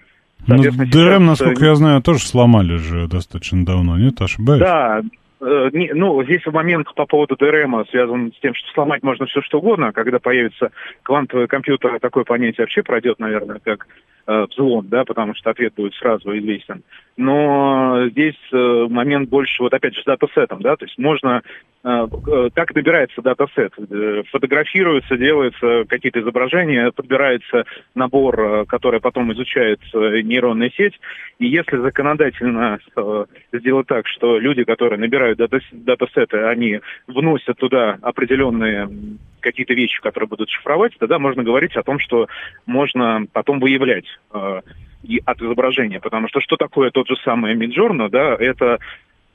Ну, 0.47 0.57
ДРМ, 0.61 1.25
насколько 1.25 1.65
я 1.65 1.75
знаю, 1.75 2.01
тоже 2.01 2.19
сломали 2.19 2.77
же 2.77 3.07
достаточно 3.07 3.65
давно, 3.65 3.97
нет? 3.97 4.21
Ошибаюсь? 4.21 4.61
Да, 4.61 5.01
ну, 5.39 6.23
здесь 6.23 6.45
момент 6.45 6.87
по 6.95 7.05
поводу 7.05 7.35
ДРМ 7.35 7.85
связан 7.89 8.31
с 8.31 8.39
тем, 8.39 8.53
что 8.55 8.67
сломать 8.73 9.03
можно 9.03 9.25
все 9.25 9.41
что 9.41 9.59
угодно. 9.59 9.91
Когда 9.91 10.19
появится 10.19 10.71
квантовый 11.03 11.47
компьютер, 11.47 11.99
такое 11.99 12.23
понятие 12.23 12.63
вообще 12.63 12.83
пройдет, 12.83 13.19
наверное, 13.19 13.59
как 13.63 13.85
э, 13.85 13.87
взлом, 14.25 14.87
да, 14.89 15.05
потому 15.05 15.35
что 15.35 15.51
ответ 15.51 15.73
будет 15.75 15.93
сразу 15.95 16.37
известен. 16.37 16.83
Но 17.17 18.07
здесь 18.09 18.35
э, 18.51 18.87
момент 18.89 19.29
больше, 19.29 19.63
вот 19.63 19.73
опять 19.73 19.95
же, 19.95 20.01
с 20.01 20.05
датасетом, 20.05 20.61
да, 20.61 20.75
то 20.75 20.85
есть 20.85 20.97
можно 20.97 21.41
Э, 21.87 22.07
как 22.55 22.73
набирается 22.73 23.21
датасет. 23.21 23.71
Э, 23.77 24.23
фотографируются, 24.31 25.17
делаются 25.17 25.85
какие-то 25.87 26.19
изображения, 26.19 26.91
подбирается 26.91 27.65
набор, 27.93 28.39
э, 28.39 28.65
который 28.65 28.99
потом 28.99 29.31
изучает 29.33 29.79
нейронная 29.93 30.71
сеть. 30.75 30.99
И 31.37 31.45
если 31.45 31.77
законодательно 31.77 32.79
сделать 33.53 33.85
так, 33.85 34.07
что 34.07 34.39
люди, 34.39 34.63
которые 34.63 34.97
набирают 34.99 35.37
датасеты, 35.37 36.37
они 36.45 36.79
вносят 37.05 37.57
туда 37.59 37.99
определенные 38.01 38.89
какие-то 39.45 39.73
вещи, 39.73 40.01
которые 40.01 40.27
будут 40.27 40.49
шифровать, 40.49 40.93
тогда 40.99 41.19
можно 41.19 41.43
говорить 41.43 41.75
о 41.75 41.83
том, 41.83 41.99
что 41.99 42.27
можно 42.65 43.25
потом 43.31 43.59
выявлять 43.59 44.05
и 45.03 45.21
от 45.23 45.41
изображения. 45.41 45.99
Потому 45.99 46.27
что 46.27 46.41
что 46.41 46.57
такое 46.57 46.89
тот 46.91 47.07
же 47.07 47.15
самый 47.23 47.55
Midjourney, 47.55 48.09
да, 48.09 48.35
это 48.35 48.79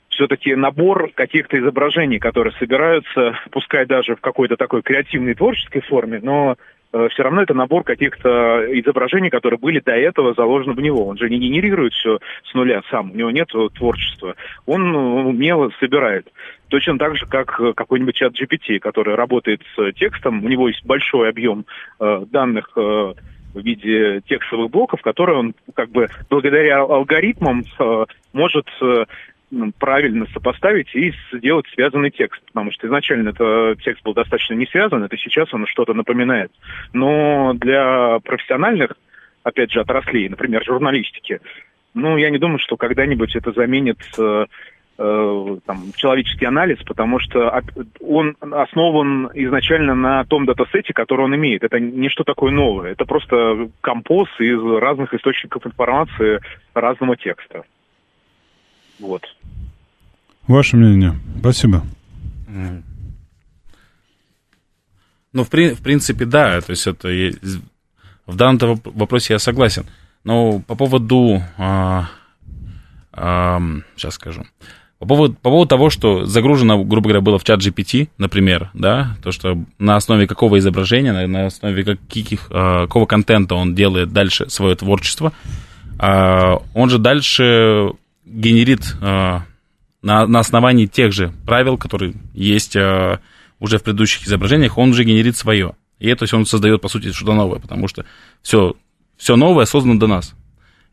все-таки 0.09 0.53
набор 0.55 1.11
каких-то 1.13 1.57
изображений, 1.57 2.19
которые 2.19 2.53
собираются, 2.59 3.39
пускай 3.49 3.85
даже 3.85 4.15
в 4.15 4.21
какой-то 4.21 4.57
такой 4.57 4.81
креативной 4.81 5.33
творческой 5.33 5.81
форме, 5.81 6.19
но 6.21 6.53
э, 6.53 6.55
все 6.91 7.23
равно 7.23 7.41
это 7.41 7.53
набор 7.53 7.83
каких-то 7.83 8.65
изображений, 8.79 9.29
которые 9.29 9.57
были 9.57 9.79
до 9.79 9.93
этого 9.93 10.33
заложены 10.33 10.73
в 10.73 10.81
него. 10.81 11.07
Он 11.07 11.17
же 11.17 11.29
не 11.29 11.39
генерирует 11.39 11.93
все 11.93 12.19
с 12.43 12.53
нуля 12.53 12.81
сам, 12.89 13.11
у 13.11 13.15
него 13.15 13.31
нет 13.31 13.49
творчества. 13.75 14.35
Он 14.65 14.91
ну, 14.91 15.29
умело 15.29 15.71
собирает. 15.79 16.27
Точно 16.67 16.97
так 16.97 17.17
же, 17.17 17.25
как 17.25 17.59
какой-нибудь 17.75 18.15
чат 18.15 18.33
GPT, 18.33 18.79
который 18.79 19.15
работает 19.15 19.61
с 19.75 19.91
текстом, 19.93 20.43
у 20.43 20.47
него 20.49 20.67
есть 20.67 20.85
большой 20.85 21.29
объем 21.29 21.65
э, 21.99 22.25
данных 22.29 22.71
э, 22.75 23.13
в 23.53 23.59
виде 23.59 24.21
текстовых 24.27 24.71
блоков, 24.71 25.01
которые 25.01 25.37
он 25.39 25.53
как 25.73 25.89
бы 25.89 26.07
благодаря 26.29 26.81
алгоритмам 26.81 27.63
э, 27.79 28.05
может 28.33 28.67
э, 28.81 29.05
правильно 29.77 30.25
сопоставить 30.33 30.93
и 30.95 31.13
сделать 31.33 31.65
связанный 31.73 32.11
текст. 32.11 32.41
Потому 32.47 32.71
что 32.71 32.87
изначально 32.87 33.29
это 33.29 33.75
текст 33.83 34.03
был 34.03 34.13
достаточно 34.13 34.53
не 34.53 34.65
связан, 34.65 35.03
это 35.03 35.17
сейчас 35.17 35.53
он 35.53 35.65
что-то 35.67 35.93
напоминает. 35.93 36.51
Но 36.93 37.53
для 37.53 38.19
профессиональных, 38.19 38.93
опять 39.43 39.71
же, 39.71 39.81
отраслей, 39.81 40.29
например, 40.29 40.63
журналистики, 40.63 41.41
ну, 41.93 42.17
я 42.17 42.29
не 42.29 42.37
думаю, 42.37 42.59
что 42.59 42.77
когда-нибудь 42.77 43.35
это 43.35 43.51
заменит 43.51 43.99
э, 44.17 44.45
э, 44.97 45.57
там, 45.65 45.91
человеческий 45.95 46.45
анализ, 46.45 46.77
потому 46.85 47.19
что 47.19 47.61
он 47.99 48.37
основан 48.39 49.29
изначально 49.33 49.93
на 49.93 50.23
том 50.23 50.45
датасете, 50.45 50.93
который 50.93 51.25
он 51.25 51.35
имеет. 51.35 51.63
Это 51.63 51.79
не 51.79 52.07
что 52.07 52.23
такое 52.23 52.51
новое, 52.51 52.91
это 52.91 53.03
просто 53.03 53.69
композ 53.81 54.29
из 54.39 54.61
разных 54.79 55.13
источников 55.13 55.65
информации 55.67 56.39
разного 56.73 57.17
текста. 57.17 57.63
Вот. 59.01 59.23
Ваше 60.47 60.77
мнение. 60.77 61.19
Спасибо. 61.39 61.83
Ну, 65.33 65.43
в, 65.43 65.49
при, 65.49 65.73
в 65.73 65.81
принципе, 65.81 66.25
да. 66.25 66.61
То 66.61 66.71
есть 66.71 66.87
это 66.87 67.09
в 68.25 68.35
данном 68.35 68.79
вопросе 68.83 69.33
я 69.33 69.39
согласен. 69.39 69.85
Но 70.23 70.59
по 70.59 70.75
поводу... 70.75 71.41
А, 71.57 72.09
а, 73.11 73.61
сейчас 73.95 74.15
скажу. 74.15 74.45
По 74.99 75.07
поводу, 75.07 75.33
по 75.33 75.49
поводу 75.49 75.67
того, 75.67 75.89
что 75.89 76.25
загружено, 76.25 76.83
грубо 76.83 77.09
говоря, 77.09 77.21
было 77.21 77.39
в 77.39 77.43
чат 77.43 77.59
GPT, 77.59 78.09
например, 78.19 78.69
да, 78.75 79.17
то, 79.23 79.31
что 79.31 79.57
на 79.79 79.95
основе 79.95 80.27
какого 80.27 80.59
изображения, 80.59 81.11
на, 81.11 81.25
на 81.25 81.45
основе 81.47 81.83
каких, 81.83 82.47
а, 82.51 82.85
какого 82.85 83.07
контента 83.07 83.55
он 83.55 83.73
делает 83.73 84.13
дальше 84.13 84.47
свое 84.49 84.75
творчество, 84.75 85.33
а, 85.97 86.61
он 86.75 86.89
же 86.91 86.99
дальше 86.99 87.93
генерит 88.31 88.95
э, 89.01 89.39
на, 90.01 90.27
на 90.27 90.39
основании 90.39 90.85
тех 90.85 91.11
же 91.11 91.33
правил, 91.45 91.77
которые 91.77 92.13
есть 92.33 92.75
э, 92.75 93.19
уже 93.59 93.77
в 93.77 93.83
предыдущих 93.83 94.25
изображениях, 94.25 94.77
он 94.77 94.89
уже 94.89 95.03
генерит 95.03 95.37
свое. 95.37 95.75
И 95.99 96.07
это 96.07 96.25
он 96.35 96.45
создает, 96.45 96.81
по 96.81 96.89
сути, 96.89 97.11
что-то 97.11 97.33
новое, 97.33 97.59
потому 97.59 97.87
что 97.87 98.05
все, 98.41 98.75
все 99.17 99.35
новое 99.35 99.65
создано 99.65 99.99
до 99.99 100.07
нас. 100.07 100.33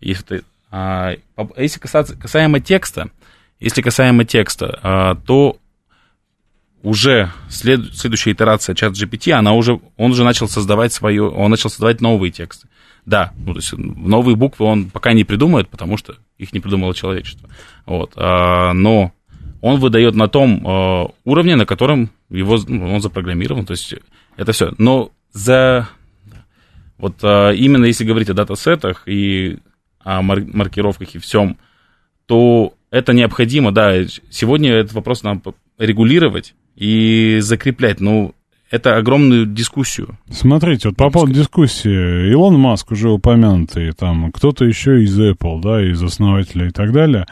Если, 0.00 0.42
а, 0.70 1.14
если 1.56 1.80
касаться, 1.80 2.14
касаемо 2.14 2.60
текста, 2.60 3.10
если 3.58 3.80
касаемо 3.80 4.24
текста, 4.26 4.78
а, 4.82 5.14
то 5.14 5.56
уже 6.82 7.32
след, 7.48 7.96
следующая 7.96 8.32
итерация 8.32 8.74
чат 8.74 8.92
GPT, 8.92 9.32
она 9.32 9.54
уже, 9.54 9.80
он 9.96 10.10
уже 10.10 10.24
начал 10.24 10.46
создавать 10.46 10.92
свое, 10.92 11.28
он 11.28 11.50
начал 11.50 11.70
создавать 11.70 12.02
новые 12.02 12.30
тексты. 12.30 12.68
Да, 13.08 13.32
ну, 13.38 13.54
то 13.54 13.60
есть 13.60 13.72
новые 13.72 14.36
буквы 14.36 14.66
он 14.66 14.90
пока 14.90 15.14
не 15.14 15.24
придумает, 15.24 15.70
потому 15.70 15.96
что 15.96 16.16
их 16.36 16.52
не 16.52 16.60
придумало 16.60 16.94
человечество. 16.94 17.48
Вот, 17.86 18.12
а, 18.16 18.74
но 18.74 19.12
он 19.62 19.80
выдает 19.80 20.14
на 20.14 20.28
том 20.28 20.62
а, 20.66 21.06
уровне, 21.24 21.56
на 21.56 21.64
котором 21.64 22.10
его, 22.28 22.58
ну, 22.68 22.92
он 22.92 23.00
запрограммирован, 23.00 23.64
то 23.64 23.70
есть 23.70 23.94
это 24.36 24.52
все. 24.52 24.74
Но 24.76 25.10
за 25.32 25.88
вот 26.98 27.14
а, 27.22 27.52
именно 27.52 27.86
если 27.86 28.04
говорить 28.04 28.28
о 28.28 28.34
датасетах 28.34 29.04
и 29.06 29.56
о 30.00 30.20
мар- 30.20 30.44
маркировках 30.44 31.14
и 31.14 31.18
всем, 31.18 31.56
то 32.26 32.74
это 32.90 33.14
необходимо, 33.14 33.72
да. 33.72 34.04
Сегодня 34.28 34.72
этот 34.72 34.92
вопрос 34.92 35.22
надо 35.22 35.54
регулировать 35.78 36.54
и 36.76 37.38
закреплять. 37.40 38.00
Ну, 38.00 38.34
это 38.70 38.96
огромную 38.96 39.46
дискуссию. 39.46 40.18
Смотрите, 40.30 40.88
вот 40.88 40.96
по 40.96 41.10
поводу 41.10 41.32
дискуссии, 41.32 42.30
Илон 42.30 42.58
Маск 42.58 42.90
уже 42.92 43.10
упомянутый, 43.10 43.92
там 43.92 44.30
кто-то 44.32 44.64
еще 44.64 45.02
из 45.02 45.18
Apple, 45.18 45.60
да, 45.62 45.82
из 45.82 46.02
основателей 46.02 46.68
и 46.68 46.70
так 46.70 46.92
далее, 46.92 47.26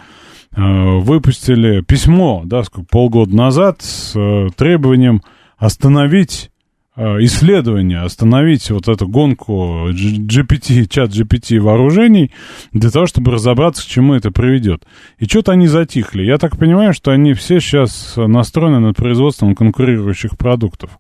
э, 0.55 0.61
выпустили 0.61 1.83
письмо, 1.83 2.43
да, 2.45 2.65
сколько, 2.65 2.89
полгода 2.91 3.35
назад 3.35 3.83
с 3.83 4.13
э, 4.17 4.49
требованием 4.57 5.23
остановить 5.59 6.51
Э, 6.99 7.19
исследования, 7.21 8.01
остановить 8.01 8.71
вот 8.71 8.89
эту 8.89 9.07
гонку 9.07 9.91
GPT, 9.91 10.87
чат 10.89 11.11
GPT 11.11 11.61
вооружений 11.61 12.33
для 12.73 12.91
того, 12.91 13.07
чтобы 13.07 13.33
разобраться, 13.33 13.83
к 13.83 13.87
чему 13.87 14.15
это 14.15 14.31
приведет. 14.31 14.83
И 15.19 15.27
что-то 15.27 15.53
они 15.53 15.67
затихли. 15.67 16.23
Я 16.23 16.39
так 16.39 16.57
понимаю, 16.57 16.95
что 16.95 17.11
они 17.11 17.35
все 17.35 17.61
сейчас 17.61 18.15
настроены 18.17 18.81
над 18.81 18.97
производством 18.97 19.55
конкурирующих 19.55 20.39
продуктов. 20.39 20.99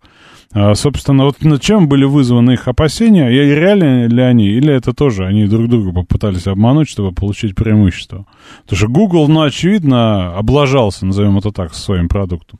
А, 0.52 0.74
собственно, 0.74 1.24
вот 1.24 1.42
над 1.42 1.60
чем 1.60 1.88
были 1.88 2.04
вызваны 2.04 2.52
их 2.52 2.68
опасения, 2.68 3.28
и 3.30 3.54
реально 3.54 4.06
ли 4.06 4.22
они, 4.22 4.48
или 4.48 4.72
это 4.72 4.94
тоже 4.94 5.26
они 5.26 5.46
друг 5.46 5.68
друга 5.68 5.92
попытались 5.92 6.46
обмануть, 6.46 6.88
чтобы 6.88 7.12
получить 7.12 7.54
преимущество. 7.54 8.26
Потому 8.62 8.76
что 8.78 8.88
Google, 8.88 9.28
ну, 9.28 9.42
очевидно, 9.42 10.36
облажался, 10.36 11.04
назовем 11.04 11.38
это 11.38 11.52
так, 11.52 11.74
своим 11.74 12.08
продуктом. 12.08 12.58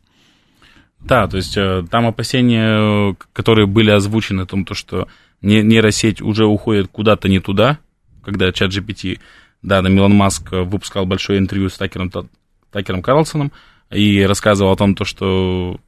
Да, 1.01 1.29
то 1.29 1.37
есть 1.37 1.57
э, 1.57 1.85
там 1.89 2.07
опасения, 2.07 3.15
которые 3.33 3.67
были 3.67 3.91
озвучены 3.91 4.43
о 4.43 4.47
том, 4.47 4.65
то, 4.65 4.75
что 4.75 5.07
нейросеть 5.41 6.21
уже 6.21 6.47
уходит 6.47 6.89
куда-то 6.89 7.29
не 7.29 7.39
туда, 7.39 7.79
когда 8.25 8.53
чат 8.53 8.73
GPT, 8.73 9.21
да, 9.63 9.83
там 9.83 9.97
Илон 9.97 10.15
Маск 10.15 10.51
выпускал 10.51 11.07
большое 11.07 11.39
интервью 11.39 11.69
с 11.69 11.79
Такером, 11.79 12.11
Такером 12.73 13.03
Карлсоном 13.03 13.53
и 13.91 14.23
рассказывал 14.23 14.73
о 14.73 14.77
том, 14.77 14.97
то, 14.97 15.05
что 15.05 15.79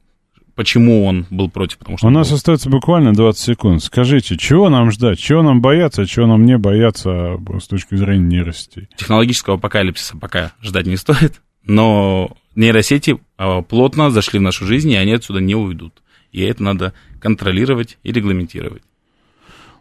почему 0.59 1.05
он 1.05 1.25
был 1.29 1.49
против. 1.49 1.77
Потому 1.77 1.97
что 1.97 2.07
У 2.07 2.09
нас 2.09 2.27
был... 2.27 2.35
остается 2.35 2.69
буквально 2.69 3.13
20 3.13 3.41
секунд. 3.41 3.81
Скажите, 3.81 4.35
чего 4.35 4.67
нам 4.67 4.91
ждать, 4.91 5.17
чего 5.17 5.41
нам 5.41 5.61
бояться, 5.61 6.05
чего 6.05 6.27
нам 6.27 6.43
не 6.43 6.57
бояться 6.57 7.39
с 7.61 7.67
точки 7.67 7.95
зрения 7.95 8.25
нейросетей? 8.25 8.89
Технологического 8.97 9.55
апокалипсиса 9.55 10.17
пока 10.17 10.51
ждать 10.61 10.85
не 10.85 10.97
стоит, 10.97 11.41
но 11.63 12.35
нейросети 12.55 13.21
а, 13.37 13.61
плотно 13.61 14.11
зашли 14.11 14.39
в 14.39 14.41
нашу 14.41 14.65
жизнь, 14.65 14.91
и 14.91 14.97
они 14.97 15.13
отсюда 15.13 15.39
не 15.39 15.55
уйдут. 15.55 16.01
И 16.33 16.41
это 16.41 16.61
надо 16.61 16.93
контролировать 17.21 17.97
и 18.03 18.11
регламентировать. 18.11 18.83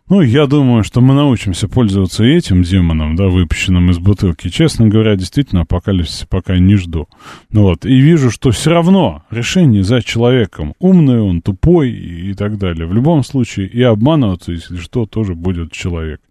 Ну, 0.08 0.22
я 0.22 0.46
думаю, 0.46 0.84
что 0.84 1.02
мы 1.02 1.14
научимся 1.14 1.68
пользоваться 1.68 2.24
этим 2.24 2.62
демоном, 2.62 3.14
да, 3.14 3.28
выпущенным 3.28 3.90
из 3.90 3.98
бутылки. 3.98 4.48
Честно 4.48 4.88
говоря, 4.88 5.16
действительно, 5.16 5.62
апокалипсиса 5.62 6.26
пока 6.26 6.58
не 6.58 6.76
жду. 6.76 7.08
Ну 7.50 7.64
вот, 7.64 7.84
и 7.84 8.00
вижу, 8.00 8.30
что 8.30 8.50
все 8.50 8.70
равно 8.70 9.24
решение 9.30 9.82
за 9.82 10.02
человеком. 10.02 10.72
Умный 10.78 11.20
он, 11.20 11.42
тупой 11.42 11.90
и, 11.90 12.30
и 12.30 12.34
так 12.34 12.56
далее. 12.56 12.86
В 12.86 12.94
любом 12.94 13.22
случае, 13.22 13.66
и 13.68 13.82
обманываться, 13.82 14.52
если 14.52 14.76
что, 14.76 15.04
тоже 15.04 15.34
будет 15.34 15.72
человек. 15.72 16.22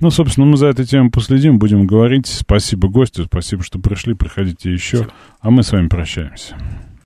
Ну, 0.00 0.10
собственно, 0.10 0.46
мы 0.46 0.56
за 0.56 0.68
этой 0.68 0.86
темой 0.86 1.10
последим, 1.10 1.58
будем 1.58 1.86
говорить. 1.86 2.26
Спасибо 2.26 2.88
гостю, 2.88 3.24
спасибо, 3.24 3.62
что 3.62 3.78
пришли, 3.78 4.14
приходите 4.14 4.72
еще. 4.72 5.08
А 5.40 5.50
мы 5.50 5.62
с 5.62 5.72
вами 5.72 5.88
прощаемся. 5.88 6.56